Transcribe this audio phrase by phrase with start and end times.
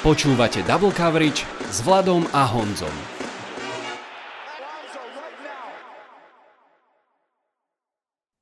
[0.00, 2.96] Počúvate Double Coverage s Vladom a Honzom.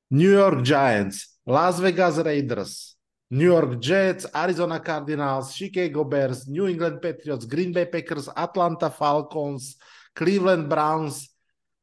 [0.07, 2.95] New York Giants, Las Vegas Raiders,
[3.35, 9.75] New York Jets, Arizona Cardinals, Chicago Bears, New England Patriots, Green Bay Packers, Atlanta Falcons,
[10.15, 11.27] Cleveland Browns.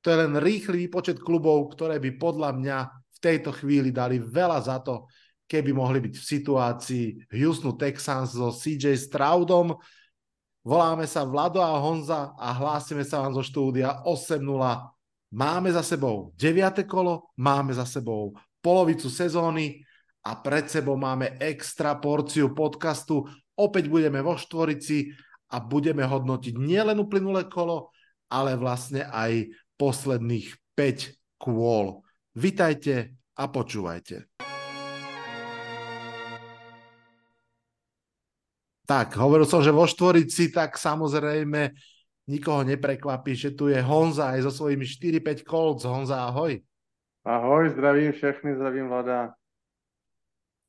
[0.01, 4.57] To je len rýchly výpočet klubov, ktoré by podľa mňa v tejto chvíli dali veľa
[4.57, 5.05] za to,
[5.47, 9.79] keby mohli byť v situácii Houstonu Texans so CJ Stroudom.
[10.67, 14.43] Voláme sa Vlado a Honza a hlásime sa vám zo štúdia 8.0
[15.37, 16.87] Máme za sebou 9.
[16.87, 19.83] kolo, máme za sebou polovicu sezóny
[20.23, 23.27] a pred sebou máme extra porciu podcastu.
[23.59, 25.11] Opäť budeme vo štvorici
[25.51, 27.91] a budeme hodnotiť nielen uplynulé kolo,
[28.31, 32.07] ale vlastne aj posledných 5 kôl.
[32.33, 34.36] Vitajte a počúvajte.
[38.87, 41.75] Tak, hovoril som, že vo štvorici, tak samozrejme
[42.31, 45.83] nikoho neprekvapí, že tu je Honza aj so svojimi 4-5 Colts.
[45.83, 46.63] Honza, ahoj.
[47.27, 49.35] Ahoj, zdravím všechny, zdravím Vlada.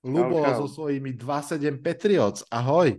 [0.01, 0.57] Lubo čau, čau.
[0.65, 2.41] so svojimi 2-7 Patriots.
[2.49, 2.97] Ahoj.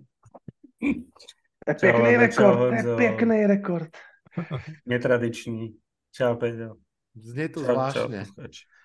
[1.67, 3.91] Pekný rekord, pekný rekord.
[4.91, 5.75] Netradičný.
[6.15, 6.79] Čau, Peťo.
[7.19, 8.23] Znie to čau, zvláštne.
[8.25, 8.78] Čau,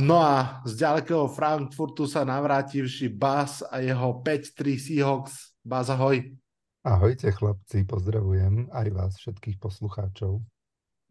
[0.00, 5.56] no a z ďalekého Frankfurtu sa navrátivši Bas a jeho 5-3 Seahawks.
[5.62, 6.20] Bas, ahoj.
[6.82, 10.42] Ahojte chlapci, pozdravujem aj vás, všetkých poslucháčov.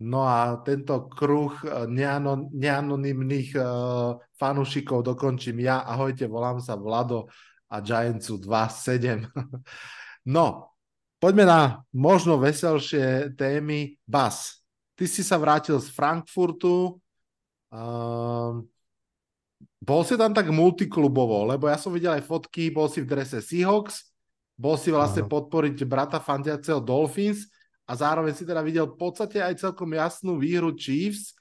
[0.01, 5.85] No a tento kruh eh, neanon, neanonimných uh, fanúšikov dokončím ja.
[5.85, 7.29] Ahojte, volám sa Vlado
[7.69, 9.29] a Giantsu 2.7.
[10.29, 10.73] no,
[11.21, 11.61] poďme na
[11.93, 13.95] možno veselšie témy.
[14.03, 14.61] Bas,
[14.97, 17.00] ty si sa vrátil z Frankfurtu.
[17.72, 18.59] Uh,
[19.81, 23.39] bol si tam tak multiklubovo, lebo ja som videl aj fotky, bol si v drese
[23.41, 24.13] Seahawks,
[24.59, 25.31] bol si vlastne Áno.
[25.31, 27.50] podporiť brata fandiaceho Dolphins
[27.89, 31.34] a zároveň si teda videl v podstate aj celkom jasnú výhru Chiefs,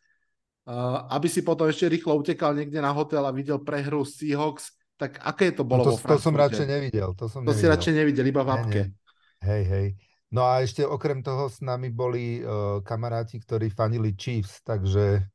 [0.65, 5.21] uh, aby si potom ešte rýchlo utekal niekde na hotel a videl prehru Seahawks, tak
[5.21, 7.13] aké to bolo no to, vo To som radšej nevidel.
[7.19, 7.61] To, som to nevidel.
[7.61, 8.83] si radšej nevidel, iba v apke.
[9.45, 9.87] Hej, hej.
[10.31, 15.27] No a ešte okrem toho s nami boli uh, kamaráti, ktorí fanili Chiefs, takže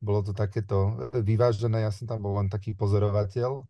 [0.00, 1.84] bolo to takéto vyvážené.
[1.84, 3.62] Ja som tam bol len taký pozorovateľ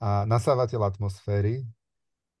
[0.00, 1.64] a nasávateľ atmosféry,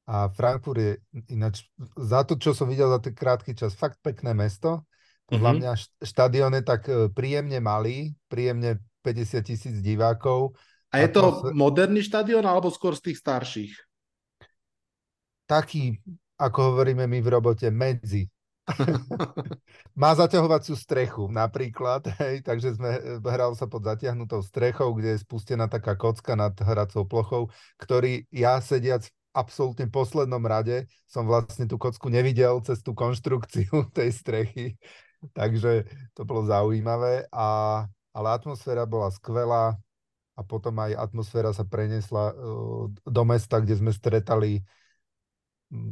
[0.06, 0.92] a Frankfurt je
[1.34, 1.66] ináč,
[1.98, 4.86] za to, čo som videl za ten krátky čas, fakt pekné mesto.
[5.26, 5.74] Podľa mm-hmm.
[5.98, 10.54] mňa štadión je tak e, príjemne malý, príjemne 50 tisíc divákov.
[10.94, 13.74] A je to moderný štadión alebo skôr z tých starších?
[15.50, 15.98] Taký,
[16.38, 18.30] ako hovoríme my v robote, medzi.
[20.02, 25.22] Má zaťahovaciu strechu napríklad, hej, takže sme, e, hral sa pod zatiahnutou strechou, kde je
[25.22, 27.42] spustená taká kocka nad hracou plochou,
[27.78, 29.06] ktorý ja sediac
[29.36, 34.66] absolútne poslednom rade som vlastne tú kocku nevidel cez tú konštrukciu tej strechy,
[35.36, 37.84] takže to bolo zaujímavé, a,
[38.16, 39.76] ale atmosféra bola skvelá
[40.36, 44.60] a potom aj atmosféra sa prenesla uh, do mesta, kde sme stretali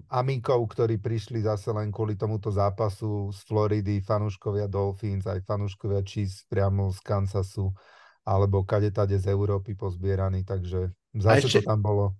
[0.07, 6.47] amíkov, ktorí prišli zase len kvôli tomuto zápasu z Floridy, fanúškovia Dolphins, aj fanúškovia Chiefs
[6.47, 7.75] priamo z Kansasu,
[8.23, 12.15] alebo kadetade z Európy pozbieraní, takže zase ešte, to tam bolo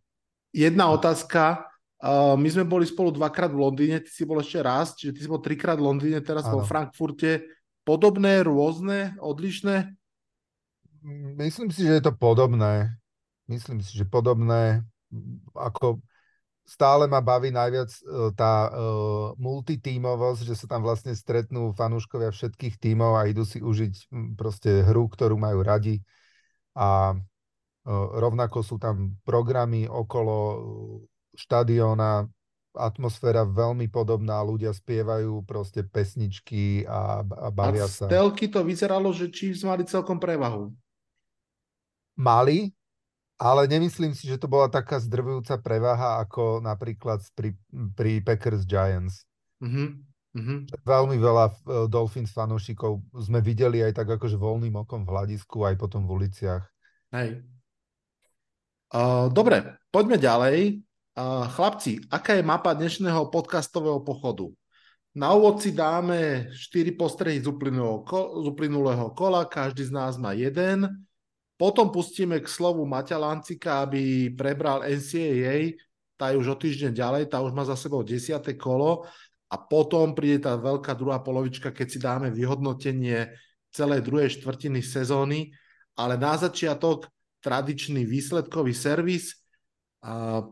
[0.55, 1.67] jedna otázka.
[1.99, 5.21] Uh, my sme boli spolu dvakrát v Londýne, ty si bol ešte raz, čiže ty
[5.27, 6.61] si bol trikrát v Londýne, teraz ano.
[6.61, 7.43] vo Frankfurte.
[7.85, 9.93] Podobné, rôzne, odlišné?
[11.37, 12.97] Myslím si, že je to podobné.
[13.45, 14.85] Myslím si, že podobné.
[15.53, 16.01] Ako
[16.65, 22.81] stále ma baví najviac uh, tá uh, multitímovosť, že sa tam vlastne stretnú fanúškovia všetkých
[22.81, 26.01] tímov a idú si užiť proste hru, ktorú majú radi.
[26.75, 27.15] A
[27.85, 30.37] Rovnako sú tam programy okolo
[31.37, 32.25] štadióna,
[32.73, 38.09] atmosféra veľmi podobná, ľudia spievajú proste pesničky a, a bavia sa.
[38.09, 40.73] A z telky to vyzeralo, že Chiefs mali celkom prevahu.
[42.17, 42.73] Mali,
[43.45, 47.53] ale nemyslím si, že to bola taká zdrvujúca prevaha ako napríklad pri,
[47.93, 49.29] pri Packers Giants.
[49.61, 49.89] Mm-hmm.
[50.35, 50.59] Mm-hmm.
[50.81, 51.55] Veľmi veľa uh,
[51.87, 56.65] Dolphins fanúšikov sme videli aj tak akože voľným okom v hľadisku, aj potom v uliciach.
[57.13, 57.45] Hej.
[58.89, 60.81] Uh, dobre, poďme ďalej.
[61.15, 64.51] Uh, chlapci, aká je mapa dnešného podcastového pochodu?
[65.15, 68.03] Na úvod si dáme 4 postrehy z uplynulého,
[68.43, 70.91] z uplynulého kola, každý z nás má jeden.
[71.55, 75.79] Potom pustíme k slovu Maťa Lancika, aby prebral NCAA,
[76.19, 78.43] tá je už o týždeň ďalej, tá už má za sebou 10.
[78.59, 79.07] kolo
[79.51, 83.31] a potom príde tá veľká druhá polovička, keď si dáme vyhodnotenie
[83.71, 85.55] celej druhej štvrtiny sezóny,
[85.95, 87.07] ale na začiatok
[87.43, 89.39] tradičný výsledkový servis.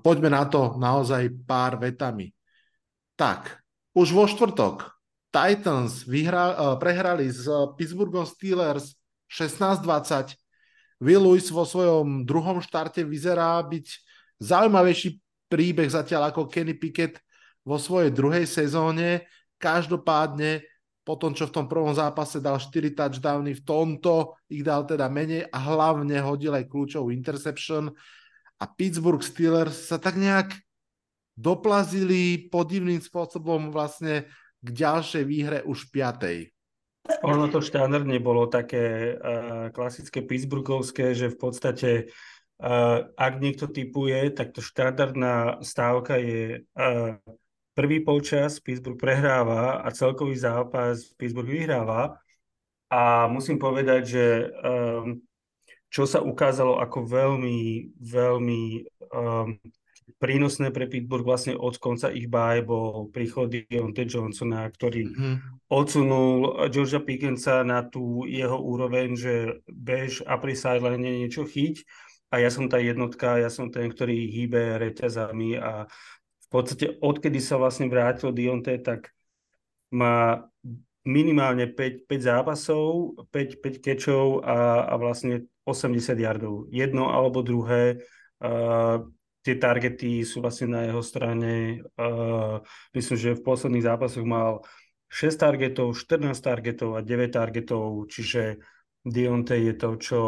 [0.02, 2.30] Poďme na to naozaj pár vetami.
[3.18, 3.62] Tak,
[3.94, 4.92] už vo štvrtok
[5.32, 7.48] Titans vyhra, uh, prehrali s
[7.80, 8.92] Pittsburghom Steelers
[9.32, 10.36] 16-20.
[11.02, 13.86] Will Lewis vo svojom druhom štarte vyzerá byť
[14.38, 15.18] zaujímavejší
[15.50, 17.18] príbeh zatiaľ ako Kenny Pickett
[17.66, 19.26] vo svojej druhej sezóne.
[19.58, 20.62] Každopádne
[21.02, 25.10] po tom, čo v tom prvom zápase dal 4 touchdowny, v tomto ich dal teda
[25.10, 27.90] menej a hlavne hodil aj kľúčovú interception
[28.62, 30.54] a Pittsburgh Steelers sa tak nejak
[31.34, 34.30] doplazili podivným spôsobom vlastne
[34.62, 36.54] k ďalšej výhre už piatej.
[37.02, 41.90] Ono to štandardne bolo také uh, klasické Pittsburghovské, že v podstate
[42.62, 47.18] uh, ak niekto typuje, tak to štandardná stávka je uh,
[47.74, 52.22] prvý polčas Pittsburgh prehráva a celkový zápas Pittsburgh vyhráva.
[52.92, 54.26] A musím povedať, že
[54.62, 55.16] um,
[55.88, 58.62] čo sa ukázalo ako veľmi, veľmi
[59.10, 59.56] um,
[60.18, 65.34] prínosné pre Pittsburgh vlastne od konca ich báj bol príchod Deontay Johnsona, ktorý mm-hmm.
[65.70, 69.34] odsunul Georgia Pickensa na tú jeho úroveň, že
[69.68, 71.84] bež a pri sideline niečo chyť
[72.32, 77.40] a ja som tá jednotka, ja som ten, ktorý hýbe reťazami a v podstate odkedy
[77.40, 79.12] sa vlastne vrátil Deontay, tak
[79.92, 80.48] má
[81.04, 86.66] minimálne 5, 5 zápasov, 5, 5 kečov a, a vlastne 80 yardov.
[86.70, 88.02] Jedno alebo druhé.
[88.42, 89.06] Uh,
[89.42, 91.82] tie targety sú vlastne na jeho strane.
[91.98, 92.62] Uh,
[92.94, 94.62] myslím, že v posledných zápasoch mal
[95.12, 98.62] 6 targetov, 14 targetov a 9 targetov, čiže
[99.02, 100.20] Dionte je to, čo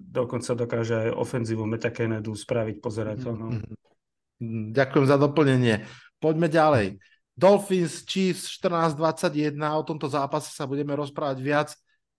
[0.00, 3.50] dokonca dokáže aj ofenzívu Meta Kennedy spraviť pozerateľnou.
[3.52, 4.72] Mm-hmm.
[4.72, 5.84] Ďakujem za doplnenie.
[6.16, 6.96] Poďme ďalej.
[7.36, 11.68] Dolphins Chiefs 14-21, o tomto zápase sa budeme rozprávať viac,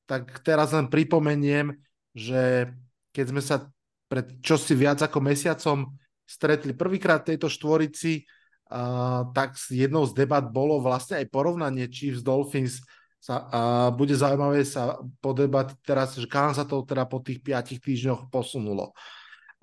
[0.06, 1.74] tak teraz len pripomeniem,
[2.13, 2.69] že
[3.09, 3.65] keď sme sa
[4.06, 5.89] pred čosi viac ako mesiacom
[6.25, 8.25] stretli prvýkrát tejto štvorici,
[8.74, 12.81] uh, tak jednou z debat bolo vlastne aj porovnanie Chiefs Dolphins.
[13.22, 17.81] Sa, uh, bude zaujímavé sa podebať teraz, že kam sa to teda po tých piatich
[17.81, 18.94] týždňoch posunulo.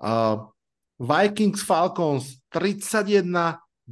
[0.03, 0.51] Uh,
[1.03, 3.91] Vikings Falcons 31-28.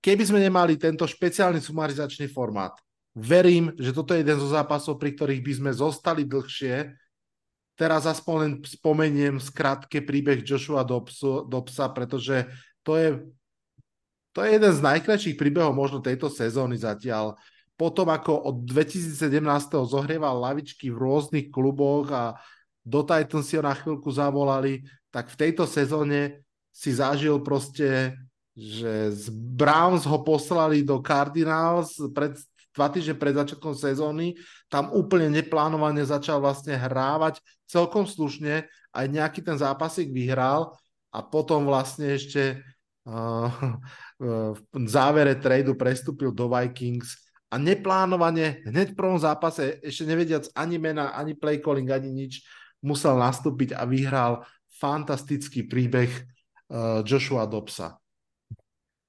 [0.00, 2.76] Keby sme nemali tento špeciálny sumarizačný formát,
[3.16, 6.92] verím, že toto je jeden zo zápasov, pri ktorých by sme zostali dlhšie.
[7.76, 12.48] Teraz aspoň len spomeniem skrátke príbeh Joshua Dobsu, Dobsa, pretože
[12.80, 13.20] to je,
[14.32, 17.36] to je jeden z najkrajších príbehov možno tejto sezóny zatiaľ.
[17.76, 19.12] Potom ako od 2017.
[19.84, 22.40] zohrieval lavičky v rôznych kluboch a
[22.80, 24.80] do Titans si ho na chvíľku zavolali,
[25.12, 26.40] tak v tejto sezóne
[26.72, 28.16] si zažil proste,
[28.56, 32.40] že z Browns ho poslali do Cardinals pred
[32.76, 34.36] dva týždne pred začiatkom sezóny,
[34.68, 40.76] tam úplne neplánovane začal vlastne hrávať celkom slušne, aj nejaký ten zápasik vyhral
[41.08, 42.60] a potom vlastne ešte
[43.08, 43.48] uh,
[44.20, 47.16] v závere tradu prestúpil do Vikings
[47.48, 52.44] a neplánovane hneď v prvom zápase, ešte nevediac ani mena, ani play calling, ani nič,
[52.84, 54.44] musel nastúpiť a vyhral
[54.76, 56.12] fantastický príbeh
[56.68, 57.96] uh, Joshua Dobsa.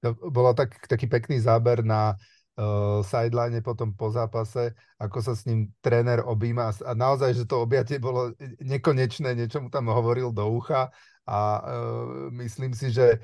[0.05, 2.36] To bolo tak, taký pekný záber na uh,
[3.05, 6.73] sideline potom po zápase, ako sa s ním tréner objíma.
[6.89, 10.89] A naozaj, že to objatie bolo nekonečné, niečo mu tam hovoril do ucha.
[11.27, 13.21] A uh, myslím si, že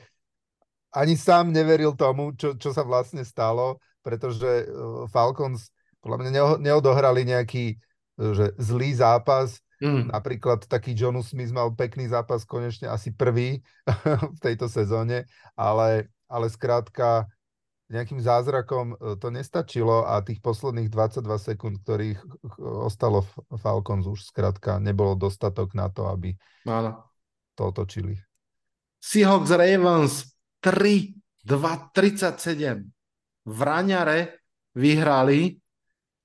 [0.93, 5.73] ani sám neveril tomu, čo, čo sa vlastne stalo, pretože uh, Falcons
[6.03, 7.79] podľa mňa neodohrali nejaký
[8.13, 10.15] že zlý zápas, Mm.
[10.15, 13.59] Napríklad taký John Smith mal pekný zápas, konečne asi prvý
[14.35, 15.27] v tejto sezóne,
[15.59, 17.27] ale, ale skrátka
[17.91, 22.19] nejakým zázrakom e, to nestačilo a tých posledných 22 sekúnd, ktorých
[22.59, 23.27] ostalo
[23.59, 27.03] Falcons už skrátka nebolo dostatok na to, aby Áno.
[27.53, 28.15] to otočili.
[29.03, 30.31] Seahawks Ravens
[30.63, 31.11] 3,
[31.43, 32.87] 2, 37.
[33.43, 34.39] V Raňare
[34.79, 35.59] vyhrali.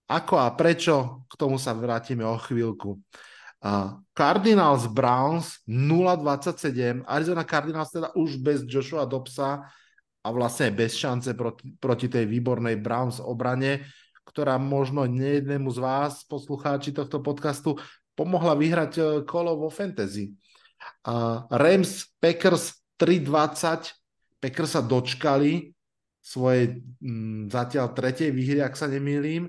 [0.09, 1.27] Ako a prečo?
[1.27, 2.97] K tomu sa vrátime o chvíľku.
[3.59, 7.03] Uh, Cardinals Browns 0-27.
[7.03, 9.67] Arizona Cardinals teda už bez Joshua Dobsa
[10.29, 13.89] a vlastne bez šance proti, proti tej výbornej Browns obrane,
[14.29, 17.81] ktorá možno nejednému z vás, poslucháči tohto podcastu,
[18.13, 20.37] pomohla vyhrať e, kolo vo fantasy.
[21.03, 23.89] Uh, Rams Packers 3-20.
[24.39, 25.75] Packers sa dočkali
[26.21, 29.49] svojej m, zatiaľ tretej výhry, ak sa nemýlim.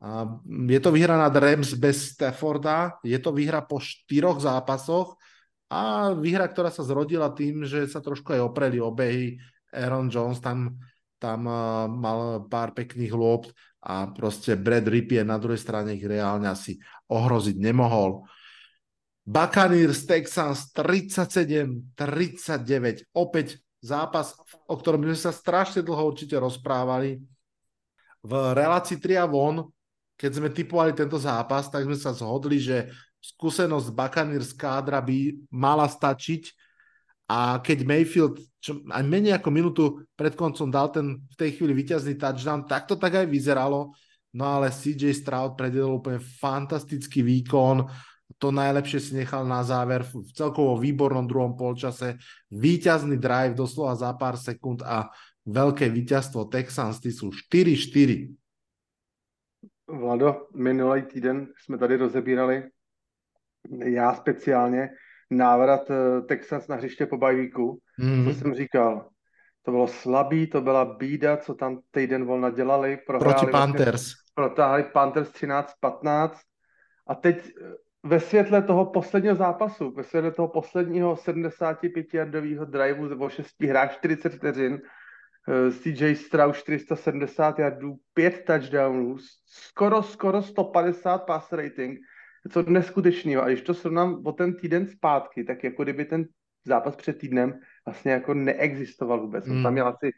[0.00, 5.20] Uh, je to výhra nad Rams bez Stafforda, je to výhra po štyroch zápasoch
[5.68, 9.38] a výhra, ktorá sa zrodila tým, že sa trošku aj opreli obehy
[9.76, 10.80] Aaron Jones tam,
[11.20, 13.52] tam uh, mal pár pekných lôb
[13.84, 16.80] a proste Brad Ripien na druhej strane ich reálne asi
[17.12, 18.24] ohroziť nemohol.
[19.26, 23.10] Buccaneers Texans 37-39.
[23.10, 27.18] Opäť zápas, o ktorom sme sa strašne dlho určite rozprávali.
[28.26, 29.70] V relácii 3 a von,
[30.18, 32.90] keď sme typovali tento zápas, tak sme sa zhodli, že
[33.34, 36.65] skúsenosť Buccaneers kádra by mala stačiť
[37.26, 39.84] a keď Mayfield čo, aj menej ako minútu
[40.18, 43.94] pred koncom dal ten v tej chvíli víťazný touchdown, tak to tak aj vyzeralo.
[44.36, 47.86] No ale CJ Stroud predvedol úplne fantastický výkon
[48.38, 52.18] to najlepšie si nechal na záver v celkovo výbornom druhom polčase.
[52.50, 55.08] Výťazný drive doslova za pár sekúnd a
[55.46, 58.34] veľké víťazstvo Texans, ty sú 4-4.
[59.86, 62.70] Vlado, minulý týden jsme tady rozebírali,
[63.84, 64.90] já speciálně,
[65.30, 67.78] návrat eh, Texans na hřiště po bajvíku.
[68.00, 68.24] Mm-hmm.
[68.32, 69.08] Co jsem říkal?
[69.62, 72.98] To bylo slabý, to byla bída, co tam týden vol nadělali.
[73.06, 74.02] Prohráli Proti Panthers.
[74.02, 76.30] Vlastně, protáhli Panthers 13-15
[77.06, 83.28] a teď eh, ve světle toho posledního zápasu, ve světle toho posledního 75-jardového driveu o
[83.28, 84.80] 6 hrách 40 vteřin,
[85.82, 89.16] CJ Stroud 470 yardů, 5 touchdownů,
[89.46, 91.98] skoro, skoro 150 pass rating,
[92.48, 93.42] co neskutečného.
[93.42, 96.26] A když to srovnám o ten týden zpátky, tak jako kdyby ten
[96.64, 99.46] zápas před týdnem vlastně jako neexistoval vůbec.
[99.46, 99.56] Mm.
[99.56, 100.10] On tam měl asi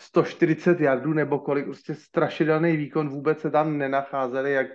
[0.00, 4.66] 140 yardů nebo kolik, prostě strašidelný výkon, vůbec se tam nenacházeli, jak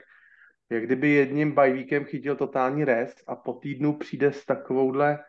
[0.69, 5.19] jak kdyby jedním bajvíkem chytil totální rest a po týdnu přijde s takovouhle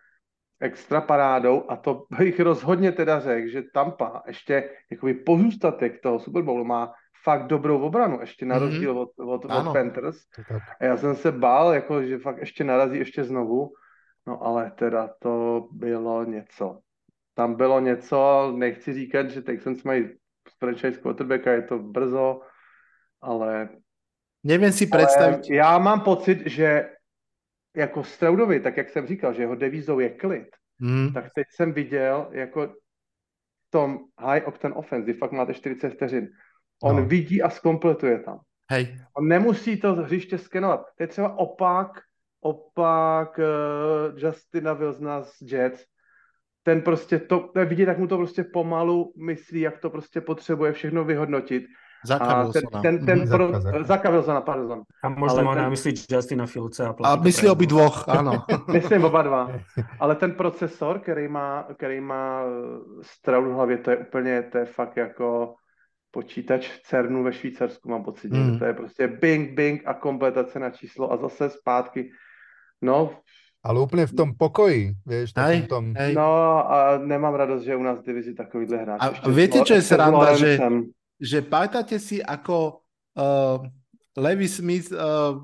[0.60, 6.42] extra parádou a to bych rozhodně teda řekl, že Tampa ještě jakoby pozůstatek toho Super
[6.42, 6.92] Bowlu má
[7.22, 8.64] fakt dobrou obranu, ještě na mhm.
[8.64, 9.08] rozdíl mm-hmm.
[9.18, 10.16] od, od, od Panthers.
[10.80, 13.72] A já jsem se bál, jako, že fakt ještě narazí ještě znovu,
[14.26, 16.80] no ale teda to bylo něco.
[17.34, 20.08] Tam bylo něco, nechci říkat, že Texans mají
[20.58, 22.40] franchise quarterbacka, je to brzo,
[23.20, 23.68] ale
[24.46, 25.50] Nevím si představit.
[25.50, 26.90] Já mám pocit, že
[27.76, 31.12] jako Straudovi, tak jak jsem říkal, že jeho devízou je klid, mm.
[31.12, 36.28] tak teď jsem viděl jako v tom high octane offense, fakt máte 40 vteřin.
[36.82, 37.04] On no.
[37.04, 38.40] vidí a zkompletuje tam.
[38.70, 38.98] Hej.
[39.16, 40.80] On nemusí to hřiště skenovat.
[40.80, 42.00] To je třeba opak,
[42.40, 45.84] opak uh, Justina Wilsona z Jets.
[46.62, 51.04] Ten prostě to, vidět, tak mu to prostě pomalu myslí, jak to prostě potřebuje všechno
[51.04, 51.64] vyhodnotit
[52.06, 52.48] Zaka.
[52.52, 53.50] Ten, ten, ten pro,
[53.84, 54.82] Zaka Wilsona, pardon.
[55.02, 56.86] A možno má na mysli Justina Filce.
[56.86, 58.44] A, a myslí obi dvoch, ano.
[58.72, 59.50] Myslím oba dva.
[60.00, 62.42] Ale ten procesor, který má, který má
[63.02, 65.54] Stroud v hlavě, to je úplně, to je fakt jako
[66.16, 68.40] počítač v CERNu ve Švýcarsku, mám pocit, mm.
[68.40, 72.08] že to je prostě bing, bing a kompletace na číslo a zase zpátky.
[72.80, 73.20] No,
[73.66, 75.90] ale úplně v tom pokoji, víš, hej, tom...
[75.98, 76.14] Hej.
[76.14, 76.30] No
[76.70, 79.02] a nemám radost, že u nás v divizi takovýhle hráč.
[79.02, 80.54] A víte, čo je sranda, že,
[81.18, 82.78] že pamätáte si, ako
[83.18, 83.58] uh,
[84.14, 85.42] Levi Smith uh,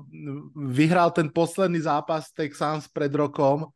[0.55, 3.67] vyhral ten posledný zápas Texans pred rokom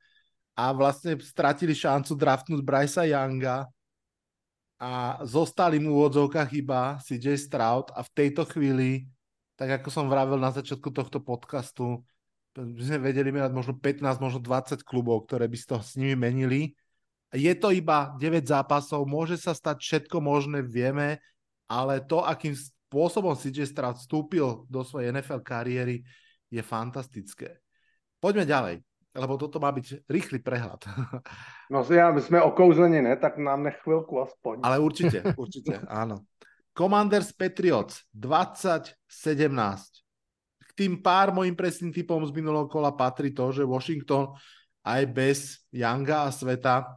[0.55, 3.67] a vlastne stratili šancu draftnúť Brysa Younga
[4.77, 9.09] a zostali mu v odzovkách iba CJ Stroud a v tejto chvíli,
[9.57, 12.05] tak ako som vravel na začiatku tohto podcastu,
[12.53, 16.73] by sme vedeli mať možno 15, možno 20 klubov, ktoré by toho s nimi menili.
[17.33, 21.21] Je to iba 9 zápasov, môže sa stať všetko možné, vieme,
[21.69, 26.01] ale to, akým spôsobom CJ Stroud vstúpil do svojej NFL kariéry,
[26.47, 27.61] je fantastické.
[28.17, 28.75] Poďme ďalej,
[29.15, 30.81] lebo toto má byť rýchly prehľad.
[31.67, 33.19] No ja, my sme okouzlení, ne?
[33.19, 34.63] Tak nám nech chvíľku aspoň.
[34.63, 36.23] Ale určite, určite, áno.
[36.71, 38.95] Commanders Patriots 20-17.
[40.63, 44.31] K tým pár mojim presným typom z minulého kola patrí to, že Washington
[44.87, 45.39] aj bez
[45.75, 46.95] Younga a Sveta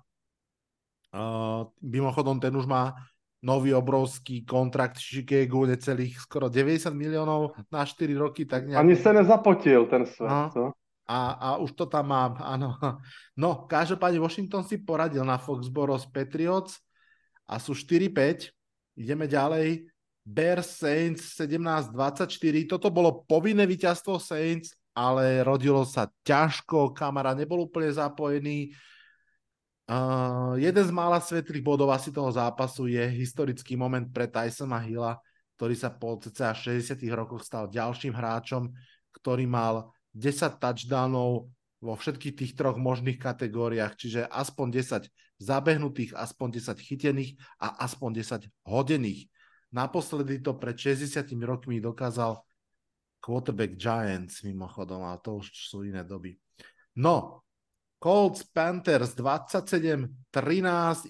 [1.10, 2.94] uh, mimochodom ten už má
[3.40, 8.44] nový obrovský kontrakt Chicago, necelých skoro 90 miliónov na 4 roky.
[8.44, 8.78] Tak nejak...
[8.78, 10.46] Ani sa nezapotil ten svet, no.
[10.52, 10.62] co?
[11.10, 12.78] A, a už to tam má, áno.
[13.34, 16.78] No, každopádne Washington si poradil na Foxboro s Patriots
[17.50, 18.54] a sú 4-5.
[18.94, 19.90] Ideme ďalej.
[20.22, 22.30] Bears Saints 17-24.
[22.70, 28.70] Toto bolo povinné víťazstvo Saints, ale rodilo sa ťažko, kamera nebol úplne zapojený
[29.90, 35.18] Uh, jeden z mála svetlých bodov asi toho zápasu je historický moment pre Tysona Hilla,
[35.58, 38.70] ktorý sa po cca 60 rokoch stal ďalším hráčom,
[39.18, 41.50] ktorý mal 10 touchdownov
[41.80, 44.66] vo všetkých tých troch možných kategóriách, čiže aspoň
[45.06, 45.08] 10
[45.40, 49.32] zabehnutých, aspoň 10 chytených a aspoň 10 hodených.
[49.72, 52.42] Naposledy to pred 60 rokmi dokázal
[53.22, 56.36] quarterback Giants mimochodom, ale to už sú iné doby.
[57.00, 57.46] No,
[58.00, 60.08] Colts Panthers 27-13,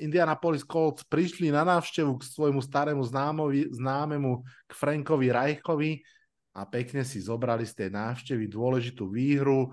[0.02, 6.02] Indianapolis Colts prišli na návštevu k svojmu starému známovi, známemu k Frankovi Rajchovi
[6.60, 9.72] a pekne si zobrali z tej návštevy dôležitú výhru.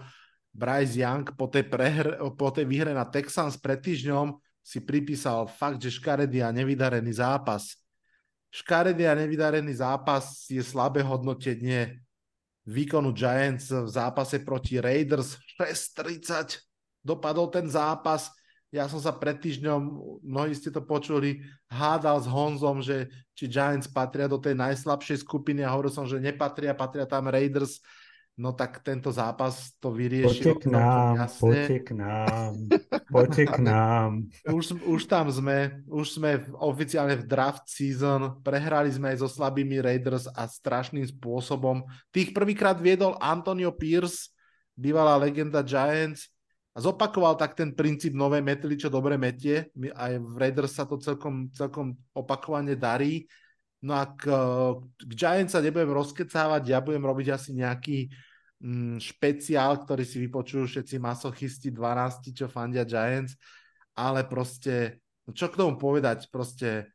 [0.56, 5.84] Bryce Young po tej, prehr, po tej výhre na Texans pred týždňom si pripísal fakt,
[5.84, 7.75] že škaredý a nevydarený zápas.
[8.48, 12.00] Škaredý a nevydarený zápas je slabé hodnotenie
[12.63, 16.67] výkonu Giants v zápase proti Raiders 6-30
[17.08, 18.27] dopadol ten zápas.
[18.67, 19.79] Ja som sa pred týždňom,
[20.27, 21.39] mnohí ste to počuli,
[21.71, 26.19] hádal s Honzom, že či Giants patria do tej najslabšej skupiny a hovoril som, že
[26.19, 27.79] nepatria, patria tam Raiders
[28.38, 30.45] no tak tento zápas to vyrieši.
[30.45, 32.53] Poďte k nám, poďte k nám,
[33.09, 34.09] poďte k nám.
[34.45, 39.81] Už, už tam sme, už sme oficiálne v draft season, prehrali sme aj so slabými
[39.81, 41.81] Raiders a strašným spôsobom.
[42.13, 44.29] Tých prvýkrát viedol Antonio Pierce,
[44.77, 46.29] bývalá legenda Giants,
[46.77, 49.74] a zopakoval tak ten princíp nové metely, čo dobre metie.
[49.98, 53.25] Aj v Raiders sa to celkom, celkom opakovane darí.
[53.81, 54.29] No a k,
[54.93, 58.13] k Giants sa nebudem rozkecávať, ja budem robiť asi nejaký
[58.62, 63.34] mm, špeciál, ktorý si vypočujú všetci masochisti 12, čo fandia Giants,
[63.98, 66.93] ale proste, no čo k tomu povedať, proste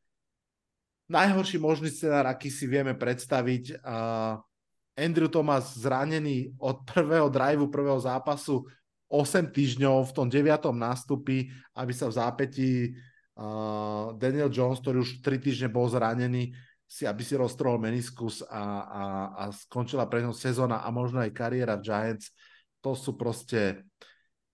[1.10, 4.38] najhorší možný scenár, aký si vieme predstaviť, uh,
[4.94, 8.68] Andrew Thomas zranený od prvého driveu, prvého zápasu
[9.12, 10.72] 8 týždňov v tom 9.
[10.72, 12.70] nástupy, aby sa v zápäti
[13.36, 16.56] uh, Daniel Jones, ktorý už 3 týždne bol zranený,
[16.88, 19.02] si, aby si roztrhol meniskus a, a,
[19.36, 22.32] a skončila pre ňou sezóna a možno aj kariéra v Giants,
[22.80, 23.84] to sú proste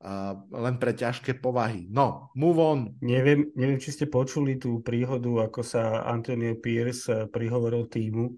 [0.02, 1.90] uh, len pre ťažké povahy.
[1.90, 2.94] No, move on.
[3.02, 8.30] Neviem, neviem, či ste počuli tú príhodu, ako sa Antonio Pierce eh, prihovoril týmu.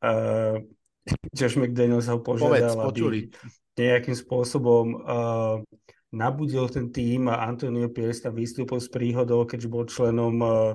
[0.00, 0.58] Uh,
[1.34, 3.30] Josh McDaniel sa ho požiadal, Povedz, aby
[3.78, 5.56] nejakým spôsobom uh,
[6.10, 10.74] nabudil ten tým a Antonio Pierce tam vystúpil s príhodou, keďže bol členom uh,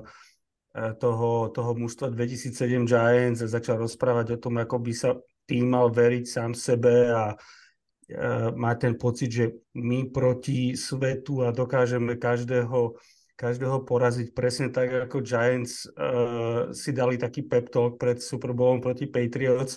[1.00, 5.16] toho, toho mužstva 2007 Giants a začal rozprávať o tom, ako by sa
[5.48, 11.52] tým mal veriť sám sebe a uh, má ten pocit, že my proti svetu a
[11.52, 12.96] dokážeme každého,
[13.36, 14.32] každého poraziť.
[14.32, 19.76] Presne tak, ako Giants uh, si dali taký pep talk pred Super Bowlom proti Patriots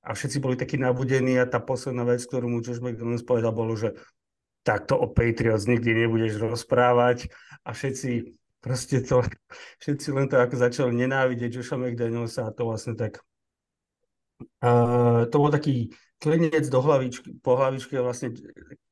[0.00, 3.76] a všetci boli takí nabudení a tá posledná vec, ktorú mu Josh McDonald's povedal, bolo,
[3.76, 3.96] že
[4.64, 7.28] takto o Patriots nikdy nebudeš rozprávať
[7.64, 9.24] a všetci proste to,
[9.82, 13.20] všetci len to ako začali nenávidieť Josha McDanielsa a to vlastne tak
[14.64, 18.36] uh, to bol taký klinec do hlavičky, po hlavičke vlastne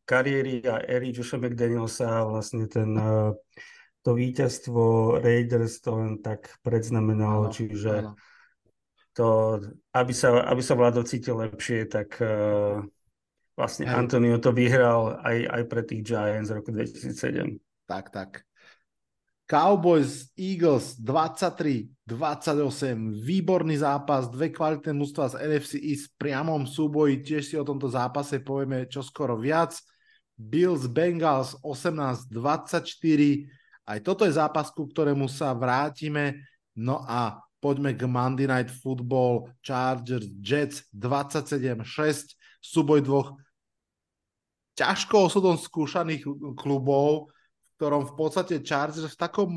[0.09, 3.37] kariéry a éry Josha McDanielsa a vlastne ten uh,
[4.01, 8.13] to víťazstvo Raiders to len tak predznamenalo, áno, čiže áno.
[9.19, 9.59] To,
[9.99, 12.79] aby sa, aby sa Vlado cítil lepšie, tak uh,
[13.59, 13.99] vlastne Hej.
[13.99, 17.59] Antonio to vyhral aj, aj pre tých Giants v roku 2007.
[17.91, 18.47] Tak, tak.
[19.49, 27.43] Cowboys, Eagles 23-28, výborný zápas, dve kvalitné mužstva z NFC East v priamom súboji, tiež
[27.43, 29.75] si o tomto zápase povieme čoskoro viac.
[30.39, 32.31] Bills, Bengals 18-24,
[33.89, 36.47] aj toto je zápas, ku ktorému sa vrátime.
[36.79, 43.29] No a poďme k Monday Night Football, Chargers, Jets 27-6, súboj dvoch
[44.79, 46.23] ťažko osudom skúšaných
[46.55, 47.35] klubov,
[47.79, 49.51] ktorom v podstate Chargers v takom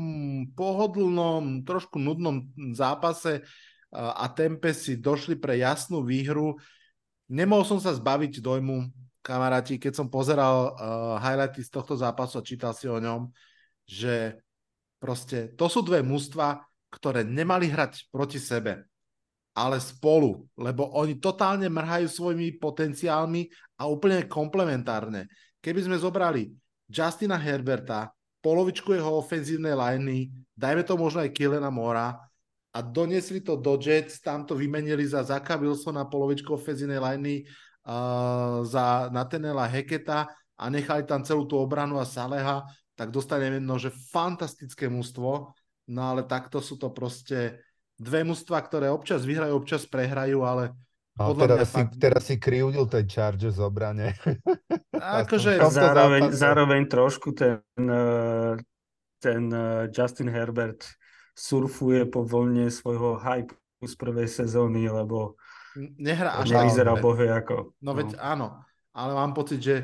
[0.54, 3.46] pohodlnom, trošku nudnom zápase
[3.94, 6.58] a tempe si došli pre jasnú výhru.
[7.30, 8.90] Nemohol som sa zbaviť dojmu,
[9.22, 13.30] kamaráti, keď som pozeral uh, highlighty z tohto zápasu a čítal si o ňom,
[13.86, 14.42] že
[14.98, 16.58] proste to sú dve mužstva,
[16.92, 18.84] ktoré nemali hrať proti sebe,
[19.56, 23.48] ale spolu, lebo oni totálne mrhajú svojimi potenciálmi
[23.80, 25.32] a úplne komplementárne.
[25.64, 26.52] Keby sme zobrali
[26.92, 28.12] Justina Herberta,
[28.44, 32.12] polovičku jeho ofenzívnej liney, dajme to možno aj Kielena Mora
[32.72, 37.44] a doniesli to do Jets, tam to vymenili za Zaka Wilsona, polovičku ofenzívnej liney
[37.86, 42.64] uh, za Natenela Heketa a nechali tam celú tú obranu a Saleha,
[42.96, 45.52] tak dostaneme jedno, že fantastické mužstvo,
[45.88, 47.62] no ale takto sú to proste
[47.98, 50.74] dve mužstva, ktoré občas vyhrajú, občas prehrajú, ale
[51.12, 51.92] No, teraz, si, fakt...
[52.00, 54.16] teraz si kryudil ten Chargers obrane.
[55.20, 58.56] Akože zároveň, zároveň trošku ten, eh,
[59.20, 60.88] ten eh, Justin Herbert
[61.36, 63.52] surfuje po vlne svojho hype
[63.84, 65.36] z prvej sezóny, lebo
[65.76, 67.72] Nehrá až nevyzerá bohe ako.
[67.80, 68.60] No, no veď áno,
[68.92, 69.76] ale mám pocit, že,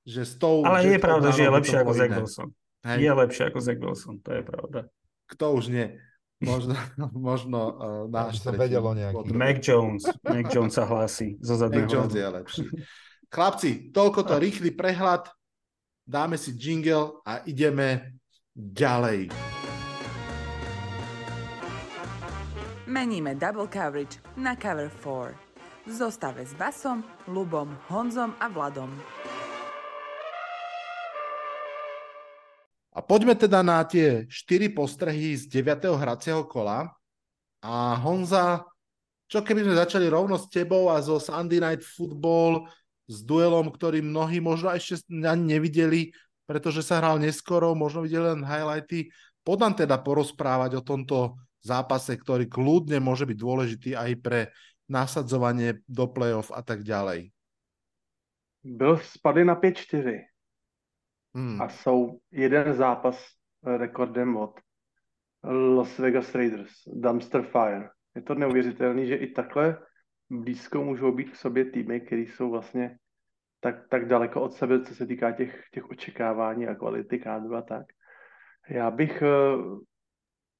[0.00, 0.64] že s tou...
[0.64, 2.48] Ale je pravda, že je lepšie ako Zach Wilson.
[2.84, 2.98] Hej.
[3.04, 4.80] Je lepšie ako Zach Wilson, to je pravda.
[5.30, 5.86] Kto už nie.
[6.44, 6.74] Možno,
[7.32, 7.74] možno uh,
[8.10, 9.32] náš som vedel o nejaký.
[9.32, 10.04] Mac Jones.
[10.22, 11.88] Mac Jones sa hlási zo zadného.
[11.88, 12.64] Mac Jones je lepší.
[13.32, 15.26] Chlapci, toľko to rýchly prehľad.
[16.04, 18.20] Dáme si jingle a ideme
[18.52, 19.32] ďalej.
[22.84, 25.34] Meníme double coverage na cover 4.
[25.84, 28.92] V zostave s Basom, Lubom, Honzom a Vladom.
[33.02, 35.98] Poďme teda na tie štyri postrehy z 9.
[35.98, 36.94] hracieho kola.
[37.64, 38.62] A Honza,
[39.26, 42.70] čo keby sme začali rovno s tebou a zo Sunday Night Football
[43.10, 46.14] s duelom, ktorý mnohí možno ešte ani nevideli,
[46.46, 49.10] pretože sa hral neskoro, možno videli len highlighty.
[49.42, 54.40] Podám teda porozprávať o tomto zápase, ktorý kľudne môže byť dôležitý aj pre
[54.86, 57.32] nasadzovanie do playoff a tak ďalej.
[58.64, 60.33] Byl spadli na 5-4
[61.34, 61.62] hmm.
[61.62, 63.26] a jsou jeden zápas
[63.62, 64.60] rekordem od
[65.76, 67.88] Las Vegas Raiders, Dumpster Fire.
[68.14, 69.78] Je to neuvěřitelné, že i takhle
[70.30, 72.98] blízko můžou být k sobě týmy, které jsou vlastně
[73.60, 77.62] tak, tak daleko od sebe, co se týká těch, těch očekávání a kvality kádru a
[77.62, 77.86] tak.
[78.68, 79.56] Já bych, eh,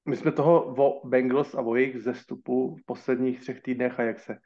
[0.05, 4.19] my jsme toho o Bengals a o jejich zestupu v posledních třech týdnech a jak
[4.19, 4.37] se,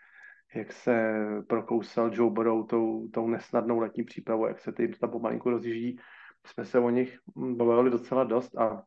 [0.55, 1.13] jak se
[1.47, 5.99] prokousal Joe Burrow tou, tou nesnadnou letní přípravou, jak se tím tam pomalinku rozjíždí,
[6.45, 8.83] jsme se o nich bavili docela dost a,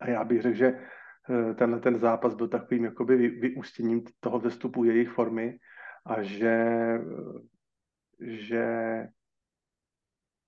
[0.00, 4.84] a já bych řekl, že eh, tenhle ten zápas byl takovým jakoby vyústěním toho vzestupu
[4.84, 5.58] jejich formy
[6.06, 6.66] a že
[8.20, 8.66] že,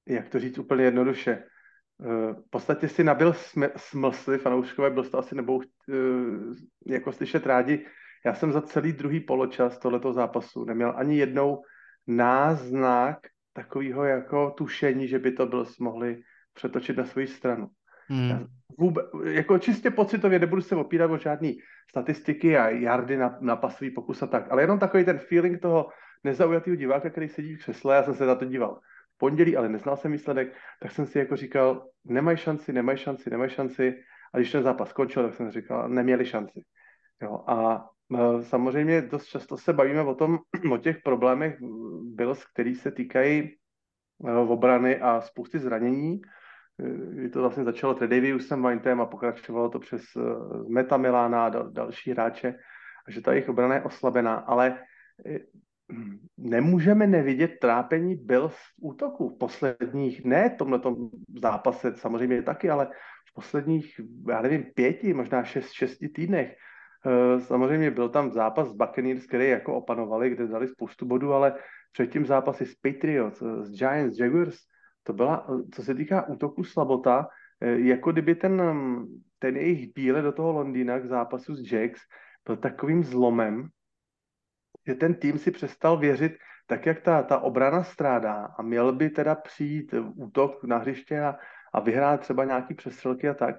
[0.06, 3.34] jak to říct úplně jednoduše, eh, v podstatě si nabil
[3.76, 5.94] smlsly, fanouškové byl to asi nebou eh,
[6.86, 7.86] jako slyšet rádi.
[8.26, 11.62] Já jsem za celý druhý poločas tohoto zápasu neměl ani jednou
[12.06, 13.18] náznak
[13.58, 16.22] takového jako tušení, že by to byl mohli
[16.54, 17.68] přetočit na svou stranu.
[18.10, 18.46] Hmm.
[18.78, 21.58] vůbec, jako čistě pocitově nebudu se opírat o žádný
[21.90, 25.88] statistiky a jardy na, na pasový pokus a tak, ale jenom takový ten feeling toho,
[26.24, 28.80] nezaujatého diváka, který sedí v křesle, já jsem se na to díval
[29.14, 33.30] v pondělí, ale neznal jsem výsledek, tak jsem si jako říkal, nemají šanci, nemají šanci,
[33.30, 33.94] nemají šanci.
[34.34, 36.64] A když ten zápas skončil, tak jsem říkal, neměli šanci.
[37.22, 37.88] Jo, a
[38.40, 40.38] samozřejmě dost často se bavíme o tom,
[40.72, 41.58] o těch problémech
[42.02, 46.20] Bills, který se týkají e, obrany a spousty zranění.
[47.10, 50.02] Kdy to vlastně začalo Tredaviusem Vintem a pokračovalo to přes
[50.68, 52.54] Meta Milána a další hráče,
[53.08, 54.78] že ta jejich obrana je oslabená, ale
[56.38, 60.80] nemůžeme nevidět trápení byl v útoku v posledních, ne tomhle
[61.42, 62.86] zápase samozřejmě taky, ale
[63.30, 66.56] v posledních, já nevím, pěti, možná šest, šesti týdnech.
[67.06, 71.54] Eh, samozřejmě byl tam zápas s Buccaneers, který jako opanovali, kde dali spoustu bodů, ale
[71.92, 74.58] předtím zápasy s Patriots, eh, s Giants, Jaguars,
[75.02, 77.28] to byla, eh, co se týká útoku slabota,
[77.60, 78.62] jako kdyby ten,
[79.38, 82.00] ten jejich bíle do toho Londýna k zápasu s Jacks
[82.46, 83.68] byl takovým zlomem,
[84.86, 86.32] že ten tým si přestal věřit
[86.66, 91.34] tak, jak ta, ta obrana strádá a měl by teda přijít útok na hřiště a,
[91.74, 93.56] a vyhrát třeba nějaký přestřelky a tak,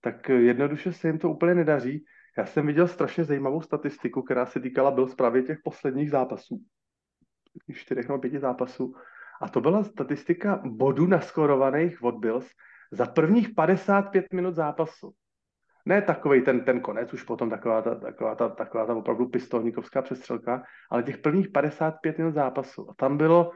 [0.00, 2.04] tak jednoduše se jim to úplně nedaří.
[2.38, 6.60] Já jsem viděl strašně zajímavou statistiku, která se týkala byl právě těch posledních zápasů,
[7.74, 8.94] čtyřech nebo pěti zápasů.
[9.42, 12.50] A to byla statistika bodů naskorovaných od Bills
[12.92, 15.14] za prvních 55 minut zápasu
[15.84, 20.02] ne takový ten, ten konec, už potom taková ta, taková, ta, taková ta opravdu pistolníkovská
[20.02, 22.90] přestřelka, ale těch prvních 55 minut zápasu.
[22.90, 23.52] A tam bylo,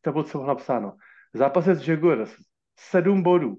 [0.00, 0.96] to bylo co napsáno,
[1.34, 2.36] zápase s Jaguars,
[2.76, 3.56] 7 bodů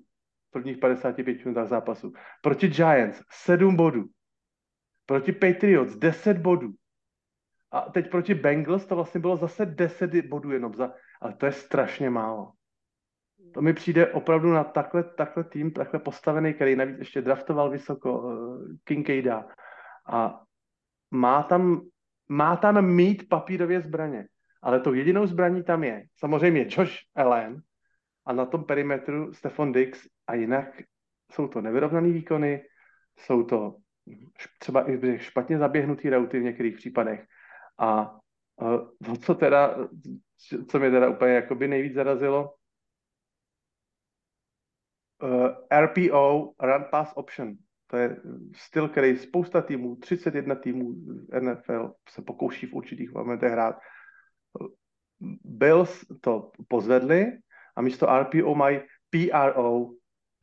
[0.51, 2.13] prvních 55 minutách zápasu.
[2.41, 4.05] Proti Giants 7 bodů.
[5.07, 6.73] Proti Patriots 10 bodů.
[7.71, 11.51] A teď proti Bengals to vlastně bylo zase 10 bodů jenom za, ale to je
[11.51, 12.51] strašně málo.
[13.53, 18.19] To mi přijde opravdu na takhle, takhle tým, takhle postavený, který navíc ještě draftoval vysoko
[18.19, 19.47] uh, Kincaida
[20.09, 20.41] a
[21.11, 21.81] má tam,
[22.29, 24.27] má tam mít papírově zbraně.
[24.61, 27.61] Ale tou jedinou zbraní tam je samozřejmě Josh Allen
[28.25, 30.81] a na tom perimetru Stefan Dix a jinak
[31.31, 32.63] jsou to nevyrovnané výkony,
[33.19, 33.75] jsou to
[34.59, 37.25] třeba i špatně zaběhnutý rauty v některých případech.
[37.79, 38.19] A
[39.05, 39.77] to, co teda,
[40.67, 42.55] co mě teda úplně jakoby nejvíc zarazilo,
[45.23, 47.55] uh, eh, RPO, Run Pass Option.
[47.87, 48.21] To je
[48.55, 50.95] styl, který spousta týmů, 31 týmů
[51.39, 53.75] NFL se pokouší v určitých momentech hrát.
[55.43, 57.25] Bills to pozvedli
[57.75, 59.89] a místo RPO mají PRO.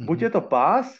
[0.01, 0.99] Buď je to pass,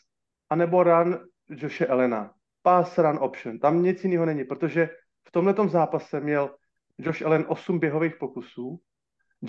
[0.51, 2.34] anebo run Joshe Elena.
[2.65, 3.59] Pass run option.
[3.59, 4.89] Tam nic jiného není, protože
[5.29, 6.57] v tomhle zápase měl
[6.99, 8.81] Josh Allen 8 běhových pokusů,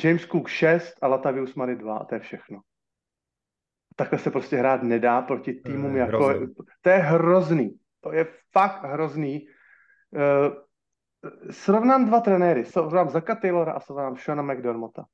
[0.03, 2.61] James Cook 6 a Latavius Murray 2 a to je všechno
[3.95, 6.25] takhle se prostě hrát nedá proti týmům jako...
[6.25, 6.53] Hrozný.
[6.81, 7.79] To je hrozný.
[8.01, 9.47] To je fakt hrozný.
[10.11, 10.53] Uh,
[11.51, 12.65] srovnám dva trenéry.
[12.65, 15.05] Srovnám Zaka Taylora a srovnám Shona McDermotta.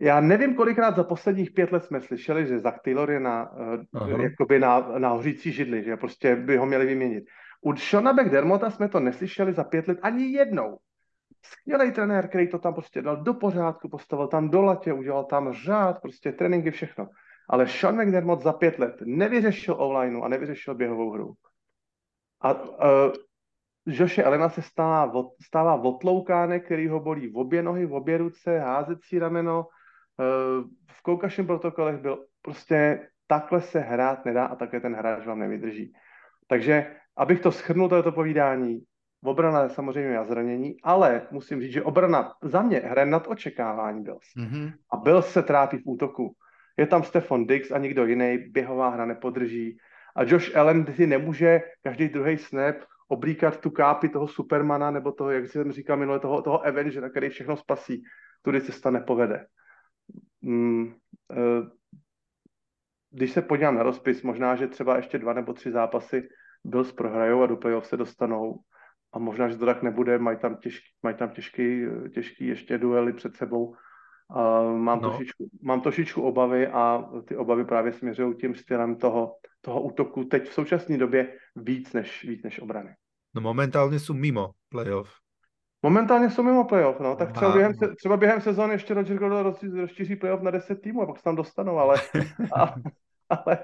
[0.00, 3.52] Já nevím, kolikrát za posledních pět let jsme slyšeli, že Zach Taylor je na,
[3.92, 7.24] uh, jakoby na, na hořící židli, že prostě by ho měli vyměnit.
[7.60, 10.78] U Shona McDermotta jsme to neslyšeli za pět let ani jednou.
[11.44, 15.52] Skvělý trenér, který to tam prostě dal do pořádku, postavil tam do latě, udělal tam
[15.52, 17.08] řád, prostě tréninky, všechno.
[17.48, 21.32] ale Sean McDermott za pět let nevyřešil online a nevyřešil běhovou hru.
[22.40, 23.12] A uh,
[23.86, 25.12] Joše Elena se stává,
[25.46, 29.66] stává otloukánek, který ho bolí v obě nohy, v obě ruce, házecí rameno.
[30.18, 35.38] Uh, v koukašem protokolech byl prostě takhle se hrát nedá a také ten hráč vám
[35.38, 35.92] nevydrží.
[36.46, 38.82] Takže, abych to schrnul, toto povídání,
[39.24, 44.26] obrana samozřejmě a zranění, ale musím říct, že obrana za mě hraje nad očekávání Bills.
[44.38, 44.72] Mm-hmm.
[44.92, 46.34] A Bills se trápí v útoku.
[46.76, 49.78] Je tam Stefan Dix a nikdo jiný, běhová hra nepodrží.
[50.16, 52.76] A Josh Allen si nemůže každý druhý snap
[53.08, 57.28] oblíkat tu kápi toho Supermana nebo toho, jak jsem říkal minule, toho, toho Avengera, který
[57.28, 58.02] všechno spasí.
[58.42, 59.46] Tudy cesta nepovede.
[60.42, 61.68] Mm, uh,
[63.10, 66.28] když se podívám na rozpis, možná, že třeba ještě dva nebo tři zápasy
[66.64, 68.60] Bills prohrajou a do playoff se dostanou
[69.12, 73.12] a možná, že to tak nebude, mají tam těžký, mají tam těžký, těžký ještě duely
[73.12, 73.66] před sebou.
[73.66, 75.08] Uh, mám, no.
[75.08, 80.48] trošičku, mám trošičku obavy a ty obavy právě směřují tím stylem toho, toho útoku teď
[80.48, 82.94] v současné době víc než, víc než obrany.
[83.34, 85.21] No momentálně jsou mimo playoff.
[85.82, 89.62] Momentálně jsou mimo playoff, no, tak třeba během, třeba během sezóny ještě Roger Goodell roz,
[89.62, 91.96] rozšíří playoff na 10 týmů a pak se tam dostanou, ale,
[92.56, 92.74] a,
[93.28, 93.58] ale,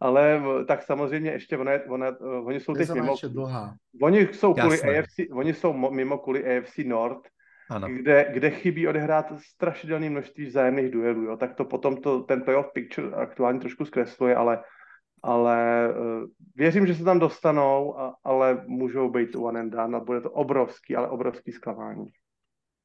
[0.00, 2.06] ale tak samozřejmě ještě ono, ono,
[2.44, 3.14] oni jsou teď mimo.
[4.02, 7.28] Oni jsou, kvůli AFC, oni jsou mimo kvůli AFC North,
[7.70, 7.88] ano.
[7.88, 11.22] Kde, kde chybí odehrát strašidelné množství vzájemných duelů.
[11.22, 11.36] Jo.
[11.36, 14.62] Tak to potom to, ten playoff picture aktuálně trošku zkresluje, ale,
[15.22, 16.24] ale uh,
[16.56, 20.96] věřím, že se tam dostanou, ale můžou být one and done a bude to obrovský,
[20.96, 22.06] ale obrovský zklamání.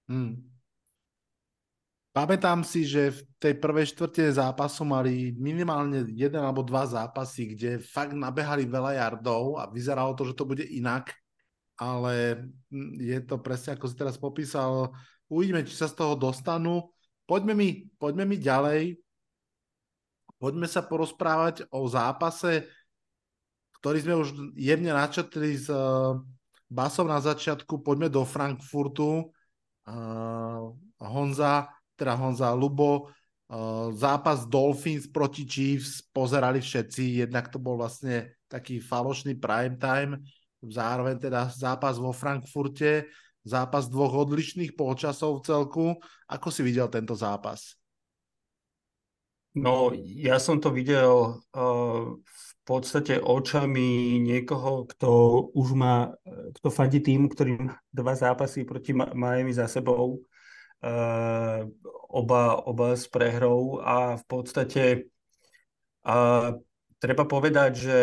[0.10, 0.52] Hmm.
[2.16, 7.84] Pamätám si, že v tej prvej štvrte zápasu mali minimálne jeden alebo dva zápasy, kde
[7.84, 11.12] fakt nabehali veľa jardov a vyzeralo to, že to bude inak,
[11.76, 12.48] ale
[12.96, 14.96] je to presne ako si teraz popísal.
[15.28, 16.88] Uvidíme, či sa z toho dostanú.
[17.28, 18.96] Poďme mi, poďme mi ďalej.
[20.38, 22.68] Poďme sa porozprávať o zápase,
[23.80, 26.18] ktorý sme už jemne načetli s uh,
[26.66, 27.86] Basom na začiatku.
[27.86, 29.30] Poďme do Frankfurtu.
[29.86, 37.78] Uh, Honza, teda Honza Lubo, uh, zápas Dolphins proti Chiefs pozerali všetci, jednak to bol
[37.78, 40.26] vlastne taký falošný prime time,
[40.66, 43.06] zároveň teda zápas vo Frankfurte,
[43.46, 45.86] zápas dvoch odlišných polčasov v celku.
[46.26, 47.78] Ako si videl tento zápas?
[49.56, 55.10] No, ja som to videl uh, v podstate očami niekoho, kto
[55.56, 56.12] už má,
[56.60, 60.20] kto fandí tým, ktorý má dva zápasy proti Miami za sebou
[60.84, 61.60] uh,
[62.12, 64.84] oba, oba s prehrou a v podstate
[66.04, 66.60] uh,
[67.00, 68.00] treba povedať, že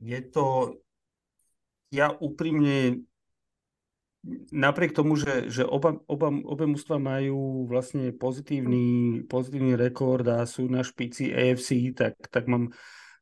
[0.00, 0.80] je to,
[1.92, 3.04] ja úprimne
[4.52, 10.64] napriek tomu, že, že oba, oba, obe mužstva majú vlastne pozitívny, pozitívny rekord a sú
[10.68, 12.72] na špici AFC, tak, tak mám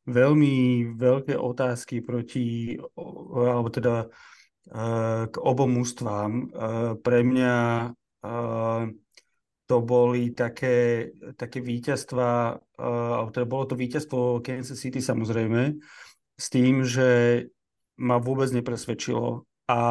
[0.07, 2.75] veľmi veľké otázky proti,
[3.35, 4.07] alebo teda
[5.27, 6.31] k obom mústvám.
[7.03, 7.55] Pre mňa
[9.63, 15.75] to boli také, také víťazstva, alebo teda bolo to víťazstvo Kansas City samozrejme,
[16.35, 17.43] s tým, že
[17.99, 19.47] ma vôbec nepresvedčilo.
[19.63, 19.81] A,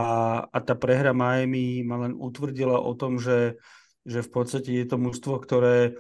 [0.53, 3.57] a tá prehra Miami ma len utvrdila o tom, že,
[4.05, 5.97] že v podstate je to mužstvo, ktoré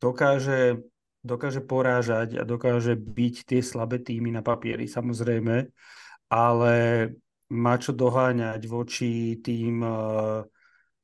[0.00, 0.80] dokáže,
[1.20, 5.68] dokáže porážať a dokáže byť tie slabé týmy na papieri, samozrejme,
[6.32, 6.74] ale
[7.52, 10.40] má čo doháňať voči tým uh,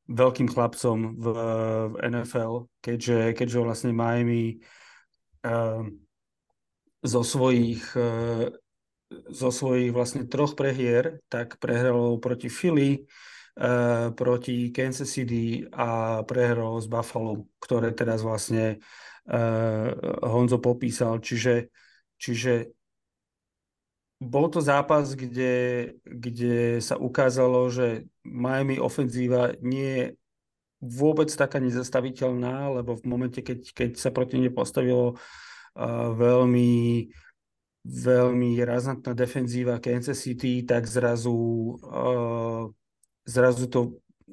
[0.08, 1.26] veľkým chlapcom v,
[1.92, 4.56] v NFL, keďže, keďže vlastne Miami
[5.44, 5.84] uh,
[7.04, 8.48] zo svojich uh,
[9.10, 13.08] zo svojich vlastne troch prehier, tak prehralo proti Philly,
[13.56, 18.80] uh, proti Kansas City a prehralo s Buffalo, ktoré teraz vlastne
[19.28, 19.88] uh,
[20.28, 21.24] Honzo popísal.
[21.24, 21.72] Čiže,
[22.20, 22.76] čiže
[24.18, 30.06] bol to zápas, kde, kde sa ukázalo, že Miami ofenzíva nie je
[30.78, 37.08] vôbec taká nezastaviteľná, lebo v momente, keď, keď sa proti nej postavilo uh, veľmi,
[37.88, 41.32] veľmi razantná defenzíva Kansas City, tak zrazu,
[41.80, 42.68] uh,
[43.24, 43.80] zrazu to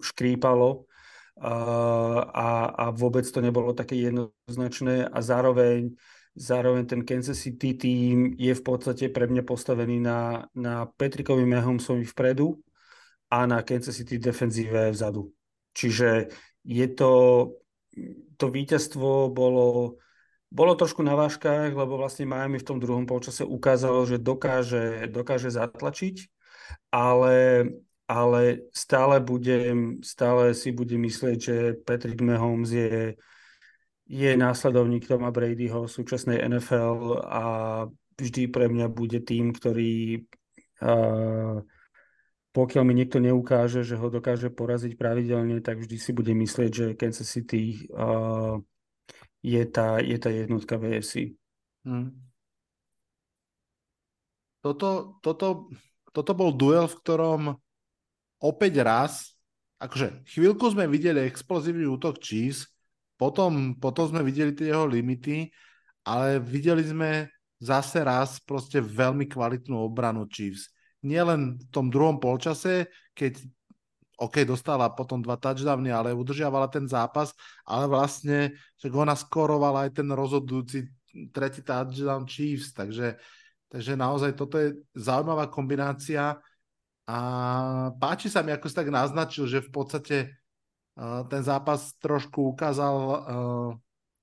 [0.03, 0.83] škrípalo
[1.39, 5.95] uh, a, a vôbec to nebolo také jednoznačné a zároveň
[6.35, 12.03] Zároveň ten Kansas City tým je v podstate pre mňa postavený na, na Petrikovi Mahomsovi
[12.03, 12.59] vpredu
[13.31, 15.31] a na Kansas City defenzíve vzadu.
[15.71, 16.27] Čiže
[16.67, 17.11] je to,
[18.35, 19.95] to víťazstvo bolo,
[20.51, 25.51] bolo trošku na váškach, lebo vlastne Miami v tom druhom polčase ukázalo, že dokáže, dokáže
[25.51, 26.31] zatlačiť,
[26.93, 27.69] ale,
[28.07, 33.15] ale stále, budem, stále si budem myslieť, že Patrick Mahomes je
[34.05, 37.43] je následovník Toma Bradyho súčasnej NFL a
[38.21, 40.21] vždy pre mňa bude tým, ktorý
[40.85, 41.57] uh,
[42.55, 46.85] pokiaľ mi niekto neukáže, že ho dokáže poraziť pravidelne, tak vždy si bude myslieť, že
[46.95, 48.61] Kansas City uh,
[49.45, 51.37] je, tá, je tá jednotka VFC.
[51.85, 52.09] Hmm.
[54.65, 55.69] Toto, toto,
[56.09, 57.41] toto bol duel, v ktorom
[58.41, 59.37] opäť raz,
[59.77, 62.65] akože chvíľku sme videli explozívny útok Chiefs,
[63.21, 65.53] potom, potom sme videli tie jeho limity,
[66.01, 67.29] ale videli sme
[67.61, 70.73] zase raz proste veľmi kvalitnú obranu Chiefs
[71.05, 73.45] nielen v tom druhom polčase, keď
[74.15, 77.35] OK, dostala potom dva touchdowny, ale udržiavala ten zápas,
[77.67, 80.87] ale vlastne, že ona skorovala aj ten rozhodujúci
[81.35, 83.19] tretí touchdown Chiefs, takže,
[83.67, 86.39] takže naozaj toto je zaujímavá kombinácia
[87.05, 87.17] a
[87.99, 90.17] páči sa mi, ako si tak naznačil, že v podstate
[90.99, 93.15] uh, ten zápas trošku ukázal uh,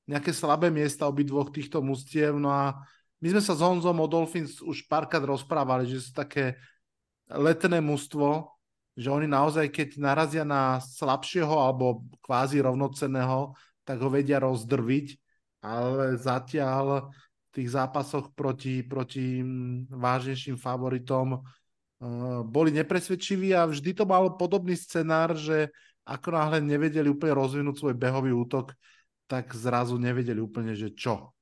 [0.09, 2.81] nejaké slabé miesta obidvoch týchto mustiev, no a
[3.23, 6.59] my sme sa s Honzom o Dolphins už párkrát rozprávali, že sú také
[7.31, 8.52] letné mužstvo,
[8.93, 15.07] že oni naozaj, keď narazia na slabšieho alebo kvázi rovnocenného, tak ho vedia rozdrviť,
[15.65, 23.97] ale zatiaľ v tých zápasoch proti, proti mm, vážnejším favoritom uh, boli nepresvedčiví a vždy
[23.97, 28.75] to mal podobný scenár, že ako náhle nevedeli úplne rozvinúť svoj behový útok,
[29.31, 31.33] tak zrazu nevedeli úplne, že čo.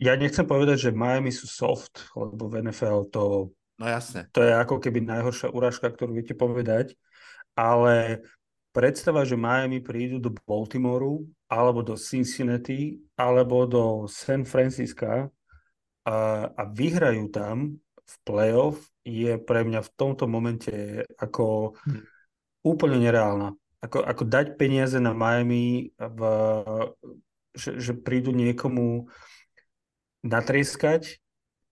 [0.00, 4.28] Ja nechcem povedať, že Miami sú soft, lebo v NFL to No jasne.
[4.36, 7.00] To je ako keby najhoršia urážka, ktorú viete povedať,
[7.56, 8.20] ale
[8.76, 15.32] predstava, že Miami prídu do Baltimoru, alebo do Cincinnati, alebo do San Francisca
[16.04, 16.16] a,
[16.52, 22.04] a vyhrajú tam v playoff, je pre mňa v tomto momente ako hm.
[22.60, 23.56] úplne nereálna.
[23.80, 26.20] Ako, ako dať peniaze na Miami, v,
[27.56, 29.08] že, že prídu niekomu
[30.20, 31.16] natrieskať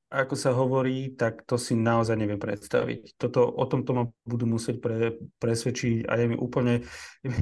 [0.09, 3.21] ako sa hovorí, tak to si naozaj neviem predstaviť.
[3.21, 6.81] Toto, o tomto ma budú musieť pre, presvedčiť a je mi úplne,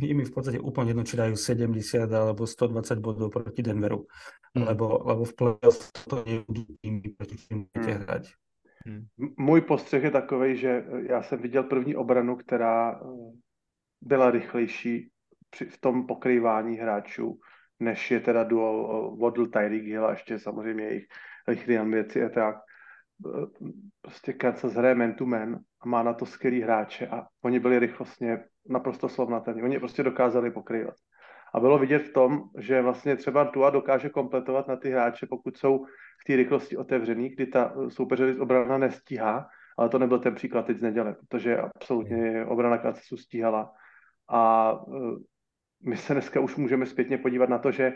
[0.03, 4.11] je mi v podstate úplne jedno, či dajú 70 alebo 120 bodov proti Denveru.
[4.51, 4.67] Hmm.
[4.67, 5.79] Lebo, lebo v play-off
[6.11, 8.03] to nebudú tými, proti tým budete hmm.
[8.03, 8.25] hrať.
[9.37, 13.07] Můj postřeh je takový, že já jsem viděl první obranu, která eh,
[14.01, 15.11] byla rychlejší
[15.51, 17.39] při, v tom pokrývání hráčů,
[17.81, 21.07] než je teda duo eh, Waddle Tyreek Hill a ještě samozřejmě jejich
[21.49, 22.57] rychlý věci a tak.
[24.03, 27.79] Prostě Kansas hraje man to man a má na to skvělý hráče a oni byli
[27.79, 29.63] rychlostně naprosto slovnatelní.
[29.63, 30.95] Oni prostě dokázali pokrývat.
[31.55, 35.57] A bylo vidět v tom, že vlastně třeba Tua dokáže kompletovat na ty hráče, pokud
[35.57, 35.85] jsou
[36.23, 40.79] v té rychlosti otevřený, kdy ta soupeře obrana nestíhá, ale to nebyl ten příklad teď
[40.79, 43.73] z neděle, protože absolutně obrana Kansasu stíhala.
[44.29, 44.99] A e,
[45.89, 47.93] my se dneska už můžeme zpětně podívat na to, že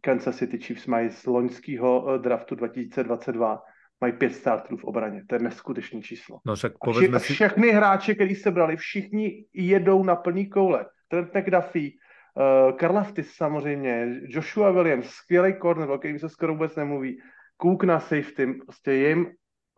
[0.00, 3.62] Kansas City Chiefs mají z loňského eh, draftu 2022
[4.00, 5.24] mají pět starterů v obraně.
[5.28, 6.38] To je neskutečné číslo.
[6.46, 7.32] No však a vši- si...
[7.34, 10.86] všechny hráče, kteří se brali, všichni jedou na plný koule.
[11.08, 17.18] Trent McDuffie, uh, Karlaftis samozřejmě, Joshua Williams, skvělý corner, o kterým se skoro vůbec nemluví,
[17.62, 19.26] Cook na safety, prostě jim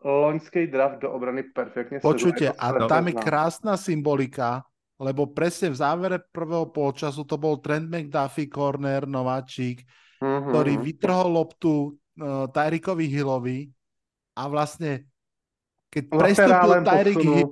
[0.03, 4.63] loňský draft do obrany perfektně Počujte, a tam je krásna symbolika,
[4.99, 9.81] lebo presne v závere prvého polčasu to bol Trent McDuffie, corner, nováčik,
[10.21, 10.49] mm-hmm.
[10.53, 11.73] ktorý vytrhol loptu
[12.21, 13.59] uh, Tyrikovi Hillovi
[14.37, 15.09] a vlastne
[15.91, 17.43] keď prestúpil Tyrik Hill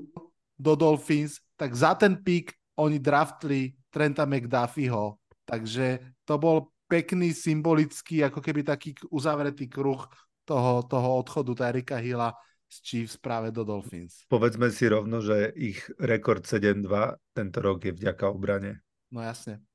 [0.55, 5.19] do Dolphins, tak za ten pík oni draftli Trenta McDuffieho.
[5.43, 9.99] Takže to bol pekný, symbolický, ako keby taký uzavretý kruh
[10.47, 12.31] toho, toho odchodu Tyrika Hilla
[12.69, 14.23] z Chiefs práve do Dolphins.
[14.29, 16.85] Povedzme si rovno, že ich rekord 7-2
[17.33, 18.85] tento rok je vďaka obrane.
[19.09, 19.68] No jasne.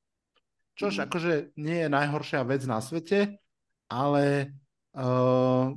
[0.74, 1.02] Čož mm.
[1.06, 3.38] akože nie je najhoršia vec na svete,
[3.86, 4.54] ale
[4.98, 5.70] uh,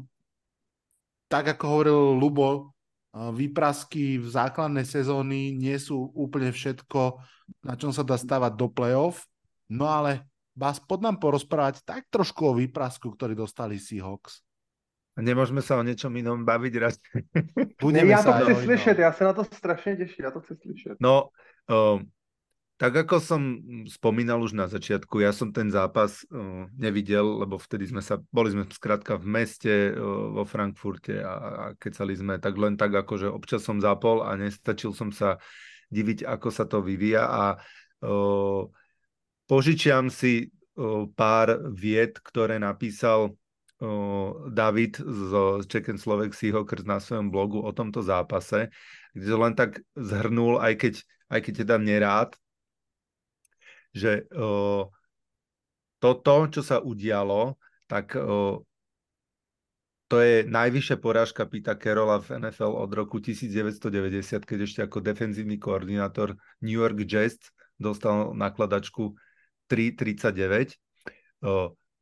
[1.30, 7.22] tak ako hovoril Lubo, uh, výprasky v základnej sezóny nie sú úplne všetko,
[7.62, 9.26] na čom sa dá stavať do play-off,
[9.70, 10.26] no ale
[10.58, 14.42] vás pod nám porozprávať tak trošku o výprasku, ktorý dostali Seahawks.
[15.18, 17.02] Nemôžeme sa o niečom inom baviť raz.
[17.82, 20.96] Budeme ja to chci slyšet, ja sa na to strašne teším, ja to chci slyšet.
[21.02, 21.34] No,
[21.74, 21.98] uh,
[22.78, 23.42] tak ako som
[23.90, 28.54] spomínal už na začiatku, ja som ten zápas uh, nevidel, lebo vtedy sme sa, boli
[28.54, 29.98] sme skrátka v meste uh,
[30.38, 34.38] vo Frankfurte a, a kecali sme tak len tak, ako že občas som zapol a
[34.38, 35.42] nestačil som sa
[35.90, 37.44] diviť, ako sa to vyvíja a
[38.06, 38.70] uh,
[39.50, 45.32] požičiam si uh, pár vied, ktoré napísal uh, David z
[45.66, 48.70] Czech and Slovak Seahawkers na svojom blogu o tomto zápase,
[49.18, 50.94] kde to len tak zhrnul, aj keď,
[51.34, 52.38] aj keď teda nerád,
[53.98, 54.86] že uh,
[55.98, 57.58] toto, čo sa udialo,
[57.90, 58.62] tak o,
[60.08, 65.58] to je najvyššia porážka Pita Carola v NFL od roku 1990, keď ešte ako defenzívny
[65.58, 69.18] koordinátor New York Jets dostal nakladačku
[69.68, 70.78] 3,39.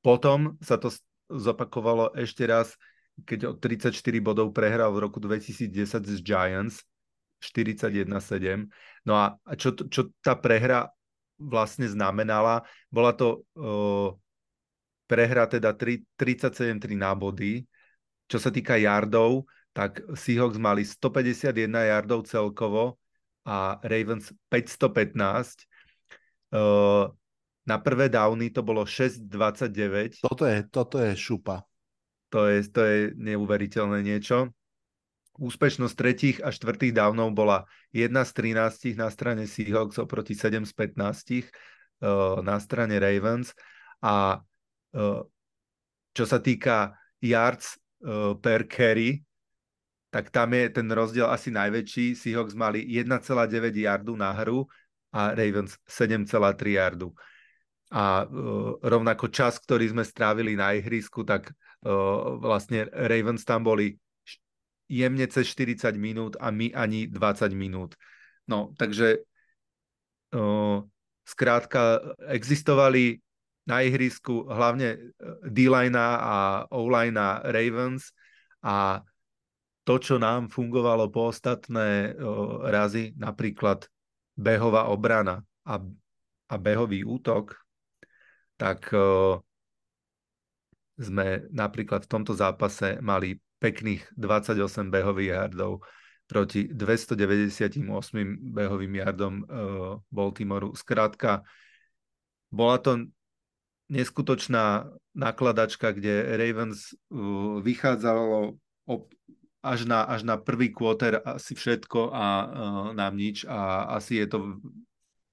[0.06, 0.94] Potom sa to
[1.32, 2.78] zopakovalo ešte raz,
[3.26, 5.72] keď o 34 bodov prehral v roku 2010
[6.06, 6.86] z Giants
[7.42, 8.70] 41-7.
[9.08, 10.94] No a čo, čo tá prehra
[11.36, 12.64] vlastne znamenala?
[12.88, 14.16] Bola to uh,
[15.06, 17.62] prehra teda 37-3 na body,
[18.26, 22.96] čo sa týka yardov, tak Seahawks mali 151 yardov celkovo
[23.44, 25.68] a Ravens 515.
[26.56, 27.12] Uh,
[27.68, 30.24] na prvé downy to bolo 6,29.
[30.24, 31.68] Toto je, toto je šupa.
[32.32, 34.55] To je, to je neuveriteľné niečo.
[35.36, 40.72] Úspešnosť tretích a štvrtých downov bola 1 z 13 na strane Seahawks oproti 7 z
[40.72, 43.52] 15 uh, na strane Ravens.
[44.00, 45.22] A uh,
[46.16, 47.76] čo sa týka yards
[48.08, 49.28] uh, per carry,
[50.08, 52.16] tak tam je ten rozdiel asi najväčší.
[52.16, 53.20] Seahawks mali 1,9
[53.76, 54.64] yardu na hru
[55.12, 57.12] a Ravens 7,3 yardu.
[57.92, 58.24] A
[58.82, 61.52] rovnako čas, ktorý sme strávili na ihrisku, tak
[62.42, 64.00] vlastne Ravens tam boli
[64.90, 67.96] jemne cez 40 minút a my ani 20 minút.
[68.46, 69.26] No, takže
[70.34, 70.86] uh,
[71.26, 73.20] skrátka existovali
[73.66, 74.98] na ihrisku hlavne e,
[75.50, 77.18] D-line a O-line
[77.50, 78.14] Ravens
[78.62, 79.02] a
[79.86, 83.86] to, čo nám fungovalo po ostatné o, razy, napríklad
[84.34, 85.78] behová obrana a,
[86.50, 87.54] a behový útok,
[88.58, 89.42] tak o,
[90.98, 95.82] sme napríklad v tomto zápase mali pekných 28 behových yardov
[96.30, 97.82] proti 298
[98.54, 100.78] behovým yardom uh, Baltimoru.
[100.78, 101.42] Skrátka,
[102.54, 103.10] bola to
[103.90, 108.58] neskutočná nakladačka, kde Ravens uh, vychádzalo
[109.66, 112.48] až na, až na prvý quarter asi všetko a uh,
[112.94, 114.40] nám nič a asi je to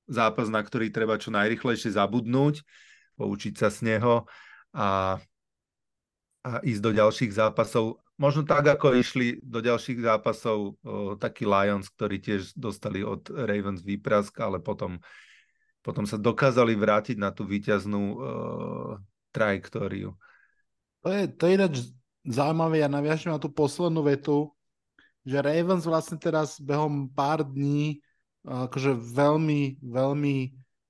[0.08, 2.64] zápas, na ktorý treba čo najrychlejšie zabudnúť,
[3.16, 4.28] poučiť sa z neho
[4.76, 5.16] a,
[6.44, 8.00] a ísť do ďalších zápasov.
[8.20, 13.80] Možno tak, ako išli do ďalších zápasov uh, takí Lions, ktorí tiež dostali od Ravens
[13.80, 15.00] výprask, ale potom
[15.82, 19.02] potom sa dokázali vrátiť na tú výťaznú uh,
[19.34, 20.14] trajektóriu.
[21.02, 21.74] To je, to je ináč
[22.22, 24.54] zaujímavé, ja naviažem na tú poslednú vetu,
[25.26, 27.98] že Ravens vlastne teraz behom pár dní
[28.46, 30.36] akože veľmi, veľmi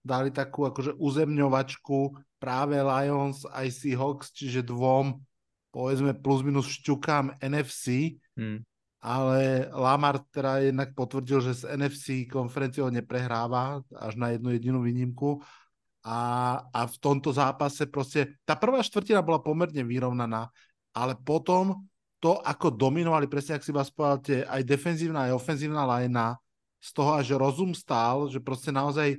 [0.04, 5.20] dali takú akože uzemňovačku práve Lions aj Seahawks, čiže dvom
[5.72, 8.20] povedzme plus minus šťukám NFC.
[8.36, 8.62] Hmm
[9.02, 15.42] ale Lamar teda jednak potvrdil, že z NFC konferenciou neprehráva až na jednu jedinú výnimku
[16.06, 16.18] a,
[16.70, 20.54] a v tomto zápase proste, tá prvá štvrtina bola pomerne vyrovnaná,
[20.94, 21.82] ale potom
[22.22, 26.38] to, ako dominovali, presne ak si vás povedal, aj defenzívna, aj ofenzívna lajna,
[26.78, 29.18] z toho až rozum stál, že proste naozaj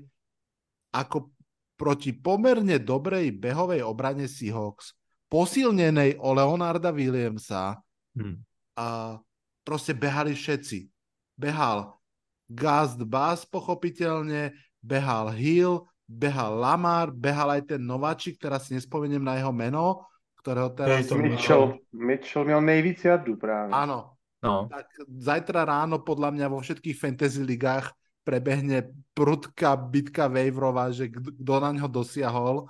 [0.96, 1.32] ako
[1.76, 4.96] proti pomerne dobrej behovej obrane Seahawks,
[5.34, 7.82] posilnenej o Leonarda Williamsa,
[8.14, 8.38] hmm.
[8.78, 9.18] a
[9.66, 10.86] proste behali všetci.
[11.34, 11.98] Behal
[12.46, 19.42] Gast Bass pochopiteľne, behal Hill, behal Lamar, behal aj ten nováčik, teraz si nespomeniem na
[19.42, 20.06] jeho meno,
[20.38, 21.10] ktorého teraz...
[21.10, 23.74] To Mitchell, Mitchell měl nejvíc jardů práve.
[23.74, 24.14] Áno.
[24.44, 24.68] No.
[24.68, 27.96] Tak zajtra ráno podľa mňa vo všetkých fantasy ligách
[28.28, 32.68] prebehne prudká bitka Waverová, že kto na ňo dosiahol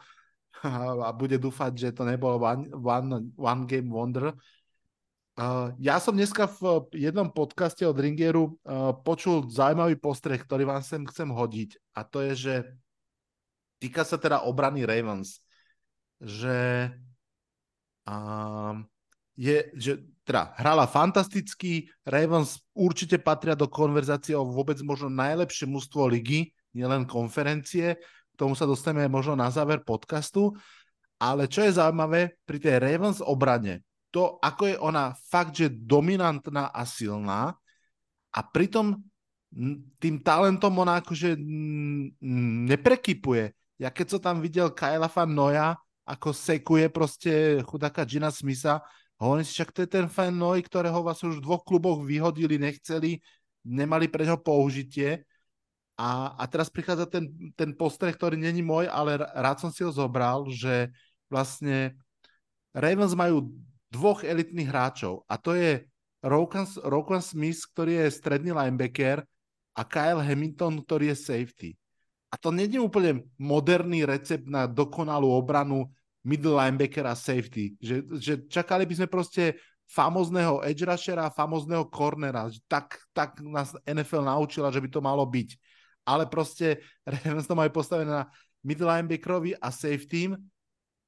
[1.08, 4.32] a bude dúfať, že to nebolo one, one, one game wonder.
[5.34, 10.86] Uh, ja som dneska v jednom podcaste od Ringeru uh, počul zaujímavý postreh, ktorý vám
[10.86, 11.82] sem chcem hodiť.
[11.98, 12.54] A to je, že
[13.82, 15.42] týka sa teda obrany Ravens.
[16.22, 16.94] Že
[18.06, 18.78] uh,
[19.34, 26.08] je, že teda hrala fantasticky, Ravens určite patria do konverzácie o vôbec možno najlepšie mužstvo
[26.08, 27.98] ligy, nielen konferencie,
[28.38, 30.54] tomu sa dostaneme možno na záver podcastu,
[31.22, 36.70] ale čo je zaujímavé, pri tej Ravens obrane, to, ako je ona fakt, že dominantná
[36.70, 37.58] a silná
[38.34, 39.02] a pritom
[40.02, 41.38] tým talentom ona akože
[42.70, 43.54] neprekypuje.
[43.78, 48.82] Ja keď som tam videl Kyla Fan Noja, ako sekuje proste chudáka Gina Smitha,
[49.22, 52.60] hovorím si, však to je ten Fan Noy, ktorého vás už v dvoch kluboch vyhodili,
[52.60, 53.22] nechceli,
[53.64, 55.24] nemali pre ňo použitie.
[55.94, 59.94] A, a teraz prichádza ten, ten postreh, ktorý není môj, ale rád som si ho
[59.94, 60.90] zobral, že
[61.30, 61.94] vlastne
[62.74, 63.54] Ravens majú
[63.94, 65.86] dvoch elitných hráčov a to je
[66.24, 69.22] Rokan Smith, ktorý je stredný linebacker
[69.78, 71.70] a Kyle Hamilton, ktorý je safety.
[72.34, 75.94] A to je úplne moderný recept na dokonalú obranu
[76.26, 77.78] middle linebacker a safety.
[77.78, 82.50] Že, že čakali by sme proste famozného edge rushera, famozného cornera.
[82.66, 85.50] Tak, tak nás NFL naučila, že by to malo byť.
[86.04, 88.24] Ale proste Ravens to majú postavené na
[88.64, 90.32] middle linebackerovi a safety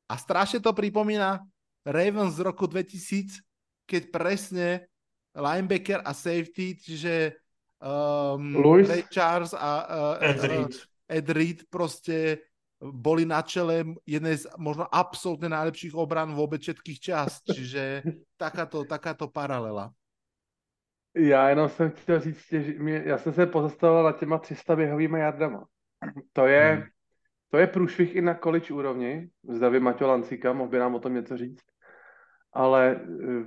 [0.06, 1.41] a strašne to pripomína
[1.86, 3.41] Ravens z roku 2000,
[3.86, 4.68] keď presne
[5.34, 7.38] linebacker a safety, čiže
[7.82, 10.74] um, Ray Charles a uh, Ed Reed.
[10.74, 12.41] Uh, Ed Reed proste
[12.82, 17.41] boli na čele jednej z možno absolútne najlepších obran vôbec všetkých čas.
[17.46, 18.02] Čiže
[18.41, 19.93] takáto, takáto paralela.
[21.16, 25.20] Já jenom jsem chtěl říct, že mě, já jsem se pozastavoval na těma 300 běhovými
[25.20, 25.66] jardama.
[26.34, 26.84] To je, hmm.
[27.49, 29.30] to je průšvih i na college úrovni.
[29.49, 31.66] Zdravím Maťo Lancika, mohl by nám o tom něco říct.
[32.53, 33.45] Ale eh,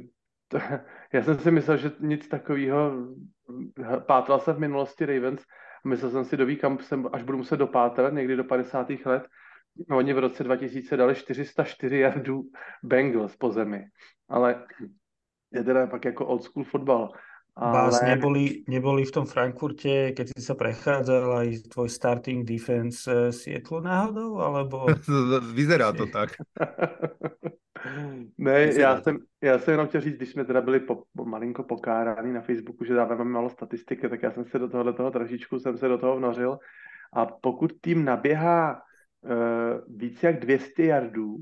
[0.49, 0.59] to,
[1.13, 2.93] já jsem si myslel, že nic takového,
[4.07, 5.45] pátral jsem v minulosti Ravens,
[5.87, 8.91] myslel jsem si, do kam jsem, až budu muset dopátrat, někdy do 50.
[9.05, 9.29] let,
[9.91, 12.43] oni v roce 2000 dali 404 jardů
[12.83, 13.85] Bengals po zemi.
[14.29, 14.67] Ale
[15.53, 17.13] je teda pak jako old school fotbal.
[17.59, 18.15] Vás ale...
[18.15, 23.83] neboli, neboli v tom Frankfurte, keď si sa prechádzal aj tvoj starting defense uh, Sietlu
[23.83, 24.87] náhodou, alebo...
[25.59, 26.39] Vyzerá to tak.
[28.39, 32.33] ne, já jsem, já jsem jenom chtěl říct, když jsme teda byli po, malinko pokáraný
[32.33, 35.79] na Facebooku, že dáváme malo statistiky, tak já jsem se do tohohle toho trošičku jsem
[35.79, 36.59] se do toho vnořil.
[37.13, 38.83] A pokud tým naběhá
[39.23, 41.37] uh, víc jak 200 yardů,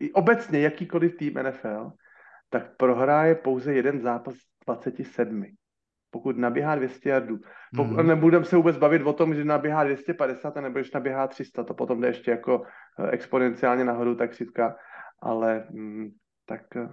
[0.00, 1.90] i obecně jakýkoliv tým NFL,
[2.50, 4.34] tak prohraje pouze jeden zápas
[4.68, 5.44] 27.
[6.10, 7.38] Pokud naběhá 200 yardů.
[7.76, 8.06] Pokud, hmm.
[8.06, 11.74] Nebudeme se vůbec bavit o tom, že naběhá 250 a nebo když naběhá 300, to
[11.74, 12.62] potom jde ještě jako
[12.98, 14.76] eh, exponenciálně nahoru, tak sítka,
[15.22, 16.10] ale hm,
[16.46, 16.88] tak eh,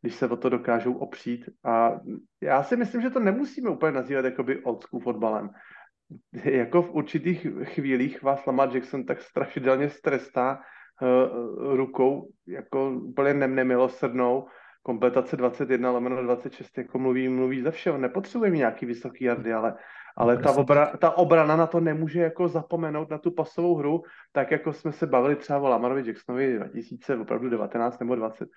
[0.00, 1.48] když se o to dokážou opřít.
[1.64, 2.00] A
[2.42, 5.50] já si myslím, že to nemusíme úplně nazývat jakoby old school fotbalem.
[6.44, 10.60] Jako v určitých chvílích vás Lamar Jackson tak strašidelně strestá
[11.02, 14.46] uh, rukou, jako úplně nemilosrdnou,
[14.82, 17.98] kompletace 21 lomeno 26 jako mluví, mluví ze všeho.
[17.98, 19.74] Nepotřebujeme nějaký vysoký jardy, ale,
[20.16, 24.02] ale ta, obra, ta obrana na to nemůže jako zapomenout na tu pasovou hru,
[24.32, 28.48] tak jako jsme se bavili třeba o Lamarovi Jacksonovi 2000, opravdu 19 nebo 20.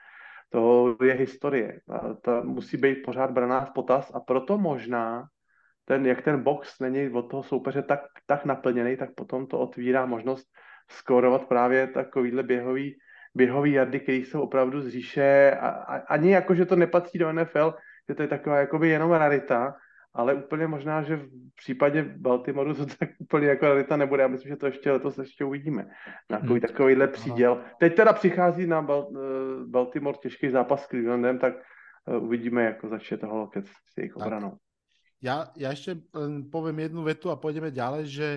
[0.49, 1.81] To je historie.
[1.89, 5.27] A ta musí být pořád braná v potaz a proto možná
[5.85, 10.05] ten, jak ten box není od toho soupeře tak, tak naplněný, tak potom to otvírá
[10.05, 10.47] možnost
[10.89, 12.97] skórovat právě takovýhle běhový
[13.35, 17.33] běhový jardy, které jsou opravdu z říše, a, a, ani jako, že to nepatří do
[17.33, 17.73] NFL,
[18.09, 19.75] že to je taková jakoby jenom rarita,
[20.13, 24.21] ale úplně možná, že v případě Baltimoru to tak úplně jako rarita nebude.
[24.21, 25.87] Já myslím, že to ještě letos ještě uvidíme.
[26.29, 27.61] Na takový, takovýhle příděl.
[27.79, 29.17] Teď teda přichází na Bal, uh,
[29.67, 31.53] Baltimore těžký zápas s Clevelandem, tak
[32.07, 34.57] uh, uvidíme, jako začne toho lokec s jejich obranou.
[35.23, 35.97] Ja, ja ešte
[36.53, 38.27] poviem jednu vetu a pôjdeme ďalej, že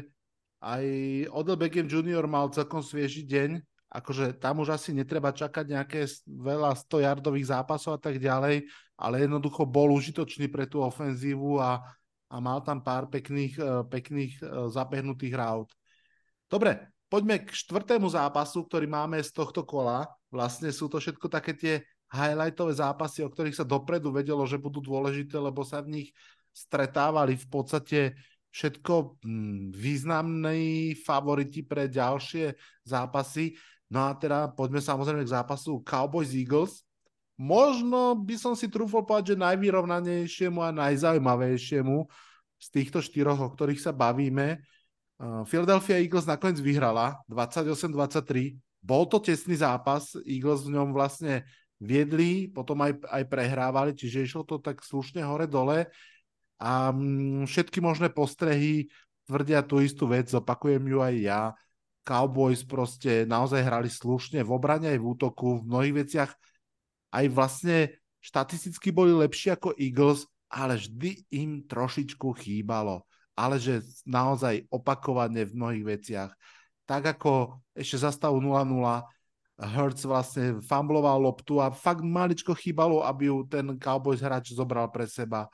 [0.62, 0.84] aj
[1.36, 2.24] Odell Beckham Jr.
[2.24, 7.96] mal celkom svieži deň, akože tam už asi netreba čakať nejaké veľa 100 yardových zápasov
[7.96, 8.68] a tak ďalej,
[9.00, 11.80] ale jednoducho bol užitočný pre tú ofenzívu a,
[12.28, 15.72] a mal tam pár pekných, e, pekných e, zabehnutých raut.
[16.48, 20.04] Dobre, poďme k štvrtému zápasu, ktorý máme z tohto kola.
[20.28, 21.74] Vlastne sú to všetko také tie
[22.12, 26.08] highlightové zápasy, o ktorých sa dopredu vedelo, že budú dôležité, lebo sa v nich
[26.52, 28.00] stretávali v podstate
[28.48, 33.54] všetko hm, významní favoriti pre ďalšie zápasy.
[33.88, 36.84] No a teda poďme samozrejme k zápasu Cowboys-Eagles.
[37.38, 41.96] Možno by som si trúfol povedať, že najvyrovnanejšiemu a najzaujímavejšiemu
[42.58, 44.58] z týchto štyroch, o ktorých sa bavíme.
[45.18, 48.58] Uh, Philadelphia Eagles nakoniec vyhrala 28-23.
[48.82, 51.46] Bol to tesný zápas, Eagles v ňom vlastne
[51.78, 55.86] viedli, potom aj, aj prehrávali, čiže išlo to tak slušne hore-dole
[56.58, 58.90] a mm, všetky možné postrehy
[59.30, 61.42] tvrdia tú istú vec, opakujem ju aj ja
[62.08, 66.30] Cowboys proste naozaj hrali slušne v obrane aj v útoku, v mnohých veciach
[67.12, 67.92] aj vlastne
[68.24, 73.04] štatisticky boli lepšie ako Eagles, ale vždy im trošičku chýbalo.
[73.36, 76.30] Ale že naozaj opakovane v mnohých veciach.
[76.88, 79.04] Tak ako ešte za stavu 0-0
[79.58, 85.04] Hurts vlastne fumbloval loptu a fakt maličko chýbalo, aby ju ten Cowboys hráč zobral pre
[85.04, 85.46] seba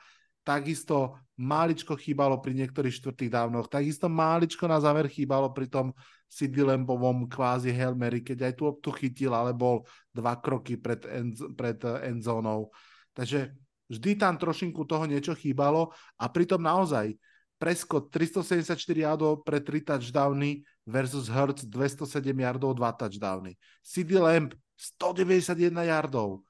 [0.45, 5.91] takisto máličko chýbalo pri niektorých štvrtých dávnoch, takisto máličko na záver chýbalo pri tom
[6.29, 11.37] Sidney Lambovom kvázi Hail keď aj tu tu chytil, ale bol dva kroky pred, end,
[11.55, 12.69] pred eh, endzónou.
[13.15, 13.55] Takže
[13.87, 17.15] vždy tam trošinku toho niečo chýbalo a pritom naozaj
[17.55, 18.75] Prescott 374
[19.07, 23.55] yardov pre 3 touchdowny versus Hurts 207 yardov 2 touchdowny.
[23.79, 26.43] CD Lamb 191 yardov.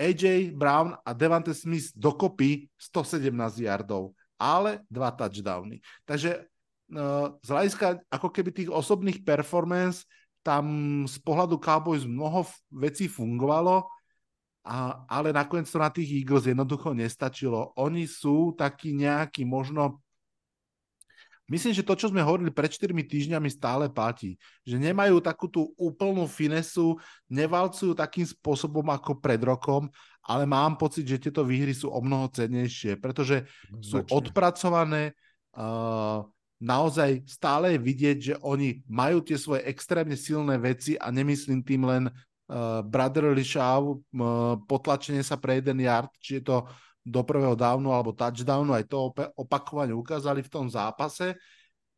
[0.00, 5.82] AJ Brown a Devante Smith dokopy 117 yardov, ale dva touchdowny.
[6.08, 6.48] Takže
[7.40, 10.02] z hľadiska ako keby tých osobných performance
[10.40, 10.64] tam
[11.04, 13.84] z pohľadu Cowboys mnoho vecí fungovalo,
[14.64, 17.72] a, ale nakoniec to na tých Eagles jednoducho nestačilo.
[17.76, 20.00] Oni sú takí nejakí možno
[21.50, 24.38] Myslím, že to, čo sme hovorili pred 4 týždňami, stále platí.
[24.62, 26.94] Že nemajú takú tú úplnú finesu,
[27.26, 29.90] nevalcujú takým spôsobom ako pred rokom,
[30.22, 33.50] ale mám pocit, že tieto výhry sú o mnoho cennejšie, pretože
[33.82, 34.14] sú Začne.
[34.14, 35.02] odpracované,
[35.58, 36.22] uh,
[36.60, 42.04] naozaj stále vidieť, že oni majú tie svoje extrémne silné veci a nemyslím tým len
[42.12, 46.68] uh, brotherly shove, uh, potlačenie sa pre jeden yard, či je to
[47.00, 49.08] do prvého downu alebo touchdownu, aj to
[49.40, 51.32] opakovane ukázali v tom zápase,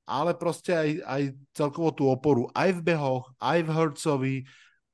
[0.07, 4.37] ale proste aj, aj celkovo tú oporu aj v behoch, aj v Hercovi,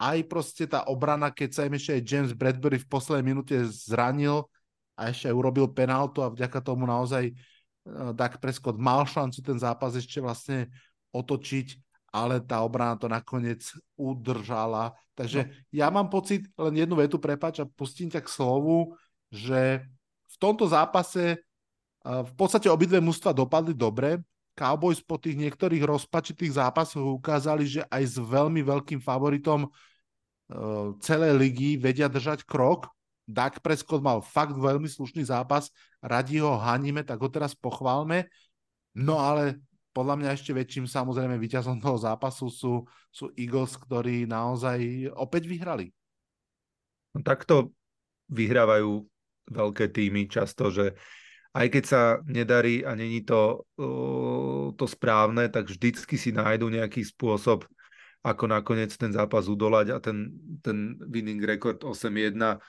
[0.00, 4.48] aj proste tá obrana, keď sa im ešte aj James Bradbury v poslednej minúte zranil
[4.96, 7.57] a ešte aj urobil penáltu a vďaka tomu naozaj uh,
[8.12, 10.68] Dak Prescott mal šancu ten zápas ešte vlastne
[11.12, 11.80] otočiť,
[12.12, 13.64] ale tá obrana to nakoniec
[13.97, 14.93] udržala.
[15.16, 15.51] Takže no.
[15.72, 18.97] ja mám pocit, len jednu vetu prepač a pustím ťa k slovu,
[19.32, 19.84] že
[20.28, 21.41] v tomto zápase
[22.09, 24.22] v podstate obidve mužstva dopadli dobre.
[24.57, 29.68] Cowboys po tých niektorých rozpačitých zápasoch ukázali, že aj s veľmi veľkým favoritom e,
[30.99, 32.91] celej ligy vedia držať krok.
[33.29, 35.68] Dak Prescott mal fakt veľmi slušný zápas,
[36.01, 38.24] radi ho haníme, tak ho teraz pochválme.
[38.97, 39.61] No ale
[39.93, 45.93] podľa mňa ešte väčším samozrejme víťazom toho zápasu sú, sú Eagles, ktorí naozaj opäť vyhrali.
[47.12, 47.76] No, takto
[48.33, 49.05] vyhrávajú
[49.53, 50.97] veľké týmy často, že
[51.53, 53.64] aj keď sa nedarí a není to,
[54.76, 57.68] to správne, tak vždycky si nájdu nejaký spôsob,
[58.24, 62.61] ako nakoniec ten zápas udolať a ten, ten winning record 8-1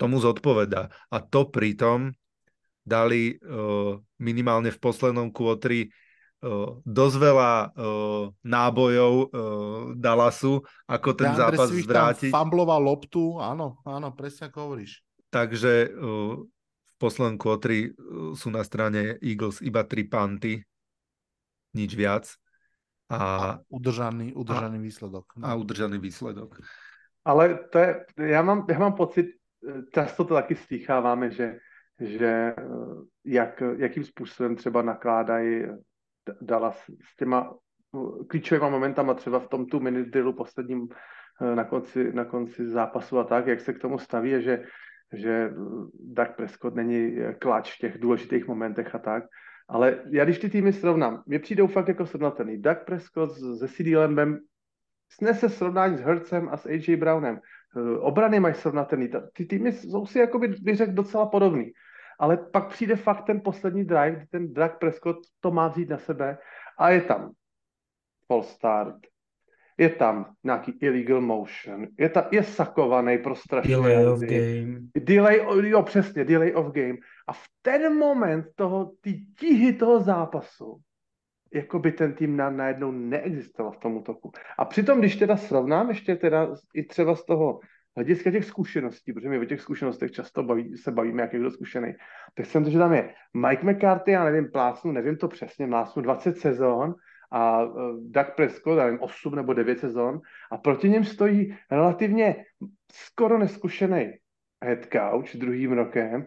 [0.00, 0.88] tomu zodpoveda.
[1.12, 2.12] A to pritom
[2.82, 9.28] dali uh, minimálne v poslednom kvotri uh, dosť veľa uh, nábojov uh,
[9.92, 12.32] Dallasu, ako ten Deandre zápas Swift zvrátiť.
[12.32, 15.04] Fambloval loptu, áno, áno, presne ako hovoríš.
[15.28, 17.92] Takže v poslednom kvotri
[18.32, 20.64] sú na strane Eagles iba tri panty,
[21.76, 22.24] nič viac.
[23.12, 25.26] A, a udržaný, udržaný a, výsledok.
[25.44, 26.60] A udržaný výsledok.
[27.24, 27.88] Ale to je,
[28.32, 29.26] já mám, já mám pocit,
[29.94, 31.58] často to taky slycháváme, že,
[32.00, 32.54] že
[33.24, 35.66] jak, jakým způsobem třeba nakládají
[36.40, 37.54] Dallas s těma
[38.28, 40.88] klíčovými momentama třeba v tom tu minute posledním
[41.54, 44.64] na konci, na konci zápasu a tak, jak se k tomu staví, že
[45.12, 45.50] že
[46.00, 49.24] Dak Prescott není kláč v těch důležitých momentech a tak.
[49.68, 52.62] Ale já když ty týmy srovnám, mě přijdou fakt jako srovnatelný.
[52.62, 54.38] Dak Prescott se CD Lambem
[55.12, 57.40] snese srovnání s Hertzem a s AJ Brownem.
[58.00, 59.10] Obrany mají srovnatelný.
[59.32, 61.72] Ty týmy jsou si, jakoby, bych řekl, docela podobný.
[62.20, 65.98] Ale pak přijde fakt ten poslední drive, kdy ten Dak Prescott to má vzít na
[65.98, 66.38] sebe
[66.78, 67.32] a je tam
[68.26, 68.96] false start,
[69.78, 73.76] je tam nějaký illegal motion, je, ta, je sakovaný pro strašně.
[73.76, 74.78] Delay of game.
[74.94, 76.96] Delay, jo, přesně, delay of game.
[77.26, 80.80] A v ten moment toho, ty tíhy toho zápasu,
[81.54, 84.32] jako by ten tým na, najednou neexistoval v tom útoku.
[84.58, 87.60] A přitom, když teda srovnám ještě teda i třeba z toho
[87.96, 91.50] hlediska těch zkušeností, protože my o těch zkušenostech často baví, se bavíme, jak je kdo
[91.50, 91.94] zkušený,
[92.34, 96.02] tak jsem to, že tam je Mike McCarthy, já nevím, plásnu, nevím to přesně, mlásnu
[96.02, 96.94] 20 sezón,
[97.30, 97.66] a e,
[98.00, 100.20] Doug Prescott, nevím, 8 nebo 9 sezon
[100.52, 102.44] a proti něm stojí relativně
[102.92, 104.12] skoro neskušený
[104.64, 106.26] head coach druhým rokem,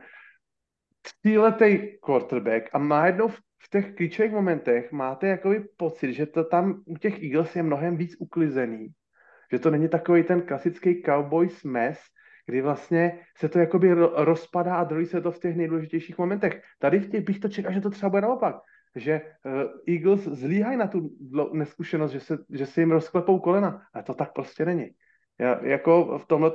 [1.01, 6.43] tříletý quarterback a má jednou v, v těch klíčových momentech máte jakoby pocit, že to
[6.43, 8.87] tam u těch Eagles je mnohem víc uklizený.
[9.51, 11.99] Že to není takový ten klasický cowboy smes,
[12.45, 16.61] kdy vlastně se to jakoby rozpadá a drolí se to v těch nejdůležitějších momentech.
[16.79, 18.55] Tady v těch bych to čekal, že to třeba bude naopak
[18.95, 21.09] že uh, Eagles zlíhají na tu
[21.53, 23.81] neskušenost, že se, že se jim rozklepou kolena.
[23.93, 24.89] Ale to tak prostě není.
[25.39, 26.51] Já, jako v tomhle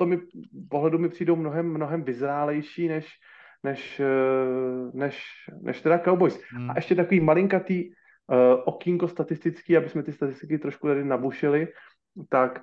[0.70, 3.09] pohledu mi přijdou mnohem, mnohem vyzrálejší než,
[3.66, 5.26] než, uh, než,
[5.62, 6.40] než teda Cowboys.
[6.50, 6.70] Hmm.
[6.70, 7.94] A ještě takový malinkatý uh,
[8.64, 11.68] okýnko statistický, aby jsme ty statistiky trošku tady nabušili,
[12.28, 12.62] tak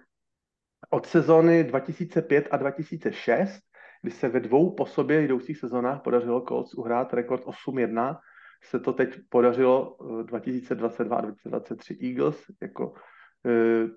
[0.89, 3.59] od sezóny 2005 a 2006,
[4.01, 8.19] kdy se ve dvou po sobě jdoucích sezónách podařilo Colts uhrát rekord 8-1,
[8.63, 12.93] se to teď podařilo 2022 a 2023 Eagles jako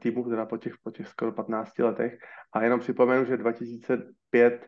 [0.02, 2.18] týmu, teda po těch, po těch skoro 15 letech.
[2.52, 4.66] A jenom připomenu, že 2005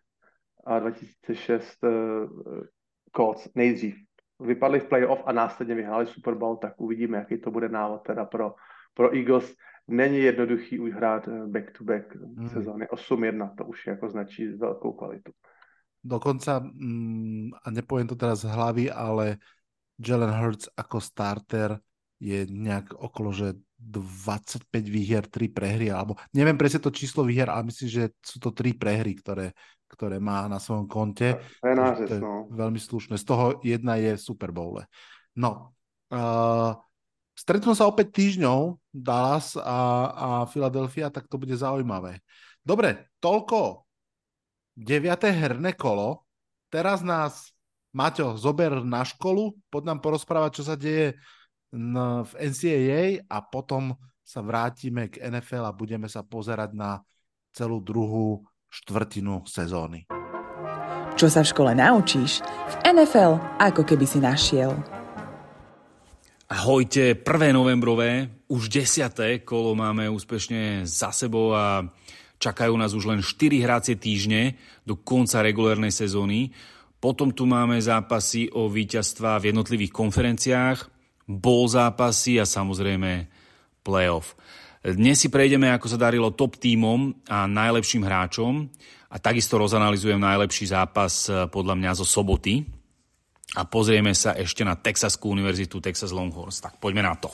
[0.66, 2.26] a 2006 uh, e,
[3.16, 3.96] Colts nejdřív
[4.40, 8.24] vypadli v playoff a následně vyhráli Super Bowl, tak uvidíme, jaký to bude návod teda
[8.24, 8.54] pro,
[8.94, 9.54] pro Eagles.
[9.88, 12.48] Není jednoduchý už hrát back-to-back hmm.
[12.48, 15.32] sezóny 8-1, to už jako značí velkou kvalitu.
[16.04, 19.42] Dokonca, mm, a nepoviem to teraz z hlavy, ale
[19.98, 21.82] Jalen Hurts ako starter
[22.22, 27.70] je nejak okolo, že 25 výhier, 3 prehry, alebo neviem presne to číslo výhier, ale
[27.70, 29.54] myslím, že sú to 3 prehry, ktoré,
[29.88, 31.40] ktoré má na svojom konte.
[31.64, 32.46] To je nářez, no.
[32.52, 33.16] veľmi slušné.
[33.16, 34.78] Z toho jedna je Super Bowl.
[35.34, 35.72] No,
[36.12, 36.76] uh,
[37.32, 39.80] stretnú sa opäť týždňov Dallas a,
[40.12, 42.20] a Philadelphia, tak to bude zaujímavé.
[42.60, 43.88] Dobre, toľko
[44.76, 45.08] 9.
[45.34, 46.28] herné kolo.
[46.68, 47.50] Teraz nás
[47.96, 51.16] Maťo zober na školu, poď nám porozprávať, čo sa deje
[51.72, 57.00] v NCAA a potom sa vrátime k NFL a budeme sa pozerať na
[57.52, 60.04] celú druhú štvrtinu sezóny.
[61.18, 64.70] Čo sa v škole naučíš, v NFL ako keby si našiel.
[66.48, 67.26] Ahojte, 1.
[67.52, 69.44] novembrové, už 10.
[69.44, 71.84] kolo máme úspešne za sebou a
[72.40, 74.56] čakajú nás už len 4 hrácie týždne
[74.88, 76.56] do konca regulérnej sezóny.
[77.02, 80.78] Potom tu máme zápasy o víťazstva v jednotlivých konferenciách,
[81.28, 83.28] bol zápasy a samozrejme
[83.84, 84.32] playoff.
[84.78, 88.70] Dnes si prejdeme, ako sa darilo top tímom a najlepším hráčom
[89.10, 92.62] a takisto rozanalizujem najlepší zápas eh, podľa mňa zo soboty
[93.58, 96.62] a pozrieme sa ešte na Texaskú univerzitu Texas Longhorns.
[96.62, 97.32] Tak poďme na to.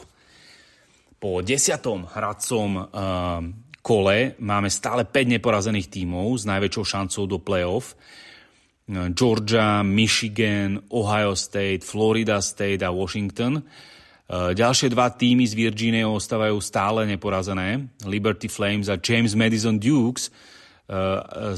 [1.20, 2.86] Po desiatom hradcom uh,
[3.82, 7.99] kole máme stále 5 neporazených tímov s najväčšou šancou do playoff.
[9.16, 13.64] Georgia, Michigan, Ohio State, Florida State a Washington.
[14.31, 17.93] Ďalšie dva týmy z Virginie ostávajú stále neporazené.
[18.09, 20.31] Liberty Flames a James Madison Dukes e,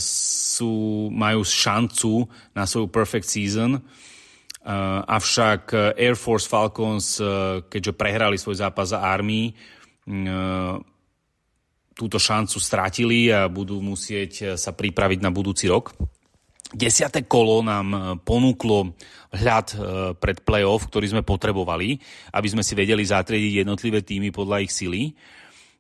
[0.03, 2.27] sú, majú šancu
[2.59, 3.79] na svoju perfect season.
[3.79, 3.81] E,
[5.07, 7.23] avšak Air Force Falcons,
[7.71, 9.55] keďže prehrali svoj zápas za Army,
[11.97, 15.95] túto šancu strátili a budú musieť sa pripraviť na budúci rok.
[16.75, 18.99] Desiate kolo nám e, ponúklo
[19.31, 19.77] hľad e,
[20.19, 21.95] pred playoff, ktorý sme potrebovali,
[22.35, 25.03] aby sme si vedeli zatriediť jednotlivé týmy podľa ich sily.
[25.07, 25.13] E,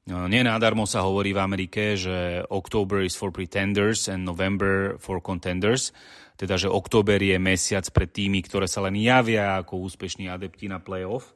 [0.07, 5.91] nenádarmo sa hovorí v Amerike, že October is for pretenders and November for contenders.
[6.39, 10.79] Teda, že október je mesiac pre týmy, ktoré sa len javia ako úspešní adepti na
[10.79, 11.35] playoff.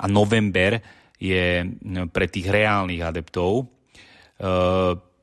[0.00, 0.80] A november
[1.20, 1.68] je
[2.14, 3.68] pre tých reálnych adeptov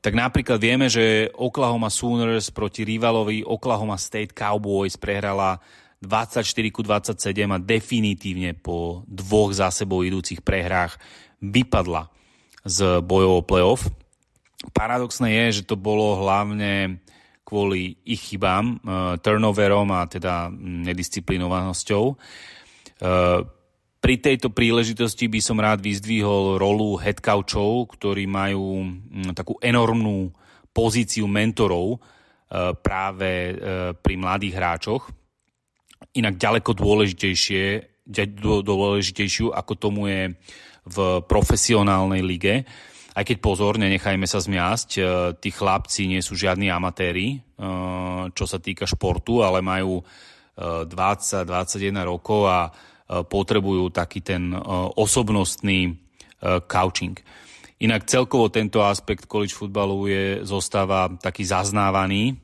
[0.08, 5.60] tak napríklad vieme, že Oklahoma Sooners proti rivalovi Oklahoma State Cowboys prehrala
[6.00, 10.96] 24 ku 27 a definitívne po dvoch za sebou idúcich prehrách
[11.44, 12.08] vypadla
[12.64, 13.82] z bojov o playoff.
[14.72, 17.04] Paradoxné je, že to bolo hlavne
[17.44, 20.48] kvôli ich chybám, uh, turnoverom a teda
[20.88, 22.16] nedisciplinovanosťou.
[23.98, 30.30] Pri tejto príležitosti by som rád vyzdvihol rolu headcouchov, ktorí majú mm, takú enormnú
[30.70, 31.98] pozíciu mentorov e,
[32.78, 33.52] práve e,
[33.98, 35.02] pri mladých hráčoch.
[36.14, 37.90] Inak ďaleko dôležitejšie,
[38.62, 40.30] dôležitejšiu, ako tomu je
[40.86, 40.96] v
[41.26, 42.54] profesionálnej lige.
[43.18, 45.00] Aj keď pozor, nenechajme sa zmiasť, e,
[45.42, 47.42] tí chlapci nie sú žiadni amatéri,
[48.38, 49.98] čo sa týka športu, ale majú
[50.54, 52.70] 20-21 rokov a
[53.08, 54.58] potrebujú taký ten e,
[55.00, 55.92] osobnostný e,
[56.68, 57.16] coaching.
[57.80, 62.36] Inak celkovo tento aspekt college futbalu je, zostáva taký zaznávaný,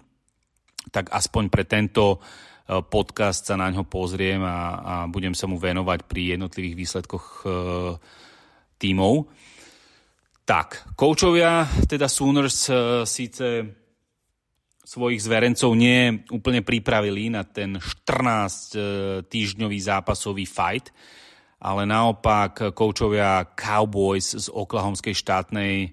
[0.88, 2.18] tak aspoň pre tento e,
[2.80, 7.46] podcast sa na ňo pozriem a, a budem sa mu venovať pri jednotlivých výsledkoch e,
[8.80, 9.28] tímov.
[10.44, 13.46] Tak, koučovia, teda Sooners e, síce
[14.84, 20.92] svojich zverencov nie úplne pripravili na ten 14 týždňový zápasový fight,
[21.64, 25.90] ale naopak koučovia Cowboys z Oklahomskej štátnej e,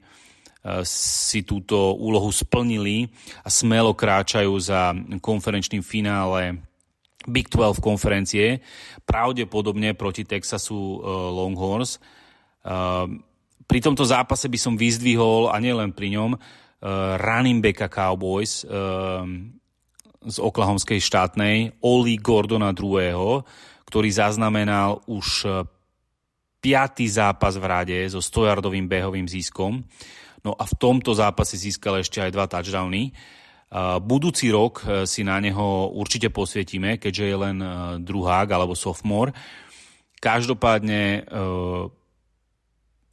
[0.84, 3.08] si túto úlohu splnili
[3.40, 4.92] a smelo kráčajú za
[5.24, 6.60] konferenčným finále
[7.24, 8.60] Big 12 konferencie,
[9.08, 10.98] pravdepodobne proti Texasu e,
[11.32, 11.96] Longhorns.
[11.96, 12.00] E,
[13.64, 16.36] pri tomto zápase by som vyzdvihol, a nielen pri ňom,
[17.22, 19.22] running backa Cowboys uh,
[20.22, 23.42] z Oklahomskej štátnej, Oli Gordona II.,
[23.90, 25.66] ktorý zaznamenal už eh,
[26.62, 29.82] piatý zápas v rade so 100-yardovým behovým ziskom.
[30.46, 33.14] No a v tomto zápase získal ešte aj dva touchdowny.
[34.02, 37.58] Budúci rok si na neho určite posvietime, keďže je len
[38.04, 39.34] druhák alebo sophomore.
[40.18, 41.30] Každopádne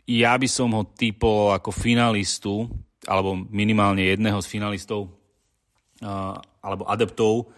[0.08, 2.68] ja by som ho typol ako finalistu
[3.08, 5.08] alebo minimálne jedného z finalistov
[6.60, 7.48] alebo adeptov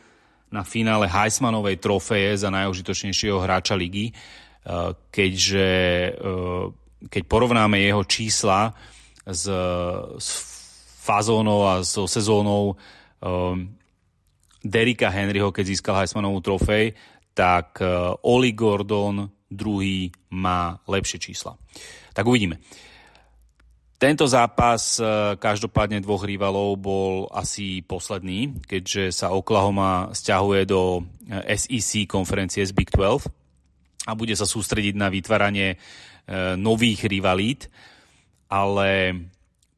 [0.54, 4.14] na finále Heismanovej trofeje za najužitočnejšieho hráča ligy,
[5.10, 5.68] keďže
[7.10, 8.72] keď porovnáme jeho čísla
[9.26, 9.44] s,
[10.16, 10.28] s
[11.02, 12.78] fazónou a so sezónou
[14.60, 16.92] Derika Henryho, keď získal Heismanovú trofej,
[17.34, 17.80] tak
[18.24, 21.56] Oli Gordon druhý má lepšie čísla.
[22.12, 22.60] Tak uvidíme.
[24.00, 25.04] Tento zápas e,
[25.36, 32.72] každopádne dvoch rivalov bol asi posledný, keďže sa Oklahoma stiahuje do e, SEC konferencie z
[32.72, 33.28] Big 12
[34.08, 37.68] a bude sa sústrediť na vytváranie e, nových rivalít,
[38.48, 39.20] ale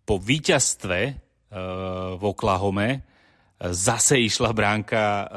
[0.06, 1.18] po víťazstve
[2.16, 3.04] v Oklahome
[3.60, 5.28] zase išla bránka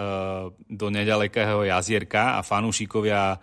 [0.64, 3.36] do nedalekého jazierka a fanúšikovia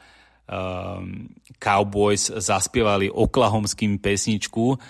[1.61, 4.80] Cowboys zaspievali oklahomským pesničku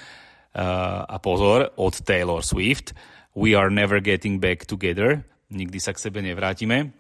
[0.52, 2.92] a pozor, od Taylor Swift.
[3.32, 5.24] We are never getting back together.
[5.48, 6.92] Nikdy sa k sebe nevrátime.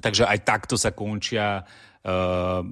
[0.00, 2.64] Takže aj takto sa končia uh,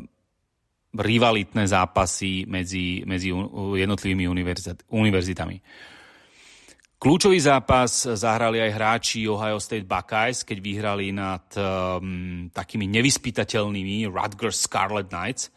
[0.97, 3.29] rivalitné zápasy medzi, medzi
[3.77, 4.25] jednotlivými
[4.89, 5.57] univerzitami.
[6.99, 14.67] Kľúčový zápas zahrali aj hráči Ohio State Buckeyes, keď vyhrali nad um, takými nevyspytateľnými Rutgers
[14.67, 15.55] Scarlet Knights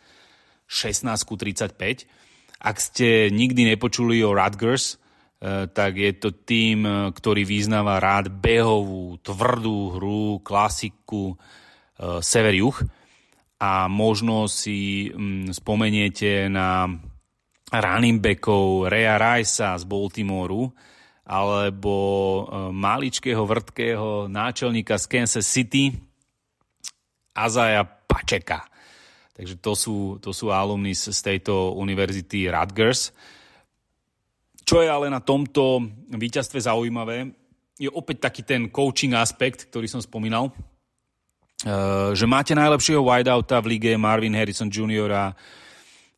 [0.70, 2.20] 16 35.
[2.62, 5.01] Ak ste nikdy nepočuli o Rutgers,
[5.41, 12.78] eh, tak je to tým, eh, ktorý vyznáva rád behovú, tvrdú hru, klasiku eh, sever-juh
[13.57, 16.86] a možno si mm, spomeniete na
[17.74, 20.70] running backov Rea Ricea z Baltimoru
[21.22, 21.95] alebo
[22.74, 25.93] maličkého, vrtkého náčelníka z Kansas City
[27.32, 28.70] Azaja Pačeka.
[29.42, 33.10] Takže to sú, to sú alumni z tejto univerzity Rutgers.
[34.62, 35.82] Čo je ale na tomto
[36.14, 37.26] víťazstve zaujímavé,
[37.74, 43.82] je opäť taký ten coaching aspekt, ktorý som spomínal, uh, že máte najlepšieho wideouta v
[43.82, 45.34] lige Marvin Harrison Jr.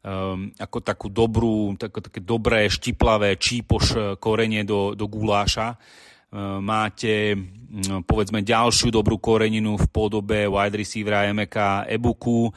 [0.03, 5.79] Um, ako takú dobrú, tako, také dobré, štiplavé čípoš korenie do, do guláša.
[6.27, 12.51] Uh, máte, um, povedzme, ďalšiu dobrú koreninu v podobe wide receivera Emeka Ebuku,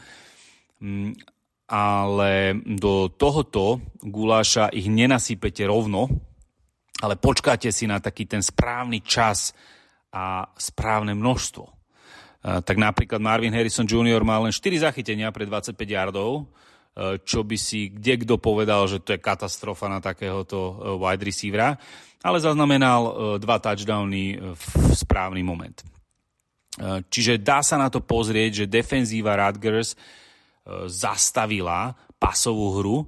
[1.67, 6.07] ale do tohoto guláša ich nenasypete rovno,
[7.03, 9.53] ale počkáte si na taký ten správny čas
[10.15, 11.65] a správne množstvo.
[12.47, 14.23] Tak napríklad Marvin Harrison Jr.
[14.23, 16.47] mal len 4 zachytenia pre 25 yardov,
[17.27, 21.77] čo by si kde kto povedal, že to je katastrofa na takéhoto e, wide receivera,
[22.25, 24.65] ale zaznamenal e, dva touchdowny e, v
[24.97, 25.77] správny moment.
[27.09, 29.97] Čiže dá sa na to pozrieť, že defenzíva Rutgers
[30.91, 32.99] zastavila pasovú hru,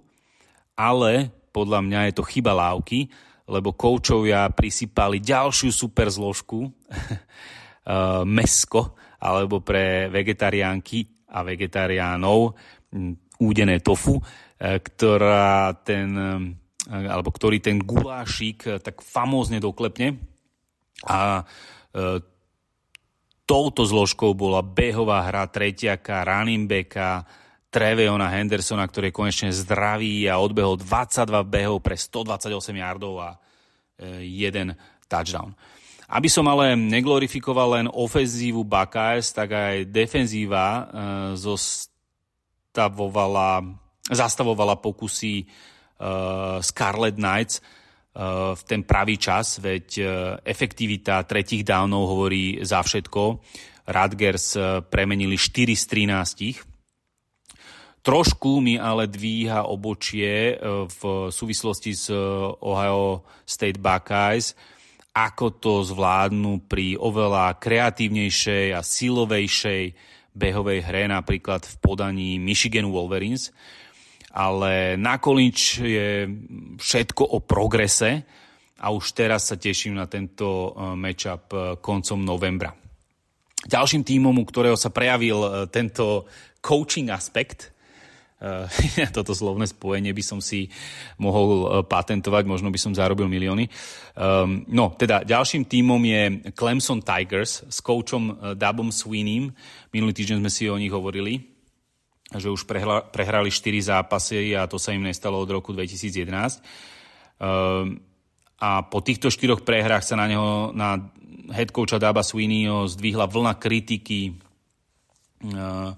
[0.79, 3.11] ale podľa mňa je to chyba lávky,
[3.49, 12.55] lebo koučovia prisypali ďalšiu super zložku, eh, mesko, alebo pre vegetariánky a vegetariánov
[12.95, 20.17] hm, údené tofu, eh, ktorá ten, eh, alebo ktorý ten gulášik tak famózne doklepne.
[21.05, 21.47] A
[23.47, 27.23] touto zložkou bola behová hra tretiaka, running backa,
[27.69, 32.49] Treveona Hendersona, ktorý je konečne zdravý a odbehol 22 behov pre 128
[32.81, 34.73] yardov a e, jeden
[35.05, 35.53] touchdown.
[36.09, 40.81] Aby som ale neglorifikoval len ofenzívu Buckeyes, tak aj defenzíva e,
[41.37, 43.61] zostavovala,
[44.09, 45.47] zastavovala pokusy e,
[46.65, 47.61] Scarlet Knights
[48.19, 50.03] v ten pravý čas, veď
[50.43, 53.39] efektivita tretích downov hovorí za všetko.
[53.87, 54.59] Radgers
[54.91, 56.78] premenili 4 z 13
[57.99, 61.01] Trošku mi ale dvíha obočie e, v
[61.35, 62.17] súvislosti s e,
[62.63, 64.55] Ohio State Buckeyes,
[65.19, 69.83] ako to zvládnu pri oveľa kreatívnejšej a silovejšej
[70.31, 73.51] behovej hre, napríklad v podaní Michigan Wolverines.
[74.31, 76.31] Ale na Kolinč je
[76.79, 78.23] všetko o progrese
[78.79, 81.51] a už teraz sa teším na tento e, matchup
[81.83, 82.71] koncom novembra.
[83.59, 86.31] Ďalším týmom, u ktorého sa prejavil tento
[86.63, 87.75] coaching aspekt,
[89.17, 90.71] toto slovné spojenie by som si
[91.19, 93.67] mohol eh, patentovať, možno by som zarobil milióny.
[94.15, 96.23] Um, no, teda ďalším tímom je
[96.55, 99.51] Clemson Tigers s koučom eh, Dabom Sweeneym.
[99.91, 101.43] Minulý týždeň sme si o nich hovorili,
[102.31, 106.63] že už prehla, prehrali 4 zápasy a to sa im nestalo od roku 2011.
[107.43, 107.99] Um,
[108.59, 111.11] a po týchto štyroch prehrách sa na neho, na
[111.55, 114.35] head coacha Daba Sweeneyho zdvihla vlna kritiky,
[115.43, 115.91] uh,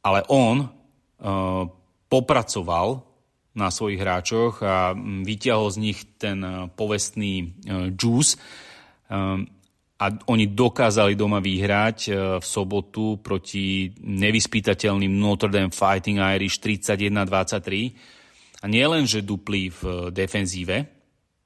[0.00, 0.81] ale on Eh,
[2.10, 3.12] popracoval
[3.52, 8.40] na svojich hráčoch a mm, vyťahol z nich ten eh, povestný eh, juice
[10.02, 18.72] a oni dokázali doma vyhrať v sobotu proti nevyspytateľným Notre Dame Fighting Irish 31-23 a
[18.72, 20.88] nie len, že dupli v defenzíve,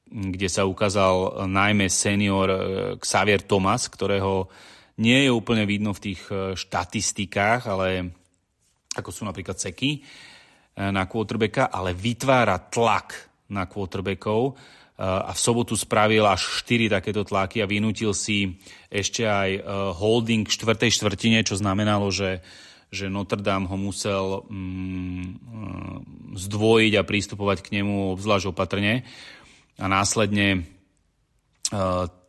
[0.07, 2.47] kde sa ukázal najmä senior
[3.03, 4.47] Xavier Thomas, ktorého
[5.03, 6.23] nie je úplne vidno v tých
[6.55, 8.15] štatistikách, ale
[9.01, 10.01] ako sú napríklad seky
[10.77, 13.17] na quarterbacka, ale vytvára tlak
[13.49, 14.57] na quarterbackov
[15.01, 18.61] a v sobotu spravil až 4 takéto tlaky a vynútil si
[18.93, 19.65] ešte aj
[19.97, 22.45] holding v štvrtej štvrtine, čo znamenalo, že
[22.87, 25.27] že Notre Dame ho musel mm,
[26.39, 29.03] zdvojiť a prístupovať k nemu obzvlášť opatrne.
[29.77, 30.65] A následne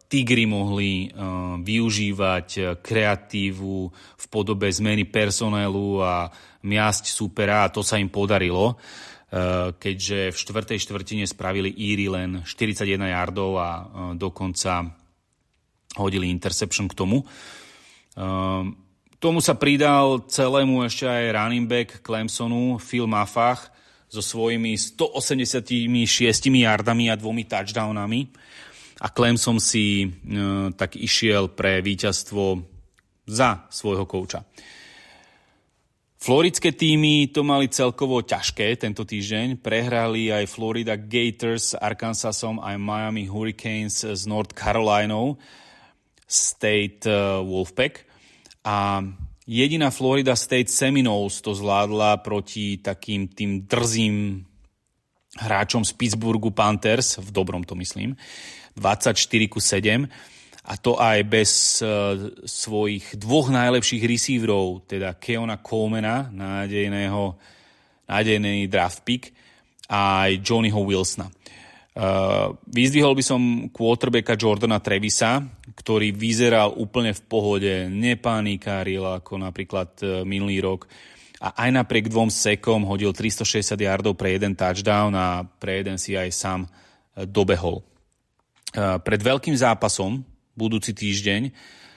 [0.08, 6.32] Tigry mohli uh, využívať kreatívu v podobe zmeny personelu a
[6.64, 12.42] miasť supera a to sa im podarilo, uh, keďže v štvrtej štvrtine spravili Íry len
[12.48, 13.70] 41 yardov a
[14.16, 14.88] dokonca
[15.98, 17.26] hodili interception k tomu.
[19.18, 23.74] Tomu sa pridal celému ešte aj running back Clemsonu Phil Mafach
[24.06, 25.90] so svojimi 186
[26.54, 28.30] yardami a dvomi touchdownami.
[28.98, 30.08] A Clemson si e,
[30.74, 32.66] tak išiel pre víťazstvo
[33.30, 34.42] za svojho kouča.
[36.18, 39.62] Floridské týmy to mali celkovo ťažké tento týždeň.
[39.62, 45.38] Prehrali aj Florida Gators s Arkansasom aj Miami Hurricanes s North Carolina
[46.26, 47.14] State e,
[47.46, 48.02] Wolfpack.
[48.66, 49.06] A
[49.46, 54.42] jediná Florida State Seminoles to zvládla proti takým tým drzým
[55.38, 58.18] hráčom z Pittsburghu Panthers, v dobrom to myslím,
[58.78, 60.06] 24 ku 7
[60.68, 67.40] a to aj bez uh, svojich dvoch najlepších receiverov, teda Keona Colemana, nádejného,
[68.04, 69.32] nádejný draft pick,
[69.88, 71.32] a aj Johnnyho Wilsona.
[71.98, 75.40] Uh, vyzdvihol by som quarterbacka Jordana Trevisa,
[75.72, 80.86] ktorý vyzeral úplne v pohode, nepanikáril ako napríklad uh, minulý rok
[81.40, 86.18] a aj napriek dvom sekom hodil 360 yardov pre jeden touchdown a pre jeden si
[86.18, 86.62] aj sám
[87.14, 87.82] dobehol.
[88.78, 90.22] Uh, pred veľkým zápasom,
[90.54, 91.50] budúci týždeň,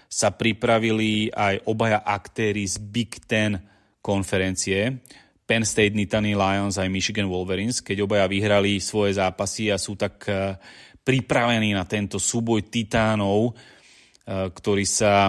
[0.09, 3.61] sa pripravili aj obaja aktéry z Big Ten
[4.01, 5.05] konferencie.
[5.45, 10.25] Penn State Nittany Lions aj Michigan Wolverines, keď obaja vyhrali svoje zápasy a sú tak
[10.33, 10.57] eh,
[11.05, 15.29] pripravení na tento súboj titánov, eh, ktorý sa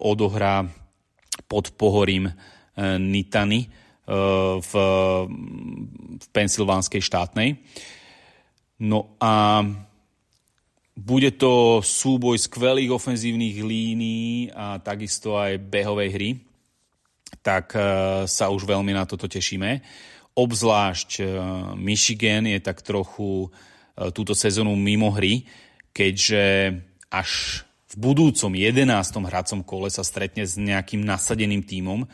[0.00, 0.64] odohrá
[1.44, 2.32] pod pohorím
[2.78, 3.66] Nittany
[4.06, 4.72] v,
[6.14, 7.58] v Pensylvánskej štátnej.
[8.86, 9.62] No a
[10.98, 16.30] bude to súboj skvelých ofenzívnych línií a takisto aj behovej hry
[17.42, 17.80] tak e,
[18.26, 19.80] sa už veľmi na toto tešíme.
[20.36, 21.24] Obzvlášť e,
[21.76, 25.44] Michigan je tak trochu e, túto sezónu mimo hry,
[25.92, 26.76] keďže
[27.08, 28.84] až v budúcom 11.
[29.24, 32.04] hracom kole sa stretne s nejakým nasadeným tímom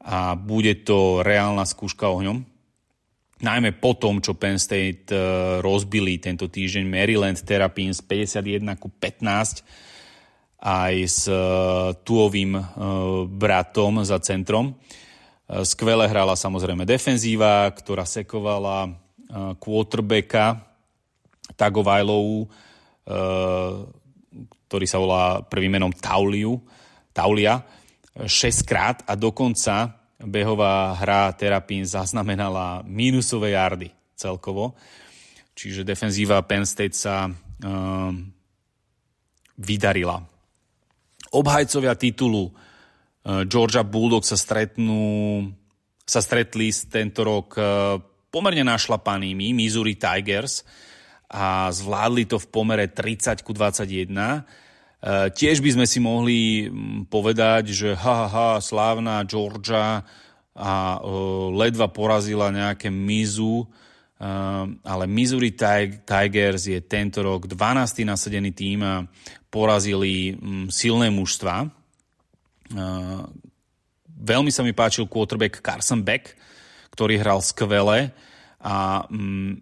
[0.00, 2.44] a bude to reálna skúška ohňom.
[3.42, 5.10] Najmä po tom, čo Penn State
[5.58, 9.66] rozbili tento týždeň Maryland Terrapins 51 ku 15,
[10.64, 11.36] aj s e,
[12.06, 12.62] Tuovým e,
[13.28, 14.72] bratom za centrom.
[14.72, 14.72] E,
[15.66, 19.02] skvele hrala samozrejme defenzíva, ktorá sekovala
[19.34, 20.62] quarterbacka
[21.58, 22.46] Tagovajlovu,
[24.68, 26.62] ktorý sa volá prvým menom Tauliu,
[27.10, 27.58] Taulia,
[28.14, 28.30] 6
[28.68, 34.74] krát a dokonca behová hra Terapín zaznamenala mínusové jardy celkovo.
[35.54, 38.32] Čiže defenzíva Penn State sa um,
[39.54, 40.34] vydarila
[41.34, 45.42] obhajcovia titulu eh, Georgia Bulldogs sa stretnú,
[46.06, 47.64] sa stretli tento rok eh,
[48.30, 50.62] pomerne našlapanými Missouri Tigers
[51.34, 54.63] a zvládli to v pomere 30 ku 21.
[55.04, 60.00] Eh, tiež by sme si mohli mm, povedať, že ha, ha, ha slávna Georgia
[60.54, 61.02] a
[61.50, 63.66] ledva porazila nejaké Mizu,
[64.86, 65.50] ale Missouri
[66.06, 68.06] Tigers je tento rok 12.
[68.06, 69.02] nasadený tým a
[69.50, 71.66] porazili mm, silné mužstva.
[74.14, 76.38] Veľmi sa mi páčil quarterback Carson Beck,
[76.94, 78.14] ktorý hral skvele
[78.62, 79.58] a mm,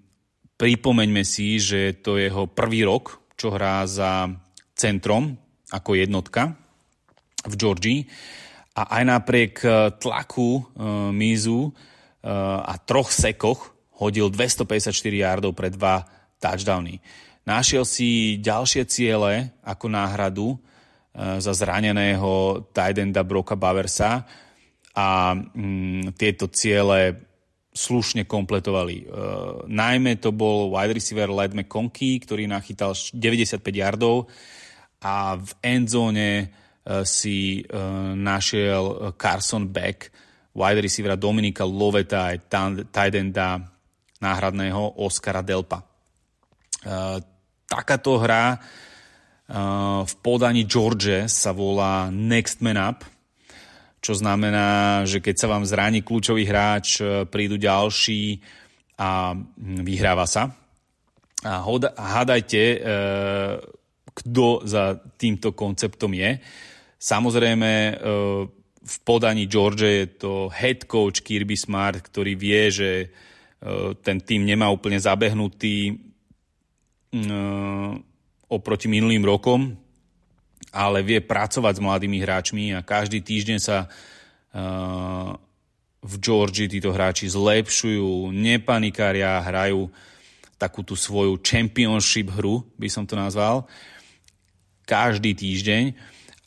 [0.61, 4.29] pripomeňme si, že to je jeho prvý rok, čo hrá za
[4.83, 5.39] centrom
[5.71, 6.59] ako jednotka
[7.47, 8.01] v Georgii
[8.75, 9.69] a aj napriek e,
[10.01, 11.71] tlaku uh, Mizu uh,
[12.65, 13.73] a troch sekoch
[14.03, 16.03] hodil 254 yardov pre dva
[16.43, 16.99] touchdowny.
[17.47, 20.57] Našiel si ďalšie ciele ako náhradu e,
[21.43, 24.23] za zraneného Tidenda Broka Baversa
[24.95, 27.19] a mm, tieto ciele
[27.75, 28.97] slušne kompletovali.
[29.03, 29.05] E,
[29.67, 34.31] najmä to bol wide receiver Led McConkey, ktorý nachytal 95 yardov
[35.03, 36.47] a v endzone e,
[37.03, 37.63] si e,
[38.15, 40.15] našiel Carson Beck,
[40.55, 42.39] wide receivera Dominika Loveta aj
[42.95, 43.59] Tidenda
[44.23, 45.83] náhradného Oscara Delpa.
[45.83, 45.85] E,
[47.67, 48.63] takáto hra
[50.07, 53.05] v podaní George sa volá Next Man Up,
[54.01, 58.41] čo znamená, že keď sa vám zráni kľúčový hráč, prídu ďalší
[58.97, 60.57] a vyhráva sa.
[61.45, 61.61] A
[62.01, 62.81] hádajte,
[64.13, 66.37] kto za týmto konceptom je.
[67.01, 67.95] Samozrejme, e,
[68.83, 72.91] v podaní George je to head coach Kirby Smart, ktorý vie, že
[74.03, 75.95] ten tým nemá úplne zabehnutý
[78.51, 79.79] oproti minulým rokom,
[80.75, 83.87] ale vie pracovať s mladými hráčmi a každý týždeň sa
[86.03, 89.87] v Georgii títo hráči zlepšujú, nepanikária, hrajú
[90.59, 93.69] takú tú svoju championship hru, by som to nazval,
[94.85, 95.95] každý týždeň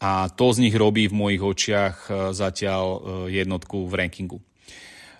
[0.02, 3.00] a to z nich robí v mojich očiach uh, zatiaľ uh,
[3.32, 4.40] jednotku v rankingu.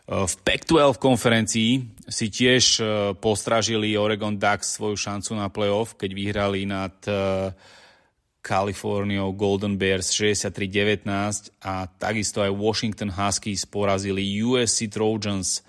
[0.06, 2.78] V Pac-12 konferencii si tiež
[3.18, 6.94] postražili Oregon Ducks svoju šancu na playoff, keď vyhrali nad
[8.46, 11.10] Kaliforniou Golden Bears 63-19
[11.66, 15.66] a takisto aj Washington Huskies porazili USC Trojans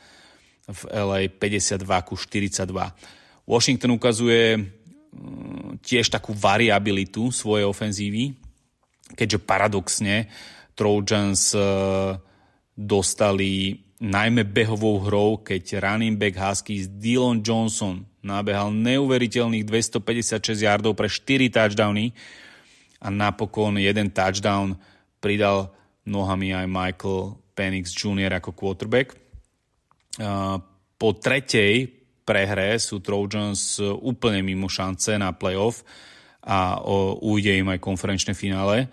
[0.69, 2.69] v LA 52 42.
[3.49, 4.61] Washington ukazuje
[5.81, 8.35] tiež takú variabilitu svojej ofenzívy,
[9.15, 10.27] keďže paradoxne
[10.77, 11.61] Trojans e,
[12.77, 21.09] dostali najmä behovou hrou, keď running back Huskies Dylan Johnson nabehal neuveriteľných 256 yardov pre
[21.09, 22.13] 4 touchdowny,
[23.01, 24.77] a napokon jeden touchdown
[25.21, 25.73] pridal
[26.09, 28.41] nohami aj Michael Penix Jr.
[28.41, 29.15] ako quarterback.
[30.97, 31.96] Po tretej
[32.27, 35.87] prehre sú Trojans úplne mimo šance na playoff
[36.43, 36.83] a
[37.23, 38.91] ujde im aj konferenčné finále,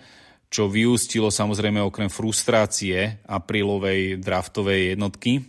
[0.54, 5.42] čo vyústilo samozrejme okrem frustrácie aprílovej draftovej jednotky,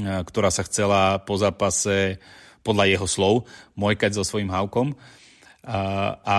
[0.00, 2.16] ktorá sa chcela po zápase
[2.64, 3.34] podľa jeho slov
[3.76, 4.96] mojkať so svojím havkom.
[5.64, 5.80] A,
[6.24, 6.38] a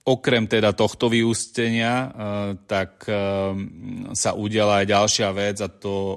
[0.00, 2.10] Okrem teda tohto vyústenia, eh,
[2.64, 3.16] tak eh,
[4.16, 6.16] sa udiala aj ďalšia vec a to eh,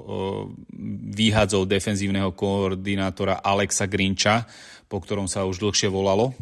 [1.12, 4.48] výhadzov defenzívneho koordinátora Alexa Grinča,
[4.88, 6.32] po ktorom sa už dlhšie volalo.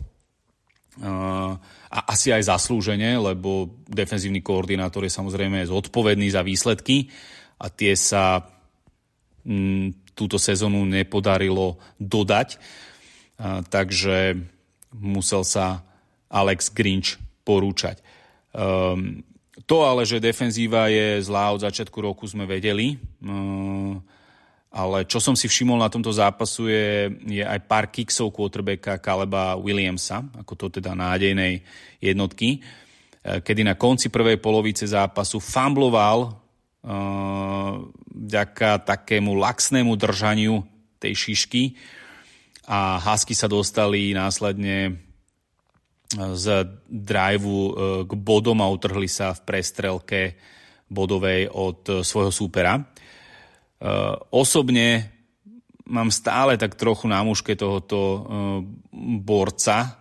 [1.01, 7.09] A asi aj zaslúžene, lebo defenzívny koordinátor je samozrejme zodpovedný za výsledky
[7.57, 8.45] a tie sa
[10.13, 12.61] túto sezónu nepodarilo dodať.
[13.73, 14.37] Takže
[15.01, 15.81] musel sa
[16.29, 18.01] Alex Grinch porúčať.
[18.53, 19.23] Um,
[19.69, 24.01] to ale, že defenzíva je zlá od začiatku roku sme vedeli, um,
[24.73, 29.53] ale čo som si všimol na tomto zápasu je, je aj pár kiksov quarterbacka Kaleba
[29.61, 31.61] Williamsa, ako to teda nádejnej
[32.01, 32.61] jednotky, e,
[33.45, 36.33] kedy na konci prvej polovice zápasu fumbloval
[36.89, 37.85] uh,
[38.17, 40.65] vďaka takému laxnému držaniu
[40.97, 41.77] tej šišky.
[42.65, 44.97] A Husky sa dostali následne
[46.13, 46.47] z
[46.89, 47.73] driveu e,
[48.05, 50.37] k bodom a utrhli sa v prestrelke
[50.93, 52.77] bodovej od e, svojho súpera.
[52.77, 52.83] E,
[54.37, 55.09] osobne
[55.89, 58.25] mám stále tak trochu na muške tohoto
[59.25, 59.99] borca,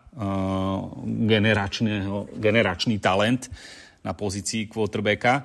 [1.02, 3.50] generačného, generačný talent
[4.06, 5.42] na pozícii quarterbacka,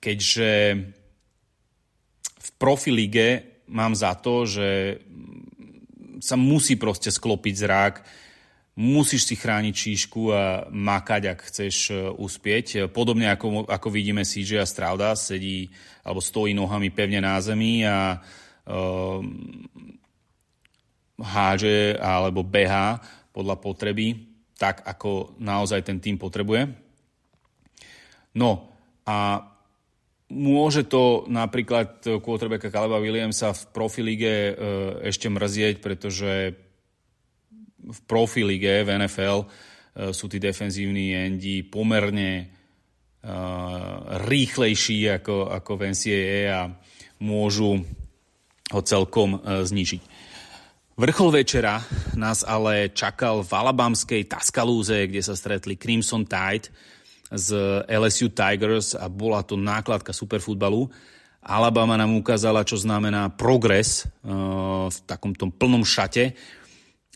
[0.00, 0.50] keďže
[2.40, 4.98] v profilige mám za to, že
[6.20, 7.94] sa musí proste sklopiť zrák,
[8.78, 12.88] musíš si chrániť číšku a makať, ak chceš e, uspieť.
[12.92, 15.68] Podobne ako, ako vidíme CJ a Strauda, sedí
[16.06, 19.20] alebo stojí nohami pevne na zemi a uh,
[21.20, 22.96] háže alebo behá
[23.30, 24.16] podľa potreby,
[24.56, 26.72] tak ako naozaj ten tým potrebuje.
[28.36, 28.72] No
[29.04, 29.49] a
[30.30, 34.52] Môže to napríklad quarterbacka Kaleba Williamsa v profilige e,
[35.10, 36.54] ešte mrzieť, pretože
[37.82, 39.46] v profilige v NFL e,
[40.14, 42.44] sú tí defenzívni endi pomerne e,
[44.30, 46.60] rýchlejší ako, ako v NCAA a
[47.18, 47.82] môžu
[48.70, 50.02] ho celkom znižiť.
[50.94, 51.82] Vrchol večera
[52.14, 56.70] nás ale čakal v alabamskej Tuscalooze, kde sa stretli Crimson Tide
[57.30, 57.48] z
[57.86, 60.90] LSU Tigers a bola to nákladka superfutbalu.
[61.40, 66.36] Alabama nám ukázala, čo znamená progres uh, v takom tom plnom šate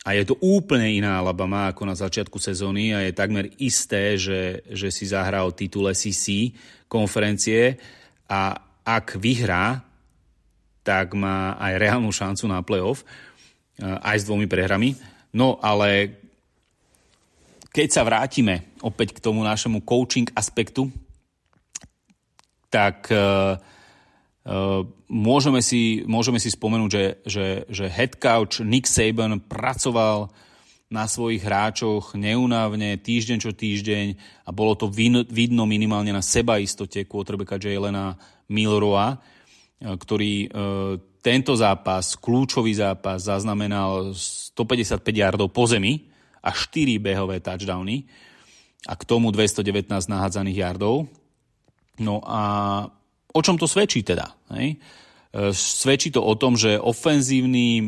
[0.01, 4.65] a je to úplne iná Alabama ako na začiatku sezóny a je takmer isté, že,
[4.71, 6.57] že si zahrá o titul SEC
[6.89, 7.77] konferencie
[8.25, 9.81] a ak vyhrá,
[10.85, 14.97] tak má aj reálnu šancu na playoff uh, aj s dvomi prehrami.
[15.37, 16.24] No ale
[17.75, 20.87] keď sa vrátime opäť k tomu našemu coaching aspektu,
[22.71, 23.59] tak uh,
[24.47, 30.31] uh, môžeme, si, môžeme si spomenúť, že, že, že head coach Nick Saban pracoval
[30.87, 34.15] na svojich hráčoch neunávne, týždeň čo týždeň
[34.47, 34.87] a bolo to
[35.27, 38.15] vidno minimálne na sebaistote quarterbacka Jalena
[38.47, 39.17] Milroa,
[39.81, 40.45] ktorý
[41.25, 46.14] tento zápas, kľúčový zápas, zaznamenal 155 yardov po zemi
[46.45, 48.05] a 4 behové touchdowny
[48.85, 51.09] a k tomu 219 nahádzaných yardov.
[51.97, 52.41] No a
[53.33, 54.29] o čom to svedčí teda?
[54.53, 54.77] Hej?
[54.77, 57.83] E, svedčí to o tom, že ofenzívny e,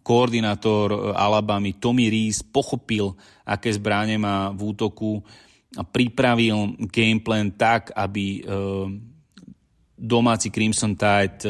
[0.00, 3.12] koordinátor Alabamy Tommy Rees pochopil,
[3.44, 5.20] aké zbranie má v útoku
[5.76, 8.42] a pripravil gameplan tak, aby e,
[9.94, 11.46] domáci Crimson Tide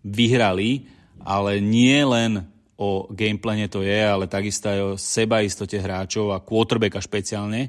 [0.00, 0.88] vyhrali,
[1.20, 2.48] ale nie len
[2.80, 7.68] o gameplane to je, ale takisto aj o sebaistote hráčov a quarterbacka špeciálne.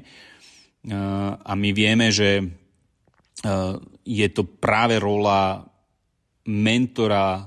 [1.36, 2.40] A my vieme, že
[4.02, 5.60] je to práve rola
[6.48, 7.44] mentora,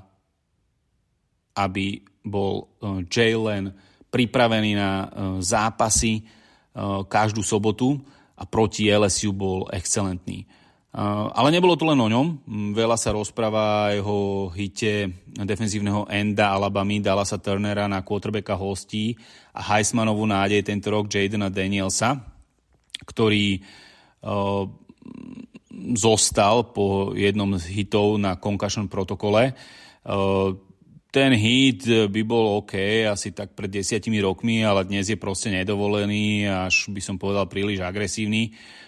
[1.57, 2.77] aby bol
[3.09, 3.73] Jalen
[4.13, 5.09] pripravený na
[5.41, 6.21] zápasy
[7.09, 7.97] každú sobotu
[8.37, 10.45] a proti LSU bol excelentný.
[11.35, 12.47] Ale nebolo to len o ňom.
[12.71, 14.19] Veľa sa rozpráva o jeho
[14.55, 19.11] hite defenzívneho enda Alabamy Dallasa Turnera na quarterbacka hostí
[19.51, 22.15] a Heismanovú nádej tento rok Jadena Danielsa,
[23.03, 24.63] ktorý uh,
[25.99, 29.51] zostal po jednom z hitov na concussion protokole.
[30.07, 30.55] Uh,
[31.11, 36.47] ten hit by bol OK asi tak pred desiatimi rokmi, ale dnes je proste nedovolený,
[36.47, 38.51] až by som povedal príliš agresívny.
[38.51, 38.84] Eh,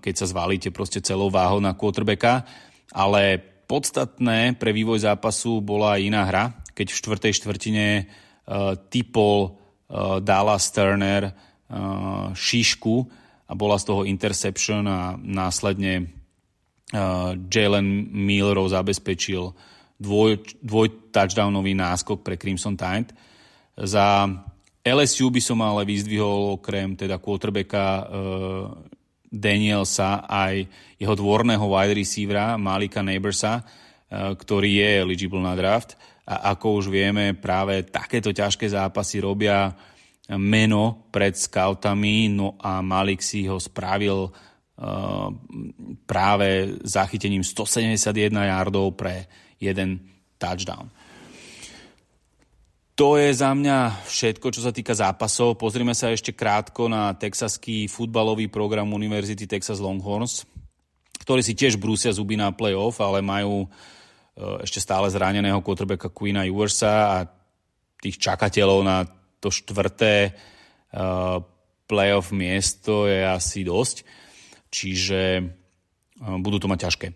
[0.00, 2.44] keď sa zvalíte proste celou váhou na quarterbacka,
[2.92, 10.18] ale podstatné pre vývoj zápasu bola iná hra, keď v štvrtej štvrtine uh, typol uh,
[10.18, 12.96] Dallas Turner uh, šišku
[13.46, 19.54] a bola z toho interception a následne uh, Jalen Millerov zabezpečil
[19.96, 23.14] dvoj, dvoj touchdownový náskok pre Crimson Tide.
[23.78, 24.26] Za
[24.82, 28.98] LSU by som ale vyzdvihol okrem teda quarterbacka uh,
[29.30, 30.66] Danielsa aj
[30.98, 35.94] jeho dvorného wide receivera Malika Neighborsa, eh, ktorý je eligible na draft.
[36.26, 39.74] A ako už vieme, práve takéto ťažké zápasy robia
[40.38, 45.26] meno pred scoutami, no a Malik si ho spravil uh,
[46.06, 49.26] práve zachytením 171 yardov pre
[49.58, 50.06] jeden
[50.38, 50.86] touchdown.
[53.00, 55.56] To je za mňa všetko, čo sa týka zápasov.
[55.56, 60.44] Pozrime sa ešte krátko na texaský futbalový program Univerzity Texas Longhorns,
[61.24, 63.68] ktorí si tiež brúsia zuby na playoff, ale majú e,
[64.68, 67.18] ešte stále zraneného quarterbacka Queena Ewersa a
[68.04, 69.08] tých čakateľov na
[69.40, 70.30] to štvrté e,
[71.88, 74.04] playoff miesto je asi dosť.
[74.68, 75.42] Čiže e,
[76.36, 77.06] budú to mať ťažké.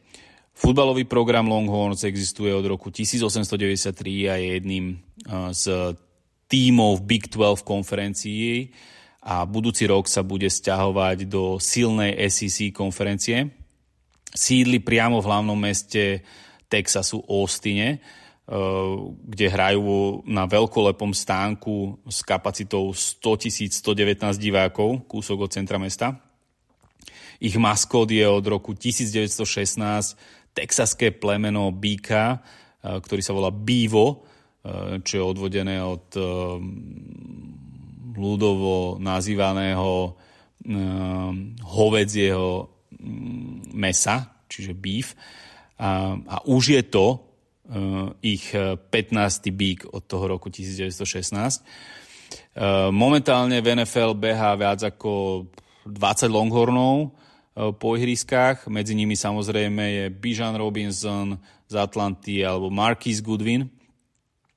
[0.55, 5.03] Futbalový program Longhorns existuje od roku 1893 a je jedným
[5.51, 5.65] z
[6.47, 8.71] tímov Big 12 konferencii
[9.27, 13.51] a budúci rok sa bude stiahovať do silnej SEC konferencie.
[14.31, 16.23] Sídli priamo v hlavnom meste
[16.71, 17.99] Texasu Austine,
[19.25, 26.21] kde hrajú na veľkolepom stánku s kapacitou 100 119 divákov, kúsok od centra mesta.
[27.43, 34.07] Ich maskód je od roku 1916 texaské plemeno býka, e, ktorý sa volá Bívo,
[34.63, 36.23] e, čo je odvodené od e,
[38.15, 40.15] ľudovo nazývaného
[41.61, 42.49] hovedzieho
[42.97, 45.13] mm, mesa, čiže beef.
[45.77, 47.21] A, a už je to
[48.25, 48.89] ich 15.
[49.53, 51.61] bík od toho roku 1916.
[52.93, 55.45] Momentálne v NFL beha viac ako
[55.85, 57.24] 20 longhornov, Eh,
[57.55, 58.67] po ihriskách.
[58.67, 61.39] Medzi nimi samozrejme je Bijan Robinson
[61.71, 63.71] z Atlanty alebo Marquis Goodwin.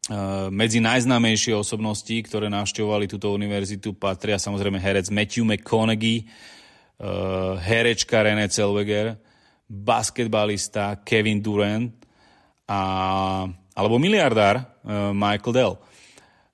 [0.08, 6.26] Eh, medzi najznámejšie osobnosti, ktoré navštevovali túto univerzitu, patria samozrejme herec Matthew McConaughey, eh,
[7.62, 9.20] herečka René Zellweger,
[9.68, 11.92] basketbalista Kevin Durant
[12.72, 12.82] a,
[13.76, 14.64] alebo miliardár
[15.12, 15.76] Michael Dell.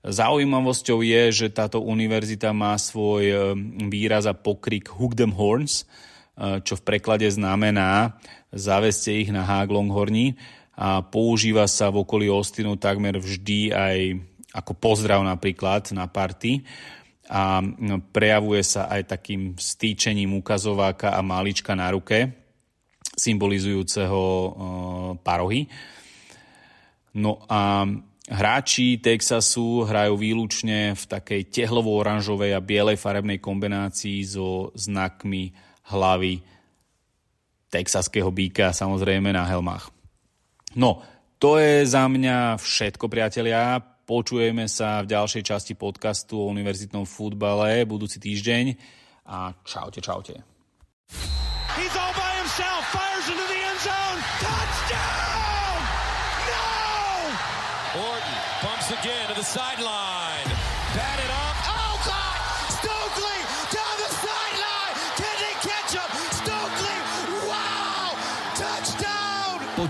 [0.01, 3.53] Zaujímavosťou je, že táto univerzita má svoj
[3.85, 8.17] výraz a pokrik Hook them horns, Eh, čo v preklade znamená
[8.49, 10.33] zaveste ich na hák Longhorni
[10.73, 13.97] a používa sa v okolí Austinu takmer vždy aj
[14.53, 16.65] ako pozdrav napríklad na party
[17.29, 17.61] a
[18.13, 22.43] prejavuje sa aj takým stýčením ukazováka a malička na ruke
[23.13, 24.51] symbolizujúceho uh,
[25.21, 25.69] parohy.
[27.13, 27.85] No a
[28.25, 35.53] hráči Texasu hrajú výlučne v takej tehlovo-oranžovej a bielej farebnej kombinácii so znakmi
[35.91, 36.39] hlavy
[37.73, 39.89] texaského býka samozrejme na helmách.
[40.77, 41.01] No,
[41.41, 43.81] to je za mňa všetko, priatelia.
[44.03, 48.75] Počujeme sa v ďalšej časti podcastu o univerzitnom futbale budúci týždeň
[49.27, 50.35] a čaute, čaute.
[51.73, 54.19] He's all by himself, fires into the end zone.
[54.43, 55.77] Touchdown!
[56.51, 56.67] No!
[58.03, 59.72] Orton bumps again to the sideline.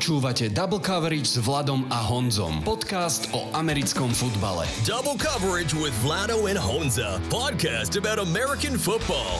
[0.03, 2.59] Počúvate Double Coverage s Vladom a Honzom.
[2.67, 4.67] Podcast o americkom futbale.
[4.83, 7.23] Double Coverage with Vlado and Honza.
[7.31, 9.39] Podcast about American football.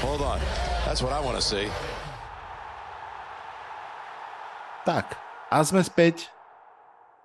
[0.00, 0.40] Hold on.
[0.88, 1.68] That's what I want to see.
[4.88, 5.12] Tak,
[5.52, 6.32] a sme späť.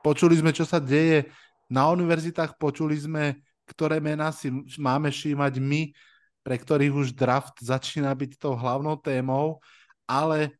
[0.03, 1.32] Počuli sme, čo sa deje
[1.72, 5.95] na univerzitách, počuli sme, ktoré mená si máme všímať my,
[6.44, 9.64] pre ktorých už draft začína byť tou hlavnou témou,
[10.03, 10.60] ale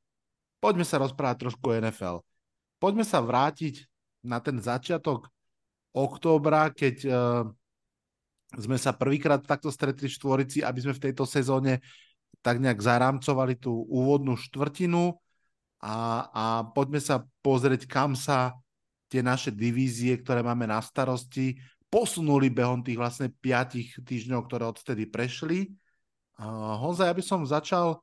[0.62, 2.22] poďme sa rozprávať trošku o NFL.
[2.78, 3.90] Poďme sa vrátiť
[4.22, 5.28] na ten začiatok
[5.92, 7.44] októbra, keď uh,
[8.56, 11.82] sme sa prvýkrát takto stretli v štvorici, aby sme v tejto sezóne
[12.40, 15.14] tak nejak zarámcovali tú úvodnú štvrtinu
[15.82, 18.56] a, a poďme sa pozrieť, kam sa
[19.12, 21.60] tie naše divízie, ktoré máme na starosti,
[21.92, 25.76] posunuli behom tých vlastne 5 týždňov, ktoré odtedy prešli.
[26.40, 28.00] Uh, Honza, ja by som začal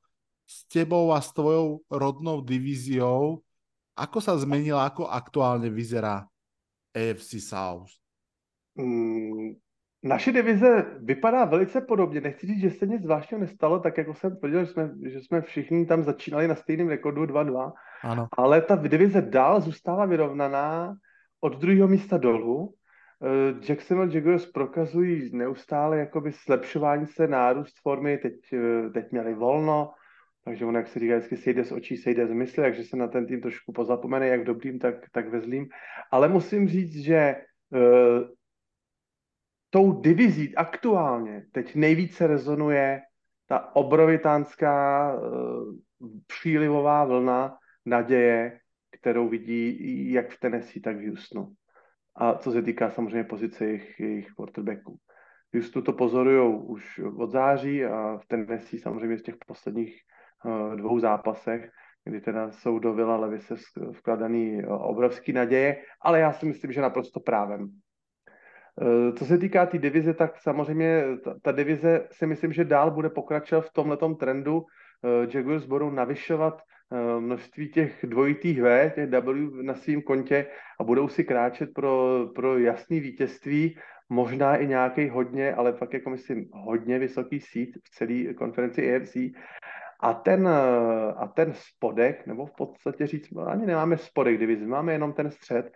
[0.49, 3.45] s tebou a s tvojou rodnou divíziou.
[3.93, 6.25] Ako sa zmenila, ako aktuálne vyzerá
[6.97, 7.93] AFC South?
[8.79, 9.61] Mm,
[10.03, 12.21] naše divize vypadá velice podobně.
[12.21, 15.41] Nechci říct, že se nic zvláštního nestalo, tak jako jsem tvrdil, že jsme, že jsme
[15.43, 17.73] všichni tam začínali na stejném rekordu 2-2.
[18.03, 18.29] Ano.
[18.33, 20.95] Ale ta divize dál zůstává vyrovnaná
[21.41, 22.75] od druhého místa dolů.
[23.23, 29.91] Eh, Jacksonville Jaguars prokazují neustále jakoby zlepšování se, nárůst formy, teď, eh, teď měli volno,
[30.49, 33.09] takže on, jak se říká, vždycky sejde z očí, sejde z mysli, takže se na
[33.09, 35.69] ten tým trošku pozapomene, jak v dobrým, tak, tak ve zlým.
[36.11, 37.37] Ale musím říct, že
[37.71, 38.29] uh,
[39.71, 43.01] tou divizí aktuálně teď nejvíce rezonuje
[43.47, 45.75] ta obrovitánská uh,
[46.27, 48.61] přílivová vlna naděje,
[48.91, 51.53] kterou vidí jak v Tennessee, tak v Houstonu.
[52.17, 54.99] A co se týká samozřejmě pozice jejich, jejich quarterbacků.
[55.53, 60.01] V Houstonu to pozorují už od září a v Tennessee samozřejmě z těch posledních
[60.77, 61.71] dvou zápasech,
[62.05, 63.55] kdy teda jsou do Vila Levise
[63.93, 67.63] vkladaný uh, obrovský naděje, ale já si myslím, že naprosto právem.
[67.63, 72.65] Uh, co se týká té tý divize, tak samozřejmě ta, ta divize si myslím, že
[72.65, 74.65] dál bude pokračovat v tomhletom trendu.
[75.33, 76.63] Jaguars budou navyšovat
[76.93, 80.47] Eh, množství těch dvojitých V, těch W na svém kontě
[80.81, 83.79] a budou si kráčet pro, pro jasný vítězství,
[84.09, 89.17] možná i nějaký hodně, ale fakt jako myslím hodně vysoký sít v celé konferenci EFC.
[90.01, 94.93] A ten, eh, a ten spodek, nebo v podstatě říct, ani nemáme spodek divize, máme
[94.93, 95.73] jenom ten střed,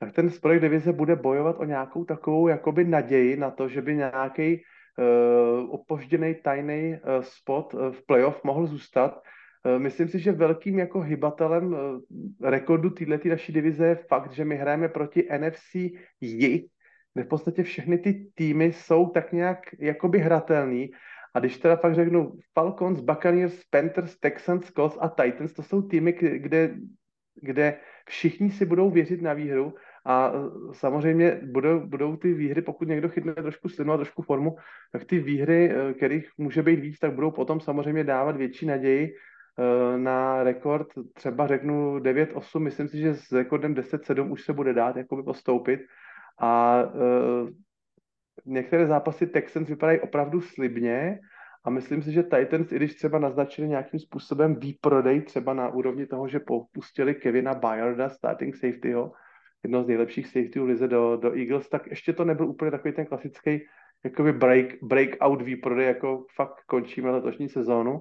[0.00, 3.94] tak ten spodek divize bude bojovat o nějakou takovou jakoby naději na to, že by
[3.96, 4.62] nějaký
[4.98, 9.22] uh, opožděný tajný uh, spot uh, v playoff mohl zůstat,
[9.66, 14.44] Eh, myslím si, že velkým jako hybatelem eh, rekordu této naší divize je fakt, že
[14.44, 15.74] my hrajeme proti NFC
[16.20, 16.64] jich,
[17.14, 20.90] kde v podstatě všechny ty týmy jsou tak nějak jakoby hratelný.
[21.34, 26.12] A když teda fakt řeknu Falcons, Buccaneers, Panthers, Texans, Colts a Titans, to jsou týmy,
[26.12, 26.74] kde,
[27.34, 27.78] kde
[28.08, 29.74] všichni si budou věřit na výhru
[30.04, 34.56] a eh, samozřejmě budou, budou ty výhry, pokud někdo chytne trošku slinu a trošku formu,
[34.92, 39.14] tak ty výhry, kterých může být víc, tak budou potom samozřejmě dávat větší naději
[39.58, 44.72] Eh, na rekord, třeba řeknu 9-8, myslím si, že s rekordem 10-7 už se bude
[44.74, 45.80] dát jakoby postoupit
[46.40, 46.82] a
[48.46, 51.18] některé zápasy Texans vypadají opravdu slibně
[51.64, 56.06] a myslím si, že Titans, i když třeba naznačili nějakým způsobem výprodej, třeba na úrovni
[56.06, 59.12] toho, že popustili Kevina Bayarda, starting safetyho,
[59.62, 63.06] jedno z nejlepších safetyů lize do, do Eagles, tak ještě to nebyl úplně takový ten
[63.06, 63.60] klasický
[64.04, 68.00] jakoby break, breakout výprodej, jako fakt končíme letošní sezónu.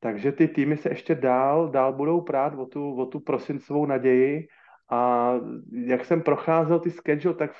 [0.00, 4.48] Takže ty týmy se ještě dál, dál budou prát o tu, o tu prosincovou naději
[4.92, 5.32] a
[5.72, 7.50] jak jsem procházel ty schedule, tak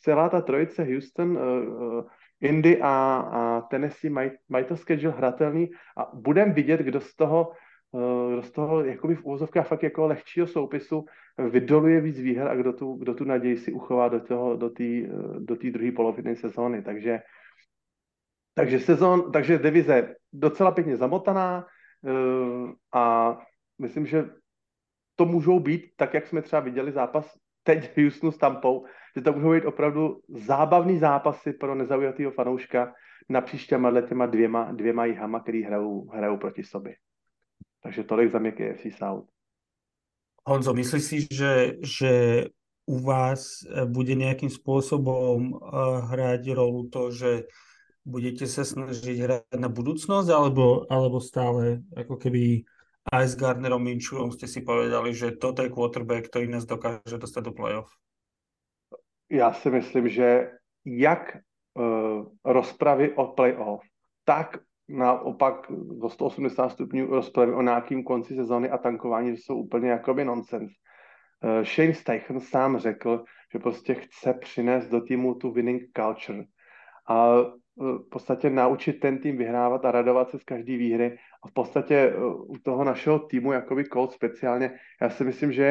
[0.00, 2.04] celá ta trojice Houston, uh,
[2.40, 2.88] Indy a,
[3.32, 7.52] a Tennessee mají, mají to schedule hratelný a budem vidět, kdo z toho,
[7.92, 11.06] uh, kdo z toho jakoby v úvozovkách fakt jako lehčího soupisu
[11.50, 14.70] vydoluje víc výher a kdo tu, kdo tu naději si uchová do té do
[15.38, 16.82] do druhé poloviny sezóny.
[16.82, 17.20] Takže
[18.54, 21.66] takže, sezon, takže divize docela pěkně zamotaná
[22.92, 23.36] a
[23.78, 24.24] myslím, že
[25.16, 28.84] to můžou být, tak jak jsme třeba viděli zápas teď Houstonu s Tampou,
[29.16, 32.94] že to můžou být opravdu zábavný zápasy pro nezaujatého fanouška
[33.28, 36.94] na příštěma těma dvěma, dvěma jihama, který hrajou, hrajou proti sobě.
[37.82, 39.26] Takže tolik za mě KFC South.
[40.46, 42.12] Honzo, myslíš si, že, že
[42.86, 45.58] u vás e, bude nejakým spôsobom
[46.06, 47.50] hrať rolu to, že
[48.06, 52.62] budete sa snažiť hrať na budúcnosť, alebo, alebo stále ako keby
[53.12, 57.42] aj s Gardnerom Minšuom ste si povedali, že toto je quarterback, ktorý nás dokáže dostať
[57.44, 57.90] do playoff?
[59.30, 60.50] Já si myslím, že
[60.84, 63.82] jak uh, rozpravy o playoff,
[64.24, 64.58] tak
[64.88, 70.72] naopak do 180 stupňů rozpravy o nějakým konci sezóny a tankování jsou úplně jakoby nonsens.
[71.44, 76.44] Uh, Shane Steichen sám řekl, že prostě chce přinést do týmu tu winning culture
[77.08, 77.36] a
[77.76, 81.18] v podstatě naučit ten tým vyhrávat a radovat se z každé výhry.
[81.42, 84.72] A v podstatě eh, u toho našeho týmu, jakoby Colt speciálně,
[85.02, 85.68] já si myslím, že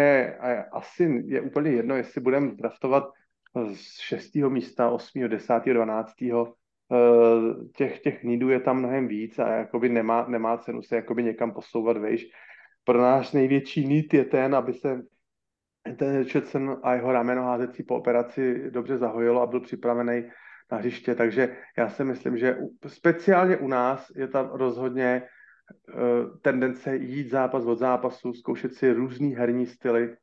[0.71, 3.09] asi je úplně jedno, jestli budeme draftovat
[3.73, 4.35] z 6.
[4.35, 6.13] místa, 8., 10., 12.
[7.75, 11.51] Těch, těch nídů je tam mnohem víc a jakoby nemá, nemá cenu se jakoby někam
[11.51, 12.25] posouvat vejš.
[12.83, 15.01] Pro náš největší nít je ten, aby se
[15.97, 20.29] ten Richardson a jeho rameno házecí po operaci dobře zahojilo a byl připravený
[20.71, 26.95] na hřiště, takže já si myslím, že speciálně u nás je tam rozhodně uh, tendence
[26.95, 30.17] jít zápas od zápasu, zkoušet si různý herní styly,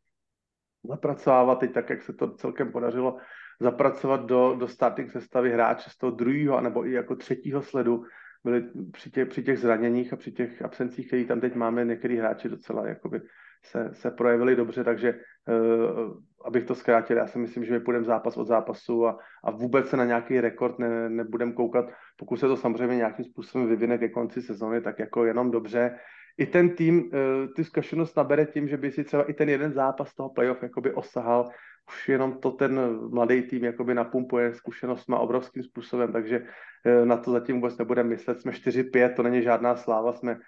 [0.85, 3.19] zapracovávat teď tak, jak se to celkem podařilo,
[3.61, 8.05] zapracovat do, do starting sestavy hráče z toho druhého nebo i jako třetího sledu,
[8.45, 12.17] byli při těch, při těch zraněních a při těch absencích, které tam teď máme, některý
[12.17, 13.21] hráči docela jakoby
[13.65, 15.15] se, se projevili dobře, takže
[15.49, 19.51] uh, abych to zkrátil, já si myslím, že my půjdeme zápas od zápasu a, a
[19.51, 21.85] vůbec se na nějaký rekord ne, nebudeme koukat,
[22.17, 25.99] pokud se to samozřejmě nějakým způsobem vyvine ke konci sezóny, tak jako jenom dobře.
[26.39, 27.11] I ten tým uh,
[27.57, 30.93] ty zkušenost nabere tím, že by si třeba i ten jeden zápas toho playoff jakoby
[30.93, 31.49] osahal,
[31.89, 32.81] už jenom to ten
[33.11, 38.09] mladý tým jakoby napumpuje zkušenost má obrovským způsobem, takže uh, na to zatím vůbec nebudeme
[38.09, 38.41] myslet.
[38.41, 40.39] Jsme 4-5, to není žádná sláva, jsme Eh,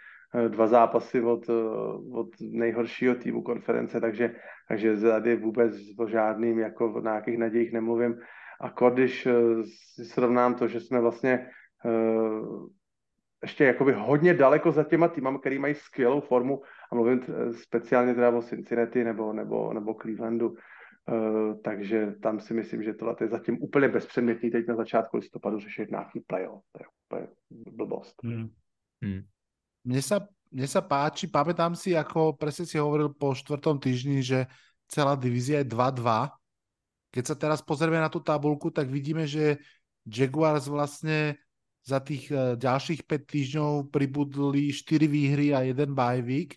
[0.48, 1.52] dva zápasy od, eh,
[2.12, 4.34] od nejhoršího týmu konference, takže,
[4.68, 8.18] takže tady vůbec o žádným jako o nějakých nadějích nemluvím.
[8.60, 9.32] A když eh,
[9.94, 11.46] si srovnám to, že jsme vlastně
[13.42, 16.62] ještě jakoby hodně daleko za těma týmami, který mají skvělou formu
[16.92, 17.20] a mluvím
[17.52, 23.16] speciálně teda o Cincinnati nebo, nebo, nebo Clevelandu, uh, takže tam si myslím, že tohle
[23.20, 26.64] je zatím úplně bezpředmětný teď na začátku listopadu řešit nějaký playoff.
[26.72, 27.28] To je úplně
[27.76, 28.14] blbost.
[28.24, 28.48] Hmm.
[29.02, 29.22] Hmm
[29.84, 34.48] mne sa, mne sa páči, pamätám si, ako presne si hovoril po štvrtom týždni, že
[34.88, 36.32] celá divízia je 2-2.
[37.14, 39.62] Keď sa teraz pozrieme na tú tabulku, tak vidíme, že
[40.02, 41.38] Jaguars vlastne
[41.84, 46.56] za tých uh, ďalších 5 týždňov pribudli 4 výhry a 1 bye week.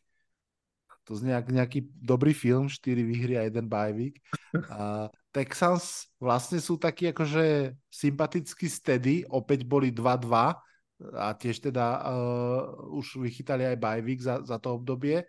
[1.07, 4.23] To znie nejak, nejaký dobrý film, 4 výhry a 1 bye week.
[4.57, 10.55] Uh, Texans vlastne sú takí akože sympaticky steady, opäť boli 2-2
[10.97, 15.25] a tiež teda uh, už vychytali aj bajvik za, za to obdobie.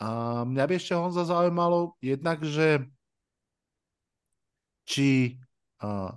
[0.00, 2.82] A mňa by ešte Honza zaujímalo jednak, že
[4.88, 5.38] či
[5.84, 6.16] uh,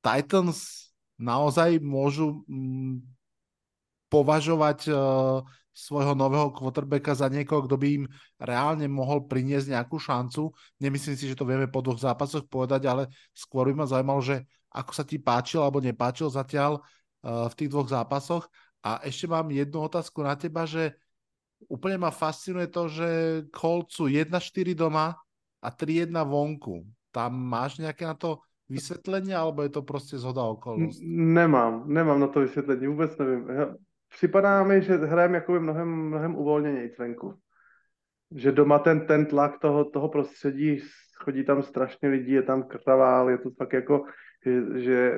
[0.00, 0.90] Titans
[1.20, 3.04] naozaj môžu um,
[4.08, 8.04] považovať uh, svojho nového quarterbacka za niekoho, kto by im
[8.36, 10.50] reálne mohol priniesť nejakú šancu.
[10.82, 14.42] Nemyslím si, že to vieme po dvoch zápasoch povedať, ale skôr by ma zaujímalo, že
[14.70, 16.82] ako sa ti páčil alebo nepáčil zatiaľ
[17.24, 18.48] v tých dvoch zápasoch.
[18.80, 20.96] A ešte mám jednu otázku na teba, že
[21.68, 23.08] úplne ma fascinuje to, že
[23.52, 25.12] Colts sú 1-4 doma
[25.60, 26.88] a 3-1 vonku.
[27.12, 28.40] Tam máš nejaké na to
[28.70, 31.04] vysvětlení, alebo je to prostě zhoda okolností?
[31.10, 33.48] Nemám, nemám na to vysvětlení, vůbec nevím.
[34.08, 37.34] Připadá mi, že hrajeme jakoby mnohem, mnohem uvolněněji venku.
[38.34, 40.80] Že doma ten, ten tlak toho, toho prostředí,
[41.18, 44.04] chodí tam strašně lidí, je tam kravál, je to tak jako,
[44.44, 45.12] že, že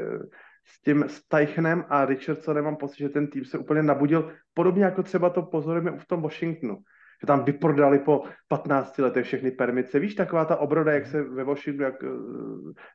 [0.64, 5.02] s tím Steichnem a Richardsonem mám pocit, že ten tým se úplně nabudil, podobně jako
[5.02, 6.78] třeba to pozorujeme v tom Washingtonu,
[7.20, 9.98] že tam vyprodali po 15 letech všechny permice.
[9.98, 12.08] Víš, taková ta obroda, jak se ve Washingtonu, jak eh,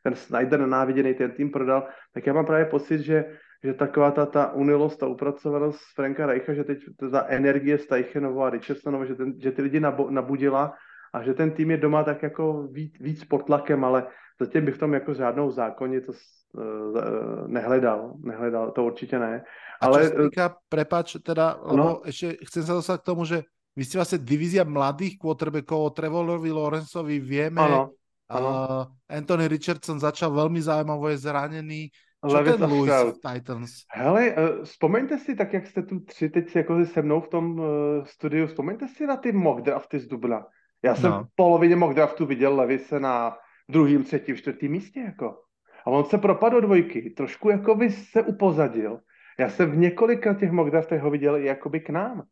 [0.03, 3.25] ten Snyder nenáviděný ten tým prodal, tak já mám právě pocit, že,
[3.63, 6.79] že taková ta, ta unilost, ta upracovanost Franka Reicha, že teď
[7.11, 9.79] ta energie Steichenovo a Richardsonova, že, ten, že ty lidi
[10.09, 10.73] nabudila
[11.17, 14.05] a že ten tým je doma tak jako víc, víc pod tlakem, ale
[14.37, 16.21] zatím bych v tom jako žádnou zákonitost
[16.53, 18.13] uh, nehledal.
[18.21, 19.41] Nehledal, to určitě ne.
[19.81, 19.99] Ale...
[19.99, 22.05] A čo sa týka, prepač, teda, no.
[22.05, 23.45] ešte chcem sa dostať k tomu, že
[23.77, 27.93] vy ste vlastne divízia mladých quarterbackov, Trevorovi Lawrenceovi vieme, ano.
[28.29, 28.49] Ano.
[28.49, 31.81] Uh, Anthony Richardson začal veľmi zaujímavo, je zranený.
[32.17, 33.71] Čo Levis ten Louis v Titans?
[33.93, 34.33] Hele,
[34.65, 37.65] vzpomeňte si, tak jak jste tu tři teď jako se mnou v tom uh,
[38.05, 40.45] studiu, vzpomeňte si na ty mock drafty z Dubna.
[40.87, 41.23] Já jsem no.
[41.23, 43.37] v polovině mock draftu viděl Levise na
[43.69, 45.41] druhým, třetím, čtvrtým místě, jako.
[45.85, 48.99] A on se propadl do dvojky, trošku jako by se upozadil.
[49.39, 52.23] Já jsem v několika těch mock draftech ho viděl i jakoby k nám.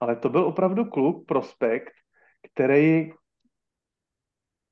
[0.00, 1.92] Ale to byl opravdu kluk, prospekt,
[2.52, 3.10] který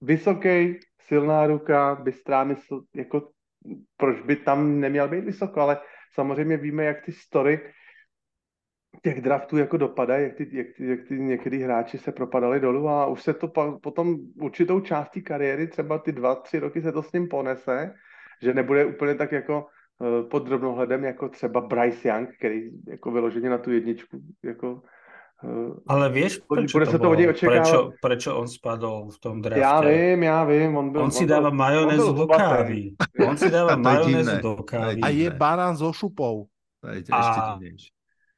[0.01, 3.31] vysoký, silná ruka, bystrá mysl, jako
[3.97, 5.81] proč by tam neměl být vysoko, ale
[6.13, 7.73] samozřejmě víme, jak ty story
[9.03, 13.07] těch draftů jako dopadají, jak ty, jak, jak ty některý hráči se propadali dolů a
[13.07, 17.03] už se to pa, potom určitou částí kariéry, třeba ty dva, tři roky se to
[17.03, 17.95] s ním ponese,
[18.43, 19.67] že nebude úplně tak jako
[19.99, 24.81] uh, pod drobnohledem jako třeba Bryce Young, který jako vyloženě na tu jedničku jako uh,
[25.87, 27.63] ale vieš, prečo bude to se to očekávat?
[27.63, 29.61] Prečo, prečo on spadol v tom drafte?
[29.61, 30.77] Já vím, já vím.
[30.77, 32.91] On, byl, on si dáva majonézu do kávy.
[33.29, 35.01] On si dáva majonézu do kávy.
[35.01, 36.47] A je banán so šupou.
[36.81, 37.94] To je ešte divnejšie.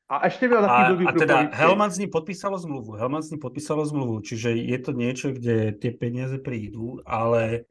[0.06, 2.92] A ešte byl taký blbý A teda Helman s ním podpísalo zmluvu.
[2.92, 7.66] Helman s ním podpísalo zmluvu, čiže je to niečo, kde tie peniaze prídu, ale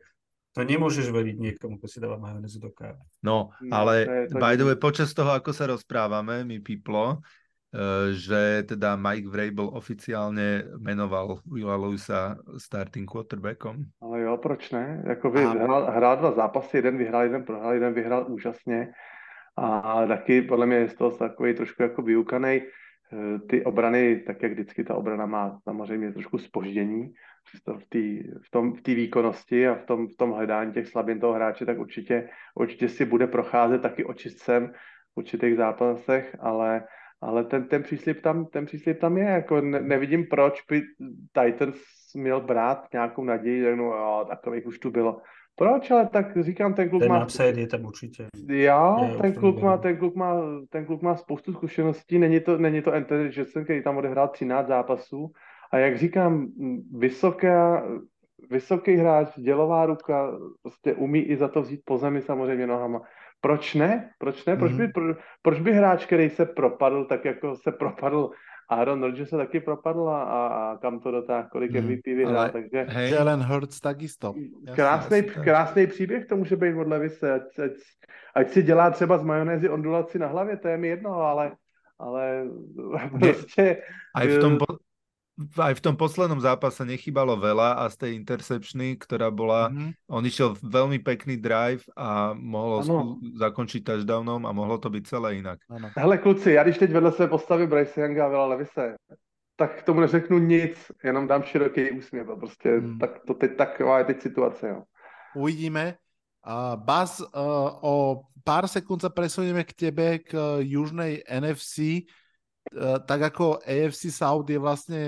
[0.51, 2.99] to nemôžeš veriť niekomu, kto si dáva majonézu do kávy.
[3.23, 8.11] No, no ale to by the way, počas toho, ako sa rozprávame, mi piplo, uh,
[8.11, 13.83] že teda Mike Vrabel oficiálne menoval Willa Lewisa starting quarterbackom.
[14.03, 15.03] Ale jo, proč ne?
[15.07, 18.91] Jako by hrál, hrál dva zápasy, jeden vyhrál, jeden prohrál, jeden vyhrál úžasně
[19.57, 22.61] a taky podle mě je z toho takový trošku jako vyukaný.
[23.13, 27.13] Eh, ty obrany, tak jak vždycky ta obrana má samozřejmě trošku spoždění
[27.53, 27.99] v té
[28.73, 32.29] v v výkonnosti a v tom, v tom hledání těch slabin toho hráče, tak určitě,
[32.55, 34.67] určitě si bude procházet taky očistcem
[35.13, 36.83] v určitých zápasech, ale,
[37.21, 39.25] ale ten, ten, příslip tam, ten příslip tam je.
[39.25, 40.81] Jako ne, nevidím, proč by
[41.33, 41.77] Titans
[42.15, 45.21] měl brát nějakou naději, no jo, takových už tu bylo.
[45.55, 47.15] Proč, ale tak říkám, ten kluk ten má...
[47.15, 48.27] Ten upside je tam určitě.
[48.47, 48.71] Je
[49.21, 52.93] ten kluk, má, ten, kluk má, ten kluk má spoustu zkušeností, není to, není to
[52.93, 55.31] Anthony Jetson, který tam odehrál 13 zápasů
[55.71, 56.47] a jak říkám,
[56.97, 57.87] vysoká,
[58.51, 63.01] vysoký hráč, dělová ruka, prostě umí i za to vzít po zemi samozřejmě nohama.
[63.41, 64.09] Proč ne?
[64.17, 64.55] Proč ne?
[64.55, 64.77] Proč, mm-hmm.
[64.77, 68.31] by, pro, proč by hráč, který se propadl, tak jako se propadl
[68.69, 71.89] Aaron Rodgers se taky propadl a, a kam to dotáhl, kolik hmm.
[71.89, 72.85] MVP vyhrál, Ale, takže...
[72.89, 73.11] Hej.
[73.11, 74.33] Jalen Hurts takisto.
[74.75, 77.71] Krásný, krásný příběh to může být od Levise, ať, ať,
[78.35, 81.51] ať si dělá třeba z majonézy ondulaci na hlavě, to je mi jedno, ale
[81.99, 82.43] ale
[83.19, 83.81] prostě...
[84.15, 84.57] Aj v tom,
[85.35, 90.07] aj v tom poslednom zápase nechybalo veľa a z tej intercepčny, ktorá bola, mm-hmm.
[90.07, 93.19] on išiel veľmi pekný drive a mohlo ano.
[93.35, 95.59] zakončiť touchdownom a mohlo to byť celé inak.
[95.67, 95.91] Ano.
[95.95, 98.95] Hele kluci, já když teď vedle sebe postavím Bryce Younga a Vila Levise,
[99.55, 102.27] tak k tomu neřeknu nic, jenom dám široký úsměv.
[102.39, 102.99] Prostě mm.
[102.99, 104.67] tak to teď taková je teď situace.
[104.67, 104.83] Jo.
[105.35, 105.95] Uvidíme.
[106.45, 107.27] Uh, Baz, uh,
[107.81, 112.05] o pár sekúnd sa presunieme k tebe, k uh, južnej NFC.
[112.73, 115.01] Eh, tak ako AFC South je vlastne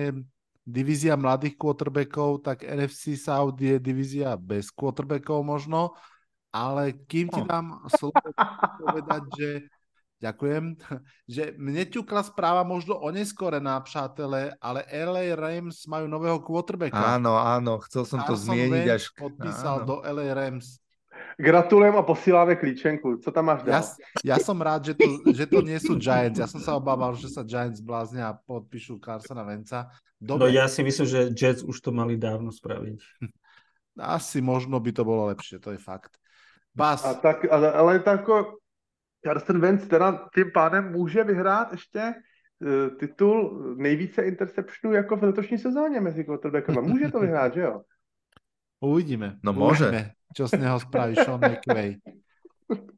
[0.67, 5.95] divízia mladých quarterbackov, tak NFC South je divízia bez quarterbackov možno,
[6.53, 8.19] ale kým ti dám slovo
[8.83, 9.49] povedať, že
[10.27, 10.63] ďakujem,
[11.33, 17.17] že mne ťukla správa možno oneskorená, přátelé, ale LA Rams majú nového quarterbacka.
[17.17, 19.03] Áno, áno, chcel som Carson to zmieniť až...
[19.17, 19.87] podpísal áno.
[19.87, 20.77] do LA Rams.
[21.37, 23.17] Gratulujem a posíláme klíčenku.
[23.17, 23.77] Co tam máš dál?
[23.77, 23.81] Ja,
[24.25, 26.41] ja som rád, že to, že to nie sú Giants.
[26.41, 29.93] Ja som sa obával, že sa Giants bláznia a podpíšu Carsona Venca.
[30.17, 30.49] Dobre.
[30.49, 33.21] No ja si myslím, že Jets už to mali dávno spraviť.
[34.17, 36.17] Asi možno by to bolo lepšie, to je fakt.
[36.73, 37.05] Bas.
[37.05, 38.57] A tak, ale, ale tak ako
[39.21, 45.57] Carson Wentz teda tím pádem může vyhrát ještě uh, titul nejvíce interceptionů jako v letošní
[45.57, 46.81] sezóně mezi quarterbackama.
[46.81, 47.81] Může to vyhrát, že jo?
[48.81, 49.41] Uvidíme.
[49.41, 49.89] No môže.
[49.89, 51.97] Uvidíme, čo z neho spraví Sean McVay.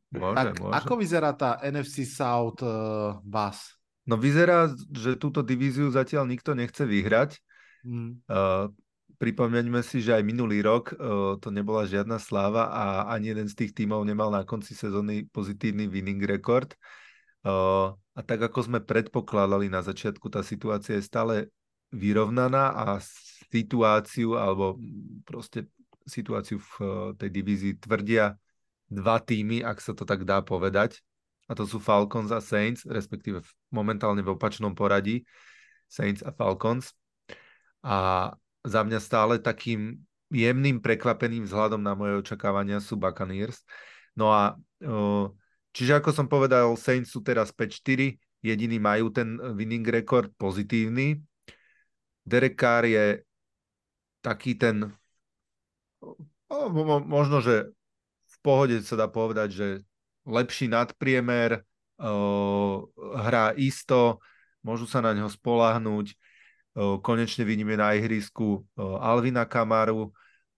[0.09, 0.73] Môže, tak môže.
[0.73, 3.77] ako vyzerá tá NFC South uh, vás?
[4.09, 7.37] No vyzerá, že túto divíziu zatiaľ nikto nechce vyhrať.
[7.85, 8.17] Mm.
[8.25, 8.73] Uh,
[9.21, 12.83] pripomeňme si, že aj minulý rok uh, to nebola žiadna sláva a
[13.13, 16.73] ani jeden z tých tímov nemal na konci sezóny pozitívny winning record.
[17.45, 21.35] Uh, a tak ako sme predpokladali na začiatku, tá situácia je stále
[21.93, 22.97] vyrovnaná a
[23.49, 24.77] situáciu alebo
[25.25, 25.65] proste
[26.09, 26.89] situáciu v eh,
[27.21, 28.37] tej divízii tvrdia
[28.89, 30.97] dva týmy, ak sa to tak dá povedať.
[31.49, 33.41] A to sú Falcons a Saints, respektíve
[33.73, 35.25] momentálne v opačnom poradí
[35.89, 36.93] Saints a Falcons.
[37.81, 38.29] A
[38.61, 39.97] za mňa stále takým
[40.29, 43.65] jemným prekvapeným vzhľadom na moje očakávania sú Buccaneers.
[44.13, 45.25] No a eh,
[45.73, 51.21] čiže ako som povedal, Saints sú teraz 5-4, jediní majú ten winning record pozitívny.
[52.29, 53.25] Derek Carr je
[54.19, 54.91] taký ten,
[57.05, 57.71] možno, že
[58.29, 59.67] v pohode sa dá povedať, že
[60.27, 61.63] lepší nadpriemer,
[63.15, 64.23] hrá isto,
[64.63, 66.15] môžu sa na neho spolahnúť.
[67.03, 70.13] Konečne vidíme na ihrisku Alvina Kamaru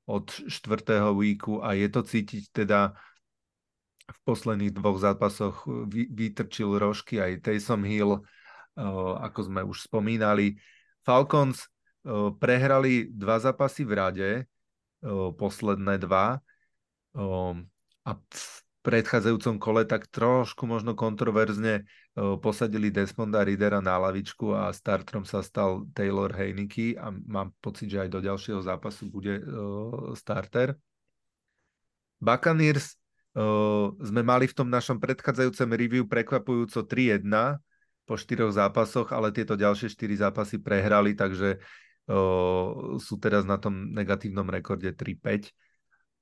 [0.06, 2.94] od štvrtého víku a je to cítiť teda
[4.12, 8.20] v posledných dvoch zápasoch vytrčil rožky aj Taysom Hill,
[9.24, 10.60] ako sme už spomínali.
[11.08, 11.66] Falcons
[12.38, 14.30] prehrali dva zápasy v rade
[15.38, 16.42] posledné dva.
[18.02, 18.44] A v
[18.82, 21.86] predchádzajúcom kole tak trošku možno kontroverzne
[22.42, 28.04] posadili Desmonda Ridera na lavičku a startrom sa stal Taylor Heineke a mám pocit, že
[28.04, 29.38] aj do ďalšieho zápasu bude
[30.18, 30.74] starter.
[32.18, 32.98] Buccaneers
[34.02, 37.24] sme mali v tom našom predchádzajúcom review prekvapujúco 3-1
[38.04, 41.64] po štyroch zápasoch, ale tieto ďalšie štyri zápasy prehrali, takže
[42.98, 45.54] sú teraz na tom negatívnom rekorde 3-5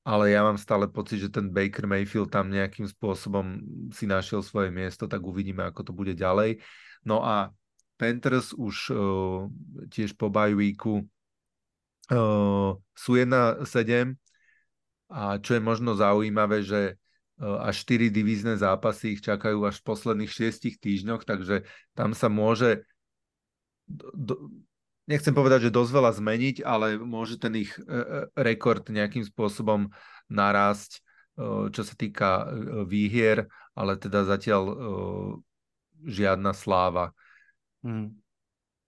[0.09, 3.61] ale ja mám stále pocit, že ten Baker Mayfield tam nejakým spôsobom
[3.91, 6.63] si našiel svoje miesto, tak uvidíme, ako to bude ďalej.
[7.03, 7.51] No a
[7.99, 9.45] Panthers už uh,
[9.91, 11.03] tiež po bye weeku
[12.09, 14.15] uh, sú 1-7
[15.13, 16.95] a čo je možno zaujímavé, že
[17.39, 21.63] až 4 divízne zápasy ich čakajú až v posledných 6 týždňoch, takže
[21.95, 22.83] tam sa môže
[23.87, 24.51] do,
[25.09, 28.05] nechcem povedať, že dosť veľa zmeniť, ale môže ten ich e, e,
[28.37, 29.89] rekord nejakým spôsobom
[30.29, 32.45] narásť, e, čo sa týka
[32.85, 34.63] výhier, ale teda zatiaľ
[36.05, 37.11] žiadna sláva.
[37.81, 38.13] Hmm.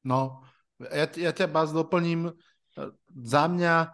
[0.05, 0.45] No,
[0.79, 2.31] ja, ja ťa Baz doplním.
[3.11, 3.91] Za mňa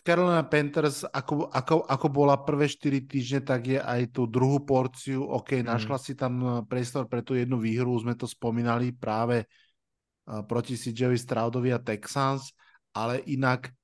[0.00, 5.26] Carolina Panthers, ako, ako, ako bola prvé 4 týždne, tak je aj tú druhú porciu.
[5.26, 5.66] OK, hmm.
[5.66, 9.44] našla si tam priestor pre tú jednu výhru, sme to spomínali práve
[10.46, 12.54] proti CJ Stroudovi a Texans,
[12.94, 13.74] ale inak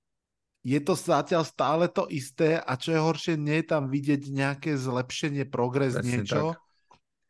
[0.66, 4.74] je to zatiaľ stále to isté a čo je horšie, nie je tam vidieť nejaké
[4.74, 6.42] zlepšenie, progres, presne niečo.
[6.54, 6.58] Tak.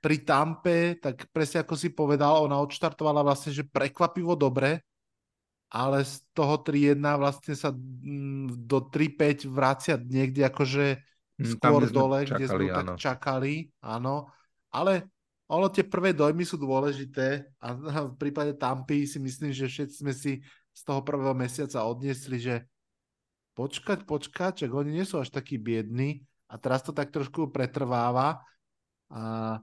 [0.01, 4.81] Pri Tampe, tak presne ako si povedal, ona odštartovala vlastne, že prekvapivo dobre,
[5.69, 10.87] ale z toho 3-1 vlastne sa mm, do 3-5 vracia niekde akože
[11.37, 12.77] mm, skôr dole, čakali, kde sme áno.
[12.77, 14.33] tak čakali, áno.
[14.73, 15.13] Ale
[15.47, 17.67] ono tie prvé dojmy sú dôležité a
[18.11, 20.43] v prípade Tampy si myslím, že všetci sme si
[20.75, 22.55] z toho prvého mesiaca odniesli, že
[23.55, 26.21] počkať, počkať, čak oni nie sú až takí biední
[26.51, 28.43] a teraz to tak trošku pretrváva.
[29.09, 29.57] A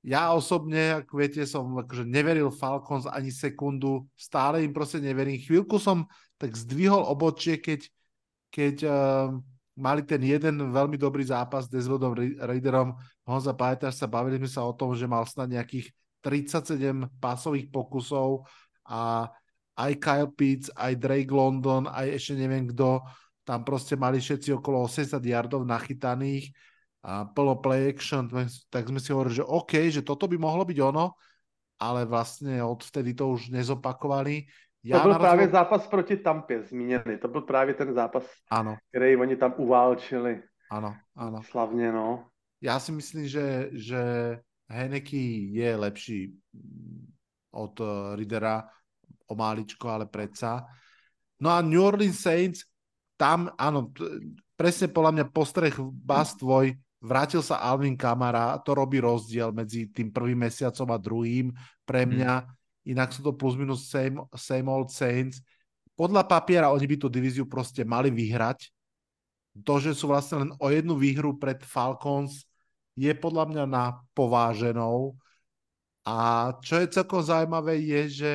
[0.00, 5.40] ja osobne, ako viete, som akože neveril Falcons ani sekundu, stále im proste neverím.
[5.40, 6.08] Chvíľku som
[6.40, 7.84] tak zdvihol obočie, keď,
[8.48, 9.28] keď uh,
[9.80, 12.92] mali ten jeden veľmi dobrý zápas s Desmondom Raiderom.
[13.24, 15.88] Honza, pamätáš sa, bavili sme sa o tom, že mal snad nejakých
[16.20, 18.44] 37 pásových pokusov
[18.84, 19.32] a
[19.80, 23.00] aj Kyle Pitts, aj Drake London, aj ešte neviem kto,
[23.48, 26.52] tam proste mali všetci okolo 80 yardov nachytaných
[27.00, 28.28] a plno play action,
[28.68, 31.16] tak sme si hovorili, že OK, že toto by mohlo byť ono,
[31.80, 34.44] ale vlastne odvtedy to už nezopakovali.
[34.84, 35.28] Já to byl narazil...
[35.28, 37.18] právě zápas proti Tampě zmíněný.
[37.20, 38.76] To byl právě ten zápas, ano.
[38.88, 40.42] který oni tam uválčili.
[40.70, 41.42] Ano, ano.
[41.42, 42.26] Slavně, no.
[42.60, 44.02] Já si myslím, že, že
[44.68, 45.16] Heineke
[45.50, 46.38] je lepší
[47.50, 48.68] od uh, Ridera
[49.26, 50.64] o máličko, ale predsa.
[51.40, 52.60] No a New Orleans Saints,
[53.16, 53.92] tam, áno,
[54.56, 60.12] presne podľa mňa postreh bas tvoj, vrátil sa Alvin Kamara, to robí rozdiel medzi tým
[60.12, 61.52] prvým mesiacom a druhým
[61.84, 62.10] pre mhm.
[62.12, 62.34] mňa.
[62.40, 65.44] Hmm inak sú to plus minus same, same old Saints.
[65.96, 68.72] Podľa papiera oni by tú divíziu proste mali vyhrať.
[69.66, 72.46] To, že sú vlastne len o jednu výhru pred Falcons,
[72.94, 73.84] je podľa mňa na
[74.16, 75.16] pováženou.
[76.06, 78.32] A čo je celkom zaujímavé je, že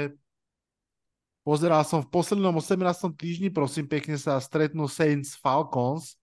[1.41, 3.13] pozeral som v poslednom 18.
[3.17, 6.17] týždni, prosím pekne sa stretnú Saints Falcons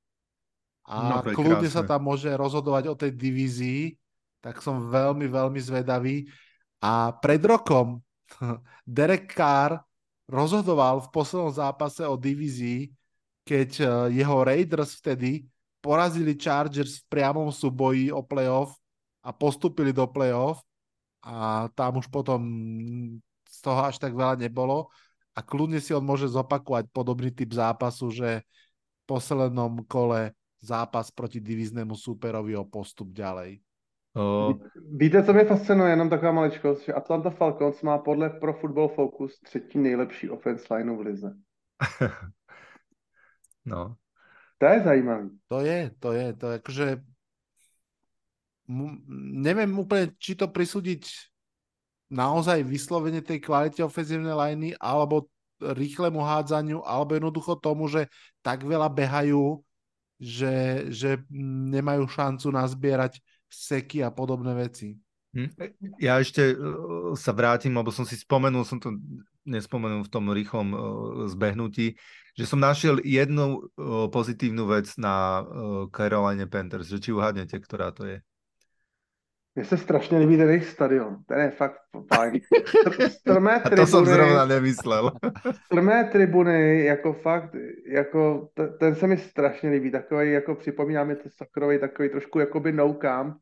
[0.86, 1.78] a no, kľudne krásne.
[1.78, 3.94] sa tam môže rozhodovať o tej divízii,
[4.42, 6.26] tak som veľmi, veľmi zvedavý.
[6.82, 8.02] A pred rokom
[8.86, 9.82] Derek Carr
[10.30, 12.88] rozhodoval v poslednom zápase o divízii,
[13.44, 13.88] keď eh,
[14.22, 15.44] jeho Raiders vtedy
[15.82, 18.78] porazili Chargers v priamom súboji o playoff
[19.26, 20.62] a postupili do playoff
[21.26, 22.40] a tam už potom
[23.46, 24.90] z toho až tak veľa nebolo
[25.34, 31.42] a kľudne si on môže zopakovať podobný typ zápasu, že v poslednom kole zápas proti
[31.42, 33.58] divíznemu súperovi o postup ďalej.
[34.12, 34.52] Uh,
[34.92, 39.40] Víte, co mě fascinuje, jenom taková maličkost, že Atlanta Falcons má podle Pro Football Focus
[39.40, 41.36] třetí nejlepší offense line v lize.
[43.64, 43.96] no.
[44.58, 45.30] To je zajímavý.
[45.48, 46.86] To je, to je, to je akože
[49.42, 51.02] neviem úplne, či to prisúdiť
[52.12, 55.28] naozaj vyslovene tej kvalite ofenzívnej liney, alebo
[55.58, 58.10] rýchlemu hádzaniu, alebo jednoducho tomu, že
[58.42, 59.62] tak veľa behajú,
[60.18, 61.10] že, že
[61.72, 63.18] nemajú šancu nazbierať
[63.52, 64.96] seky a podobné veci.
[65.32, 65.48] Hm?
[66.00, 68.96] Ja ešte uh, sa vrátim, lebo som si spomenul, som to
[69.44, 70.80] nespomenul v tom rýchlom uh,
[71.28, 71.96] zbehnutí,
[72.32, 75.44] že som našiel jednu uh, pozitívnu vec na
[75.92, 78.18] Caroline Panthers, že či uhádnete, ktorá to je.
[79.54, 81.16] Mně se strašně líbí ten jejich stadion.
[81.28, 81.76] Ten je fakt
[82.14, 82.40] fajn.
[83.08, 85.12] Strmé A to som tribuny, zrovna nemyslel.
[85.66, 87.52] strmé tribuny, jako fakt,
[87.86, 89.90] jako t- ten se mi strašně líbí.
[89.90, 93.36] Takový, jako připomíná mi to sakrový, takový trošku jakoby no camp.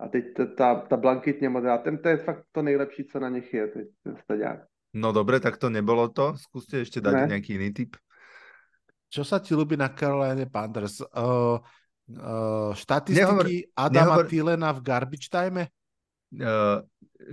[0.00, 3.28] A teď ta, ta, ta blankitně modrá, ten to je fakt to nejlepší, co na
[3.28, 4.60] nich je, teď, ten stadiák.
[4.94, 6.34] No dobre, tak to nebolo to.
[6.34, 7.26] Skúste ešte dať Ne.
[7.36, 7.94] nejaký iný tip.
[9.06, 10.98] Čo sa ti ľúbi na Carolina Panthers?
[11.14, 11.62] Uh,
[12.18, 15.70] uh, štatistiky Nehovor- Adama nehovor- Thielena v garbage time?
[16.30, 16.82] Uh,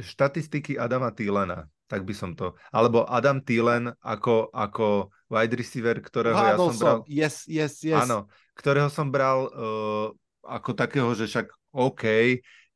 [0.01, 2.57] štatistiky Adama Thielena, tak by som to.
[2.73, 6.97] Alebo Adam Thielen ako, ako wide receiver, ktorého ja Hádol som bral...
[6.97, 6.99] som.
[7.05, 8.03] Yes, yes, yes.
[8.03, 8.27] Áno,
[8.57, 10.07] ktorého som bral uh,
[10.47, 12.03] ako takého, že však OK,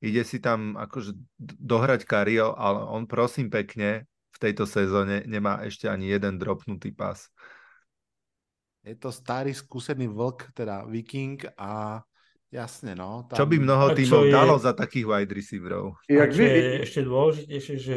[0.01, 5.85] ide si tam akože dohrať kariel, ale on prosím pekne v tejto sezóne nemá ešte
[5.85, 7.29] ani jeden dropnutý pas.
[8.81, 12.01] Je to starý skúsený vlk, teda viking a
[12.49, 13.29] jasne, no.
[13.29, 13.37] Tam...
[13.37, 16.01] Čo by mnoho tímov je- dalo za takých wide receiverov?
[16.09, 17.95] A čo je ešte dôležitejšie, že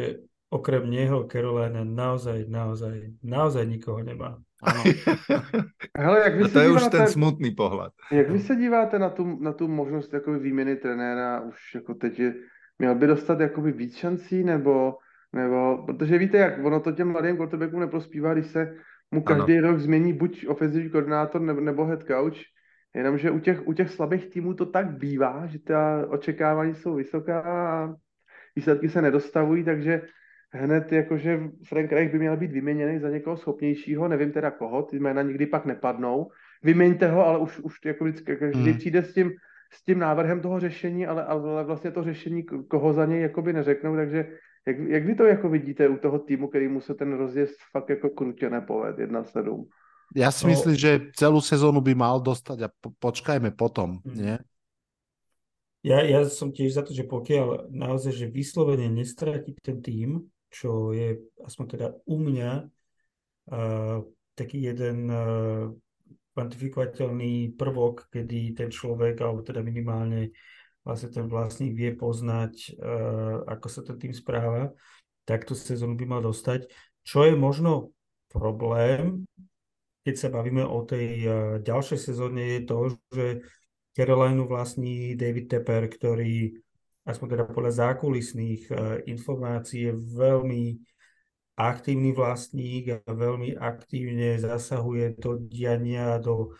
[0.53, 4.37] okrem neho Carolina naozaj, naozaj, naozaj nikoho nemá.
[5.97, 7.91] Hele, jak vy A se to je už ten smutný pohľad.
[8.11, 12.19] jak vy se díváte na tu, na tu možnost jakoby výměny trenéra už jako teď
[12.19, 12.33] je,
[12.79, 14.97] měl by dostat jakoby víc šancí, nebo,
[15.33, 18.75] nebo, protože víte, jak ono to těm mladým quarterbackům neprospívá, když se
[19.11, 22.37] mu každý rok změní buď ofenzivní koordinátor nebo, nebo head coach,
[22.95, 27.39] jenomže u těch, u těch slabých týmů to tak bývá, že ta očekávání jsou vysoká
[27.39, 27.93] a
[28.55, 30.01] výsledky se nedostavují, takže
[30.51, 34.99] hned jakože Frank Reich by měl být vyměněný za někoho schopnějšího, nevím teda koho, ty
[34.99, 36.31] jména nikdy pak nepadnou.
[36.63, 38.77] Vyměňte ho, ale už, už jako vždycky, každý Hmm.
[38.77, 39.31] přijde s tím,
[39.73, 43.95] s tím návrhem toho řešení, ale, ale vlastně to řešení, koho za něj jakoby neřeknou,
[43.95, 44.27] takže
[44.67, 47.89] jak, jak vy to jako vidíte u toho týmu, který mu se ten rozjezd fakt
[47.89, 49.65] jako krutě nepoved, 1-7?
[50.15, 50.53] Ja si No.
[50.53, 54.15] myslím, že celú sezónu by mal dostať a po, počkajme potom, Mhm.
[54.21, 54.35] nie?
[55.85, 60.93] Ja, ja som tiež za to, že pokiaľ naozaj, že vyslovene nestratí ten tým, čo
[60.93, 62.51] je aspoň teda u mňa
[63.49, 64.01] uh,
[64.33, 65.69] taký jeden uh,
[66.33, 70.33] kvantifikovateľný prvok, kedy ten človek, alebo teda minimálne
[70.85, 74.71] vlastne ten vlastník vie poznať, uh, ako sa ten tým správa,
[75.25, 76.69] tak tú sezónu by mal dostať.
[77.01, 77.91] Čo je možno
[78.29, 79.25] problém,
[80.05, 81.33] keď sa bavíme o tej uh,
[81.65, 82.77] ďalšej sezóne, je to,
[83.09, 83.25] že
[83.97, 86.53] Carolinu vlastní David Tepper, ktorý
[87.09, 88.77] aspoň teda podľa zákulisných uh,
[89.09, 90.77] informácií je veľmi
[91.55, 96.51] aktívny vlastník a veľmi aktívne zasahuje do diania, do,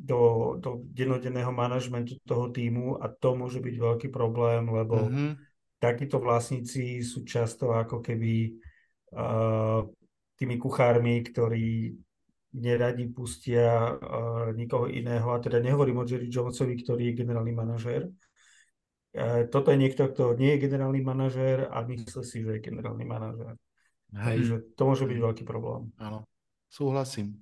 [0.00, 5.36] do, do dennodenného manažmentu toho týmu a to môže byť veľký problém, lebo Mhm.
[5.76, 8.56] takíto vlastníci sú často ako keby
[9.12, 9.84] uh,
[10.36, 11.92] tými kuchármi, ktorí
[12.56, 15.24] neradi pustia uh, nikoho iného.
[15.32, 18.08] A teda nehovorím o Jerry Jonesovi, ktorý je generálny manažér.
[19.16, 23.04] Uh, toto je niekto, kto nie je generálny manažér a myslí si, že je generálny
[23.04, 23.54] manažér.
[24.10, 25.92] Hej, Takže to môže byť veľký problém.
[25.96, 26.26] áno,
[26.66, 27.38] súhlasím.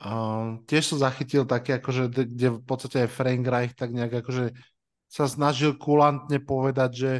[0.00, 4.56] Uh, tiež som zachytil také, akože, kde v podstate aj Frank Reich tak nejak akože
[5.12, 7.10] sa snažil kulantne povedať, že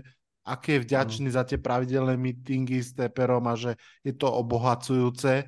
[0.49, 5.45] aký je vďačný za tie pravidelné meetingy s Teperom a že je to obohacujúce.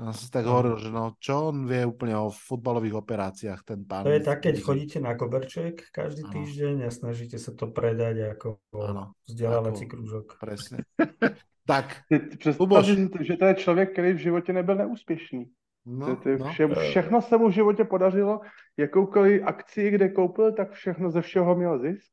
[0.00, 0.52] A som si tak No.
[0.56, 4.04] hovoril, že no čo on vie úplne o futbalových operáciách, ten pán.
[4.04, 6.32] To je tak, keď chodíte na koberček každý Áno.
[6.36, 10.26] týždeň a snažíte sa to predať ako Áno, vzdelávací ako- krúžok.
[10.36, 10.84] Presne.
[11.72, 12.04] tak,
[12.36, 12.84] představ
[13.20, 15.48] že to je člověk, který v životě nebyl neúspěšný.
[15.90, 16.46] No, To, to je no.
[16.48, 18.40] vše, všechno se mu v životě podařilo,
[18.76, 22.12] jakoukoliv akci, kde koupil, tak všechno ze všeho měl zisk.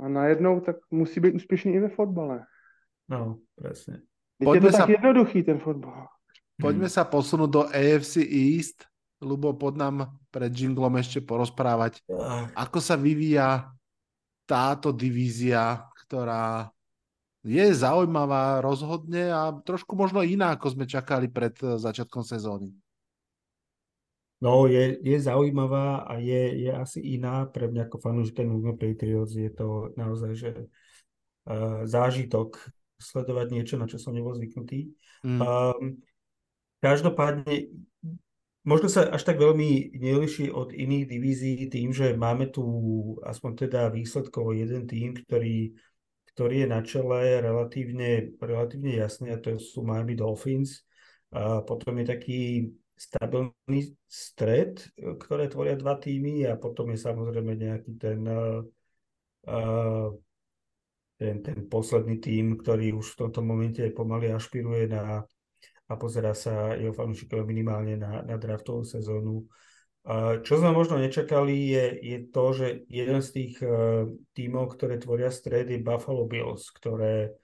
[0.00, 2.44] A najednou tak musí být úspěšný i ve fotbale.
[3.08, 4.04] No, presne.
[4.38, 6.06] Teď je to tak sa- jednoduchý, ten fotbal.
[6.60, 8.84] Poďme sa posunúť do AFC East.
[9.18, 13.66] Lubo, pod nám pred jinglom ešte porozprávať, Ah, ako sa vyvíja
[14.46, 16.70] táto divízia, ktorá
[17.48, 22.68] je zaujímavá rozhodne a trošku možno iná, ako sme čakali pred eh, začiatkom sezóny.
[24.38, 28.78] No, je, je zaujímavá a je, je asi iná pre mňa ako fanúšika New England
[28.78, 29.34] Patriots.
[29.34, 32.54] Je to naozaj, že uh, zážitok
[33.02, 34.94] sledovať niečo, na čo som nebol zvyknutý.
[35.26, 35.42] Mm.
[35.42, 35.82] Um,
[36.78, 37.66] každopádne,
[38.62, 42.62] možno sa až tak veľmi neliší od iných divízií tým, že máme tu
[43.26, 45.74] aspoň teda výsledkovo jeden tým, ktorý,
[46.34, 50.84] ktorý je na čele relatívne, relatívne jasný a to sú Miami Dolphins.
[51.28, 52.40] A potom je taký
[52.98, 60.10] stabilný stred, ktoré tvoria dva týmy a potom je samozrejme nejaký ten, uh,
[61.20, 65.22] ten, ten posledný tým, ktorý už v tomto momente pomaly ašpiruje na
[65.88, 69.48] a pozerá sa jeho fanúšikov minimálne na, na draftovú sezónu
[70.40, 73.54] Čo sme možno nečakali je, je to, že jeden z tých
[74.32, 77.36] tímov, ktoré tvoria stred je Buffalo Bills, ktoré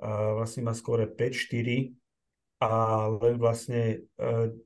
[0.00, 1.92] vlastne má skore 5-4
[2.64, 2.72] a
[3.12, 4.08] len vlastne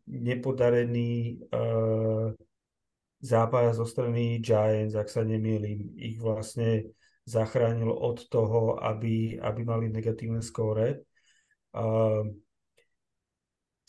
[0.07, 1.43] nepodarený
[3.19, 6.95] zápas zo strany Giants, ak sa nemýlim, ich vlastne
[7.27, 11.03] zachránil od toho, aby, aby mali negatívne skóre.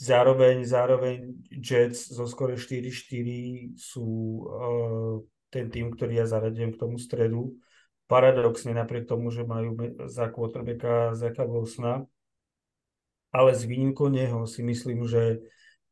[0.03, 4.07] Zároveň, zároveň Jets zo skore 4-4 sú
[4.43, 7.55] uh, ten tým, ktorý ja zaradujem k tomu stredu.
[8.11, 9.79] Paradoxne napriek tomu, že majú
[10.11, 12.03] za quarterbacka Zaka Wilsona,
[13.31, 15.39] ale z výnimkou neho si myslím, že,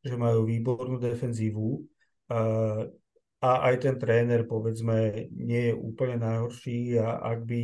[0.04, 1.80] že majú výbornú defenzívu
[2.28, 2.84] uh,
[3.40, 7.62] a aj ten tréner, povedzme, nie je úplne najhorší a ak by,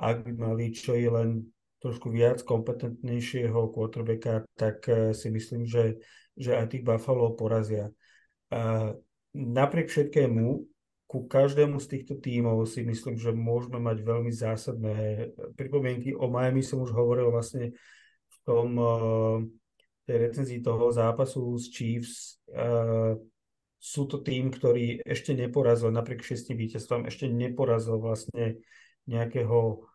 [0.00, 1.44] ak by mali čo je len
[1.84, 6.00] trošku viac kompetentnejšieho quarterbacka, tak eh, si myslím, že,
[6.32, 7.92] že aj tých Buffalo porazia.
[8.48, 8.96] A
[9.36, 10.64] napriek všetkému,
[11.04, 16.16] ku každému z týchto tímov si myslím, že môžeme mať veľmi zásadné pripomienky.
[16.16, 17.76] O Miami som už hovoril vlastne
[18.26, 19.38] v tom uh,
[20.08, 22.42] tej recenzii toho zápasu s Chiefs.
[22.50, 23.14] Uh,
[23.78, 28.58] sú to tým, ktorý ešte neporazil, napriek šestým víťazstvom, ešte neporazil vlastne
[29.04, 29.86] nejakého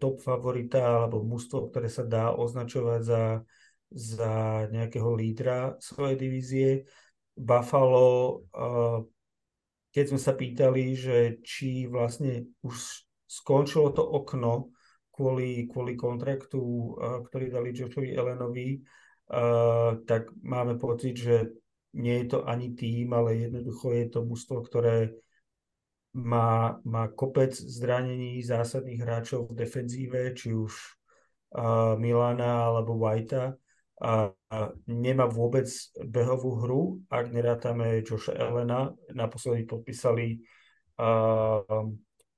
[0.00, 3.24] top favorita alebo mužstvo, ktoré sa dá označovať za,
[3.92, 4.32] za
[4.72, 6.68] nejakého lídra svojej divízie.
[7.36, 8.42] Buffalo,
[9.92, 14.72] keď sme sa pýtali, že či vlastne už skončilo to okno
[15.12, 16.96] kvôli, kvôli kontraktu,
[17.28, 18.80] ktorý dali Joshovi Elenovi,
[20.08, 21.52] tak máme pocit, že
[22.00, 25.12] nie je to ani tým, ale jednoducho je to mužstvo, ktoré
[26.16, 30.72] má, má kopec zranení zásadných hráčov v defenzíve, či už
[31.54, 33.52] uh, Milana alebo Whitea
[34.00, 35.68] a, a nemá vôbec
[36.06, 38.94] behovú hru, ak nerátame Josha Elena.
[39.12, 40.40] Naposledy podpísali
[40.96, 41.60] uh,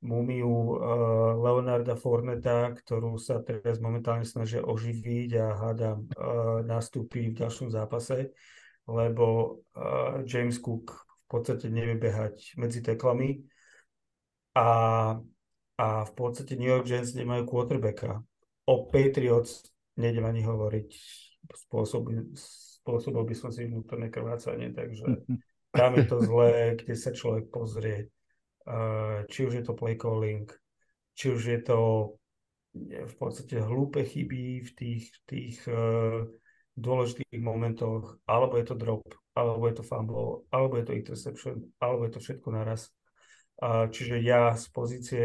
[0.01, 7.39] mumiu uh, Leonarda Forneta, ktorú sa teraz momentálne snažia oživiť a hádam uh, nastúpi v
[7.45, 8.33] ďalšom zápase,
[8.89, 13.60] lebo uh, James Cook v podstate nevie behať medzi teklami
[14.61, 14.69] a,
[15.81, 18.21] a v podstate New York Giants nemajú quarterbacka.
[18.69, 20.89] O Patriots nejdem ani hovoriť,
[21.67, 25.25] spôsobil, spôsobil by som si vnútorné krvácanie, takže
[25.81, 28.13] tam je to zlé, kde sa človek pozrie.
[29.27, 30.45] Či už je to play calling,
[31.17, 31.79] či už je to
[32.87, 36.23] v podstate hlúpe chyby v tých, tých uh,
[36.79, 39.03] dôležitých momentoch, alebo je to drop,
[39.35, 42.95] alebo je to fumble, alebo je to interception, alebo je to všetko naraz.
[43.61, 45.25] A čiže ja z pozície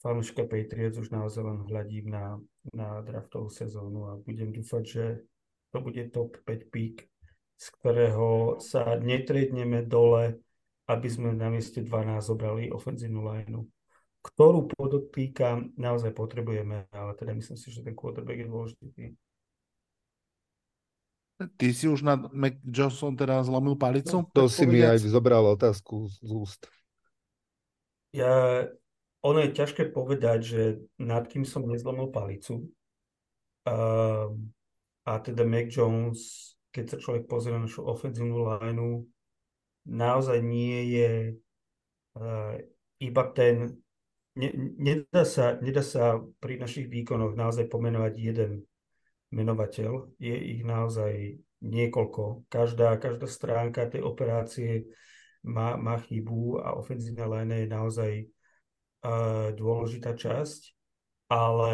[0.00, 2.40] fanúšika Patriots už naozaj len hľadím na,
[2.72, 5.04] na draftovú sezónu a budem dúfať, že
[5.68, 7.04] to bude top 5 pík,
[7.60, 10.40] z ktorého sa netredneme dole,
[10.88, 13.68] aby sme na mieste 12 zobrali ofenzívnu lineu,
[14.24, 19.04] ktorú podotýkam naozaj potrebujeme, ale teda myslím si, že ten quarterback je dôležitý.
[21.34, 24.22] Ty si už na Mac Johnson teda zlomil palicu?
[24.22, 26.64] No, to si mi aj zobral otázku z úst
[28.14, 28.62] ja,
[29.26, 30.62] ono je ťažké povedať, že
[31.02, 32.70] nad kým som nezlomil palicu.
[33.66, 34.30] Uh,
[35.02, 39.02] a teda Mac Jones, keď sa človek pozrie na našu ofenzívnu lineu,
[39.88, 41.10] naozaj nie je
[42.20, 42.54] uh,
[43.00, 43.82] iba ten,
[44.36, 48.52] ne, nedá, sa, nedá sa pri našich výkonoch naozaj pomenovať jeden
[49.34, 52.46] menovateľ, je ich naozaj niekoľko.
[52.52, 54.84] Každá, každá stránka tej operácie
[55.44, 58.12] má, má chybu a ofenzívna line je naozaj
[59.04, 60.72] uh, dôležitá časť,
[61.28, 61.72] ale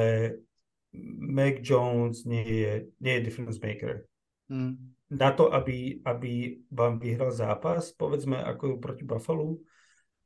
[1.31, 4.03] Mac Jones nie je, nie je difference maker.
[4.51, 4.99] Mm.
[5.11, 9.63] Na to, aby, aby vám vyhral zápas, povedzme ako proti Buffalo,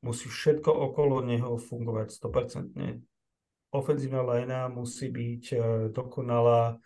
[0.04, 3.76] musí všetko okolo neho fungovať 100%.
[3.76, 5.62] Ofenzívna linea musí byť uh,
[5.92, 6.80] dokonalá,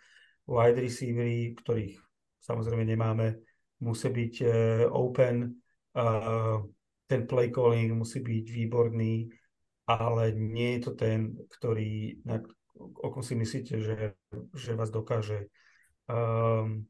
[0.49, 1.95] wide receivery, ktorých
[2.43, 3.39] samozrejme nemáme,
[3.79, 4.51] musí byť uh,
[4.91, 5.58] open,
[7.09, 9.33] ten play calling musí byť výborný,
[9.89, 12.45] ale nie je to ten, ktorý, na,
[12.77, 13.97] o kom si myslíte, že,
[14.53, 15.49] že vás dokáže
[16.05, 16.85] um,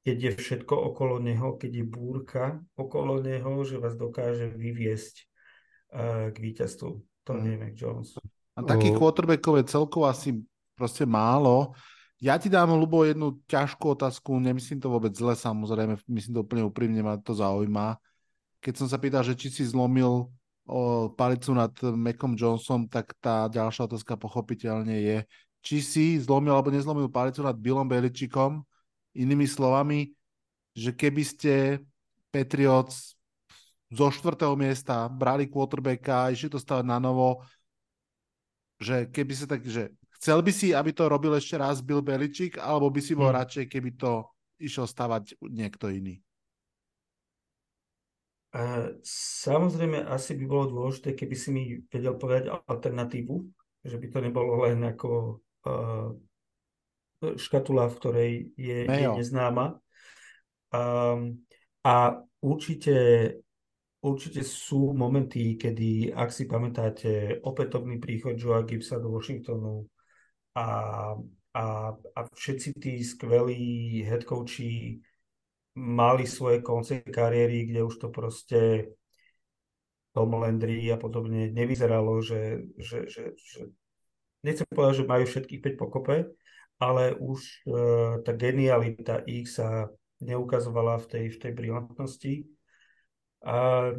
[0.00, 2.44] keď je všetko okolo neho, keď je búrka
[2.78, 5.14] okolo neho, že vás dokáže vyviesť
[5.92, 6.90] uh, k víťazstvu.
[7.28, 7.40] To mm.
[7.44, 8.08] nie je Mac Jones.
[8.56, 10.40] A takých quarterbackov je celkovo asi
[10.72, 11.76] proste málo.
[12.20, 16.68] Ja ti dám, Lubo, jednu ťažkú otázku, nemyslím to vôbec zle, samozrejme, myslím to úplne
[16.68, 17.96] úprimne, ma to zaujíma
[18.60, 20.28] keď som sa pýtal, že či si zlomil
[20.68, 25.18] o, palicu nad Macom Johnsonom, tak tá ďalšia otázka pochopiteľne je,
[25.64, 28.64] či si zlomil alebo nezlomil palicu nad Billom Beličikom,
[29.16, 30.12] inými slovami,
[30.76, 31.54] že keby ste
[32.30, 33.18] Patriots
[33.90, 37.42] zo štvrtého miesta, brali quarterbacka, išli to stavať na novo,
[38.78, 39.90] že keby sa tak, že
[40.22, 43.38] chcel by si, aby to robil ešte raz Bill Beličík, alebo by si bol hmm.
[43.42, 44.24] radšej, keby to
[44.62, 46.22] išiel stavať niekto iný?
[48.50, 48.90] A
[49.46, 53.34] samozrejme, asi by bolo dôležité, keby si mi vedel povedať alternatívu,
[53.86, 55.38] že by to nebolo len ako
[55.70, 56.10] uh,
[57.38, 59.78] škatula, v ktorej je, je neznáma.
[60.74, 61.46] Um,
[61.86, 62.96] a určite,
[64.02, 69.86] určite sú momenty, kedy, ak si pamätáte, opätovný príchod Joea Gibbsa do Washingtonu
[70.58, 70.66] a,
[71.54, 71.64] a,
[71.94, 74.98] a všetci tí skvelí headcoachi
[75.74, 78.90] mali svoje konce kariéry, kde už to proste
[80.10, 83.60] Tom Landry a podobne nevyzeralo, že, že, že, že
[84.42, 86.16] nechcem povedať, že majú všetkých 5 pokope,
[86.82, 87.40] ale už
[87.70, 89.86] uh, tá genialita ich sa
[90.18, 92.34] neukazovala v tej, v tej brilantnosti.
[93.46, 93.90] A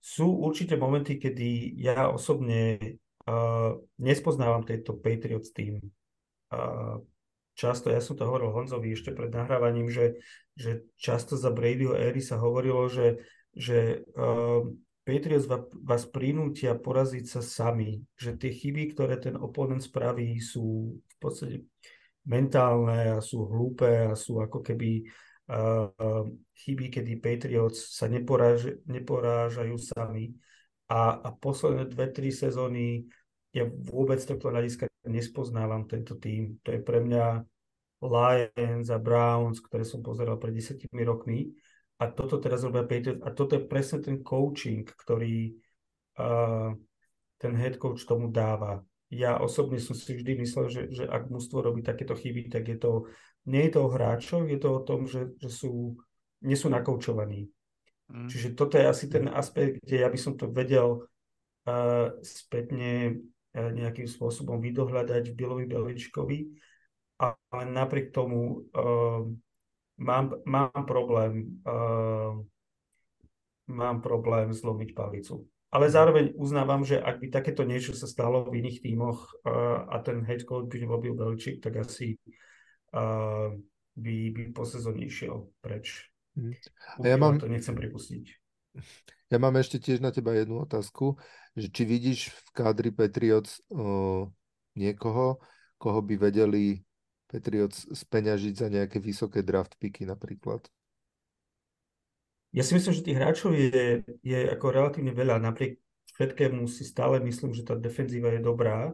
[0.00, 2.96] sú určite momenty, kedy ja osobne
[3.28, 5.78] uh, nespoznávam tejto Patriots tým.
[6.50, 7.04] Uh,
[7.60, 10.16] často, ja som to hovoril Honzovi ešte pred nahrávaním, že,
[10.56, 13.20] že často za Bradyho éry sa hovorilo, že,
[13.52, 14.64] že uh,
[15.04, 15.44] Patriots
[15.84, 21.56] vás, prinútia poraziť sa sami, že tie chyby, ktoré ten oponent spraví, sú v podstate
[22.24, 25.04] mentálne a sú hlúpe a sú ako keby
[25.52, 26.24] uh,
[26.64, 30.32] chyby, kedy Patriots sa neporáž, neporážajú sami.
[30.90, 33.06] A, a posledné dve, tri sezóny
[33.50, 36.58] ja vôbec tohto hľadiska nespoznávam tento tým.
[36.62, 37.42] To je pre mňa
[38.00, 41.52] Lions a Browns, ktoré som pozeral pred desiatimi rokmi.
[42.00, 43.20] A toto teraz robia Patriots.
[43.20, 45.52] A toto je presne ten coaching, ktorý
[46.16, 46.72] uh,
[47.36, 48.80] ten head coach tomu dáva.
[49.12, 52.80] Ja osobne som si vždy myslel, že, že ak mužstvo robí takéto chyby, tak je
[52.80, 53.04] to,
[53.52, 55.98] nie je to o hráčoch, je to o tom, že, že sú,
[56.40, 57.52] nie sú nakoučovaní.
[58.08, 58.32] Mm.
[58.32, 63.20] Čiže toto je asi ten aspekt, kde ja by som to vedel uh, spätne
[63.52, 66.69] uh, nejakým spôsobom vydohľadať v Bilovi Beličkovi
[67.20, 69.28] ale napriek tomu uh,
[70.00, 72.40] mám, mám problém uh,
[73.70, 75.46] mám problém zlomiť palicu.
[75.70, 75.92] Ale mhm.
[75.94, 80.26] zároveň uznávam, že ak by takéto niečo sa stalo v iných tímoch uh, a ten
[80.26, 82.18] head coach by nerobil Beličík, tak asi
[82.90, 83.54] uh,
[83.94, 86.10] by, by po sezóne išiel preč.
[86.34, 86.58] Mm.
[87.06, 87.38] Ja mám...
[87.38, 88.24] to nechcem pripustiť.
[89.30, 91.14] Ja mám ešte tiež na teba jednu otázku,
[91.54, 94.26] že či vidíš v kádri Patriots uh,
[94.74, 95.38] niekoho,
[95.78, 96.82] koho by vedeli
[97.30, 100.66] Patriots speňažiť za nejaké vysoké draft picky napríklad?
[102.50, 105.38] Ja si myslím, že tých hráčov je, je ako relatívne veľa.
[105.38, 105.78] Napriek
[106.18, 108.90] všetkému si stále myslím, že tá defenzíva je dobrá.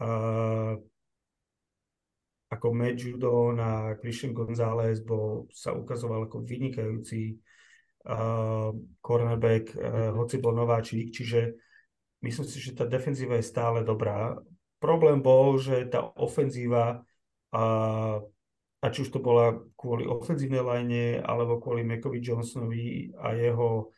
[0.00, 0.08] A,
[2.48, 7.36] ako Matt Judon a Christian González bol, sa ukazoval ako vynikajúci
[8.08, 8.72] uh,
[9.04, 11.52] cornerback, uh, hoci bol nováčik, čiže
[12.24, 14.40] myslím si, že tá defenzíva je stále dobrá.
[14.80, 17.04] Problém bol, že tá ofenzíva
[17.54, 17.64] a,
[18.82, 23.94] a či už to bola kvôli ofenzívnej line, alebo kvôli Mekovi Johnsonovi a jeho,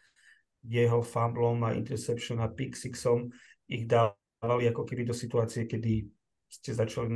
[0.61, 3.33] jeho fumblom a interception a pick sixom,
[3.65, 6.05] ich dávali ako keby do situácie, kedy
[6.47, 7.11] ste začali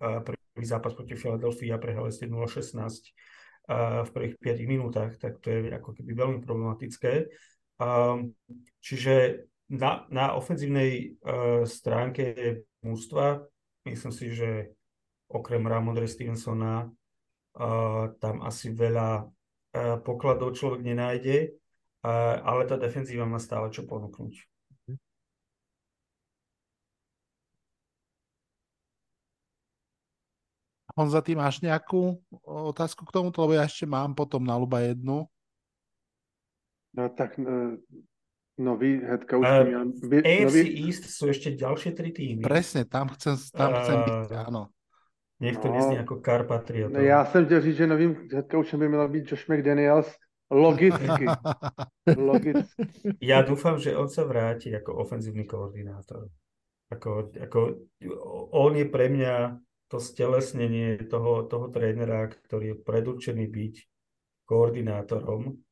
[0.00, 3.12] prvý zápas proti Philadelphia a prehrali ste 0-16
[4.04, 7.28] v prvých 5 minútach, tak to je ako keby veľmi problematické.
[8.80, 9.14] Čiže
[9.72, 11.16] na, na ofenzívnej
[11.64, 13.40] stránke mústva
[13.88, 14.76] myslím si, že
[15.30, 16.88] okrem Ramondre Stevensona
[18.18, 19.30] tam asi veľa
[20.02, 21.54] pokladov človek nenájde,
[22.42, 24.34] ale tá defenzíva má stále čo ponúknuť.
[30.94, 35.26] Honza, ty máš nejakú otázku k tomuto, lebo ja ešte mám potom na Luba jednu.
[36.94, 37.34] No tak
[38.54, 39.42] nový head coach.
[39.42, 40.62] Uh, by, AFC nový...
[40.86, 42.46] East sú ešte ďalšie tri týmy.
[42.46, 44.70] Presne, tam chcem, tam chcem uh, byť, áno.
[45.44, 46.92] Nech to no, nezní jako Car Patriot.
[46.92, 50.16] Já jsem chtěl říct, že novým headcoachem by měl být Josh McDaniels.
[50.50, 51.26] Logicky.
[52.16, 52.84] Logicky.
[53.20, 56.28] Ja dúfam, že on sa vráti ako ofenzívny koordinátor.
[56.92, 57.88] Ako, ako,
[58.52, 59.56] on je pre mňa
[59.88, 63.74] to stelesnenie toho, toho trénera, ktorý je predurčený byť
[64.44, 65.63] koordinátorom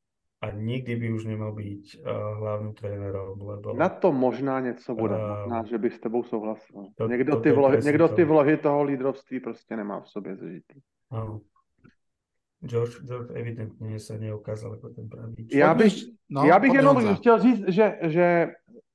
[0.43, 3.39] a nikdy by už nemal byť uh, hlavným trénerom.
[3.39, 6.87] Lebo, Na to možná něco bude, uh, možná, že by s tebou souhlasil.
[6.95, 10.81] To, někdo, to ty vlohy, někdo ty vlohy toho lídrovství prostě nemá v sobě zažitý.
[11.13, 11.39] Uh.
[12.67, 15.49] George, George evidentně se neukázal jako ten pravý.
[15.53, 15.93] Já bych,
[16.31, 18.47] no, já bych jenom chtěl říct, že, že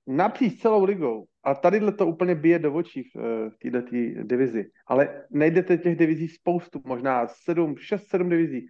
[0.07, 3.15] napříč celou ligou, a tady to úplně bije do očí v,
[3.49, 3.88] v této
[4.24, 8.68] divizi, ale nejdete těch divizí spoustu, možná 7, 6, 7 divizí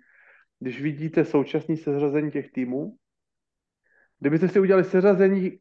[0.60, 2.96] když vidíte současné seřazení těch týmů,
[4.20, 5.58] kdybyste si udělali seřazení uh,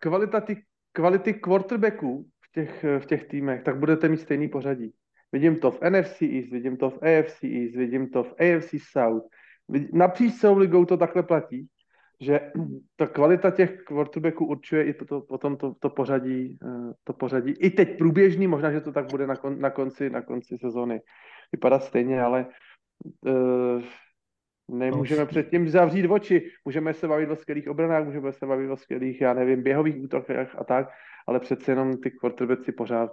[0.00, 0.62] kvalita ty,
[0.92, 4.92] kvality quarterbacků v těch, v těch týmech, tak budete mít stejný pořadí.
[5.32, 9.24] Vidím to v NFC East, vidím to v AFC East, vidím to v AFC South.
[9.92, 11.68] Napříč celou ligou to takhle platí,
[12.20, 12.52] že
[12.96, 17.52] ta kvalita těch quarterbacků určuje i to, potom to, to, pořadí, eh, to pořadí.
[17.52, 21.00] I teď průběžný, možná, že to tak bude na, kon, na, konci, na konci sezóny
[21.52, 22.46] vypadat stejně, ale
[23.20, 23.82] uh,
[24.78, 26.50] nemůžeme předtím zavřít oči.
[26.64, 30.56] Můžeme se bavit o skvělých obranách, můžeme se bavit o skvělých, já nevím, běhových útokech
[30.58, 30.88] a tak,
[31.26, 33.10] ale přece jenom ty quarterbacki pořád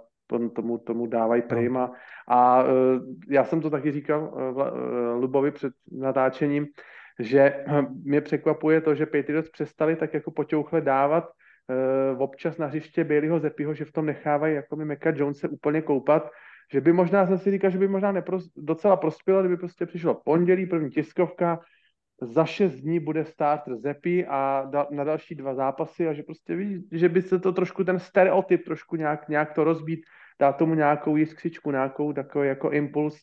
[0.54, 1.48] tomu, tomu dávají no.
[1.48, 1.78] prim.
[2.28, 2.64] A, e,
[3.30, 6.66] já jsem to taky říkal e, Lubovi před natáčením,
[7.18, 7.64] že
[8.04, 13.40] mě překvapuje to, že Patriots přestali tak jako poťouchle dávat uh, občas na hřiště Baileyho
[13.40, 16.30] Zepiho, že v tom nechávají jako mi Meka se úplně koupat,
[16.72, 20.14] že by možná, jsem si říkal, že by možná nepros, docela prospělo, kdyby prostě přišlo
[20.14, 21.60] pondělí, první tiskovka,
[22.20, 26.56] za šest dní bude starter Zepi a da, na další dva zápasy a že prostě
[26.56, 30.00] víš, že by se to trošku ten stereotyp trošku nějak, nějak to rozbít,
[30.40, 33.16] dát tomu nějakou jiskřičku, nějakou takový jako impuls.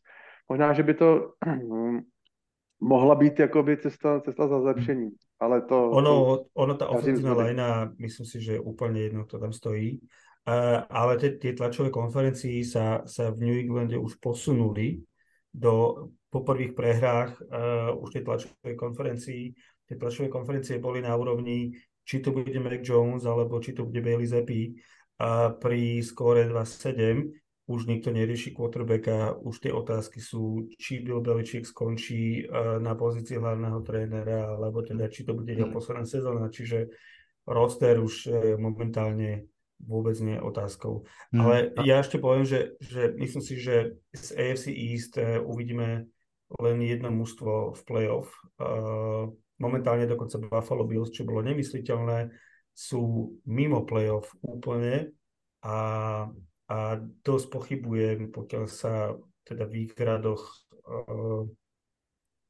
[0.50, 1.34] Možná, že by to
[2.80, 5.10] mohla být jakoby cesta, cesta za zlepšení.
[5.40, 5.90] Ale to...
[5.90, 10.00] Ono, ono tá ofenzívna lajna, myslím si, že je úplne jedno, kto tam stojí.
[10.46, 15.02] Uh, ale tie, tie tlačové konferencii sa, sa v New Englande už posunuli
[15.50, 19.44] do po prvých prehrách uh, už tie tlačové konferencii,
[19.90, 21.74] tie tlačové konferencie boli na úrovni,
[22.06, 24.76] či to bude Mac Jones, alebo či to bude Bailey Zappi
[25.18, 27.26] a pri skóre 2-7
[27.66, 33.42] už nikto nerieši quarterbacka, už tie otázky sú, či Bill Belichick skončí uh, na pozícii
[33.42, 35.74] hlavného trénera, alebo teda či to bude jeho mm.
[35.74, 36.94] posledná sezóna, čiže
[37.50, 39.50] roster už uh, momentálne
[39.82, 41.04] vôbec nie je otázkou.
[41.36, 41.40] Mm.
[41.42, 46.08] Ale ja ešte poviem, že, že myslím si, že z AFC East uh, uvidíme
[46.62, 48.30] len jedno mužstvo v playoff.
[48.62, 52.32] Uh, momentálne dokonca Buffalo Bills, čo bolo nemysliteľné,
[52.76, 55.16] sú mimo playoff úplne
[55.64, 55.78] a,
[56.68, 56.78] a
[57.24, 59.16] dosť pochybujem, pokiaľ sa
[59.48, 60.44] teda v ich radoch
[60.86, 61.48] uh,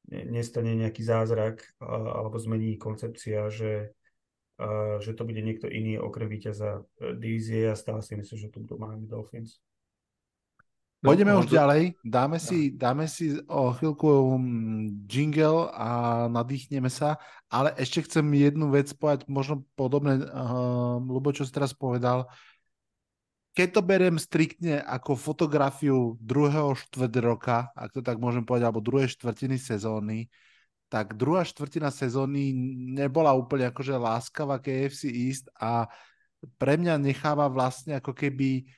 [0.10, 3.94] nestane nejaký zázrak uh, alebo zmení koncepcia, že,
[5.04, 7.68] že to bude niekto iný okrem víťaza divízie.
[7.68, 9.60] Ja stále si myslím, že to budú Miami Dolphins.
[11.06, 11.62] Pôjdeme no, už to...
[11.62, 14.10] ďalej, dáme si, dáme si o chvíľku
[14.42, 15.90] mm, jingle a
[16.34, 21.78] nadýchneme sa, ale ešte chcem jednu vec povedať, možno podobné, uh, Lubo, čo si teraz
[21.78, 22.26] povedal,
[23.54, 28.82] keď to beriem striktne ako fotografiu druhého štvrt roka, ak to tak môžem povedať, alebo
[28.84, 30.28] druhej štvrtiny sezóny,
[30.92, 32.54] tak druhá štvrtina sezóny
[32.94, 35.90] nebola úplne akože láskavá KFC East a
[36.62, 38.70] pre mňa necháva vlastne ako keby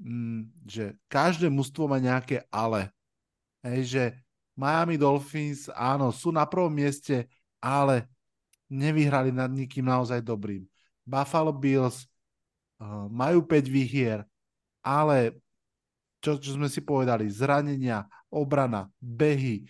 [0.00, 2.88] Mm, že každé mužstvo má nejaké ale.
[3.60, 4.04] Hej, že
[4.56, 7.28] Miami Dolphins, áno, sú na prvom mieste,
[7.60, 8.08] ale
[8.72, 10.64] nevyhrali nad nikým naozaj dobrým.
[11.04, 12.08] Buffalo Bills
[12.80, 14.24] uh, majú 5 výhier,
[14.80, 15.36] ale
[16.24, 19.68] čo, čo sme si povedali, zranenia, obrana, behy,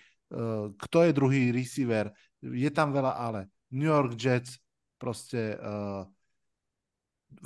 [0.78, 3.50] kto je druhý receiver, je tam veľa ale.
[3.74, 4.58] New York Jets,
[5.00, 6.06] proste uh,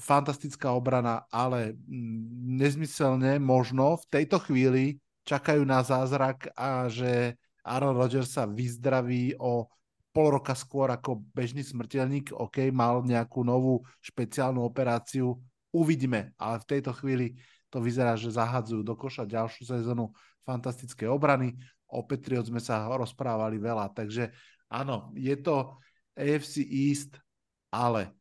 [0.01, 7.97] fantastická obrana, ale mm, nezmyselne možno v tejto chvíli čakajú na zázrak a že Aaron
[7.97, 9.69] Rodgers sa vyzdraví o
[10.15, 12.37] pol roka skôr ako bežný smrteľník.
[12.37, 15.41] OK, mal nejakú novú špeciálnu operáciu.
[15.75, 17.35] Uvidíme, ale v tejto chvíli
[17.67, 20.15] to vyzerá, že zahadzujú do koša ďalšiu sezónu
[20.47, 21.59] fantastické obrany.
[21.93, 24.33] O Patriots sme sa rozprávali veľa, takže
[24.73, 25.77] áno, je to
[26.17, 27.21] AFC East,
[27.69, 28.15] ale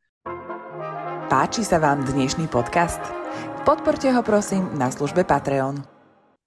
[1.34, 3.02] Páči sa vám dnešný podcast?
[3.65, 5.81] Podporte ho prosím na službe Patreon.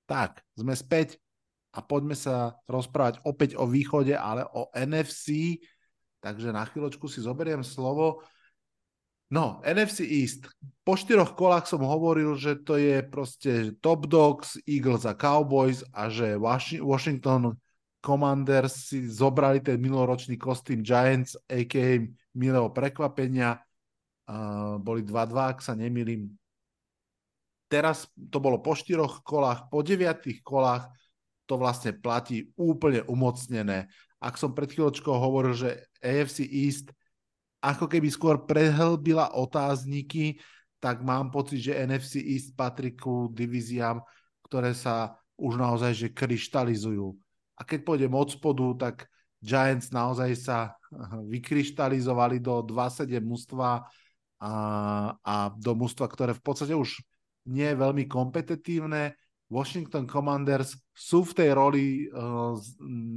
[0.07, 1.19] Tak, sme späť
[1.75, 5.59] a poďme sa rozprávať opäť o východe, ale o NFC.
[6.23, 8.23] Takže na chvíľočku si zoberiem slovo.
[9.27, 10.47] No, NFC East.
[10.87, 16.07] Po štyroch kolách som hovoril, že to je proste Top Dogs, Eagles a Cowboys a
[16.07, 16.39] že
[16.79, 17.59] Washington
[17.99, 22.07] Commanders si zobrali ten minuloročný kostým Giants, a.k.a.
[22.39, 23.67] milého prekvapenia
[24.27, 26.27] Uh, boli 2-2, ak sa nemýlim.
[27.71, 30.91] Teraz to bolo po štyroch kolách, po deviatých kolách
[31.47, 33.87] to vlastne platí úplne umocnené.
[34.19, 36.91] Ak som pred chvíľočkou hovoril, že AFC East
[37.75, 40.39] ako keby skôr prehlbila otázniky,
[40.79, 43.99] tak mám pocit, že NFC East patrí ku divíziám,
[44.47, 47.17] ktoré sa už naozaj že kryštalizujú.
[47.57, 49.11] A keď pôjdem od spodu, tak
[49.43, 50.59] Giants naozaj sa
[51.35, 53.83] vykryštalizovali do 2-7 mužstva,
[54.41, 54.53] a,
[55.25, 57.01] a do mústva, ktoré v podstate už
[57.49, 59.17] nie je veľmi kompetitívne.
[59.47, 62.59] Washington Commanders sú v tej roli uh,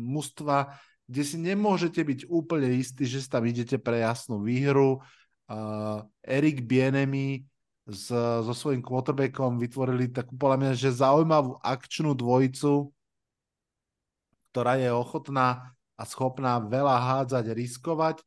[0.06, 0.70] mústva,
[1.10, 5.02] kde si nemôžete byť úplne istí, že tam idete pre jasnú výhru.
[5.50, 7.50] Uh, Erik Bienemi
[7.90, 8.14] s,
[8.46, 12.94] so svojím quarterbackom vytvorili takú, podľa mňa, že zaujímavú akčnú dvojicu,
[14.54, 18.22] ktorá je ochotná a schopná veľa hádzať, riskovať.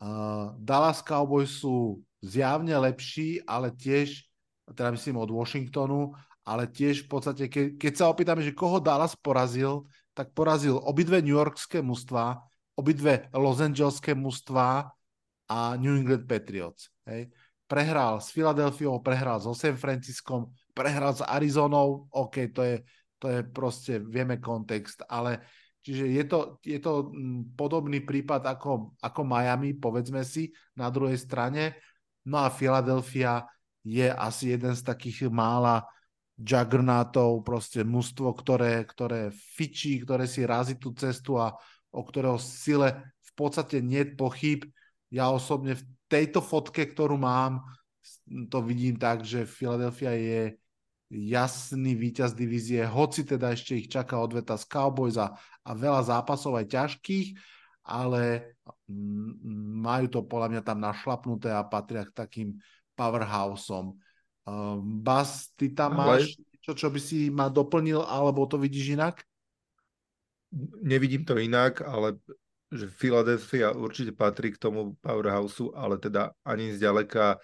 [0.00, 4.24] Uh, Dallas Cowboys sú zjavne lepší, ale tiež,
[4.72, 6.16] teda myslím od Washingtonu,
[6.48, 9.84] ale tiež v podstate, ke, keď sa opýtame, že koho Dallas porazil,
[10.20, 12.44] tak porazil obidve New Yorkské mužstva,
[12.76, 14.92] obidve Los Angeleské mužstva
[15.48, 16.92] a New England Patriots.
[17.08, 17.32] Hej
[17.70, 22.82] prehral s Filadelfiou, prehral so San Franciskom, prehral s Arizonou, OK, to je,
[23.22, 25.46] to je proste, vieme kontext, ale
[25.78, 31.14] čiže je to, je to mm, podobný prípad ako, ako Miami, povedzme si, na druhej
[31.14, 31.78] strane.
[32.26, 33.46] No a Filadelfia
[33.86, 35.86] je asi jeden z takých mála
[36.40, 41.52] juggernátov, proste mužstvo, ktoré, ktoré fičí, ktoré si razí tú cestu a
[41.92, 44.64] o ktorého sile v podstate nie pochyb.
[45.12, 47.60] Ja osobne v tejto fotke, ktorú mám,
[48.48, 50.42] to vidím tak, že Philadelphia je
[51.10, 55.34] jasný víťaz divízie, hoci teda ešte ich čaká odveta z Cowboys a,
[55.66, 57.34] a veľa zápasov aj ťažkých,
[57.82, 58.54] ale
[59.82, 62.48] majú to podľa mňa tam našlapnuté a patria k takým
[62.94, 63.98] powerhouseom.
[64.48, 66.24] Uh, Bas, ty tam ale...
[66.24, 69.24] máš niečo, čo by si ma doplnil, alebo to vidíš inak?
[70.82, 72.18] Nevidím to inak, ale
[72.70, 77.42] že Philadelphia určite patrí k tomu powerhouseu, ale teda ani zďaleka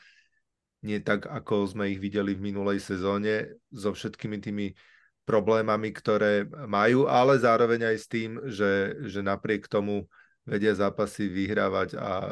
[0.86, 4.66] nie tak, ako sme ich videli v minulej sezóne, so všetkými tými
[5.26, 10.06] problémami, ktoré majú, ale zároveň aj s tým, že, že napriek tomu
[10.46, 12.30] vedia zápasy vyhrávať a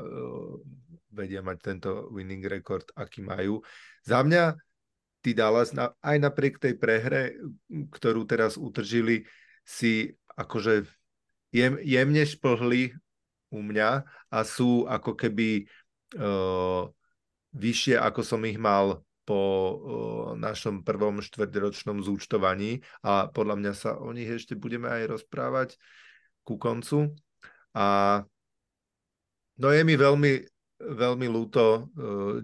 [1.15, 3.62] vedia mať tento winning record, aký majú.
[4.03, 4.59] Za mňa
[5.24, 9.24] tí Dallas, aj napriek tej prehre, ktorú teraz utržili,
[9.65, 10.85] si akože
[11.57, 12.93] jem, jemne šplhli
[13.49, 15.65] u mňa a sú ako keby
[16.20, 16.93] uh,
[17.57, 19.77] vyššie, ako som ich mal po uh,
[20.36, 25.81] našom prvom štvrťročnom zúčtovaní a podľa mňa sa o nich ešte budeme aj rozprávať
[26.45, 27.16] ku koncu.
[27.73, 28.20] A
[29.57, 30.45] no je mi veľmi,
[30.85, 31.81] veľmi ľúto uh,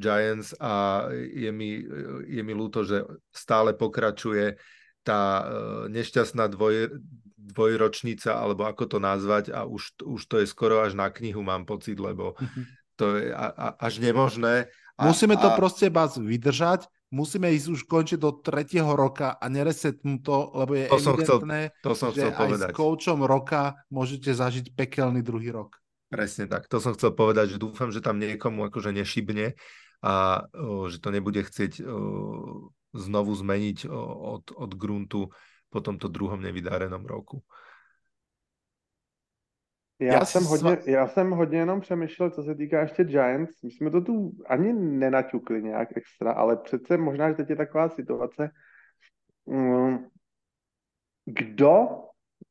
[0.01, 1.85] Giants a je mi,
[2.25, 4.57] je mi ľúto, že stále pokračuje
[5.05, 5.45] tá uh,
[5.93, 7.01] nešťastná dvoj,
[7.37, 11.67] dvojročnica, alebo ako to nazvať a už, už to je skoro až na knihu, mám
[11.67, 12.63] pocit, lebo mhm.
[12.95, 14.71] to je a, a, až nemožné.
[15.01, 15.57] A, Musíme to a...
[15.57, 20.87] proste vás vydržať, musíme ísť už končiť do tretieho roka a neresetnúť to, lebo je
[20.87, 22.71] to evidentné, chcel, to som že chcel aj povedať.
[22.71, 25.81] s koučom roka môžete zažiť pekelný druhý rok.
[26.11, 29.55] Presne tak, to som chcel povedať, že dúfam, že tam niekomu akože nešibne
[30.03, 31.87] a o, že to nebude chcieť o,
[32.91, 34.01] znovu zmeniť o,
[34.35, 35.31] od, od gruntu
[35.71, 37.47] po tomto druhom nevydárenom roku.
[40.01, 40.91] Já, já, jsem hodně, sva...
[40.91, 43.63] já jsem hodně jenom přemýšlel, co se týká ještě Giants.
[43.63, 47.89] My jsme to tu ani nenaťukli nějak extra, ale přece možná, že teď je taková
[47.89, 48.51] situace,
[49.47, 49.99] mm,
[51.25, 51.87] kdo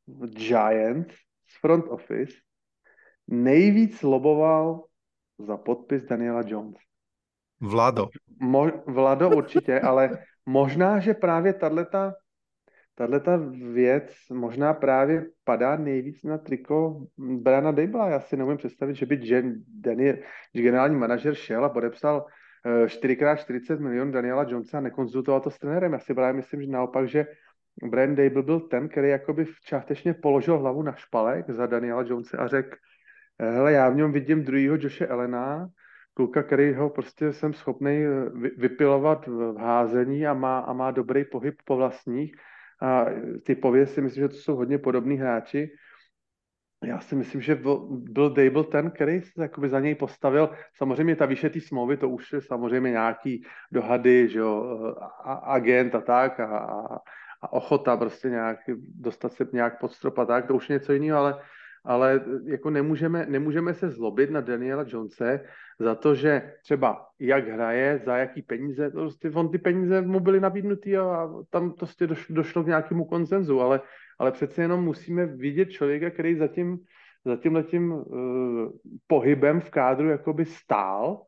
[0.06, 1.14] v Giants
[1.46, 2.32] z front office
[3.30, 4.84] nejvíc loboval
[5.38, 6.76] za podpis Daniela Jones?
[7.60, 8.08] Vlado.
[8.40, 12.14] Mo, Vlado určitě, ale možná, že právě tato
[12.94, 13.40] tahle ta
[13.72, 18.08] věc možná právě padá nejvíc na triko Briana Dejbla.
[18.08, 20.16] Já si neumím představit, že by Jen, Daniel,
[20.52, 22.26] generální manažer šel a podepsal
[22.66, 25.92] 4x40 eh, milionů Daniela Jonesa a nekonzultoval to s trenérem.
[25.92, 27.26] Já si právě myslím, že naopak, že
[27.90, 32.46] Brian Dable byl ten, který jakoby částečně položil hlavu na špalek za Daniela Jonesa a
[32.46, 32.76] řekl,
[33.40, 35.68] hele, já v něm vidím druhýho Joshe Elena,
[36.14, 41.24] kluka, který ho prostě jsem schopný eh, vypilovat v házení a má, a má dobrý
[41.24, 42.36] pohyb po vlastních
[42.82, 43.06] a
[43.44, 45.70] typově si myslím, že to jsou hodně podobní hráči.
[46.84, 47.88] Já si myslím, že byl,
[48.28, 50.50] Dable ten, který se za něj postavil.
[50.76, 54.64] Samozřejmě ta výše té smlouvy, to už je samozřejmě nějaký dohady, že jo,
[55.24, 56.46] a, agent a tak a,
[57.42, 58.58] a ochota prostě nějak
[59.00, 61.40] dostat se nějak pod strop a tak, to už je něco jiného, ale
[61.84, 65.40] ale jako nemůžeme, nemůžeme se zlobit na Daniela Jonese
[65.78, 70.20] za to, že třeba jak hraje, za jaký peníze, to prostě on ty peníze mu
[70.20, 73.80] byly nabídnutý a tam to prostě došlo, došlo k nějakému konsenzu, ale,
[74.18, 76.78] ale přece jenom musíme vidět člověka, který zatím,
[77.24, 78.04] za tímhletím uh,
[79.06, 81.22] pohybem v kádru jakoby stál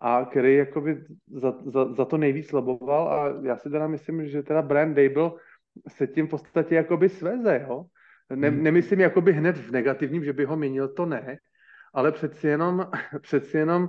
[0.00, 4.42] a který jakoby za, za, za to nejvíc loboval a já si teda myslím, že
[4.42, 5.30] teda Brian Dable
[5.88, 7.84] se tím v podstatě jakoby sveze, jo?
[8.34, 8.62] Ne, hmm.
[8.62, 11.38] nemyslím jakoby hned v negativním, že by ho měnil, to ne,
[11.94, 12.86] ale přeci jenom,
[13.20, 13.88] přeci jenom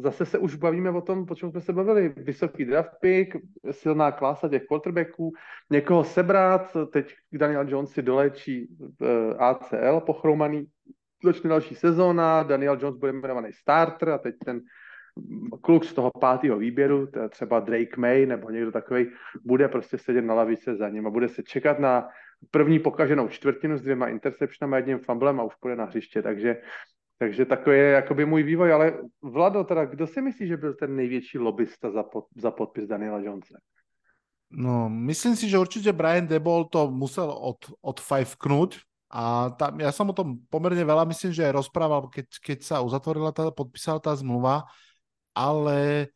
[0.00, 2.08] zase se už bavíme o tom, po čem jsme se bavili.
[2.08, 3.36] Vysoký draft pick,
[3.70, 5.32] silná klasa těch quarterbacků,
[5.70, 8.68] někoho sebrat, teď Daniel Jones si dolečí
[9.38, 10.66] ACL pochroumaný,
[11.24, 14.60] začne další sezóna, Daniel Jones bude jmenovaný starter a teď ten
[15.60, 19.06] kluk z toho pátého výběru, třeba Drake May nebo někdo takový,
[19.44, 22.08] bude prostě sedět na lavice za ním a bude se čekat na
[22.50, 26.56] první pokaženou čtvrtinu s dvěma interceptionama a jedním fumblem a už půjde na hřiště, takže
[27.18, 30.96] takže takový je jakoby můj vývoj, ale Vlado, teda kdo si myslí, že byl ten
[30.96, 33.58] největší lobbysta za, pod, za podpis Daniela Jonesa?
[34.50, 38.80] No, myslím si, že určite Brian Debol to musel od, odfajfknúť
[39.12, 42.76] a tam, ja som o tom pomerne veľa, myslím, že aj rozprával, keď, keď sa
[42.80, 44.64] uzatvorila tá, podpísala tá zmluva,
[45.38, 46.10] ale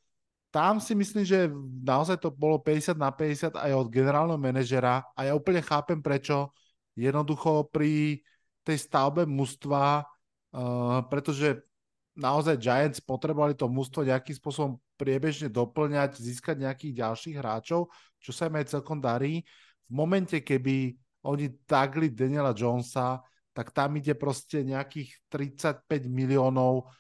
[0.51, 1.47] tam si myslím, že
[1.87, 6.51] naozaj to bolo 50 na 50 aj od generálneho manažera a ja úplne chápem prečo.
[6.99, 8.21] Jednoducho pri
[8.67, 10.05] tej stavbe mužstva
[10.53, 11.65] Uh, pretože
[12.13, 17.89] naozaj Giants potrebovali to mústvo nejakým spôsobom priebežne doplňať, získať nejakých ďalších hráčov,
[18.21, 19.41] čo sa im aj celkom darí.
[19.89, 20.93] V momente, keby
[21.25, 23.25] oni tagli Daniela Jonesa,
[23.57, 26.93] tak tam ide proste nejakých 35 miliónov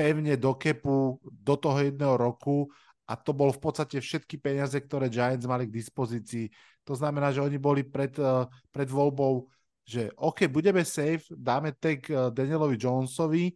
[0.00, 2.72] pevne do kepu do toho jedného roku
[3.04, 6.48] a to bol v podstate všetky peniaze, ktoré Giants mali k dispozícii.
[6.88, 9.44] To znamená, že oni boli pred, eh, pred voľbou
[9.90, 13.50] že OK, budeme safe, dáme tag eh, Danielovi Jonesovi,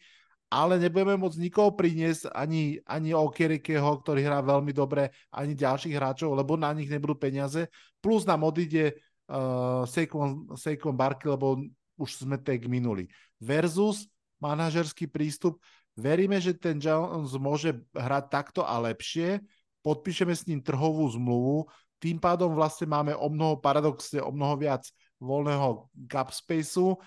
[0.50, 6.34] ale nebudeme môcť nikoho priniesť, ani, ani Okerikeho, ktorý hrá veľmi dobre, ani ďalších hráčov,
[6.34, 7.70] lebo na nich nebudú peniaze.
[7.98, 8.94] Plus nám odíde
[9.30, 11.58] uh, Saquon, Barkley, lebo
[11.98, 13.10] už sme tag minuli.
[13.42, 14.06] Versus
[14.38, 15.58] manažerský prístup.
[15.94, 19.38] Veríme, že ten Jones môže hrať takto a lepšie.
[19.86, 21.70] Podpíšeme s ním trhovú zmluvu.
[22.02, 24.84] Tým pádom vlastne máme o mnoho paradoxne, o mnoho viac
[25.22, 26.98] voľného gap spaceu,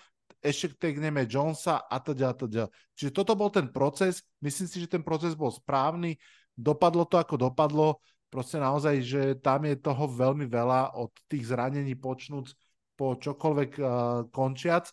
[0.41, 2.33] ešte tagneme Jonesa a a teda.
[2.95, 6.17] Čiže toto bol ten proces, myslím si, že ten proces bol správny,
[6.55, 7.99] dopadlo to ako dopadlo,
[8.31, 12.53] proste naozaj, že tam je toho veľmi veľa od tých zranení počnúc
[12.97, 13.89] po čokoľvek uh,
[14.33, 14.89] končiac,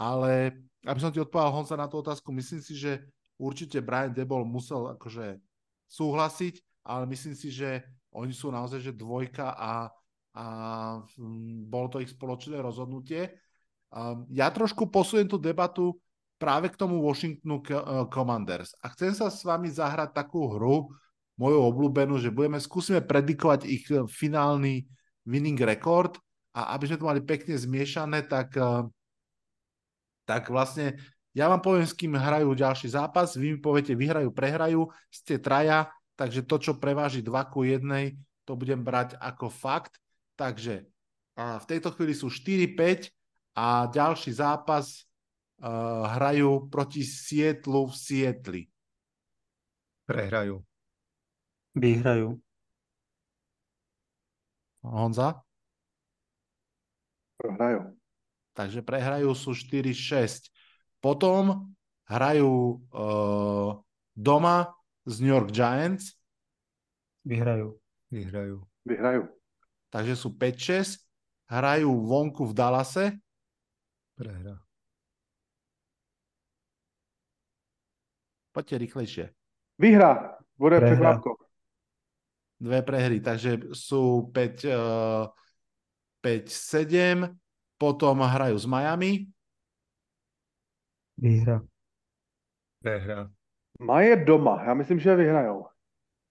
[0.00, 3.04] ale aby som ti odpovedal Honza na tú otázku, myslím si, že
[3.40, 5.38] určite Brian Debol musel akože
[5.88, 7.84] súhlasiť, ale myslím si, že
[8.14, 9.90] oni sú naozaj že dvojka a
[10.34, 10.44] a
[11.14, 13.38] mm, bolo to ich spoločné rozhodnutie.
[14.34, 15.94] Ja trošku posujem tú debatu
[16.34, 17.78] práve k tomu Washingtonu e,
[18.10, 20.90] Commanders a chcem sa s vami zahrať takú hru,
[21.38, 24.82] moju obľúbenú, že budeme, skúsime predikovať ich e, finálny
[25.22, 26.18] winning record
[26.50, 28.90] a aby sme to mali pekne zmiešané, tak, e,
[30.26, 30.98] tak vlastne
[31.34, 35.90] ja vám poviem, s kým hrajú ďalší zápas, vy mi poviete, vyhrajú, prehrajú, ste traja,
[36.14, 37.84] takže to, čo preváži 2 ku 1,
[38.46, 39.98] to budem brať ako fakt
[40.34, 40.86] Takže
[41.34, 43.10] a v tejto chvíli sú 4-5
[43.58, 45.02] a ďalší zápas
[45.58, 48.62] uh, hrajú proti Sietlu v Sietli.
[50.06, 50.62] Prehrajú.
[51.74, 52.38] Vyhrajú.
[54.86, 55.42] Honza?
[57.34, 57.98] Prehrajú.
[58.54, 60.53] Takže prehrajú sú 4-6.
[61.04, 61.76] Potom
[62.08, 63.76] hrajú uh,
[64.16, 64.72] doma
[65.04, 66.16] z New York Giants.
[67.28, 67.76] Vyhrajú.
[68.08, 68.64] Vyhrajú.
[68.88, 69.28] Vyhrajú
[69.94, 70.98] takže sú 5-6,
[71.46, 73.06] hrajú vonku v Dallase.
[74.18, 74.58] Prehra.
[78.50, 79.24] Poďte rýchlejšie.
[79.78, 81.30] Vyhra, bude překvapko.
[82.58, 85.26] Dve prehry, takže sú 5, uh,
[86.22, 87.34] 5-7,
[87.78, 89.26] potom hrajú s Miami.
[91.18, 91.62] Vyhra.
[92.82, 93.30] Prehra.
[93.80, 95.66] Maje doma, já myslím, že vyhrajou.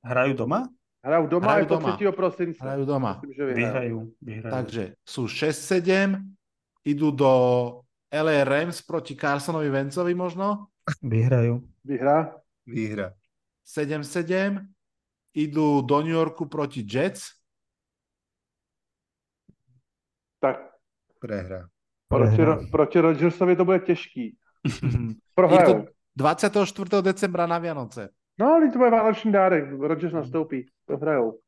[0.03, 0.68] Hrajú doma?
[1.03, 1.97] Hrajou doma, Hrajú je to doma.
[1.97, 2.11] 3.
[2.11, 2.60] prosince.
[2.64, 3.11] Hrajú doma.
[3.19, 3.60] Myslím, že vyhrajú.
[3.60, 3.97] Vyhrajú.
[4.22, 4.53] vyhrajú.
[4.55, 6.23] Takže sú 6-7,
[6.88, 7.31] idú do
[8.07, 10.72] LA Rams proti Carsonovi Vencovi možno.
[11.03, 11.64] Vyhrajú.
[11.84, 12.35] Vyhrá.
[12.64, 13.11] Výhra.
[13.68, 14.64] 7-7,
[15.35, 17.35] idú do New Yorku proti Jets.
[20.39, 20.60] Tak
[21.19, 21.68] Prehra.
[22.07, 22.55] proti, Prehra.
[22.55, 24.38] Ro- proti Rodgersovi to bude těžký.
[25.35, 25.84] Prohrajou.
[25.84, 27.02] to 24.
[27.02, 28.10] decembra na Vianoce.
[28.40, 29.72] No, ale to bude vánoční dárek.
[29.80, 30.65] Rodgers nastoupí.
[30.85, 31.40] Prohrajou.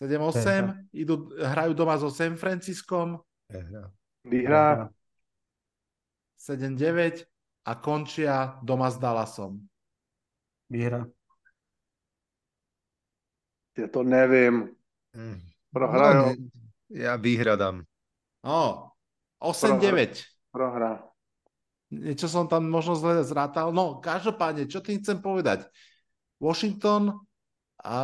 [0.00, 3.20] 7-8, idú, hrajú doma so San Franciskom.
[3.44, 3.92] Prehra.
[4.24, 4.88] Vyhrá.
[6.40, 7.28] 7-9
[7.68, 9.60] a končia doma s Dallasom.
[10.70, 11.06] Vyhra.
[13.78, 14.76] Já to nevím.
[15.16, 15.40] Mm.
[15.72, 16.26] Prohrajou.
[16.26, 16.36] No, ne-
[16.90, 17.84] ja výhra dám.
[18.44, 18.90] No,
[19.42, 20.24] 8-9.
[20.50, 21.09] Prohrá.
[21.90, 23.74] Niečo som tam možno zle zrátal.
[23.74, 25.66] No, každopádne, čo tým chcem povedať?
[26.38, 27.18] Washington
[27.82, 27.98] a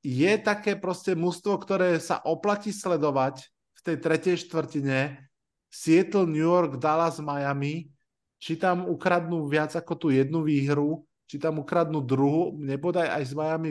[0.00, 3.44] je také proste mužstvo, ktoré sa oplatí sledovať
[3.76, 5.20] v tej tretej štvrtine.
[5.68, 7.92] Seattle, New York, Dallas, Miami.
[8.38, 13.32] Či tam ukradnú viac ako tú jednu výhru, či tam ukradnú druhú, nebodaj aj s
[13.34, 13.70] Miami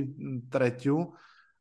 [0.51, 1.15] tretiu.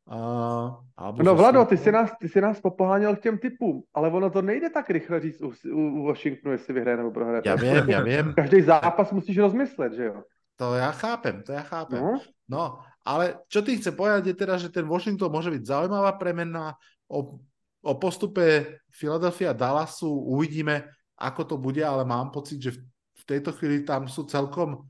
[0.07, 4.29] Alebo No Vlado, ty si, nás, ty si nás popoháněl k těm typům, ale ono
[4.29, 7.41] to nejde tak rychle říct u, u, u Washingtonu, jestli vyhraje nebo prohraje.
[7.43, 8.31] Ja viem, ja viem.
[8.31, 10.23] Každý zápas musíš rozmyslet, že jo?
[10.57, 12.01] To ja chápem, to ja chápem.
[12.01, 12.17] No.
[12.47, 12.63] No,
[13.03, 16.79] ale čo ty chce povedať je teda, že ten Washington môže byť zaujímavá premena.
[17.11, 17.39] O,
[17.83, 20.87] o postupe Philadelphia a Dallasu uvidíme,
[21.19, 22.79] ako to bude, ale mám pocit, že v,
[23.21, 24.87] v tejto chvíli tam sú celkom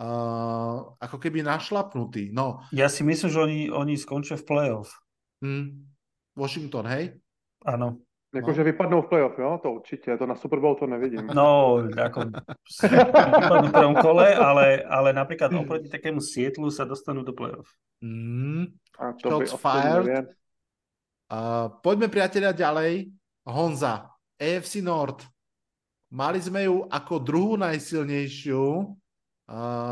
[0.00, 2.32] uh, ako keby našlapnutí.
[2.32, 4.88] No, Ja si myslím, že oni, oni skončia v playoff.
[5.44, 5.84] hm,
[6.36, 7.20] Washington, hej?
[7.68, 8.00] Áno.
[8.30, 9.58] Jakože vypadnou v playoff, jo?
[9.62, 11.26] To určitě, to na Super Bowl to nevidím.
[11.34, 12.30] No, ako
[12.78, 17.66] vypadnú v prvom kole, ale, ale napríklad oproti takému Sietlu sa dostanú do playoff.
[17.98, 18.70] Hm.
[19.02, 20.06] A to Shots fired.
[20.06, 20.26] neviem.
[21.26, 23.10] Uh, poďme priatelia ďalej.
[23.50, 25.26] Honza, AFC North.
[26.14, 28.62] Mali sme ju ako druhú najsilnejšiu.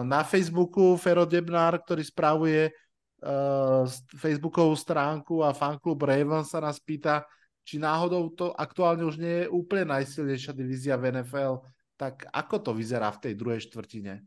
[0.07, 6.79] Na Facebooku Fero Debnár, ktorý spravuje uh, s- Facebookovú stránku a fanklub Ravens sa nás
[6.79, 7.27] pýta,
[7.67, 11.67] či náhodou to aktuálne už nie je úplne najsilnejšia divízia v NFL.
[11.99, 14.23] Tak ako to vyzerá v tej druhej štvrtine?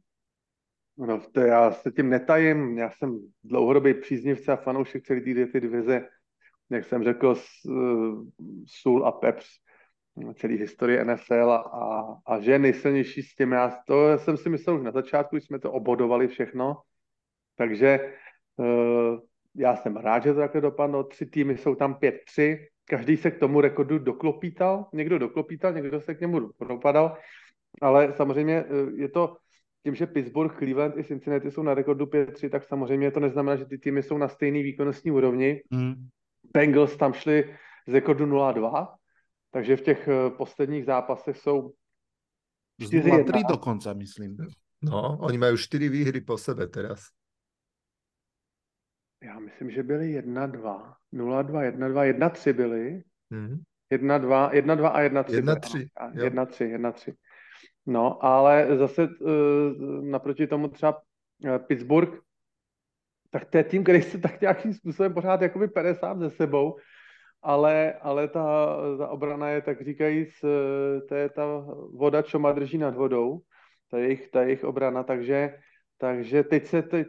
[0.98, 2.78] No, to já se tím netajím.
[2.78, 6.08] Já jsem dlouhodobý příznivce a fanoušek celé té divize.
[6.70, 8.28] Jak jsem řekl, s, uh,
[8.68, 9.48] sůl a pepř
[10.34, 13.52] celé historie NFL a, a, a že je nejsilnější s tím.
[13.52, 16.78] Já to jsem si myslel už na začátku, když jsme to obodovali všechno.
[17.56, 18.14] Takže
[18.58, 19.20] uh,
[19.56, 21.04] já jsem rád, že to takhle dopadlo.
[21.04, 22.58] Tři týmy jsou tam 5-3.
[22.86, 24.90] Každý se k tomu rekordu doklopítal.
[24.94, 27.18] Někdo doklopítal, někdo se k němu dopadal.
[27.82, 28.66] Ale samozřejmě eh,
[28.96, 29.38] je to
[29.84, 33.66] tím, že Pittsburgh, Cleveland i Cincinnati jsou na rekordu 5-3, tak samozřejmě to neznamená, že
[33.66, 35.62] ty týmy jsou na stejné výkonnostní úrovni.
[35.74, 36.08] Hm.
[36.54, 37.56] Bengals tam šli
[37.88, 38.88] z rekordu 0-2,
[39.52, 41.74] takže v těch eh, posledních zápasech jsou
[42.80, 43.24] Z 4-1.
[43.24, 44.38] 0-3 dokonca, myslím.
[44.82, 47.14] No, oni majú 4 výhry po sebe teraz.
[49.24, 53.04] Já myslím, že byly 1-2, 0-2, 1-2, 1-3 byly.
[53.30, 53.62] Mhm.
[53.92, 55.24] 1-2, 1-2 a 1-3.
[55.24, 56.26] 1-3, jo.
[56.26, 57.14] 1-3, 1-3.
[57.86, 62.20] No, ale zase uh, naproti tomu třeba uh, Pittsburgh,
[63.30, 66.78] tak to je tým, který se tak nějakým způsobem pořád jakoby pere sám ze sebou,
[67.44, 72.52] ale, ale ta, ta obrana je tak říkajíc, eh, to je ta voda, čo má
[72.52, 73.42] drží nad vodou,
[73.92, 75.58] ta jejich, ta jejich obrana, takže,
[75.98, 77.08] takže teď se, teď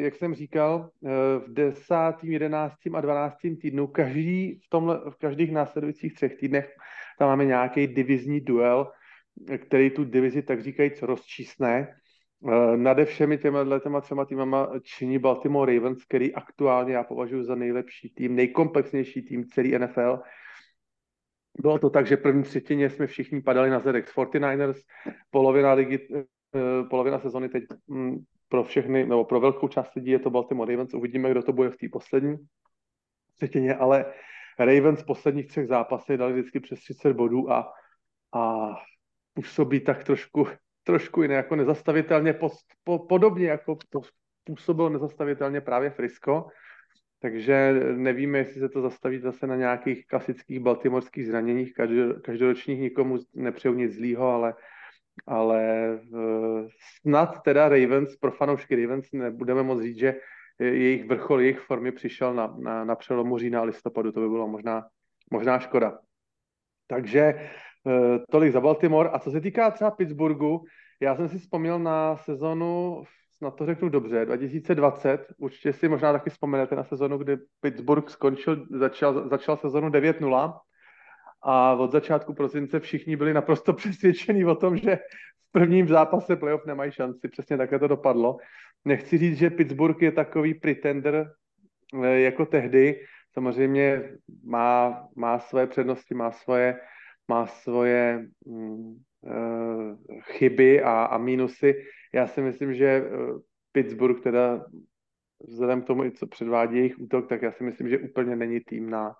[0.00, 1.08] jak jsem říkal, eh,
[1.38, 6.74] v desátým, jedenáctým a dvanáctým týdnu, každý v, tomhle, v každých následujících třech týdnech
[7.18, 8.92] tam máme nějaký divizní duel,
[9.58, 11.94] který tu divizi tak říkajíc rozčísne.
[12.48, 17.54] Eh, Nade všemi těma těma třema týmama činí Baltimore Ravens, který aktuálně já považuji za
[17.54, 20.20] nejlepší tým, nejkomplexnější tým celý NFL.
[21.62, 24.74] Bylo to tak, že první třetině jsme všichni padali na ZX 49ers,
[25.30, 26.24] polovina ligy, eh,
[26.90, 28.18] polovina sezony teď mm,
[28.48, 31.70] pro všechny, nebo pro velkou část lidí je to Baltimore Ravens, uvidíme, kdo to bude
[31.70, 32.36] v té poslední
[33.36, 34.12] třetině, ale
[34.58, 37.72] Ravens v posledních třech zápasech dali vždycky přes 30 bodů a,
[38.34, 38.74] a
[39.34, 40.46] působí tak trošku,
[40.90, 42.50] trošku jiné, jako nezastavitelně, po,
[42.84, 44.00] po, podobně jako to
[44.44, 46.46] působilo nezastavitelně právě Frisco,
[47.22, 53.18] takže nevíme, jestli se to zastaví zase na nějakých klasických baltimorských zraněních, každor, každoročních nikomu
[53.34, 54.54] nepřeju nic zlýho, ale,
[55.26, 55.62] ale
[56.10, 56.66] uh,
[57.00, 60.14] snad teda Ravens, pro fanoušky Ravens nebudeme moc říct, že
[60.58, 64.86] jejich vrchol, jejich formy přišel na, na, na přelomu října listopadu, to by bylo možná,
[65.30, 65.98] možná škoda.
[66.86, 67.50] Takže
[68.30, 69.08] tolik za Baltimore.
[69.08, 70.64] A co se týká třeba Pittsburghu,
[71.00, 73.02] já jsem si vzpomněl na sezonu,
[73.36, 78.66] snad to řeknu dobře, 2020, určitě si možná taky vzpomenete na sezonu, kdy Pittsburgh skončil,
[78.70, 80.58] začal, začal sezonu 9-0
[81.42, 84.96] a od začátku prosince všichni byli naprosto přesvědčení o tom, že
[85.48, 87.28] v prvním zápase playoff nemají šanci.
[87.28, 88.36] Přesně takhle to dopadlo.
[88.84, 91.32] Nechci říct, že Pittsburgh je takový pretender
[92.04, 93.00] eh, jako tehdy.
[93.32, 94.02] Samozřejmě
[94.44, 96.80] má, má své přednosti, má svoje,
[97.30, 99.94] má svoje mm, uh,
[100.34, 101.74] chyby a, a mínusy.
[102.14, 103.38] Já si myslím, že uh,
[103.72, 104.66] Pittsburgh teda
[105.48, 108.60] vzhledem k tomu, i co předvádí jejich útok, tak já si myslím, že úplně není
[108.60, 109.14] tým na,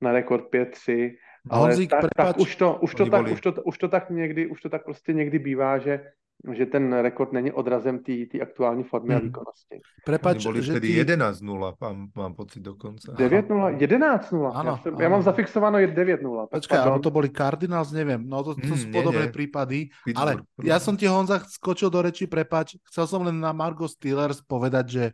[0.00, 1.14] na rekord 5-3.
[1.50, 2.26] Ale Honzík, tak, prepáč.
[2.26, 4.84] tak, už, to, už, to tak, už, to, už to tak někdy, už to tak
[4.84, 6.12] prostě někdy bývá, že,
[6.44, 9.26] že ten rekord není odrazem té aktuální formy a Mhm.
[9.26, 9.76] výkonnosti.
[10.04, 11.00] Prepač, boli že vtedy ty...
[11.00, 13.12] 11-0, mám, mám pocit dokonca.
[13.12, 14.52] 9-0, 11-0.
[14.52, 15.00] Áno, ja, som, áno.
[15.00, 16.46] ja mám zafixováno je 9-0.
[16.46, 18.20] tak Počkaj, alebo to boli Cardinals, neviem.
[18.20, 19.34] No to, to Mm, sú podobné nie.
[19.34, 19.78] prípady.
[20.04, 20.66] Pittsburgh, Ale prvé.
[20.68, 22.76] ja som ti, Honza, skočil do reči, prepač.
[22.84, 25.04] Chcel som len na Margo Steelers povedať, že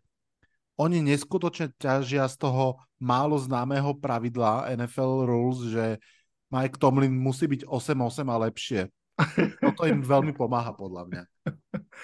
[0.74, 6.00] oni neskutočne ťažia z toho málo známeho pravidla NFL Rules, že
[6.48, 8.80] Mike Tomlin musí byť 8-8 a lepšie.
[9.60, 11.22] Toto im veľmi pomáha, podľa mňa.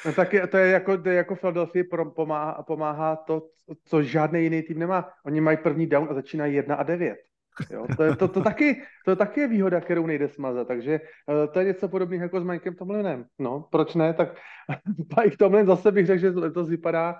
[0.06, 3.48] No tak je, to je jako, to je jako Philadelphia pomáhá, pomáhá to,
[3.84, 5.08] co žádný jiný tým nemá.
[5.26, 7.18] Oni mají první down a začínají 1 a 9.
[7.70, 11.58] Jo, to, je, to, to, taky, to taky výhoda, kterou nejde smazat, takže uh, to
[11.58, 13.24] je něco podobného jako s Mikem Tomlinem.
[13.38, 14.14] No, proč ne?
[14.14, 14.38] Tak
[15.22, 17.16] Mike Tomlin zase bych řekl, že letos vypadá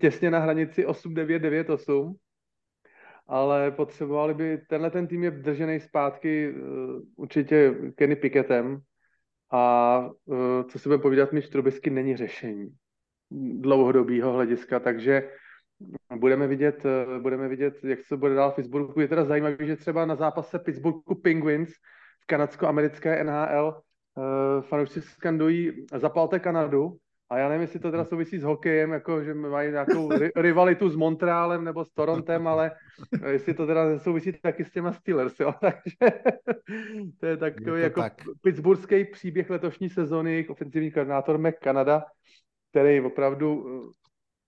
[0.00, 2.14] těsně na hranici 8-9-9-8,
[3.26, 8.80] ale potřebovali by, tenhle ten tým je držený zpátky uh, určitě Kenny Pickettem
[9.50, 12.68] a uh, co si bude povídat, Mitch Trubisky není řešení
[13.60, 15.30] dlouhodobého hlediska, takže
[16.16, 19.00] budeme vidět, uh, budeme vidět, jak se bude dál v Pittsburghu.
[19.00, 21.70] Je teda zajímavé, že třeba na zápase Pittsburghu Penguins
[22.22, 23.82] v kanadsko-americké NHL
[24.16, 26.96] uh, fanoušci skandují zapalte Kanadu,
[27.30, 30.96] a já nevím, jestli to teda souvisí s hokejem, jako že mají nějakou rivalitu s
[30.96, 32.70] Montrealem nebo s Torontem, ale
[33.28, 35.54] jestli to teda souvisí taky s těma Steelers, jo.
[35.60, 36.20] Takže
[37.20, 38.12] to je takový je to jako tak.
[38.42, 42.04] pittsburghský příběh letošní sezóny, jejich ofenzivní koordinátor Mac Canada,
[42.70, 43.92] který opravdu eh,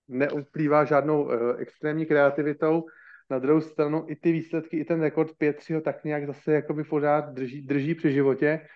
[0.07, 2.85] neuplývá žádnou uh, extrémní kreativitou.
[3.29, 6.83] Na druhou stranu i ty výsledky, i ten rekord 5 ho tak nějak zase jakoby
[6.83, 8.67] pořád drží, drží při životě Eh,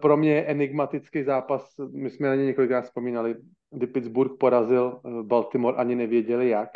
[0.00, 3.36] pro mě enigmatický zápas, my jsme na ně několikrát vzpomínali,
[3.70, 6.68] kdy Pittsburgh porazil eh, Baltimore, ani nevěděli jak,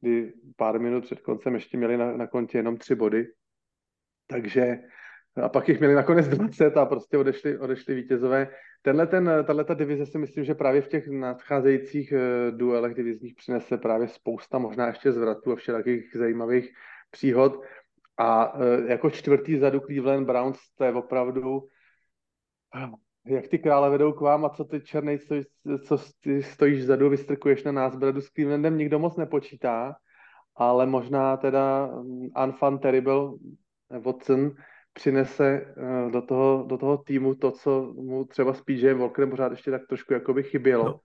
[0.00, 3.26] kdy pár minut před koncem ještě měli na, na kontě jenom tři body,
[4.26, 4.78] takže
[5.42, 8.48] a pak jich měli nakonec 20 a prostě odešli, odešli vítězové.
[8.82, 13.78] Tenhle ten, tato divize si myslím, že právě v těch nadcházejících uh, duelech divizních přinese
[13.78, 16.70] právě spousta možná ještě zvratů a všelijakých zajímavých
[17.10, 17.62] příhod.
[18.18, 21.68] A jako čtvrtý zadu Cleveland Browns, to je opravdu
[23.26, 25.34] jak ty krále vedou k vám a co ty černý, co,
[25.86, 29.96] co ty stojíš vzadu, vystrkuješ na nás bradu s Clevelandem, nikdo moc nepočítá,
[30.56, 33.30] ale možná teda mm, Unfun Terrible
[33.90, 34.52] Watson
[34.92, 39.52] přinese eh, do toho, do toho týmu to, co mu třeba s PJ Walkerem pořád
[39.52, 40.84] ještě tak trošku jakoby chybělo.
[40.84, 41.00] No.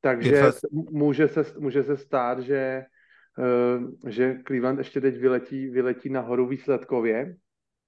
[0.00, 0.42] Takže
[0.72, 2.84] může se, může se stát, že,
[3.38, 7.36] eh, že Cleveland ještě teď vyletí, vyletí nahoru výsledkově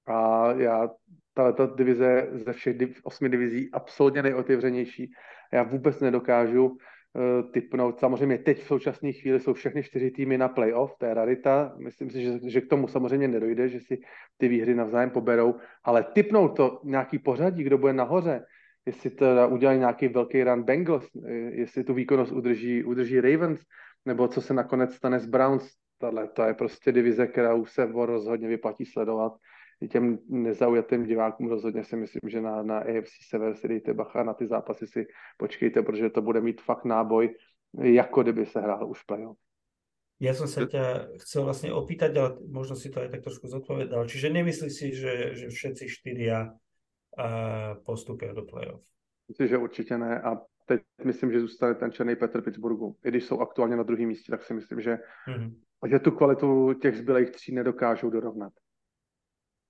[0.06, 0.88] a já
[1.34, 5.12] ta divize ze všech div, osmi divizí absolutně nejotevřenější.
[5.52, 8.00] Já vůbec nedokážu uh, typnout.
[8.00, 11.74] Samozřejmě teď v současné chvíli jsou všechny čtyři týmy na playoff, to je rarita.
[11.78, 13.98] Myslím si, že, že k tomu samozřejmě nedojde, že si
[14.36, 15.54] ty výhry navzájem poberou,
[15.84, 18.44] ale typnout to nějaký pořadí, kdo bude nahoře,
[18.86, 23.60] jestli to udělají nějaký velký run Bengals, eh, jestli tu výkonnost udrží, udrží Ravens,
[24.06, 28.48] nebo co se nakonec stane s Browns, tohle, to je prostě divize, která se rozhodně
[28.48, 29.32] vyplatí sledovat
[29.88, 34.34] těm nezaujatým divákům rozhodně si myslím, že na, na AFC Sever si dejte bacha, na
[34.34, 35.06] ty zápasy si
[35.36, 37.34] počkejte, protože to bude mít fakt náboj,
[37.82, 39.38] jako kdyby se hrál už playoff.
[40.22, 44.06] Ja som sa ťa chcel vlastne opýtať, ale možno si to aj tak trošku zodpovedal.
[44.06, 48.86] Čiže nemyslíš si, že, že všetci štyria uh, postupia do playoff?
[49.28, 50.22] Myslím, že určitě ne.
[50.22, 52.96] A teď myslím, že zůstane ten černý Petr Pittsburghu.
[53.04, 54.98] I když jsou aktuálně na druhém místě, tak si myslím, že,
[55.28, 55.54] mm-hmm.
[55.90, 58.52] že tu kvalitu těch zbylých tří nedokážou dorovnat.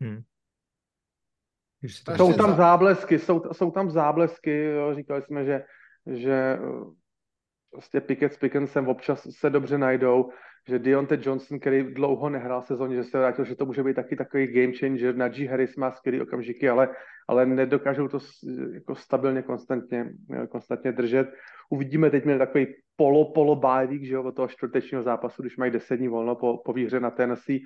[0.00, 0.22] Hmm.
[2.16, 5.64] Jsou tam záblesky, jsou, jsou tam záblesky, jo, říkali jsme, že,
[6.06, 6.58] že
[7.70, 10.30] prostě Pickett s Pickensem občas se dobře najdou,
[10.68, 14.16] že Deontay Johnson, který dlouho nehrál sezóně, že se vrátil, že to může být taky
[14.16, 15.46] takový game changer, na G.
[15.46, 16.88] Harris má skvělý okamžiky, ale,
[17.28, 18.18] ale nedokážou to
[18.74, 20.12] jako stabilně, konstantně,
[20.50, 21.28] konstantně držet.
[21.70, 22.66] Uvidíme, teď měli takový
[22.96, 26.62] polo, polo bye že jo, od toho čtvrtečního zápasu, když mají deset dní volno po,
[26.64, 27.60] po výhře na Tennessee,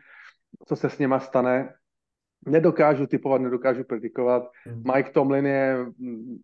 [0.68, 1.74] co se s něma stane,
[2.47, 4.51] nedokážu typovat, nedokážu predikovat.
[4.66, 4.82] Mm.
[4.94, 6.39] Mike Tomlin je mm,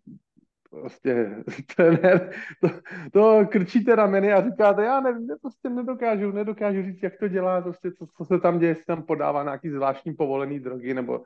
[0.71, 1.37] prostě
[1.77, 2.31] trenér,
[2.61, 2.69] to,
[3.12, 7.93] to krčíte rameny a říkáte, já nevím, prostě nedokážu, nedokážu říct, jak to dělá, prostě
[7.93, 11.25] co, co se tam děje, jestli tam podává nějaký zvláštní povolený drogy, nebo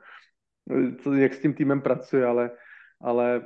[1.01, 2.51] co, jak s tím týmem pracuje, ale,
[3.01, 3.41] ale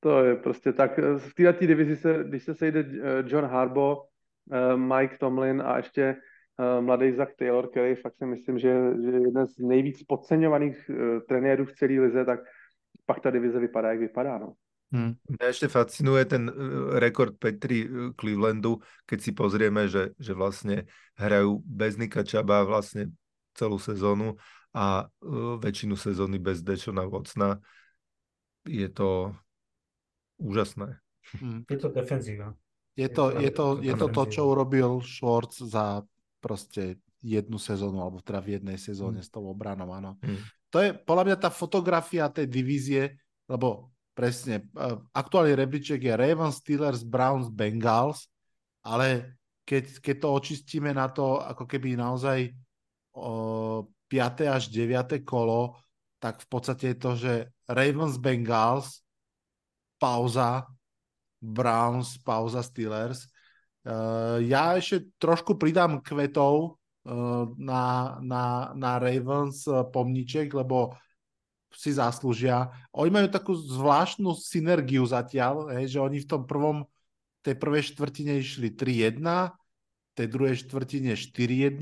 [0.00, 0.98] to je prostě tak.
[1.18, 2.84] V této divizi se, když se sejde
[3.26, 4.04] John Harbo,
[4.52, 6.16] eh, Mike Tomlin a ještě Eh,
[6.58, 8.72] mladý Zach Taylor, který fakt si myslím, že,
[9.02, 10.96] že je jeden z nejvíc podceňovaných uh,
[11.28, 12.40] trenérů v celé lize, tak
[13.06, 14.38] pak ta divize vypadá, jak vypadá.
[14.38, 14.58] No.
[14.88, 15.20] Hmm.
[15.28, 20.88] Mňa ešte fascinuje ten uh, rekord Petri uh, Clevelandu, keď si pozrieme, že, že vlastne
[21.20, 23.12] hrajú bez Nika Čaba vlastne
[23.54, 24.38] celú sezónu
[24.74, 25.08] a
[25.58, 27.58] väčšinu sezóny bez Dešona Vocna.
[28.68, 29.32] Je to
[30.38, 31.00] úžasné.
[31.40, 31.64] Hmm.
[31.66, 32.54] Je to defenzíva.
[32.98, 36.02] Je to, je to, je to to, čo urobil Schwartz za
[36.38, 39.26] proste jednu sezónu, alebo teda v jednej sezóne mm.
[39.26, 40.14] s tou obranou, áno.
[40.22, 40.38] Mm.
[40.70, 43.18] To je podľa mňa tá fotografia tej divízie,
[43.50, 44.84] lebo presne, e,
[45.14, 48.30] aktuálny rebríček je Ravens, Steelers, Browns, Bengals,
[48.86, 49.38] ale
[49.68, 52.50] keď, keď to očistíme na to, ako keby naozaj
[53.12, 54.48] o, 5.
[54.48, 55.20] až 9.
[55.28, 55.76] kolo,
[56.18, 57.32] tak v podstate je to, že
[57.68, 59.04] Ravens, Bengals,
[60.00, 60.64] pauza,
[61.38, 63.28] Browns, pauza Steelers.
[63.86, 66.76] Uh, ja ešte trošku pridám kvetov
[67.06, 70.98] uh, na, na, na Ravens uh, pomníček, lebo
[71.72, 72.72] si zaslúžia.
[72.96, 76.84] Oni majú takú zvláštnu synergiu zatiaľ, hej, že oni v tom prvom,
[77.44, 79.22] tej prvej štvrtine išli 3-1,
[80.18, 81.80] tej druhej štvrtine 4-1.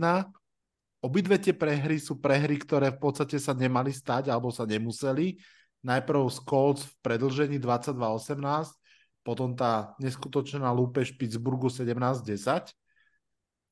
[1.01, 5.41] Obidve tie prehry sú prehry, ktoré v podstate sa nemali stať alebo sa nemuseli.
[5.87, 8.86] Najprv z Colts v predlžení 22-18,
[9.27, 12.71] potom tá neskutočná lúpež Pittsburghu 17-10.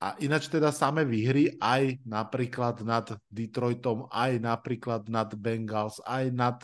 [0.02, 6.58] A ináč teda samé výhry aj napríklad nad Detroitom, aj napríklad nad Bengals, aj nad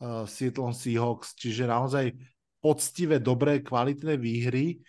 [0.00, 2.16] uh, Seattle Seahawks, čiže naozaj
[2.64, 4.80] poctivé, dobré, kvalitné výhry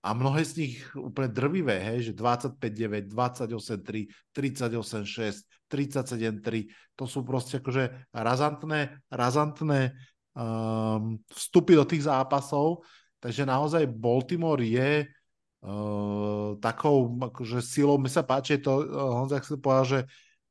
[0.00, 7.58] a mnohé z nich úplne drvivé, hej, že 25-9, 28-3, 38-6, 37-3, to sú proste
[7.58, 9.98] akože razantné, razantné
[10.36, 12.84] um, vstupy do tých zápasov,
[13.18, 19.58] takže naozaj Baltimore je uh, takou akože silou, mi sa páči to, uh, Honza chcel
[19.58, 20.00] povedal, že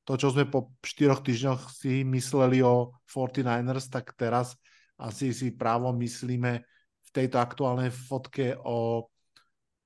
[0.05, 4.53] to, čo sme po štyroch týždňoch si mysleli o 49ers, tak teraz
[5.01, 6.61] asi si právo myslíme
[7.01, 9.09] v tejto aktuálnej fotke o,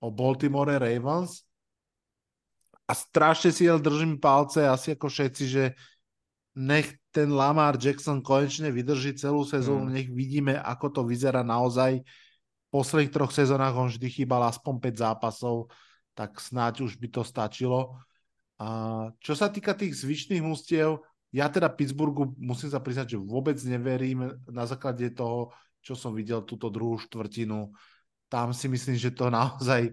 [0.03, 1.47] o Baltimore Ravens.
[2.83, 5.63] A strašne si držím palce, asi ako všetci, že
[6.59, 9.93] nech ten Lamar Jackson konečne vydrží celú sezónu, mm.
[9.93, 12.01] nech vidíme, ako to vyzerá naozaj.
[12.01, 15.73] V posledných troch sezónach on vždy chýbal aspoň 5 zápasov,
[16.13, 17.97] tak snáď už by to stačilo.
[18.61, 18.67] A
[19.17, 21.01] čo sa týka tých zvyšných mústiev,
[21.33, 26.45] ja teda Pittsburghu musím sa priznať, že vôbec neverím na základe toho, čo som videl
[26.45, 27.73] túto druhú štvrtinu.
[28.29, 29.89] Tam si myslím, že to naozaj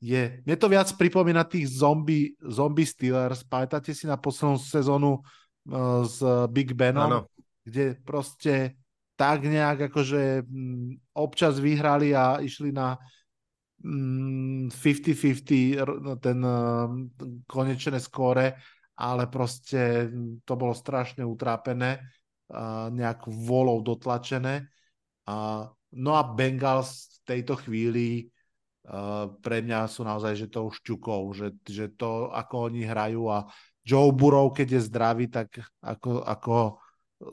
[0.00, 0.22] je...
[0.44, 3.44] Mne to viac pripomína tých zombie, zombie Steelers.
[3.44, 5.20] Pamätáte si na poslednú sezónu
[6.04, 6.20] s
[6.52, 7.20] Big Benom, ano.
[7.64, 8.76] kde proste
[9.16, 12.98] tak nejak akože mm, občas vyhrali a išli na
[13.80, 16.88] 50-50 mm, ten eh,
[17.48, 18.56] konečné skóre,
[18.94, 20.06] ale proste
[20.46, 21.98] to bolo strašne utrápené,
[22.94, 24.70] nejak volou dotlačené.
[25.94, 31.22] No a Bengals v tejto chvíli eh, pre mňa sú naozaj, že to už ťukov,
[31.38, 33.46] že, že to, ako oni hrajú a
[33.84, 36.80] Joe Burrow, keď je zdravý, tak ako, ako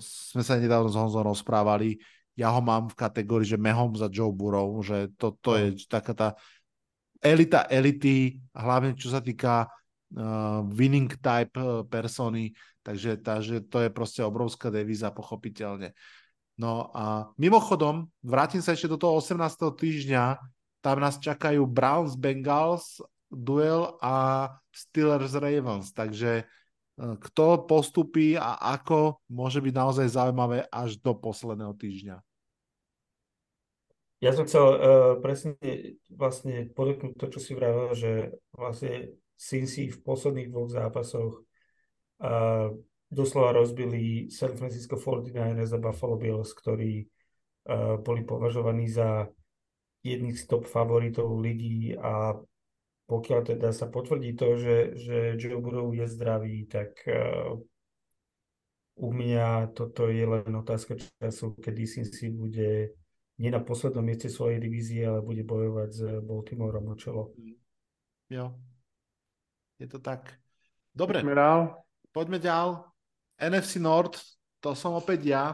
[0.03, 1.98] sme sa nedávno s Honzom rozprávali,
[2.36, 6.14] ja ho mám v kategórii, že mehom za Joe Burrow, že to, to je taká
[6.16, 6.30] tá
[7.19, 13.84] elita elity, hlavne čo sa týka uh, winning type uh, persony, takže tá, že to
[13.84, 15.93] je proste obrovská devíza, pochopiteľne.
[16.58, 19.38] No a mimochodom, vrátim sa ešte do toho 18.
[19.76, 20.40] týždňa,
[20.82, 23.00] tam nás čakajú Browns Bengals
[23.32, 26.45] duel a Steelers Ravens, takže e,
[26.95, 32.19] kto postupí a ako môže byť naozaj zaujímavé až do posledného týždňa.
[34.22, 34.77] Ja som chcel uh,
[35.18, 35.58] presne
[36.14, 41.42] vlastne podotknúť to, čo si vravel, že vlastne Cincy v posledných dvoch zápasoch
[42.22, 42.69] uh,
[43.10, 49.26] doslova rozbili San Francisco 49ers a Buffalo Bills, ktorí uh, boli považovaní za
[50.06, 52.38] jedných z top favoritov ligy a
[53.11, 57.59] pokiaľ teda sa potvrdí to, že, že Joe Burrow je zdravý, tak uh,
[58.95, 62.95] u mňa toto je len otázka času, kedy si bude
[63.35, 67.35] nie na poslednom mieste svojej divízie, ale bude bojovať s Baltimoreom o čelo.
[68.31, 68.56] Jo.
[69.75, 70.40] Je to tak.
[70.95, 71.19] Dobre.
[71.19, 71.59] Poďme dál.
[72.15, 72.67] Poďme ďal.
[73.41, 74.23] NFC North,
[74.64, 75.45] to som opäť ja.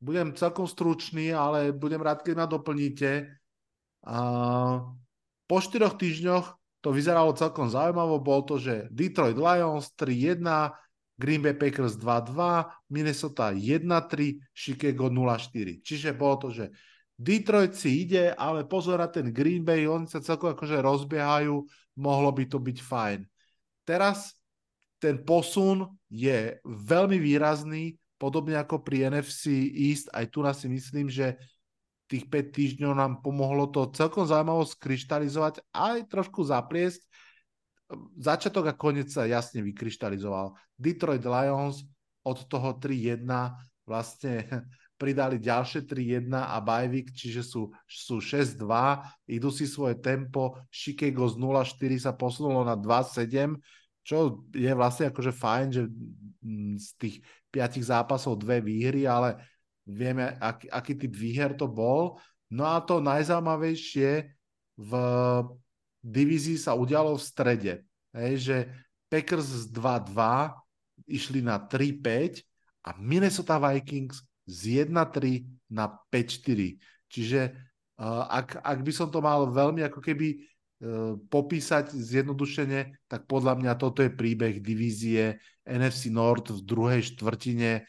[0.00, 3.26] Budem celkom stručný, ale budem rád, keď ma doplníte.
[4.06, 4.94] Uh,
[5.44, 8.20] po štyroch týždňoch to vyzeralo celkom zaujímavo.
[8.20, 10.44] Bol to, že Detroit Lions 3-1,
[11.16, 15.80] Green Bay Packers 2-2, Minnesota 1-3, Chicago 0-4.
[15.80, 16.68] Čiže bolo to, že
[17.14, 21.62] Detroit si ide, ale pozor na ten Green Bay, oni sa celkom akože rozbiehajú,
[21.96, 23.20] mohlo by to byť fajn.
[23.86, 24.34] Teraz
[24.98, 31.38] ten posun je veľmi výrazný, podobne ako pri NFC East, aj tu si myslím, že
[32.14, 37.02] tých 5 týždňov nám pomohlo to celkom zaujímavo skryštalizovať aj trošku zapliesť.
[38.14, 40.54] Začiatok a koniec sa jasne vykryštalizoval.
[40.78, 41.82] Detroit Lions
[42.22, 43.26] od toho 3-1
[43.82, 44.46] vlastne
[45.00, 48.62] pridali ďalšie 3-1 a Bajvik, čiže sú, sú 6-2,
[49.26, 53.58] idú si svoje tempo, Chicago z 0-4 sa posunulo na 2-7,
[54.06, 55.82] čo je vlastne akože fajn, že
[56.44, 57.16] mm, z tých
[57.50, 59.53] piatich zápasov dve výhry, ale
[59.84, 62.20] vieme, ak, aký typ výher to bol.
[62.48, 64.10] No a to najzaujímavejšie
[64.74, 64.92] v
[66.04, 67.72] divízii sa udialo v strede.
[68.12, 68.56] Hej, že
[69.08, 70.52] Packers z 2-2
[71.08, 72.42] išli na 3-5
[72.84, 76.80] a Minnesota Vikings z 1-3 na 5-4.
[77.08, 77.40] Čiže
[77.94, 83.54] Uh, ak, ak by som to mal veľmi ako keby uh, popísať zjednodušene, tak podľa
[83.54, 87.86] mňa toto je príbeh divízie NFC North v druhej štvrtine.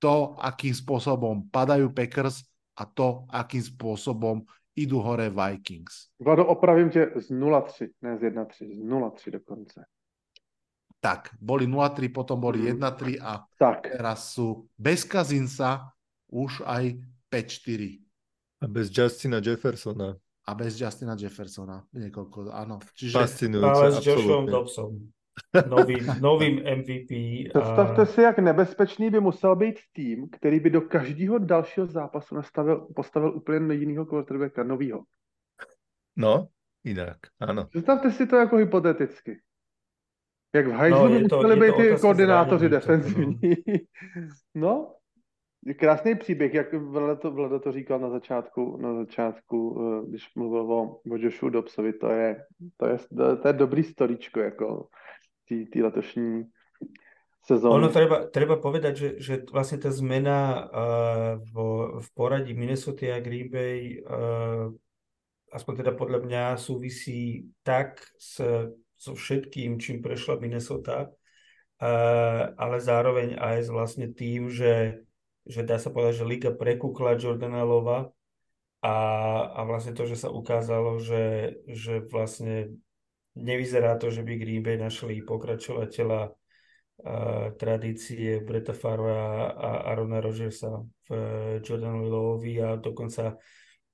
[0.00, 2.40] To, akým spôsobom padajú Packers
[2.72, 4.40] a to, akým spôsobom
[4.72, 6.08] idú hore Vikings.
[6.16, 9.84] Vlado, opravím tě z 0-3, ne z 1-3, z 0-3 dokonce.
[11.00, 12.66] Tak, boli 0-3, potom boli Mhm.
[12.80, 15.92] 1-3 a Tak, teraz sú bez Kazinsa
[16.32, 16.96] už aj
[17.32, 18.00] 5-4
[18.60, 20.16] A bez Justina Jeffersona.
[20.46, 21.84] a bez Justina Jeffersona.
[21.92, 22.80] Niekoľko, áno.
[22.96, 24.52] Čiže Fascinujúce, Ale s Joshom absolútne.
[24.52, 24.88] Dobsom.
[25.68, 27.10] Novým, novým MVP.
[27.48, 32.88] představte si, jak nebezpečný by musel být tým, který by do každého dalšího zápasu nastavil,
[32.94, 35.04] postavil úplně jiného quarterbacka, novýho.
[36.16, 36.48] No,
[36.84, 37.64] inak, áno.
[37.64, 39.40] Představte si to jako hypoteticky.
[40.54, 43.36] Jak v hajzlu No, by museli být ty koordinátoři zranení, defenzivní.
[44.54, 44.94] No,
[45.78, 50.72] krásný příběh, jak Vlada to, Vlada to říkal na začátku, na začátku, eh, když mluvil
[50.72, 52.44] o, o Joshu Dobsovi, to je,
[52.76, 52.98] to je,
[53.42, 54.88] to je dobrý storíčko, jako
[55.66, 56.46] té letošní
[57.42, 57.72] sezóny.
[57.74, 63.24] Ono treba, treba povedať, že, že vlastne tá zmena uh, vo, v poradí Minnesota a
[63.24, 64.68] Green Bay, uh,
[65.50, 68.38] aspoň teda podľa mňa, súvisí tak s,
[69.00, 75.02] so všetkým, čím prešla Minnesota, uh, ale zároveň aj s vlastne tým, že,
[75.48, 78.12] že dá sa povedať, že liga prekúkla Jordana Lova
[78.84, 78.96] a,
[79.56, 82.76] a vlastne to, že sa ukázalo, že, že vlastne
[83.36, 86.34] nevyzerá to, že by Green Bay našli pokračovateľa uh,
[87.54, 91.20] tradície Breta Favra a Arona Rodgersa v uh,
[91.62, 93.38] Jordanovi Lovovi a dokonca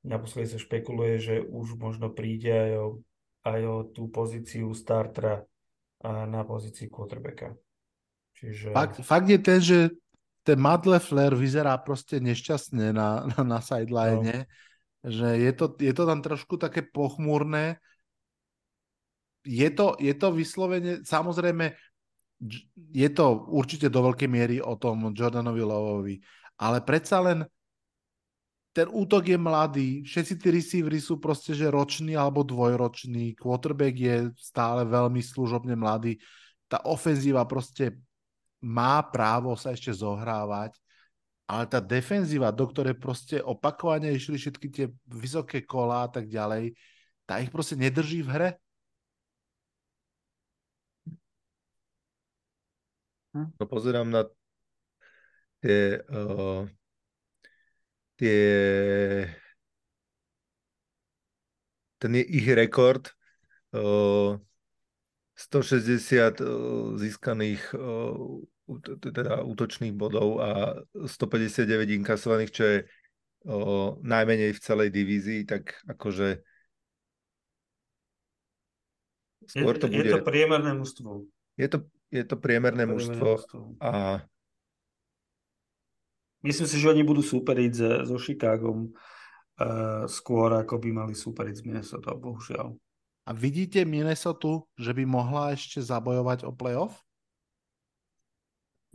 [0.06, 2.86] naposledy sa špekuluje, že už možno príde aj o,
[3.42, 5.42] aj o tú pozíciu startera
[6.06, 7.56] a na pozícii quarterbacka.
[8.36, 8.70] Čiže...
[8.70, 9.78] fakt, fakt je ten, že
[10.46, 15.10] ten Matt Leffler vyzerá proste nešťastne na, na, na sideline, no.
[15.10, 17.82] že je to, je to tam trošku také pochmúrne.
[19.46, 21.70] Je to, je to vyslovene, samozrejme,
[22.90, 26.14] je to určite do veľkej miery o tom Jordanovi Lovovi,
[26.58, 27.46] ale predsa len
[28.76, 34.16] ten útok je mladý, všetci tí receivery sú proste, že roční alebo dvojroční, quarterback je
[34.36, 36.20] stále veľmi služobne mladý,
[36.68, 37.96] tá ofenzíva proste
[38.60, 40.76] má právo sa ešte zohrávať,
[41.46, 46.74] ale tá defenzíva, do ktorej proste opakovane išli všetky tie vysoké kolá a tak ďalej,
[47.24, 48.50] tá ich proste nedrží v hre.
[53.36, 54.24] No pozerám na
[55.60, 56.64] tie, uh,
[58.16, 58.40] tie
[61.96, 63.12] ten je ich rekord
[63.72, 64.36] uh,
[65.36, 68.40] 160 uh, získaných uh,
[68.98, 70.74] teda útočných bodov a
[71.06, 76.42] 159 inkasovaných, čo je uh, najmenej v celej divízii, tak akože
[79.46, 80.10] je, skôr to je bude...
[80.10, 81.30] to priemerné mužstvo.
[81.54, 83.60] Je to, je to priemerné Priemerné mužstvo mužstvo.
[83.82, 84.22] a
[86.46, 91.62] Myslím si, že oni budú superiť so, Chicagom uh, skôr, ako by mali superiť s
[91.66, 92.70] Minnesota, bohužiaľ.
[93.26, 97.02] A vidíte Minnesota, že by mohla ešte zabojovať o playoff?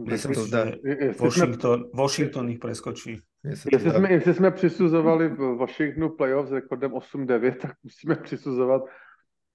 [0.01, 3.21] mne sa to zdá, jsme, Washington, Washington ich preskočí.
[3.43, 8.81] jestli, jsme, jestli jsme přisuzovali v Washingtonu playoff s rekordem 8-9, tak musíme přisuzovat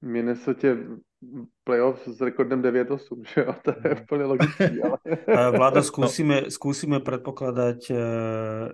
[0.03, 0.69] Minnesota
[1.65, 3.55] playoff s rekordem 9-8, že jo?
[3.63, 4.99] To je úplně logický, ale...
[5.27, 7.99] Uh, Vlado, skúsime, skúsime predpokladať uh,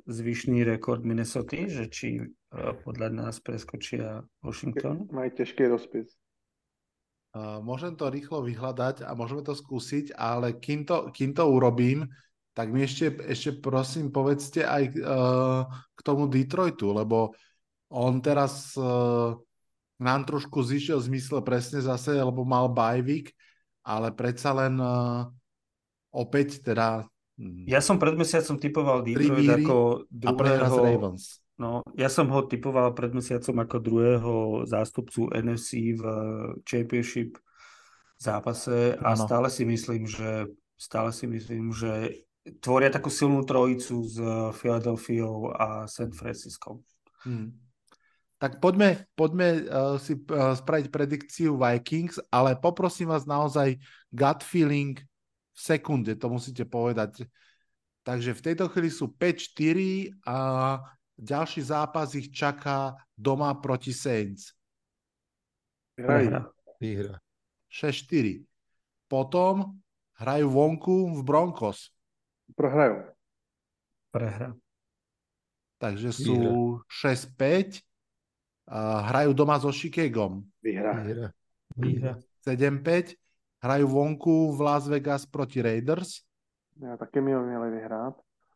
[0.06, 5.08] zvyšný rekord Minnesota, že či uh, podľa nás preskočia Washington.
[5.12, 6.12] Mají těžký rozpis.
[7.32, 12.04] Uh, môžem to rýchlo vyhľadať a môžeme to skúsiť, ale kým to, kým to urobím,
[12.52, 15.64] tak mi ešte, ešte prosím povedzte aj uh,
[15.96, 17.32] k tomu Detroitu, lebo
[17.88, 19.32] on teraz uh,
[20.02, 23.30] nám trošku zišiel v zmysle presne zase, lebo mal bajvik,
[23.86, 25.30] ale predsa len uh,
[26.10, 27.06] opäť teda
[27.38, 30.76] hm, Ja som pred mesiacom typoval Detroit ako druhého...
[30.82, 31.40] Ravens.
[31.62, 34.34] No, ja som ho typoval pred mesiacom ako druhého
[34.66, 36.02] zástupcu NFC v
[36.66, 37.38] Championship
[38.18, 39.22] zápase a Áno.
[39.22, 42.26] stále si myslím, že stále si myslím, že
[42.58, 44.18] tvoria takú silnú trojicu s
[44.58, 46.82] Philadelphiou a San Francisco.
[47.22, 47.54] Hmm.
[48.42, 53.78] Tak poďme, poďme uh, si uh, spraviť predikciu Vikings, ale poprosím vás naozaj
[54.10, 54.98] gut feeling
[55.54, 57.22] v sekunde, to musíte povedať.
[58.02, 60.38] Takže v tejto chvíli sú 5-4 a
[61.14, 64.58] ďalší zápas ich čaká doma proti Saints.
[65.94, 66.50] Prehra.
[66.82, 67.22] výhra.
[67.70, 68.42] 6-4.
[69.06, 69.78] Potom
[70.18, 71.94] hrajú vonku v Broncos.
[72.58, 73.06] Prohrajou.
[74.10, 74.50] Prehra.
[75.78, 76.34] Takže sú
[76.90, 77.91] 6-5 Uh,
[78.80, 80.42] hrajú doma so Chicagom.
[80.64, 81.04] Výhra.
[82.46, 83.14] 7-5.
[83.62, 86.24] Hrajú vonku v Las Vegas proti Raiders.
[86.82, 88.14] Já taky mi ho měli vyhrát.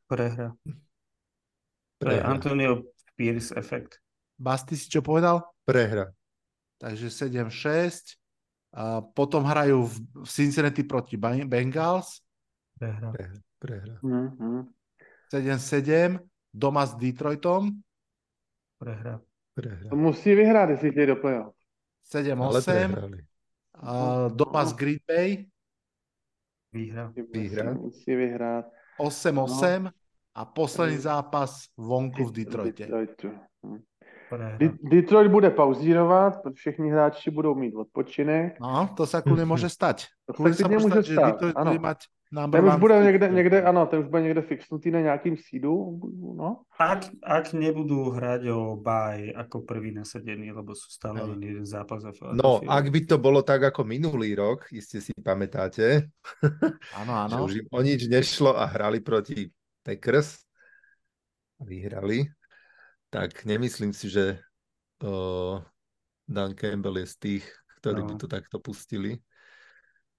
[0.08, 0.54] Prehra.
[1.98, 2.22] To je.
[2.22, 2.82] Antonio
[3.16, 3.94] Pierce efekt.
[4.38, 5.40] Basti si čo povedal?
[5.64, 6.12] Prehra.
[6.78, 8.18] Takže 7-6.
[8.76, 12.20] A potom hrajú v v Cincinnati proti Bengals.
[12.76, 13.12] Prehra.
[13.12, 13.40] Prehra.
[13.58, 13.96] Prehra.
[14.02, 14.60] Mm-hmm.
[15.32, 16.20] 7-7.
[16.52, 17.72] Doma s Detroitom.
[18.76, 19.20] Prehra.
[19.56, 19.90] Prehra.
[19.90, 21.54] To musí vyhrát, jestli chtějí do playoff.
[22.14, 22.92] Ale 7-8.
[22.92, 23.24] prehrali.
[23.74, 25.46] A doma s Green Bay.
[26.72, 27.12] Výhra.
[27.32, 27.74] Výhra.
[27.74, 28.66] Musí vyhrát.
[29.00, 29.90] 8-8.
[30.34, 32.86] A posledný zápas vonku v Detroite.
[32.86, 33.30] Detroitu.
[33.66, 33.82] Hm.
[34.58, 38.60] De- Detroit bude pauzírovat, všichni hráči budou mít odpočinek.
[38.60, 40.10] No, to sa kľudne môže stať.
[40.26, 41.70] To sa klidně môže stať, že stát, Detroit ano.
[41.70, 41.98] bude mať
[42.32, 43.04] number Ten už bude seed.
[43.06, 46.00] někde, někde, ano, ten už bude někde fixnutý na nějakým sídu,
[46.36, 46.66] no.
[46.78, 52.02] Ak, ak nebudú hrať o bye ako prvý nasadený, lebo sú stále len jeden zápas
[52.04, 56.10] a No, ak by to bolo tak ako minulý rok, iste si pamätáte,
[56.98, 57.44] Áno, že áno.
[57.46, 59.46] už im o nič nešlo a hrali proti
[59.86, 60.42] Packers
[61.56, 62.26] a vyhrali,
[63.16, 64.36] tak nemyslím si, že
[65.00, 65.56] o,
[66.28, 67.44] Dan Campbell je z tých,
[67.80, 68.12] ktorí No.
[68.12, 69.16] by to takto pustili.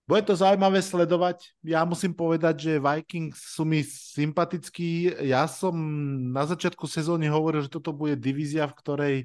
[0.07, 1.51] Bude to zaujímavé sledovať.
[1.67, 5.19] Ja musím povedať, že Vikings sú mi sympatickí.
[5.27, 5.75] Ja som
[6.31, 9.15] na začiatku sezóny hovoril, že toto bude divízia, v ktorej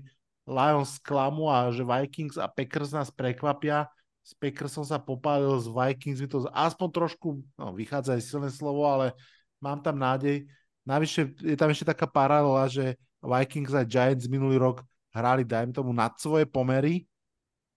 [0.42, 3.86] Lions klamu a že Vikings a Packers nás prekvapia.
[4.26, 8.83] S Packersom sa popálil, s Vikings mi to aspoň trošku, no vychádza aj silné slovo,
[8.83, 9.15] ale
[9.62, 10.51] mám tam nádej.
[10.83, 14.83] Navyše je tam ešte taká paralela, že Vikings a Giants minulý rok
[15.15, 17.07] hrali, dajme tomu, nad svoje pomery,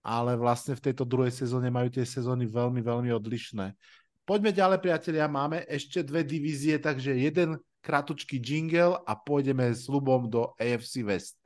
[0.02, 3.72] ale vlastne v tejto druhej sezóne majú tie sezóny veľmi, veľmi odlišné.
[4.26, 10.26] Poďme ďalej, priatelia, máme ešte dve divízie, takže jeden kratučký jingle a pôjdeme s ľubom
[10.26, 11.38] do AFC West.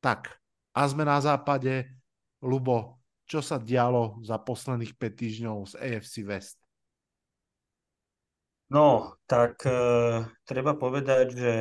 [0.00, 0.40] Tak,
[0.72, 1.92] a sme na západe.
[2.44, 6.63] Lubo, čo sa dialo za posledných 5 týždňov z AFC West?
[8.74, 11.52] No, tak uh, treba povedať, že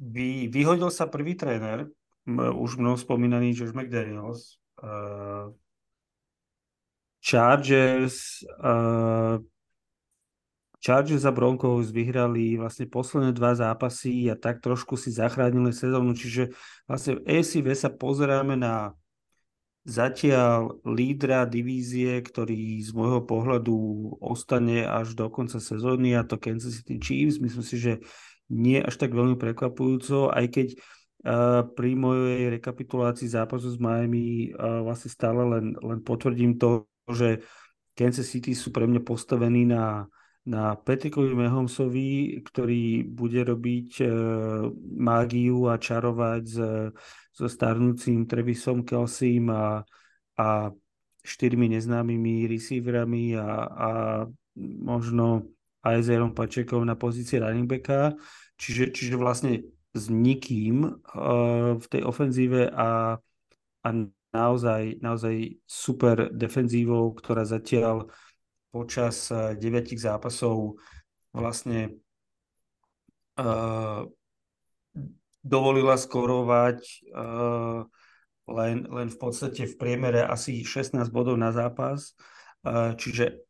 [0.00, 1.92] vy, vyhodil sa prvý tréner,
[2.36, 4.56] už mnou spomínaný Josh McDaniels.
[4.80, 5.52] Uh,
[7.20, 9.36] Chargers, uh,
[10.80, 16.54] Chargers a Broncos vyhrali vlastne posledné dva zápasy a tak trošku si zachránili sezónu, čiže
[16.88, 18.94] vlastne v West sa pozeráme na
[19.86, 23.76] zatiaľ lídra divízie, ktorý z môjho pohľadu
[24.20, 27.40] ostane až do konca sezóny a to Kansas City Chiefs.
[27.40, 27.92] Myslím si, že
[28.48, 34.84] nie až tak veľmi prekvapujúco, aj keď uh, pri mojej rekapitulácii zápasu s Miami uh,
[34.84, 37.44] vlastne stále len, len potvrdím to, že
[37.92, 40.08] Kansas City sú pre mňa postavení na,
[40.48, 44.08] na Patrickovi Mahomsovi, ktorý bude robiť uh,
[44.96, 46.56] mágiu a čarovať s,
[47.38, 49.86] so starnúcim Trevisom Kelsim a,
[50.34, 50.74] a
[51.22, 53.90] štyrmi neznámymi receiverami a, a
[54.58, 55.46] možno
[55.86, 58.18] aj s Aaron Pačekom na pozícii running backa.
[58.58, 59.62] Čiže, čiže vlastne
[59.94, 63.22] s nikým uh, v tej ofenzíve a,
[63.86, 63.88] a
[64.34, 68.10] naozaj, naozaj super defenzívou, ktorá zatiaľ
[68.74, 70.74] počas uh, deviatich zápasov
[71.30, 72.02] vlastne
[73.38, 74.10] uh,
[75.48, 76.78] dovolila skorovať
[77.16, 77.88] uh,
[78.48, 82.12] len, len v podstate v priemere asi 16 bodov na zápas.
[82.60, 83.48] Uh, čiže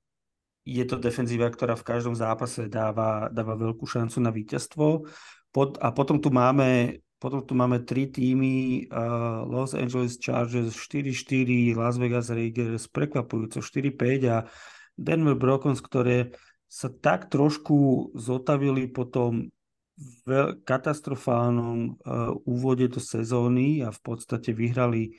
[0.62, 5.10] je to defenzíva, ktorá v každom zápase dáva, dáva veľkú šancu na víťazstvo.
[5.50, 11.74] Pod, a potom tu máme potom tu máme tri týmy, uh, Los Angeles Chargers 4-4,
[11.74, 14.46] Las Vegas Raiders prekvapujúco 4-5 a
[14.94, 16.30] Denver Broncos, ktoré
[16.70, 19.50] sa tak trošku zotavili po tom
[20.26, 25.18] veľ, katastrofálnom uh, úvode do sezóny a v podstate vyhrali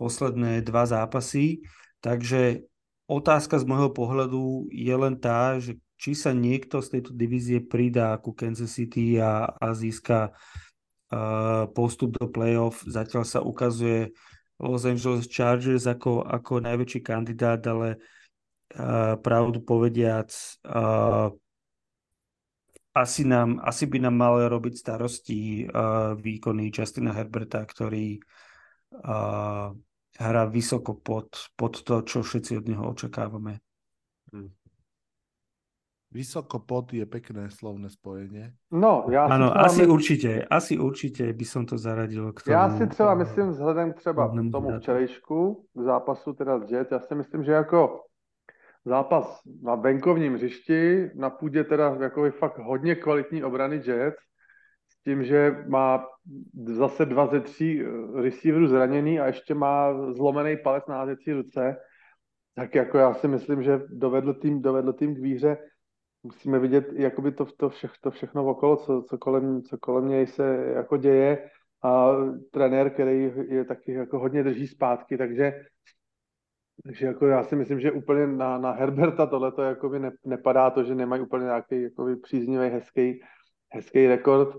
[0.00, 1.60] posledné dva zápasy.
[2.00, 2.62] Takže
[3.10, 8.14] otázka z môjho pohľadu je len tá, že či sa niekto z tejto divízie pridá
[8.22, 12.86] ku Kansas City a, a získa uh, postup do playoff.
[12.86, 14.14] Zatiaľ sa ukazuje
[14.62, 17.98] Los Angeles Chargers ako, ako najväčší kandidát, ale
[18.78, 20.30] uh, pravdu povediac
[20.66, 21.34] uh,
[22.98, 29.70] asi, nám, asi by nám mal robiť starosti uh, výkony Justina Herberta, ktorý uh,
[30.18, 33.62] hrá vysoko pod, pod to, čo všetci od neho očakávame.
[36.08, 38.56] Vysoko pod je pekné slovné spojenie.
[38.72, 42.42] No, já si Áno, třeba asi my- určite, asi určite by som to zaradil k
[42.42, 42.52] tomu.
[42.52, 47.00] Já si třeba myslím, vzhledem třeba k tomu včerejšku, k zápasu teda z Jets, já
[47.00, 48.00] si myslím, že jako
[48.84, 54.18] zápas na venkovním hřišti, na půdě teda jako fakt hodně kvalitní obrany Jets,
[54.88, 56.06] s tím, že má
[56.64, 61.76] zase dva ze tří eh, receiverů zraněný a ještě má zlomený palec na házecí ruce,
[62.54, 65.58] tak jako já si myslím, že dovedl tým, dovedl tým k výhře.
[66.22, 70.26] Musíme vidět jakoby to, to, vše, to všechno okolo, co, co, kolem, co kolem něj
[70.26, 71.50] se jako děje
[71.82, 72.10] a
[72.50, 75.52] trenér, který je taky jako hodně drží zpátky, takže
[76.84, 80.84] takže jako já si myslím, že úplně na, na Herberta tohleto jakoby ne, nepadá to,
[80.84, 83.20] že nemají úplně nějaký jakoby příznivý, hezký,
[83.72, 84.56] hezký rekord.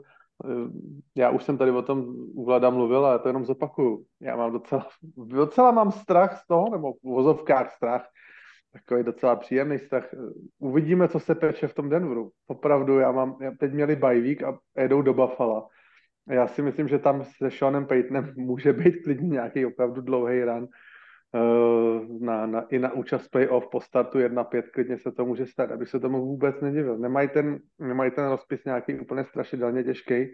[1.15, 4.05] Já už jsem tady o tom u Vlada mluvil, ale to jenom zopakuju.
[4.21, 8.07] Já mám docela, docela mám strach z toho, nebo v vozovkách strach,
[8.73, 10.15] takový docela příjemný strach.
[10.59, 12.31] Uvidíme, co se peče v tom Denveru.
[12.47, 15.67] Opravdu, já mám, teď měli bajvík a jedou do Buffalo.
[16.29, 20.67] Já si myslím, že tam se Seanem Paytonem může být klidně nějaký opravdu dlouhý run
[20.67, 20.69] Eh,
[22.19, 25.85] na, na, i na účast playoff po startu 1-5, klidně se to může stát, aby
[25.85, 26.97] se tomu vůbec nedivil.
[26.97, 30.25] Nemají ten, nemají ten rozpis nějaký úplně strašidelně těžký,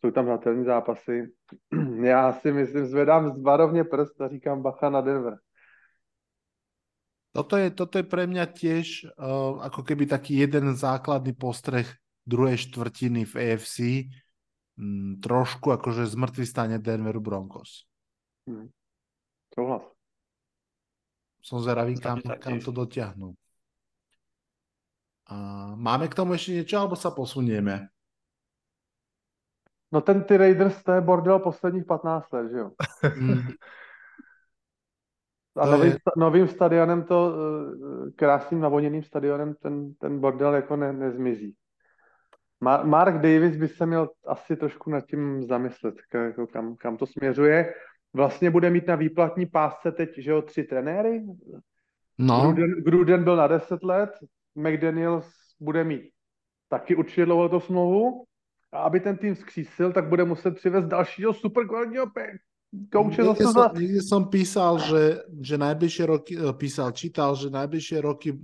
[0.00, 1.32] jsou tam hratelní zápasy.
[2.02, 5.38] Já si myslím, zvedám zvarovně prst a říkám bacha na Denver.
[7.34, 11.82] Toto je, toto je pre mňa tiež uh, ako keby taký jeden základný postreh
[12.22, 14.06] druhej štvrtiny v AFC.
[14.78, 17.90] Mm, trošku akože zmrtvý stane Denveru Broncos.
[18.46, 18.70] Hmm.
[19.50, 19.93] Souhlas.
[21.44, 23.36] Som zveravý, kam, kam to dotiahnu.
[25.28, 25.36] A
[25.76, 27.92] máme k tomu ešte niečo, alebo sa posunieme?
[29.92, 32.70] No ten ty Raiders, to je bordel posledních 15 let, že jo?
[33.16, 33.40] Mm.
[35.56, 35.98] A novým, je...
[36.16, 41.56] novým stadionem to, eh, krásným navoněným stadionem, ten, ten bordel jako ne, nezmizí.
[42.60, 47.74] Mark Davis by se měl asi trošku nad tím zamyslet, jako kam, kam to směřuje
[48.14, 51.24] vlastně bude mít na výplatní pásce teď, že jo, tři trenéry.
[52.18, 52.40] No.
[52.52, 54.10] Gruden, Gruden byl na 10 let,
[54.54, 55.26] McDaniels
[55.60, 56.02] bude mít
[56.68, 58.24] taky určitě dlouholetou smlouvu
[58.72, 62.06] a aby ten tým zkřísil, tak bude muset přivést dalšího super kvalitního
[62.90, 67.98] kouče niekde, som, niekde som písal, že, že najbližšie roky, eh, písal, čítal, že najbližšie
[68.02, 68.34] roky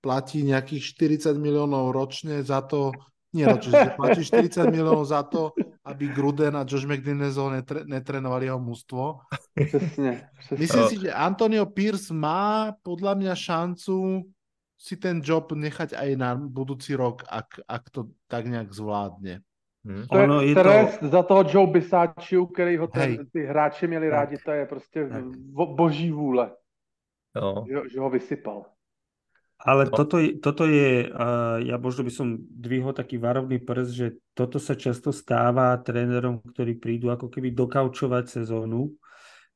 [0.00, 2.96] platí nejakých 40 miliónov ročne za to,
[3.36, 5.52] nie ročne, že platí 40 miliónov za to,
[5.84, 9.18] aby Gruden a Josh McDaniels netre, netrenovali jeho mužstvo.
[9.66, 10.56] Přesně, přesně.
[10.58, 14.24] Myslím si, že Antonio Pierce má podľa mňa šancu
[14.80, 19.40] si ten job nechať aj na budúci rok, ak, ak to tak nejak zvládne.
[19.84, 20.08] Hmm.
[20.08, 21.08] To je ono je trest to...
[21.08, 24.12] za toho Joe Bisáčiu, který ho ten, ty hráči měli tak.
[24.12, 25.24] rádi, to je prostě tak.
[25.52, 26.50] boží vůle.
[27.36, 27.64] Jo.
[27.68, 28.73] Že, že ho vysypal.
[29.64, 31.08] Ale toto je, toto je
[31.64, 36.76] ja možno by som dvihol taký varovný prst, že toto sa často stáva trénerom, ktorí
[36.76, 38.92] prídu ako keby dokaučovať sezónu,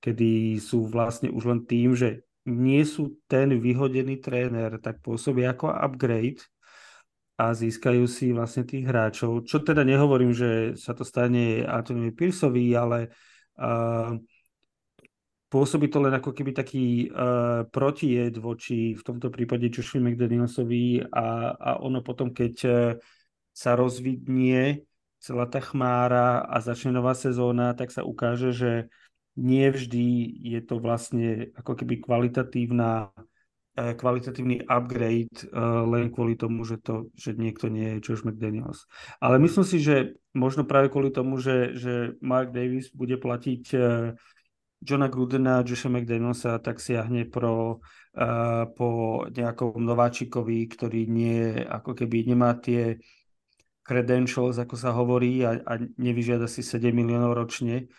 [0.00, 5.68] kedy sú vlastne už len tým, že nie sú ten vyhodený tréner, tak pôsobia ako
[5.76, 6.40] upgrade
[7.36, 9.44] a získajú si vlastne tých hráčov.
[9.44, 13.12] Čo teda nehovorím, že sa to stane Antoniovi Pearsovi, ale
[13.60, 14.16] uh,
[15.48, 21.56] pôsobí to len ako keby taký uh, protijed voči v tomto prípade Joshovi McDanielsovi a,
[21.56, 22.72] a ono potom, keď uh,
[23.56, 24.84] sa rozvidnie
[25.18, 28.72] celá tá chmára a začne nová sezóna, tak sa ukáže, že
[29.34, 35.48] nie vždy je to vlastne ako keby kvalitatívna uh, kvalitatívny upgrade
[35.86, 38.90] len kvôli tomu, že, to, že niekto nie je Josh McDaniels.
[39.22, 43.64] Ale myslím si, že možno práve kvôli tomu, že, že Mark Davis bude platiť
[44.78, 48.88] Johna Grudena a Josha McDanielsa, tak siahne pro, uh, po
[49.26, 53.02] nejakom nováčikovi, ktorý nie, ako keby nemá tie
[53.82, 57.90] credentials, ako sa hovorí, a, a nevyžiada si 7 miliónov ročne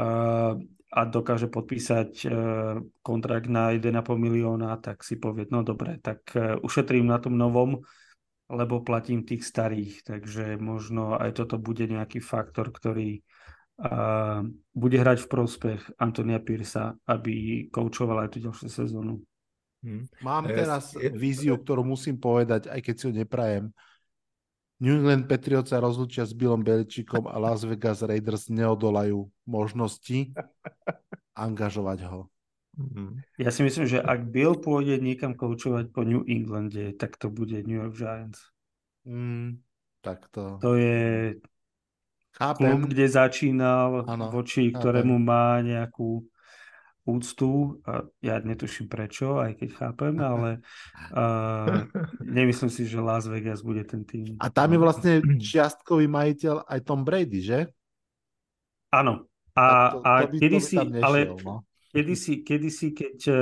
[0.00, 0.56] uh,
[0.92, 6.56] a dokáže podpísať uh, kontrakt na 1,5 milióna, tak si povie, no dobre, tak uh,
[6.64, 7.84] ušetrím na tom novom,
[8.52, 10.04] lebo platím tých starých.
[10.04, 13.24] Takže možno aj toto bude nejaký faktor, ktorý
[13.80, 13.90] a
[14.72, 19.24] bude hrať v prospech Antonia Pirsa, aby koučoval aj tú ďalšiu sezónu.
[19.82, 20.06] Hmm.
[20.22, 21.10] Mám teraz je...
[21.10, 23.64] víziu, ktorú musím povedať, aj keď si ho neprajem.
[24.82, 30.34] New England Patriots sa rozlučia s Billom Beličikom a Las Vegas Raiders neodolajú možnosti
[31.38, 32.26] angažovať ho.
[32.74, 33.20] Hmm.
[33.36, 37.62] Ja si myslím, že ak Bill pôjde niekam koučovať po New Englande, tak to bude
[37.68, 38.40] New York Giants.
[39.04, 39.60] Mm,
[40.00, 40.58] tak to...
[40.62, 41.36] To je
[42.32, 42.64] Chápem.
[42.64, 44.80] klub, kde začínal, ano, voči chápem.
[44.80, 46.24] ktorému má nejakú
[47.02, 47.82] úctu.
[48.22, 50.62] Ja netuším prečo, aj keď chápem, ale
[51.18, 51.86] uh,
[52.22, 54.38] nemyslím si, že Las Vegas bude ten tým.
[54.38, 57.60] A tam je vlastne čiastkový majiteľ aj Tom Brady, že?
[58.94, 59.26] Áno.
[59.52, 61.60] A, to, to, a by, kedy si, nešiel, ale, no?
[61.92, 63.36] kedysi, kedysi, keď uh,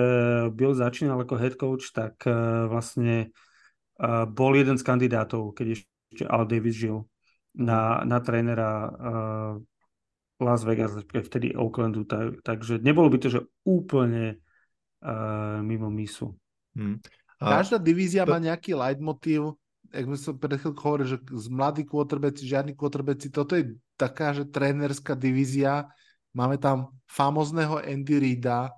[0.50, 3.30] Bill začínal ako head coach, tak uh, vlastne
[4.02, 7.06] uh, bol jeden z kandidátov, keď ešte Al Davis žil,
[7.54, 9.54] na, na trénera uh,
[10.40, 14.40] Las Vegas, vtedy Oaklandu, tak, takže nebolo by to, že úplne
[15.04, 16.32] uh, mimo misu.
[16.72, 17.02] Hmm.
[17.40, 18.32] A Každá divízia to...
[18.32, 23.28] má nejaký leitmotiv, jak sme sa pred chvíľkou hovorili, že z mladí quarterbacki, žiadni quarterbacki,
[23.28, 25.90] toto je taká, že trénerská divízia,
[26.30, 28.70] máme tam famozného Andy Reida,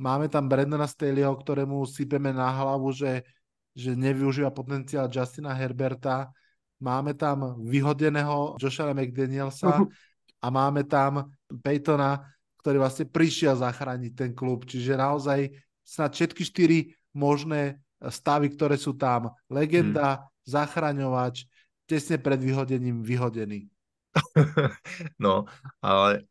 [0.00, 3.22] máme tam Brandona Staleyho, ktorému sypeme na hlavu, že,
[3.76, 6.34] že nevyužíva potenciál Justina Herberta,
[6.80, 9.84] máme tam vyhodeného Joshua McDanielsa
[10.40, 11.28] a máme tam
[11.60, 12.24] Peytona,
[12.60, 14.64] ktorý vlastne prišiel zachrániť ten klub.
[14.64, 15.52] Čiže naozaj
[15.84, 16.78] snad všetky štyri
[17.16, 19.32] možné stavy, ktoré sú tam.
[19.52, 20.24] Legenda, hmm.
[20.48, 21.44] zachraňovač,
[21.84, 23.68] tesne pred vyhodením vyhodený.
[25.22, 25.46] No,
[25.78, 26.26] ale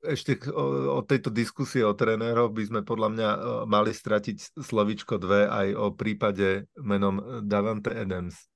[0.00, 3.38] ešte o, o tejto diskusie o trénerov by sme podľa mňa e,
[3.68, 8.49] mali stratiť slovičko dve aj o prípade menom Davante Adams.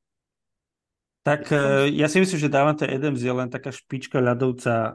[1.25, 4.93] Tak e, ja si myslím, že Davante Adams je len taká špička ľadovca, e,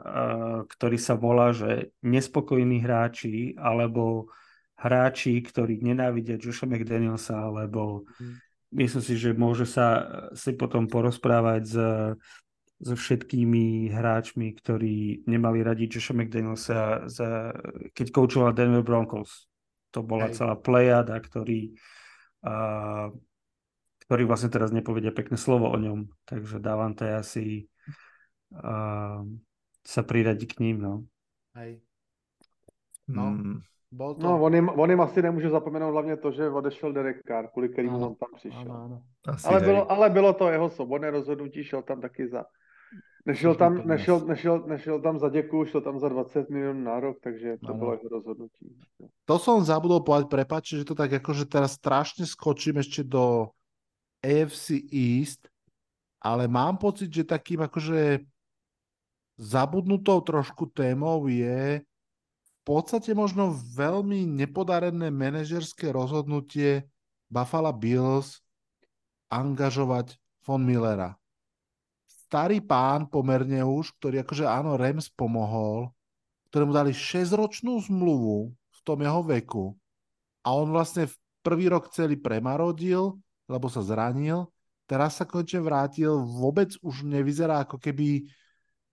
[0.70, 4.30] ktorý sa volá, že nespokojní hráči alebo
[4.78, 8.34] hráči, ktorí nenávidia Josha McDanielsa, alebo mm.
[8.78, 11.76] myslím si, že môže sa si potom porozprávať s
[12.80, 17.52] so všetkými hráčmi, ktorí nemali radi Josha McDanielsa, za,
[17.92, 19.52] keď koučoval Denver Broncos.
[19.92, 20.40] To bola Hej.
[20.40, 21.76] celá plejada, ktorý,
[22.40, 23.12] a,
[24.10, 26.10] ktorý vlastne teraz nepovedia pekné slovo o ňom.
[26.26, 27.70] Takže dávam to asi
[28.50, 29.22] a,
[29.86, 30.82] sa priradi k ním.
[30.82, 30.94] No.
[31.54, 31.78] Hej.
[33.06, 33.62] No, mm.
[33.94, 34.26] Bol to...
[34.26, 37.68] No, on jim, on jim asi nemůže zapomenout hlavně to, že odešel Derek Carr, kvůli
[37.68, 38.60] kterému on tam přišel.
[38.60, 39.02] Ano, ano.
[39.44, 42.44] ale, bylo, ale bylo to jeho svobodné rozhodnutí, šel tam taky za
[43.26, 47.16] Nešel tam, nešel, nešel, nešel tam za děku, šel tam za 20 milionů na rok,
[47.22, 47.78] takže to ano.
[47.78, 48.76] bylo jeho rozhodnutí.
[49.28, 53.52] To som zabudol povedať, prepáč, že to tak akože teraz strašne skočím ešte do
[54.20, 55.48] AFC East,
[56.20, 58.20] ale mám pocit, že takým akože
[59.40, 66.84] zabudnutou trošku témou je v podstate možno veľmi nepodarené manažerské rozhodnutie
[67.32, 68.44] Buffalo Bills
[69.32, 71.16] angažovať Von Millera.
[72.04, 75.88] Starý pán pomerne už, ktorý akože áno, Rems pomohol,
[76.52, 79.74] ktorému dali 6-ročnú zmluvu v tom jeho veku
[80.44, 83.16] a on vlastne v prvý rok celý premarodil,
[83.50, 84.46] lebo sa zranil,
[84.86, 88.30] teraz sa konečne vrátil, vôbec už nevyzerá ako keby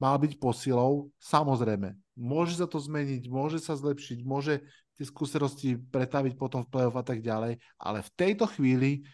[0.01, 1.13] mal byť posilou.
[1.21, 4.65] Samozrejme, môže sa to zmeniť, môže sa zlepšiť, môže
[4.97, 9.05] tie skúsenosti pretaviť potom v play-off a tak ďalej, ale v tejto chvíli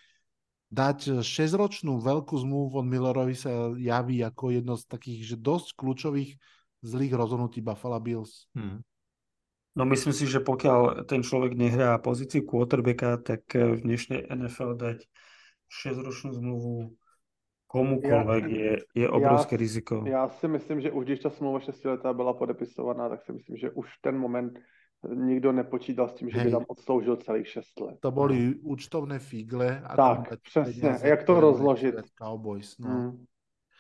[0.74, 6.32] dať 6-ročnú veľkú zmluvu von Millerovi sa javí ako jedno z takých že dosť kľúčových
[6.82, 8.50] zlých rozhodnutí Buffalo Bills.
[8.58, 8.82] Hmm.
[9.74, 14.98] No myslím si, že pokiaľ ten človek nehrá pozíciu quarterbacka, tak v dnešnej NFL dať
[15.82, 16.93] 6-ročnú zmluvu
[17.74, 20.03] komukoľvek ja, je, je obrovské já, riziko.
[20.06, 23.58] Já si myslím, že už když ta smlouva 6 letá byla podepisovaná, tak si myslím,
[23.58, 24.60] že už ten moment
[25.03, 26.45] nikto nepočítal s tým, že Hej.
[26.45, 27.98] by tam odsloužil celých 6 let.
[28.00, 29.82] To boli účtovné figle.
[29.84, 30.95] A tak, přesně.
[31.03, 31.95] Jak to rozložit?
[32.24, 32.90] Cowboys, no.
[32.90, 33.26] Hmm.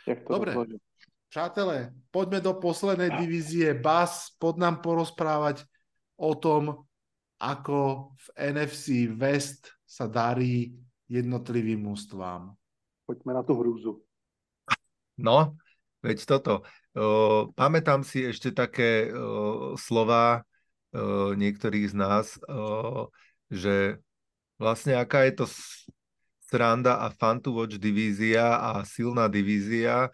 [0.07, 0.53] Jak to Dobre.
[0.53, 0.81] rozložit?
[1.29, 3.73] Přátelé, poďme do poslednej divízie.
[3.73, 5.65] Bas, pod nám porozprávať
[6.17, 6.85] o tom,
[7.41, 10.77] ako v NFC West sa darí
[11.11, 12.55] jednotlivým mústvám.
[13.03, 13.99] Poďme na tú hrúzu.
[15.19, 15.55] No,
[16.01, 16.53] veď toto.
[16.93, 20.45] Uh, pamätám si ešte také uh, slova
[20.93, 23.09] uh, niektorých z nás, uh,
[23.49, 23.97] že
[24.61, 25.45] vlastne aká je to
[26.45, 30.13] sranda a fun to watch divízia a silná divízia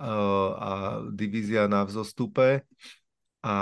[0.00, 0.70] uh, a
[1.12, 2.64] divízia na vzostupe
[3.44, 3.56] a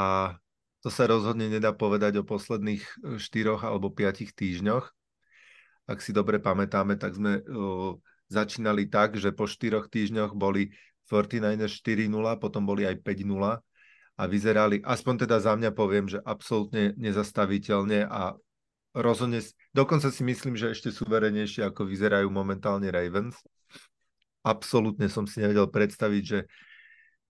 [0.82, 2.82] to sa rozhodne nedá povedať o posledných
[3.18, 4.90] štyroch alebo piatich týždňoch.
[5.92, 7.92] Ak si dobre pamätáme, tak sme uh,
[8.32, 10.72] začínali tak, že po štyroch týždňoch boli
[11.12, 12.08] 49ers 4-0,
[12.40, 13.60] potom boli aj 5-0
[14.16, 18.32] a vyzerali, aspoň teda za mňa poviem, že absolútne nezastaviteľne a
[18.96, 19.40] rozhodne,
[19.72, 23.36] dokonca si myslím, že ešte suverenejšie, ako vyzerajú momentálne Ravens.
[24.44, 26.40] Absolútne som si nevedel predstaviť, že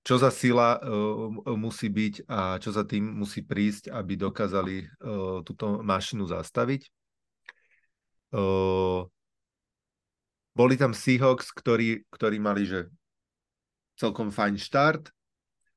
[0.03, 5.47] čo za sila uh, musí byť a čo za tým musí prísť, aby dokázali uh,
[5.47, 7.02] túto mašinu zastaviť.
[10.53, 12.89] Boli tam Seahawks, ktorí, ktorí mali že
[13.97, 15.13] celkom fajn štart,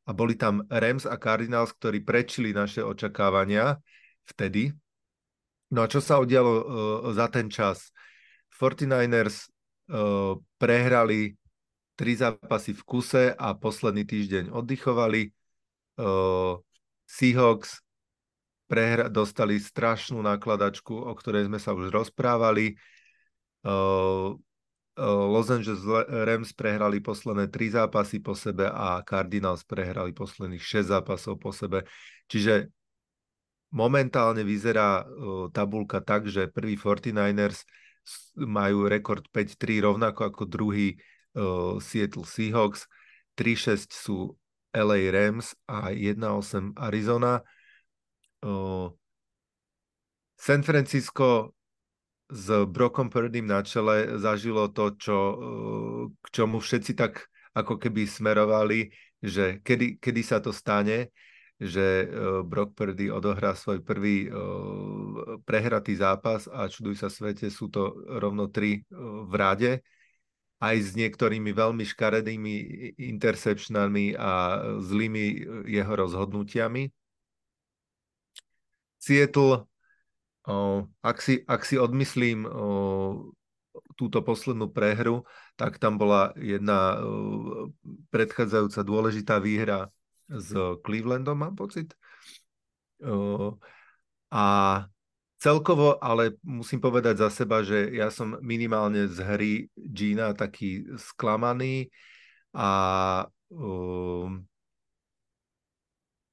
[0.06, 3.82] a boli tam Rams a Cardinals, ktorí prečili naše očakávania
[4.30, 4.70] vtedy.
[5.74, 6.64] No a čo sa udialo uh,
[7.10, 7.90] za ten čas?
[8.54, 9.50] 49ers
[9.90, 11.34] uh, prehrali
[11.98, 15.34] tri zápasy v kuse a posledný týždeň oddychovali.
[15.98, 16.62] Uh,
[17.06, 17.85] Seahawks
[18.66, 22.78] prehra- dostali strašnú nakladačku, o ktorej sme sa už rozprávali.
[23.66, 24.38] Uh,
[24.96, 31.36] Los Angeles Rams prehrali posledné tri zápasy po sebe a Cardinals prehrali posledných 6 zápasov
[31.36, 31.84] po sebe.
[32.32, 32.72] Čiže
[33.76, 35.04] momentálne vyzerá
[35.52, 37.68] tabulka tak, že prvý 49ers
[38.40, 40.96] majú rekord 5-3 rovnako ako druhý
[41.84, 42.88] Seattle Seahawks,
[43.36, 44.40] 3-6 sú
[44.72, 47.44] LA Rams a 1-8 Arizona.
[50.36, 51.58] San Francisco
[52.30, 55.18] s Brokom Purdym na čele zažilo to, čo,
[56.22, 57.26] k čomu všetci tak
[57.58, 58.90] ako keby smerovali,
[59.22, 61.10] že kedy, kedy sa to stane,
[61.56, 62.04] že
[62.44, 64.32] Brock Purdy odohrá svoj prvý eh,
[65.48, 69.80] prehratý zápas a čuduj sa svete, sú to rovno tri v rade,
[70.60, 72.54] aj s niektorými veľmi škaredými
[73.00, 75.26] interceptionami a zlými
[75.68, 76.92] jeho rozhodnutiami.
[79.06, 79.70] Seattle
[81.02, 82.46] ak, si, ak si odmyslím
[83.98, 85.26] túto poslednú prehru,
[85.58, 87.02] tak tam bola jedna
[88.14, 89.90] predchádzajúca dôležitá výhra
[90.30, 90.54] s
[90.86, 91.98] Clevelandom, mám pocit.
[94.30, 94.46] A
[95.42, 101.90] celkovo, ale musím povedať za seba, že ja som minimálne z hry Gina taký sklamaný
[102.54, 102.70] a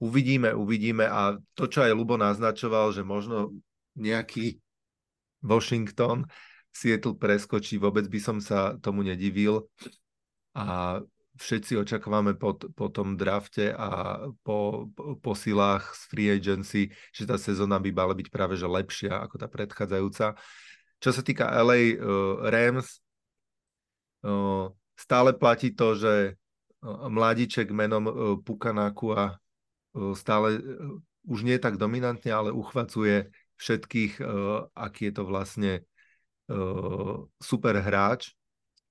[0.03, 3.55] uvidíme, uvidíme a to, čo aj Lubo naznačoval, že možno
[3.95, 4.59] nejaký
[5.47, 6.27] Washington,
[6.75, 9.71] Seattle preskočí, vôbec by som sa tomu nedivil
[10.59, 10.99] a
[11.39, 16.83] všetci očakávame po, po tom drafte a po, po, po silách z free agency,
[17.15, 20.37] že tá sezóna by mala byť práve že lepšia ako tá predchádzajúca.
[21.03, 23.01] Čo sa týka LA uh, Rams,
[24.23, 29.42] uh, stále platí to, že uh, mladíček menom uh, Pukanakua uh,
[30.17, 30.97] stále uh,
[31.29, 33.31] už nie tak dominantne, ale uchvacuje
[33.61, 35.73] všetkých, uh, aký je to vlastne
[36.51, 38.35] uh, super hráč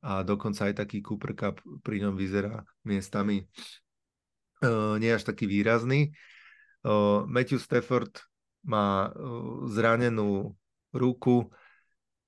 [0.01, 3.45] a dokonca aj taký Cooper Cup pri ňom vyzerá miestami
[5.01, 6.13] nie až taký výrazný.
[7.25, 8.13] Matthew Stafford
[8.61, 9.09] má
[9.65, 10.53] zranenú
[10.93, 11.49] ruku,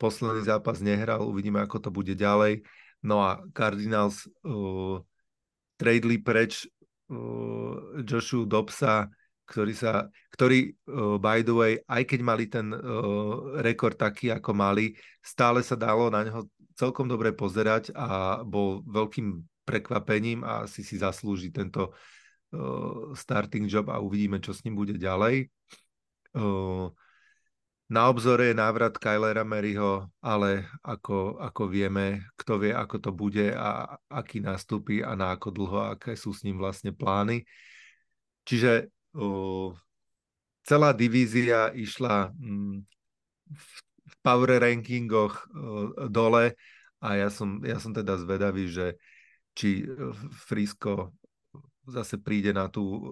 [0.02, 2.66] posledný zápas nehral, uvidíme, ako to bude ďalej.
[3.06, 4.98] No a Cardinals uh,
[5.78, 6.66] tradeli preč
[7.10, 9.10] uh, Joshua Dobsa,
[9.44, 14.56] ktorý sa, ktorý uh, by the way, aj keď mali ten uh, rekord taký, ako
[14.56, 20.84] mali, stále sa dalo na neho celkom dobre pozerať a bol veľkým prekvapením a asi
[20.84, 25.48] si zaslúži tento uh, starting job a uvidíme, čo s ním bude ďalej.
[26.34, 26.90] Uh,
[27.94, 33.54] na obzore je návrat Kylera Maryho, ale ako, ako vieme, kto vie, ako to bude
[33.54, 37.46] a aký nastúpi a na ako dlho, aké sú s ním vlastne plány.
[38.50, 38.90] Čiže
[40.66, 42.76] celá divízia išla mm,
[43.54, 45.46] v power rankingoch
[46.10, 46.58] dole
[46.98, 48.98] a ja som, ja som teda zvedavý, že
[49.54, 49.86] či
[50.50, 51.14] Frisko
[51.86, 53.06] zase príde na tú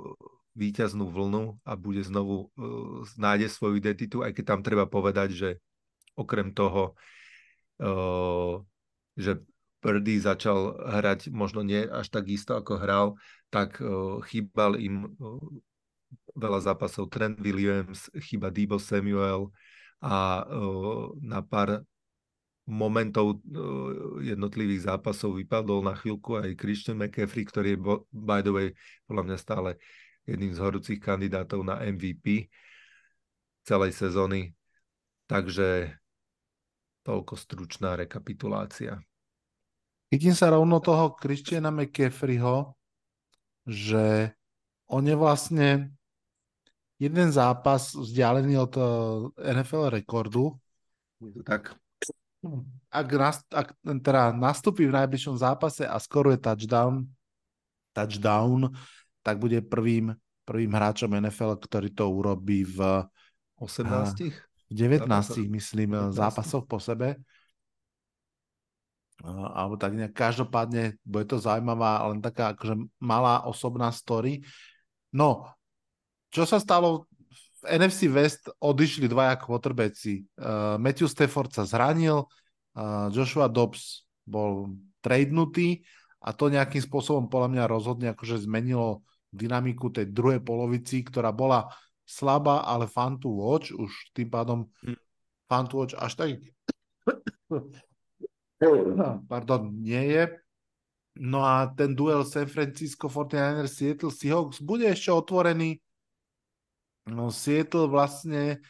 [0.58, 2.52] víťaznú vlnu a bude znovu
[3.16, 5.50] nájde svoju identitu, aj keď tam treba povedať, že
[6.16, 6.96] okrem toho,
[9.16, 9.40] že
[9.82, 13.08] Purdy začal hrať možno nie až tak isto, ako hral,
[13.50, 13.82] tak
[14.30, 15.10] chýbal im
[16.38, 17.10] veľa zápasov.
[17.10, 19.52] Trent Williams, chyba Debo Samuel
[20.02, 21.86] a uh, na pár
[22.66, 28.68] momentov uh, jednotlivých zápasov vypadol na chvíľku aj Christian McCaffrey, ktorý je by the way
[29.06, 29.70] podľa mňa stále
[30.25, 32.50] jedným z horúcich kandidátov na MVP
[33.66, 34.53] celej sezóny.
[35.25, 35.95] Takže
[37.01, 39.01] toľko stručná rekapitulácia.
[40.11, 42.75] Chytím sa rovno toho Christiana McCaffreyho,
[43.64, 44.35] že
[44.91, 45.95] on je vlastne
[47.00, 48.85] jeden zápas vzdialený od eh,
[49.56, 50.59] NFL rekordu.
[51.48, 51.80] Tak.
[52.91, 53.08] Ak,
[53.53, 57.06] ak teda nastúpi v najbližšom zápase a skoruje touchdown,
[57.93, 58.74] touchdown,
[59.22, 60.14] tak bude prvým,
[60.45, 63.06] prvým hráčom NFL, ktorý to urobí v
[63.61, 64.33] 18?
[64.72, 65.08] V 19,
[65.51, 66.16] myslím, 19.
[66.16, 67.19] zápasoch po sebe.
[69.22, 74.41] Alebo tak nejak, každopádne bude to zaujímavá, len taká akože malá osobná story.
[75.14, 75.45] No,
[76.33, 77.06] čo sa stalo
[77.61, 80.25] v NFC West odišli dvaja quarterbacki.
[80.33, 82.25] Uh, Matthew Stafford sa zranil,
[82.74, 84.74] uh, Joshua Dobbs bol
[85.06, 85.85] tradenutý
[86.22, 91.72] a to nejakým spôsobom podľa mňa rozhodne akože zmenilo dynamiku tej druhej polovici, ktorá bola
[92.03, 95.00] slabá, ale fun to watch, už tým pádom hm.
[95.48, 96.40] fun to watch až tak
[99.32, 100.24] pardon, nie je.
[101.18, 105.76] No a ten duel San Francisco 49ers Seattle Seahawks bude ešte otvorený
[107.11, 108.64] no, Seattle vlastne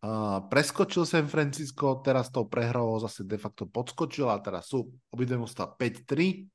[0.00, 5.36] uh, preskočil San Francisco, teraz tou prehrou zase de facto podskočil a teraz sú obidve
[5.36, 6.48] mužstva 5-3.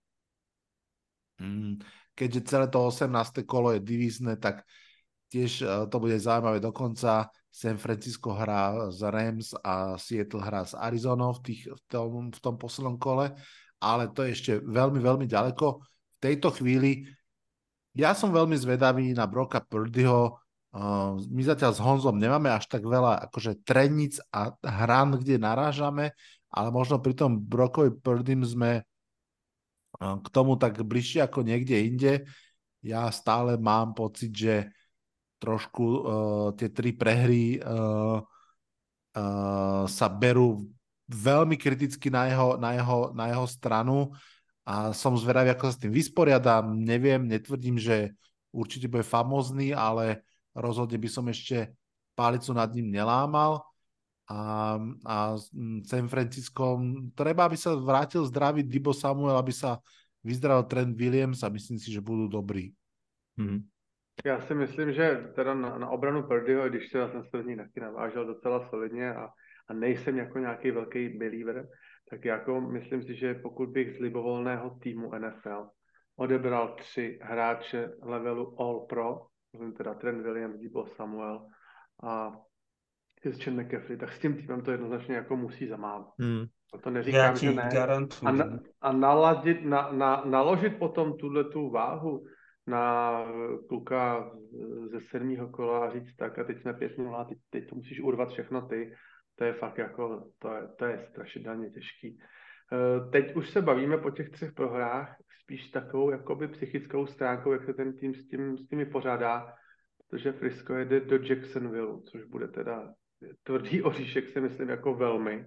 [1.39, 1.77] Mm,
[2.19, 3.47] keďže celé to 18.
[3.47, 4.67] kolo je divízne, tak
[5.31, 7.31] tiež uh, to bude zaujímavé dokonca.
[7.49, 12.39] San Francisco hrá z Rams a Seattle hrá z Arizona v, tých, v, tom, v
[12.43, 13.33] tom poslednom kole,
[13.81, 15.67] ale to je ešte veľmi, veľmi ďaleko.
[15.81, 17.09] V tejto chvíli
[17.97, 20.37] ja som veľmi zvedavý na Broka Purdyho.
[20.69, 26.13] Uh, my zatiaľ s Honzom nemáme až tak veľa akože treníc a hran, kde narážame,
[26.53, 28.85] ale možno pri tom Brokovi Purdym sme
[29.97, 32.13] k tomu tak bližšie ako niekde inde.
[32.85, 34.71] Ja stále mám pocit, že
[35.39, 35.99] trošku uh,
[36.55, 38.19] tie tri prehry uh,
[39.15, 40.67] uh, sa berú
[41.09, 43.97] veľmi kriticky na jeho, na jeho, na jeho stranu
[44.67, 46.77] a som zvedavý, ako sa s tým vysporiadam.
[46.77, 48.13] Neviem, netvrdím, že
[48.53, 50.21] určite bude famózny, ale
[50.53, 51.73] rozhodne by som ešte
[52.13, 53.65] palicu nad ním nelámal.
[54.29, 55.15] A, a
[55.89, 56.77] San Francisco,
[57.17, 59.81] treba, aby sa vrátil zdravý Dibo Samuel, aby sa
[60.21, 62.77] vyzdravil Trent Williams a myslím si, že budú dobrí.
[63.39, 63.65] Hmm.
[64.25, 68.25] Já si myslím, že teda na, na obranu Purdyho, když se ten první taky navážel
[68.25, 69.29] docela solidně a,
[69.67, 71.67] a nejsem jako nějaký velký believer,
[72.09, 75.67] tak jako myslím si, že pokud bych z libovolného týmu NFL
[76.15, 79.25] odebral tři hráče levelu All Pro,
[79.77, 81.47] teda Trent Williams, Debo Samuel
[82.03, 82.31] a
[83.21, 86.07] Christian McCaffrey, tak s tím týmem to jednoznačně jako musí zamávat.
[86.19, 86.45] Hmm.
[86.83, 87.69] To neříkám, Já že ne.
[88.25, 92.25] A, na, a naladit, na, na, naložit potom tuhle tu váhu
[92.67, 93.23] na
[93.69, 94.31] kluka
[94.91, 98.01] ze sedmého kola a říct tak a teď jsme 5 0 teď, teď to musíš
[98.01, 98.93] urvat všechno ty,
[99.35, 102.19] to je fakt jako, to je, to je strašidelně těžký.
[102.73, 107.63] Eh, teď už se bavíme po těch třech prohrách spíš takovou jakoby psychickou stránkou, jak
[107.63, 109.53] se ten tým s, tím, s tím vypořádá,
[109.97, 112.93] protože Frisco jede do Jacksonville, což bude teda
[113.43, 115.45] tvrdý oříšek, si myslím, jako velmi.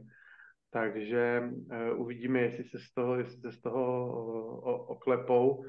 [0.71, 5.65] Takže uh, uvidíme, jestli se z toho, jestli se z toho uh, oklepou.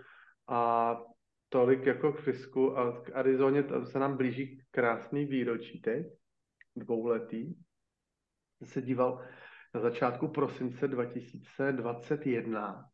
[0.47, 0.95] A
[1.49, 6.07] tolik jako k Frisku a k Arizoně to se nám blíží krásný výročí teď,
[6.75, 7.53] dvouletý,
[8.63, 9.25] se díval
[9.73, 12.85] na začátku prosince 2021,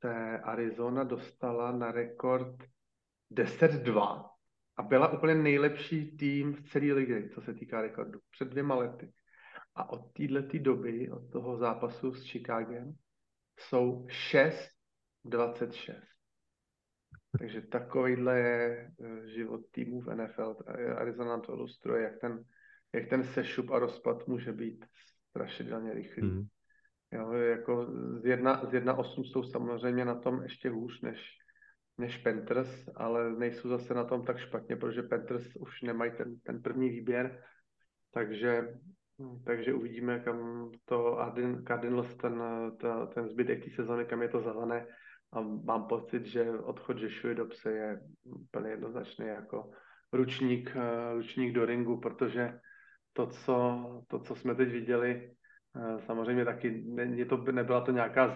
[0.00, 2.56] se Arizona dostala na rekord
[3.32, 4.35] 10-2
[4.76, 9.12] a byla úplně nejlepší tým v celé ligy, co se týká rekordu, před dvěma lety.
[9.74, 12.92] A od této doby, od toho zápasu s Chicagem,
[13.58, 14.06] jsou
[15.26, 16.00] 6-26.
[17.38, 20.56] Takže takovýhle je eh, život týmů v NFL.
[20.96, 22.44] Arizona nám to ilustruje, jak ten
[22.96, 24.84] jak ten sešup a rozpad může být
[25.28, 26.22] strašidelně rychlý.
[26.22, 26.46] Mm.
[27.12, 31.38] Jo, jako z 1.8 jsou samozřejmě na tom ještě hůř než,
[31.98, 36.62] než Panthers, ale nejsou zase na tom tak špatně, protože Panthers už nemají ten, ten
[36.62, 37.42] první výběr,
[38.10, 38.78] takže,
[39.44, 41.18] takže uvidíme, kam to
[41.66, 42.42] Cardinals ten,
[42.80, 44.86] ta, ten zbytek té sezony, kam je to zelené.
[45.32, 49.70] A mám pocit, že odchod Joshua Dobse je úplně jednoznačný jako
[50.12, 50.76] ručník,
[51.14, 52.60] ručník do ringu, protože
[53.12, 53.76] to, co,
[54.08, 55.36] to, co jsme teď viděli, eh,
[56.06, 58.34] samozřejmě taky ne, to, nebyla to nějaká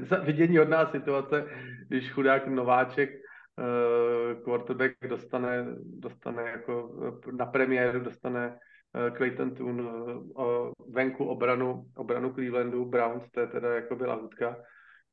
[0.00, 1.46] zavidění od nás situace,
[1.88, 9.80] když chudák nováček uh, quarterback dostane, dostane jako eh, na premiéru, dostane uh, Clayton Toon
[9.80, 14.56] uh, venku obranu, obranu Clevelandu, Browns, to je teda jako byla hudka,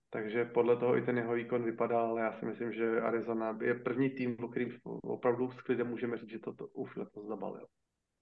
[0.09, 3.73] takže podle toho i ten jeho výkon vypadal, ale já si myslím, že Arizona je
[3.73, 4.71] první tým, o kterým
[5.03, 7.65] opravdu s klidem můžeme říct, že to, to už letos zabalil.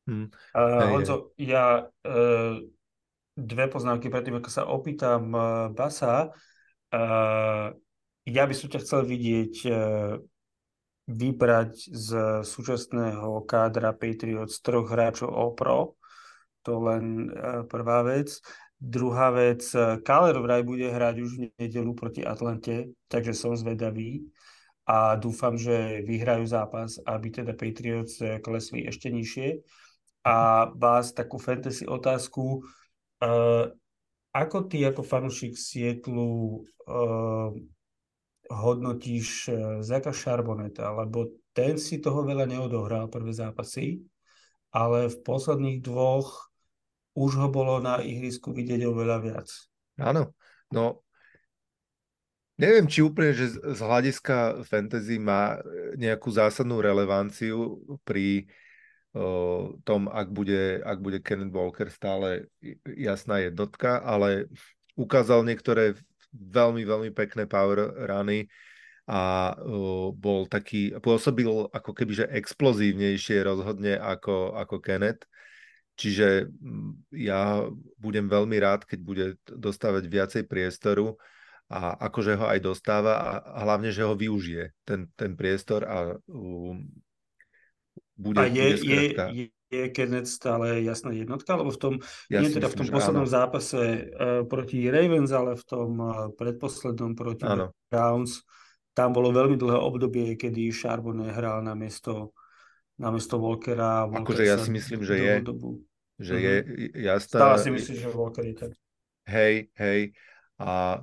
[0.08, 0.28] Hmm.
[0.52, 2.60] Uh, Honzo, ja uh,
[3.34, 6.30] dve poznámky predtým, ako sa opýtam uh, Basa.
[6.94, 7.74] Uh,
[8.24, 10.22] ja by som ťa chcel vidieť uh,
[11.10, 12.10] vybrať z
[12.48, 16.00] súčasného kádra Patriots troch hráčov All-Pro.
[16.64, 18.40] To len uh, prvá vec.
[18.84, 19.64] Druhá vec,
[20.04, 24.28] Kaler vraj bude hrať už v nedelu proti Atlante, takže som zvedavý
[24.84, 29.64] a dúfam, že vyhrajú zápas, aby teda Patriots klesli ešte nižšie
[30.28, 32.68] a vás takú fantasy otázku.
[33.24, 33.72] Uh,
[34.36, 37.56] ako ty ako fanúšik Sietlu uh,
[38.52, 44.04] hodnotíš uh, Zaka Charboneta, lebo ten si toho veľa neodohral prvé zápasy,
[44.76, 46.52] ale v posledných dvoch
[47.16, 49.48] už ho bolo na ihrisku vidieť oveľa viac.
[50.02, 50.34] Áno,
[50.74, 51.06] no
[52.58, 55.62] neviem, či úplne, že z hľadiska fantasy má
[55.98, 58.50] nejakú zásadnú relevanciu pri
[59.86, 62.50] tom, ak bude, ak bude Kenneth Walker stále
[62.98, 64.50] jasná jednotka, ale
[64.98, 65.94] ukázal niektoré
[66.34, 68.50] veľmi, veľmi pekné power rany
[69.06, 69.54] a
[70.18, 75.30] bol taký, pôsobil ako keby, že explozívnejšie rozhodne ako, ako Kenneth.
[75.94, 76.50] Čiže
[77.14, 77.70] ja
[78.02, 81.14] budem veľmi rád, keď bude dostávať viacej priestoru
[81.70, 83.14] a akože ho aj dostáva
[83.46, 86.18] a hlavne, že ho využije ten, ten priestor a
[88.16, 91.94] bude, a je, bude je, je Kenneth stále jasná jednotka, lebo v tom,
[92.30, 93.34] ja nie teda myslím, v tom poslednom áno.
[93.34, 97.74] zápase uh, proti Ravens, ale v tom uh, predposlednom proti áno.
[97.90, 98.46] Browns,
[98.94, 102.38] tam bolo veľmi dlhé obdobie, kedy Charbonnet hral na miesto
[103.02, 104.06] namiesto Walkera.
[104.06, 105.34] Walker akože ja si myslím, že je.
[105.42, 105.82] Dobu.
[106.22, 106.46] Že mm-hmm.
[106.46, 106.56] je
[107.02, 107.38] jasná.
[107.42, 108.72] Stále si myslím, že Walker je tak.
[109.26, 110.14] Hej, hej.
[110.62, 111.02] A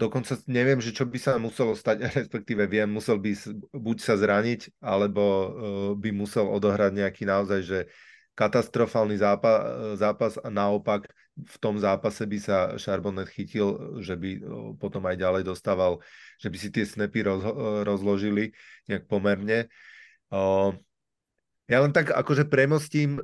[0.00, 3.36] dokonca neviem, že čo by sa muselo stať, respektíve viem, musel by
[3.76, 5.48] buď sa zraniť, alebo uh,
[5.92, 7.78] by musel odohrať nejaký naozaj, že
[8.32, 9.60] katastrofálny zápas,
[10.00, 14.40] zápas a naopak v tom zápase by sa Charbonnet chytil, že by uh,
[14.80, 16.00] potom aj ďalej dostával,
[16.40, 17.44] že by si tie snapy roz,
[17.84, 18.56] rozložili
[18.88, 19.68] nejak pomerne.
[21.70, 23.18] Ja len tak akože premostím,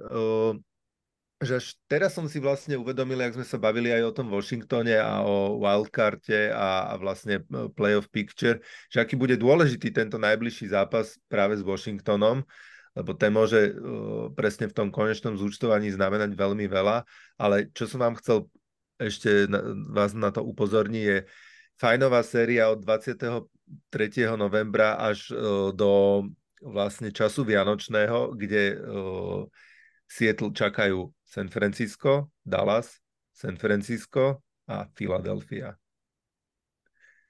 [1.36, 4.96] že až teraz som si vlastne uvedomil, ak sme sa bavili aj o tom Washingtone
[4.96, 7.44] a o wildcarte a, a vlastne
[7.76, 12.40] playoff picture, že aký bude dôležitý tento najbližší zápas práve s Washingtonom,
[12.96, 17.04] lebo ten môže uh, presne v tom konečnom zúčtovaní znamenať veľmi veľa,
[17.36, 18.48] ale čo som vám chcel
[18.96, 19.60] ešte na,
[19.92, 21.18] vás na to upozorniť je
[21.76, 23.44] fajnová séria od 23.
[24.40, 26.24] novembra až uh, do
[26.64, 29.44] vlastne času Vianočného, kde uh,
[30.06, 33.02] Seattle čakajú San Francisco, Dallas,
[33.34, 35.74] San Francisco a Philadelphia.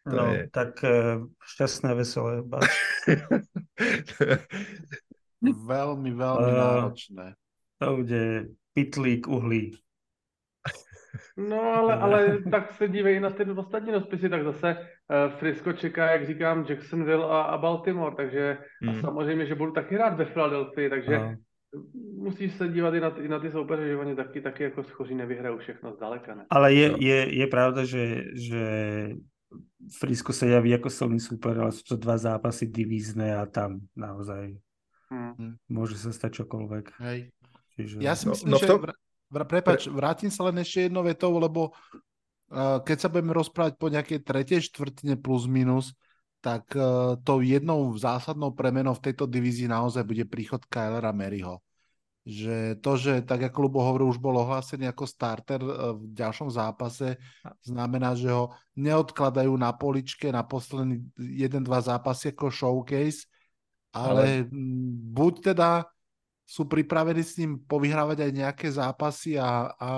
[0.06, 0.46] To no, je...
[0.54, 2.46] tak uh, šťastné, veselé.
[5.42, 7.34] veľmi, veľmi uh, náročné.
[7.82, 9.74] To bude pitlík uhlí.
[11.36, 12.18] No ale, ale
[12.50, 17.24] tak se dívej na ty ostatní rozpisy, tak zase uh, Frisco čeká, jak říkám, Jacksonville
[17.24, 18.90] a, a Baltimore, takže hmm.
[18.90, 21.34] a samozřejmě, že budu taky rád ve Philadelphii, takže uh.
[22.18, 25.14] Musíš se dívat i na, i na ty soupeře, že oni taky, taky jako schoří
[25.14, 26.34] nevyhrajou všechno zdaleka.
[26.34, 26.46] Ne?
[26.50, 28.64] Ale je, je, je pravda, že, že
[29.98, 34.58] Frisco sa javí ako silný super, ale sú to dva zápasy divízne a tam naozaj
[35.10, 35.62] hmm.
[35.70, 36.84] môže sa stať čokoľvek.
[36.98, 37.30] Hej.
[37.76, 37.94] Čiže...
[38.02, 38.66] Ja si no, myslím, no, no že...
[38.66, 38.80] Tom
[39.26, 44.22] Prepač, vrátim sa len ešte jednou vetou, lebo uh, keď sa budeme rozprávať po nejakej
[44.22, 45.98] tretej štvrtine plus minus,
[46.38, 51.58] tak uh, tou jednou zásadnou premenou v tejto divízii naozaj bude príchod Kylera Maryho.
[52.26, 56.50] Že to, že tak ako Lubo hovoril, už bol ohlásený ako starter uh, v ďalšom
[56.50, 57.14] zápase,
[57.62, 63.30] znamená, že ho neodkladajú na poličke na posledný jeden, dva zápasy ako showcase,
[63.94, 64.50] ale, ale...
[65.14, 65.86] buď teda
[66.42, 69.90] sú pripravení s ním povyhrávať aj nejaké zápasy a, a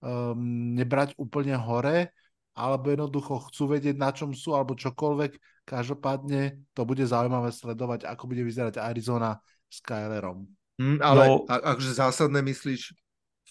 [0.00, 2.16] um, nebrať úplne hore,
[2.56, 5.64] alebo jednoducho chcú vedieť, na čom sú, alebo čokoľvek.
[5.68, 9.36] Každopádne to bude zaujímavé sledovať, ako bude vyzerať Arizona
[9.68, 10.61] s Kylerom.
[10.80, 12.96] Mm, ale no, akože zásadné myslíš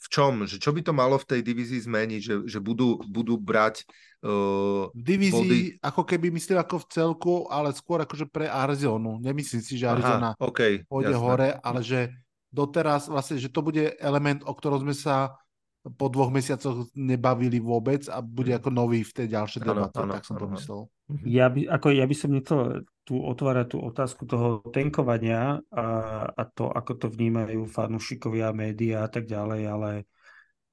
[0.02, 0.34] v čom?
[0.50, 2.22] Že čo by to malo v tej divízii zmeniť?
[2.22, 3.86] Že, že budú, budú brať
[4.26, 5.86] uh, V divízii, body...
[5.86, 9.22] ako keby myslím ako v celku, ale skôr akože pre Arizonu.
[9.22, 11.22] Nemyslím si, že Arizona Aha, okay, pôjde jasné.
[11.22, 12.10] hore, ale že
[12.50, 15.38] doteraz vlastne, že to bude element, o ktorom sme sa
[15.82, 20.38] po dvoch mesiacoch nebavili vôbec a bude ako nový v tej ďalšej debate, tak som
[20.38, 20.82] to myslel.
[21.10, 21.26] Mhm.
[21.26, 25.86] Ja by, ako ja by som nechcel tu otvárať tú otázku toho tenkovania a,
[26.30, 29.92] a to, ako to vnímajú fanúšikovia, médiá a tak ďalej, ale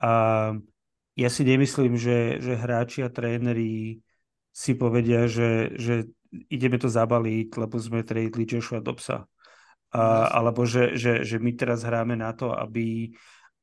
[0.04, 0.12] a,
[1.18, 4.04] ja si nemyslím, že, že hráči a tréneri
[4.52, 6.12] si povedia, že, že
[6.52, 9.24] ideme to zabaliť, lebo sme tradeli Joshua Dobsa.
[9.88, 13.16] A, alebo že, že, že my teraz hráme na to, aby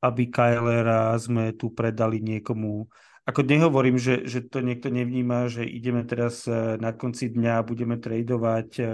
[0.04, 2.88] aby Kylera sme tu predali niekomu.
[3.26, 7.98] Ako nehovorím, že, že to niekto nevníma, že ideme teraz e, na konci dňa budeme
[7.98, 8.90] tradovať e, e,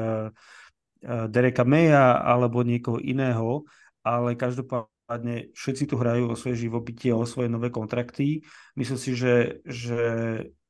[1.28, 3.68] Dereka Maya alebo niekoho iného,
[4.08, 8.40] ale každopádne všetci tu hrajú o svoje živobytie, o svoje nové kontrakty.
[8.80, 10.00] Myslím si, že, že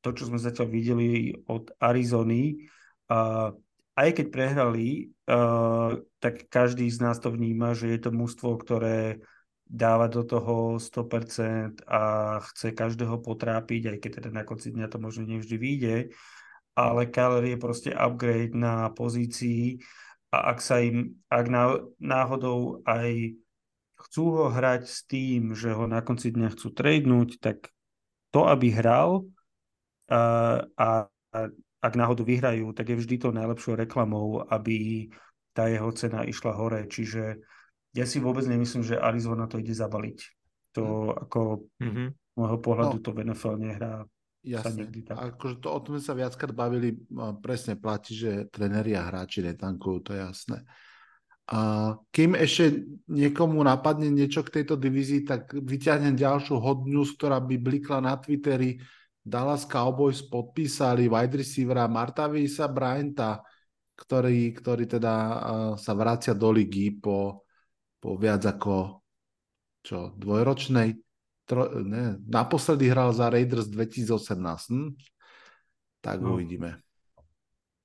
[0.02, 2.66] to, čo sme zatiaľ videli od Arizony,
[3.92, 5.14] aj keď prehrali,
[6.18, 9.22] tak každý z nás to vníma, že je to mústvo, ktoré
[9.72, 12.02] dáva do toho 100% a
[12.52, 15.96] chce každého potrápiť, aj keď teda na konci dňa to možno nevždy vyjde,
[16.76, 19.80] ale Kyler je proste upgrade na pozícii
[20.36, 21.48] a ak sa im, ak
[22.04, 23.40] náhodou aj
[24.08, 27.72] chcú ho hrať s tým, že ho na konci dňa chcú tradenúť, tak
[28.36, 29.24] to, aby hral
[30.12, 30.20] a,
[30.76, 31.40] a, a
[31.82, 35.08] ak náhodou vyhrajú, tak je vždy to najlepšou reklamou, aby
[35.56, 36.88] tá jeho cena išla hore.
[36.88, 37.40] Čiže
[37.92, 40.20] ja si vôbec nemyslím, že Arizona to ide zabaliť.
[40.80, 41.16] To mm.
[41.28, 41.40] ako
[41.80, 42.08] mm-hmm.
[42.40, 43.04] môjho pohľadu no.
[43.04, 43.94] to v NFL nehrá
[44.42, 44.90] Jasne.
[45.06, 45.38] tak.
[45.38, 46.98] Akože to, o tom sa viackrát bavili,
[47.46, 50.58] presne platí, že tréneri a hráči netankujú, to je jasné.
[51.52, 57.38] A kým ešte niekomu napadne niečo k tejto divízii, tak vyťahnem ďalšiu hot news, ktorá
[57.38, 58.82] by blikla na Twitteri.
[59.22, 63.46] Dallas Cowboys podpísali wide receivera Martavisa Bryanta,
[63.94, 65.14] ktorý, ktorý teda
[65.78, 67.41] sa vracia do ligy po,
[68.02, 69.06] po viac ako
[69.86, 70.98] čo, dvojročnej
[71.46, 74.42] tro, ne, naposledy hral za Raiders 2018.
[74.74, 74.90] Hm?
[76.02, 76.36] Tak no.
[76.36, 76.82] uvidíme.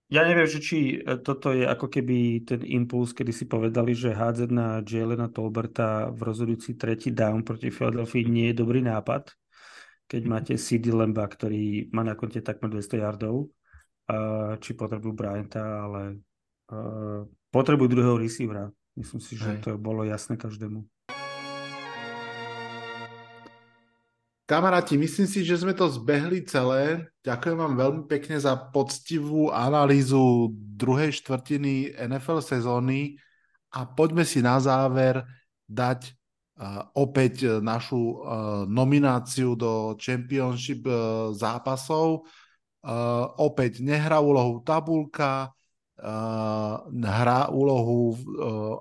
[0.07, 4.15] Ja neviem, že či e, toto je ako keby ten impuls, kedy si povedali, že
[4.15, 9.35] hádzať na Jalena Tolberta v rozhodujúci tretí down proti Philadelphia nie je dobrý nápad,
[10.07, 10.31] keď mhm.
[10.31, 13.51] máte CD Lemba, ktorý má na konte takmer 200 yardov,
[14.63, 16.23] či potrebujú Bryanta, ale
[16.71, 18.71] uh, potrebujú druhého receivera.
[18.97, 19.61] Myslím si, že Hej.
[19.61, 20.81] to bolo jasné každému.
[24.47, 27.11] Kamaráti, myslím si, že sme to zbehli celé.
[27.27, 33.19] Ďakujem vám veľmi pekne za poctivú analýzu druhej štvrtiny NFL sezóny
[33.75, 35.27] a poďme si na záver
[35.67, 36.15] dať
[36.63, 38.15] uh, opäť našu uh,
[38.71, 42.31] nomináciu do championship uh, zápasov.
[42.87, 45.51] Uh, opäť nehrá úlohu tabulka,
[46.93, 48.17] hrá úlohu uh,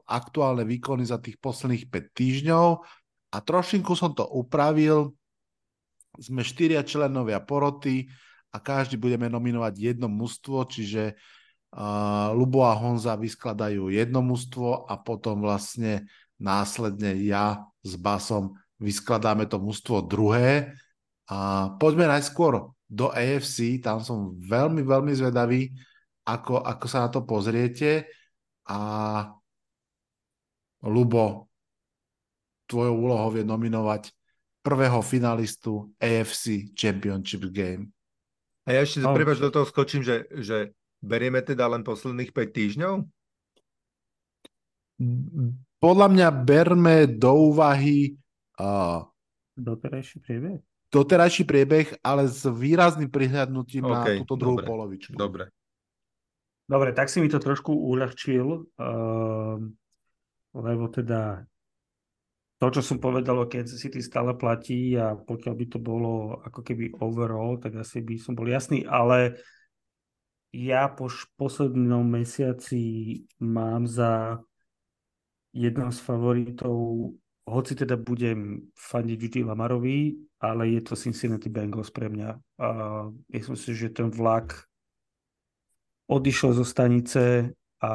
[0.03, 2.67] aktuálne výkony za tých posledných 5 týždňov
[3.31, 5.15] a trošinku som to upravil
[6.19, 8.07] sme štyria členovia poroty
[8.51, 14.95] a každý budeme nominovať jedno mužstvo, čiže uh, Lubo a Honza vyskladajú jedno mužstvo a
[14.95, 16.07] potom vlastne
[16.39, 20.75] následne ja s Basom vyskladáme to mužstvo druhé.
[21.25, 25.73] A poďme najskôr do AFC, tam som veľmi, veľmi zvedavý,
[26.25, 28.09] ako, ako sa na to pozriete.
[28.65, 28.79] A
[30.85, 31.49] Lubo,
[32.65, 34.09] tvojou úlohou je nominovať
[34.65, 37.93] prvého finalistu AFC Championship Game.
[38.65, 39.13] A ja ešte, oh.
[39.13, 42.95] prepáč, do toho skočím, že, že berieme teda len posledných 5 týždňov?
[45.77, 48.17] Podľa mňa berme do úvahy
[48.57, 49.05] uh,
[49.53, 50.59] doterajší priebeh.
[50.89, 55.13] Doterajší priebeh, ale s výrazným prihľadnutím okay, na túto druhú dobre, polovičku.
[55.13, 55.53] Dobre.
[56.65, 58.45] Dobre, tak si mi to trošku uľahčil,
[58.81, 59.57] uh,
[60.57, 61.45] lebo teda
[62.57, 66.65] to, čo som povedal o Kansas City stále platí a pokiaľ by to bolo ako
[66.65, 69.37] keby overall, tak asi by som bol jasný, ale
[70.55, 74.39] ja po poslednom mesiaci mám za
[75.51, 77.11] jednou z favoritov,
[77.45, 82.29] hoci teda budem fandiť vždy Lamarovi, ale je to Cincinnati Bengals pre mňa.
[82.57, 82.67] A
[83.35, 84.65] myslím si, že ten vlak
[86.07, 87.93] odišiel zo stanice a,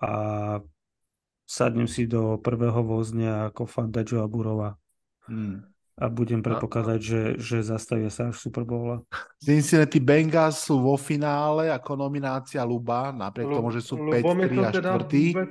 [0.00, 0.12] a
[1.46, 4.76] sadnem si do prvého vozňa ako fanda Joe Burova.
[5.28, 5.68] Hmm.
[5.92, 7.04] A budem predpokladať, a, a...
[7.04, 9.04] že, že zastavia sa až Super Bowl.
[9.36, 14.56] Cincinnati Bengals sú vo finále ako nominácia Luba, napriek Lu, tomu, že sú 5, 3
[14.56, 14.72] a 4.
[14.72, 15.48] Teda vôbec,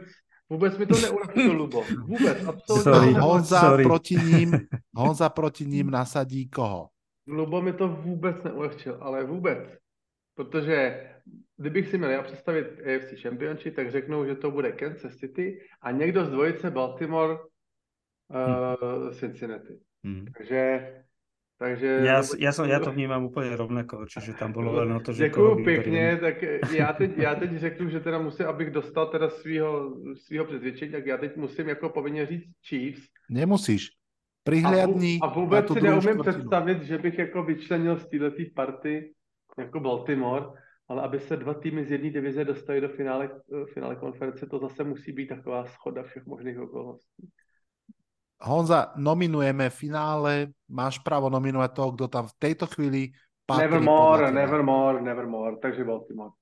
[0.50, 1.80] vůbec mi to neulehčil, Lubo.
[2.10, 2.84] Vůbec, absolútne.
[2.84, 3.84] Sorry, Honza, sorry.
[3.86, 4.50] Proti ním,
[4.98, 6.90] Honza proti ním nasadí koho?
[7.30, 9.60] Lubo mi to vůbec neulehčil, ale vůbec.
[10.36, 11.11] Protože
[11.62, 15.92] kdybych si měl já představit AFC Championship, tak řeknou, že to bude Kansas City a
[15.92, 19.12] někdo z dvojice Baltimore uh.
[19.14, 19.80] Cincinnati.
[20.04, 20.26] Hmm.
[20.38, 21.02] Takže
[21.62, 21.86] takže...
[22.02, 25.30] Ja, ja, som, ja to vnímam úplne rovnako, čiže tam bolo len o to, že...
[25.30, 26.42] Děkuju pěkně, tak
[26.74, 29.94] já teď, já teď řeknu, že teda musím, abych dostal teda svýho,
[30.26, 33.06] svýho přesvědčení, tak já teď musím jako povinně říct Chiefs.
[33.30, 33.94] Nemusíš.
[34.44, 39.14] Prihliadni a, a vůbec si neumím představit, že bych jako vyčlenil z této party
[39.58, 40.46] jako Baltimore,
[40.92, 43.32] ale aby se dva týmy z jedné divize dostali do finále,
[43.74, 47.32] finále konference, to zase musí být taková schoda všech možných okolností.
[48.42, 53.70] Honza, nominujeme finále, máš právo nominovať toho, kto tam v tejto chvíli patrí.
[53.70, 56.36] Nevermore, nevermore, nevermore, takže Baltimore.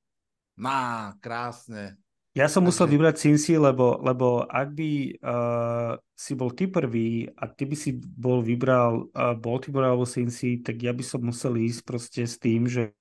[0.57, 1.99] Má, krásne.
[2.37, 7.49] Ja som musel vybrať Cincy, lebo, lebo ak by uh, si bol ty prvý a
[7.49, 11.81] ty by si bol vybral uh, Baltimore alebo Cincy, tak ja by som musel ísť
[11.81, 12.93] proste s tým, že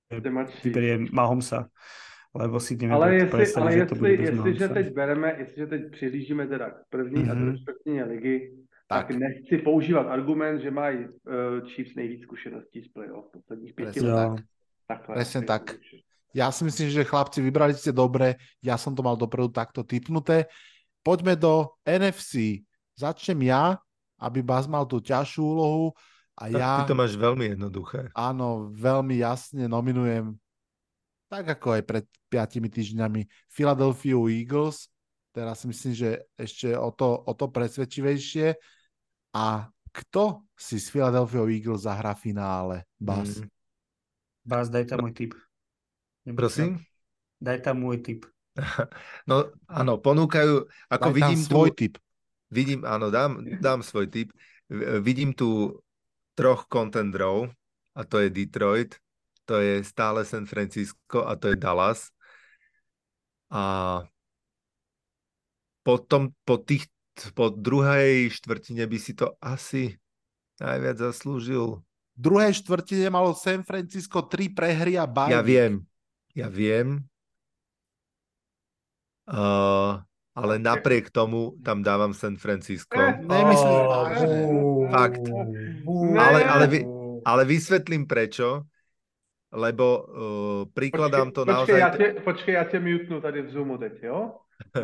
[0.65, 1.69] vyberiem Mahomsa.
[2.29, 5.81] Lebo si neviem ale jestli, ale že to bude bez jestliže teď bereme, jestliže teď
[5.91, 7.31] přihlížíme teda k první mm-hmm.
[7.31, 8.37] a druhé čtvrtině ligy,
[8.87, 9.07] tak.
[9.07, 14.45] tak nechci používat argument, že mají uh, Chiefs nejvíc zkušeností z playoff posledních pěti letech.
[15.05, 15.77] Presne tak.
[16.35, 20.45] Ja si myslím, že chlapci, vybrali ste dobre, ja som to mal dopredu takto typnuté.
[21.01, 22.61] Poďme do NFC.
[22.93, 23.81] Začnem ja,
[24.19, 25.95] aby Baz mal tú ťažšiu úlohu.
[26.39, 28.11] A tak ja, ty to máš veľmi jednoduché.
[28.15, 30.37] Áno, veľmi jasne nominujem,
[31.27, 34.87] tak ako aj pred 5 týždňami, Philadelphia Eagles.
[35.29, 36.09] Teraz si myslím, že
[36.39, 38.57] ešte o to, o to presvedčivejšie.
[39.35, 43.41] A kto si z Philadelphia Eagles zahrá finále, Bas?
[43.41, 43.47] Mm.
[44.45, 45.31] Bás, daj tam môj tip.
[46.35, 46.77] Prosím?
[46.77, 46.87] Tam.
[47.39, 48.21] Daj tam môj tip.
[49.29, 51.93] No áno, ponúkajú, ako daj vidím svoj tu, tip.
[52.49, 54.33] Vidím, áno, dám, dám svoj tip.
[55.01, 55.79] Vidím tu
[56.33, 57.53] troch kontendrov
[57.93, 58.97] a to je Detroit,
[59.45, 62.09] to je stále San Francisco a to je Dallas.
[63.49, 64.03] A
[65.81, 66.89] potom po, tých,
[67.33, 69.97] po druhej štvrtine by si to asi
[70.59, 71.81] najviac zaslúžil
[72.19, 75.33] druhej štvrtine malo San Francisco tri prehry a bajvík.
[75.33, 75.87] Ja viem,
[76.35, 77.05] ja viem.
[79.29, 80.01] Uh,
[80.33, 82.97] ale napriek tomu tam dávam San Francisco.
[83.21, 83.79] Nemyslím.
[83.85, 85.21] Oh, Fakt.
[86.17, 86.79] Ale, ale, vy,
[87.25, 88.65] ale vysvetlím prečo.
[89.49, 90.03] Lebo uh,
[90.69, 91.65] prikladám počkej, to naozaj...
[91.65, 94.37] Počkej, ja te, počkej, ja te mutnu tady v Zoomu teď, jo?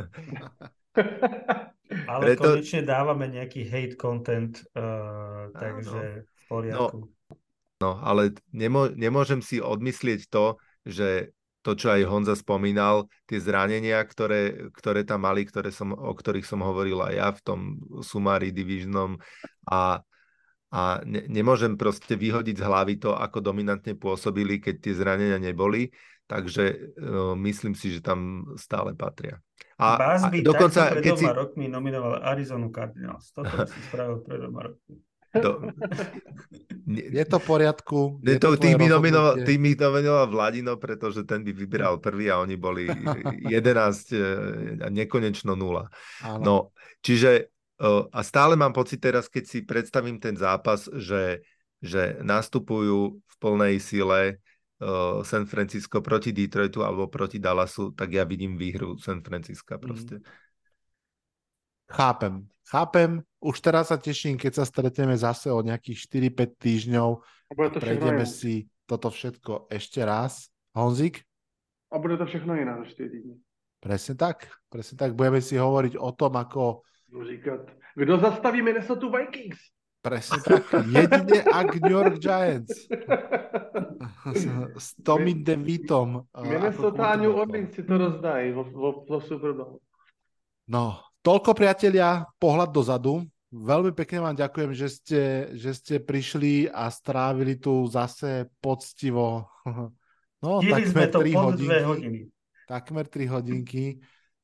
[2.09, 2.57] ale Preto...
[2.57, 7.05] konečne dávame nejaký hate content, uh, takže v poriadku.
[7.05, 7.13] No,
[7.75, 13.97] No, ale nemô- nemôžem si odmyslieť to, že to, čo aj Honza spomínal, tie zranenia,
[14.05, 17.59] ktoré, ktoré tam mali, ktoré som, o ktorých som hovoril aj ja v tom
[18.05, 19.17] sumári divižnom
[19.65, 20.05] a,
[20.69, 25.89] a ne, nemôžem proste vyhodiť z hlavy to, ako dominantne pôsobili, keď tie zranenia neboli,
[26.29, 29.41] takže uh, myslím si, že tam stále patria.
[29.81, 31.25] A, a dokonca, pred keď si...
[31.25, 33.33] rokmi nominoval Arizonu Cardinals.
[33.33, 35.01] Toto si spravil pred dvoma rokmi.
[35.41, 35.51] To...
[36.85, 38.21] Je to v poriadku.
[38.21, 42.37] Je to, tým, by nominoval, tým by nominoval Vladino, pretože ten by vybral prvý a
[42.37, 42.85] oni boli
[43.49, 44.21] 11 e,
[44.85, 45.89] a nekonečno nula.
[46.21, 47.49] No, čiže
[47.81, 51.41] e, a stále mám pocit teraz, keď si predstavím ten zápas, že,
[51.81, 54.45] že nastupujú v plnej sile
[54.79, 60.21] uh, San Francisco proti Detroitu alebo proti Dallasu, tak ja vidím výhru San Francisca proste.
[60.21, 60.44] Mm.
[61.85, 63.21] Chápem, chápem.
[63.39, 67.09] Už teraz sa teším, keď sa stretneme zase o nejakých 4-5 týždňov.
[67.53, 70.49] to prejdeme si toto všetko ešte raz.
[70.73, 71.21] Honzik?
[71.93, 73.35] A bude to všechno iné za 4 týždne.
[73.79, 74.49] Presne tak.
[74.65, 75.13] Presne tak.
[75.13, 76.81] Budeme si hovoriť o tom, ako...
[77.13, 77.61] Říkať.
[77.95, 79.61] Kto zastaví Minnesota Vikings?
[80.01, 80.65] Presne tak.
[80.89, 82.89] Jedine ak New York Giants.
[84.77, 86.29] S Tommy DeVitom.
[86.45, 89.81] Minnesota a New Orleans si to rozdají vo, vo, vo Super Bowl.
[90.65, 93.25] No, Toľko priatelia, pohľad dozadu.
[93.49, 95.21] Veľmi pekne vám ďakujem, že ste,
[95.57, 99.49] že ste prišli a strávili tu zase poctivo.
[100.43, 102.19] No, Dili takmer 3 hodinky, hodiny.
[102.69, 103.85] Takmer 3 hodinky.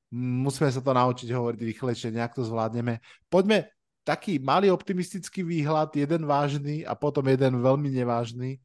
[0.09, 2.97] Musíme sa to naučiť hovoriť rýchlejšie, nejak to zvládneme.
[3.29, 3.69] Poďme
[4.01, 8.57] taký malý optimistický výhľad, jeden vážny a potom jeden veľmi nevážny.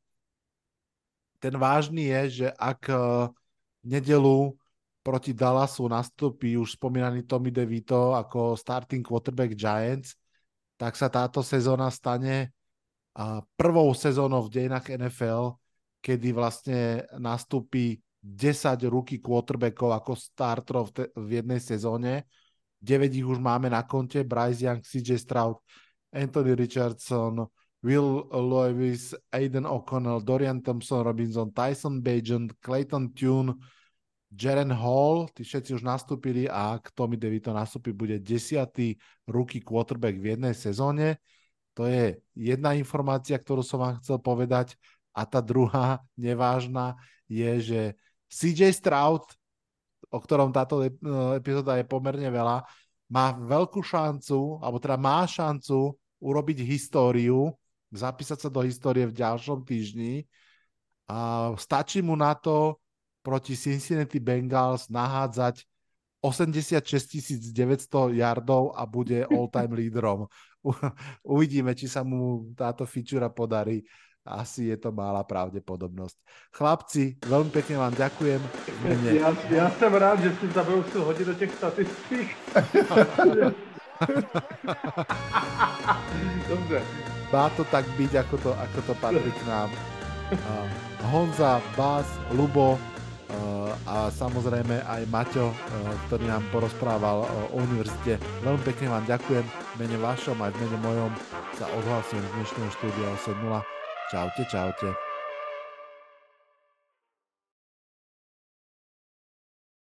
[1.37, 4.57] Ten vážny je, že ak v nedelu
[5.07, 10.19] proti Dallasu nastúpi už spomínaný Tommy DeVito ako starting quarterback Giants,
[10.75, 12.51] tak sa táto sezóna stane
[13.55, 15.55] prvou sezónou v dejinách NFL,
[16.03, 22.27] kedy vlastne nastúpi 10 ruky quarterbackov ako starterov v, jednej sezóne.
[22.83, 25.63] 9 ich už máme na konte, Bryce Young, CJ Stroud,
[26.11, 27.47] Anthony Richardson,
[27.81, 33.55] Will Lewis, Aiden O'Connell, Dorian Thompson Robinson, Tyson Bajan, Clayton Tune,
[34.37, 40.21] Jaren Hall, tí všetci už nastúpili a ak Tommy DeVito nastúpi, bude desiatý rookie quarterback
[40.21, 41.17] v jednej sezóne.
[41.73, 44.77] To je jedna informácia, ktorú som vám chcel povedať.
[45.17, 47.81] A tá druhá, nevážna, je, že
[48.29, 49.25] CJ Stroud,
[50.13, 50.85] o ktorom táto
[51.33, 52.69] epizóda je pomerne veľa,
[53.09, 57.57] má veľkú šancu, alebo teda má šancu urobiť históriu,
[57.89, 60.29] zapísať sa do histórie v ďalšom týždni.
[61.09, 62.77] A stačí mu na to
[63.27, 65.67] proti Cincinnati Bengals nahádzať
[66.23, 70.31] 86 900 yardov a bude all-time lídrom.
[71.27, 73.83] Uvidíme, či sa mu táto fičura podarí.
[74.27, 76.19] Asi je to malá pravdepodobnosť.
[76.51, 78.43] Chlapci, veľmi pekne vám ďakujem.
[78.83, 79.23] Mene...
[79.23, 82.35] Ja, ja som rád, že si zabrousil hodit do těch statistík.
[86.51, 86.83] Dobre.
[87.31, 89.71] Má to tak byť, ako to, ako to patrí k nám.
[91.07, 92.75] Honza, Bás, Lubo,
[93.87, 95.57] a samozrejme aj Maťo, eh,
[96.07, 98.19] ktorý nám porozprával o univerzite.
[98.43, 99.47] Veľmi pekne vám ďakujem.
[99.47, 101.13] V mene vašom aj mene mojom
[101.55, 103.63] sa odhlasujem z dnešného štúdia 8.0.
[104.11, 105.06] Čaute, čaute.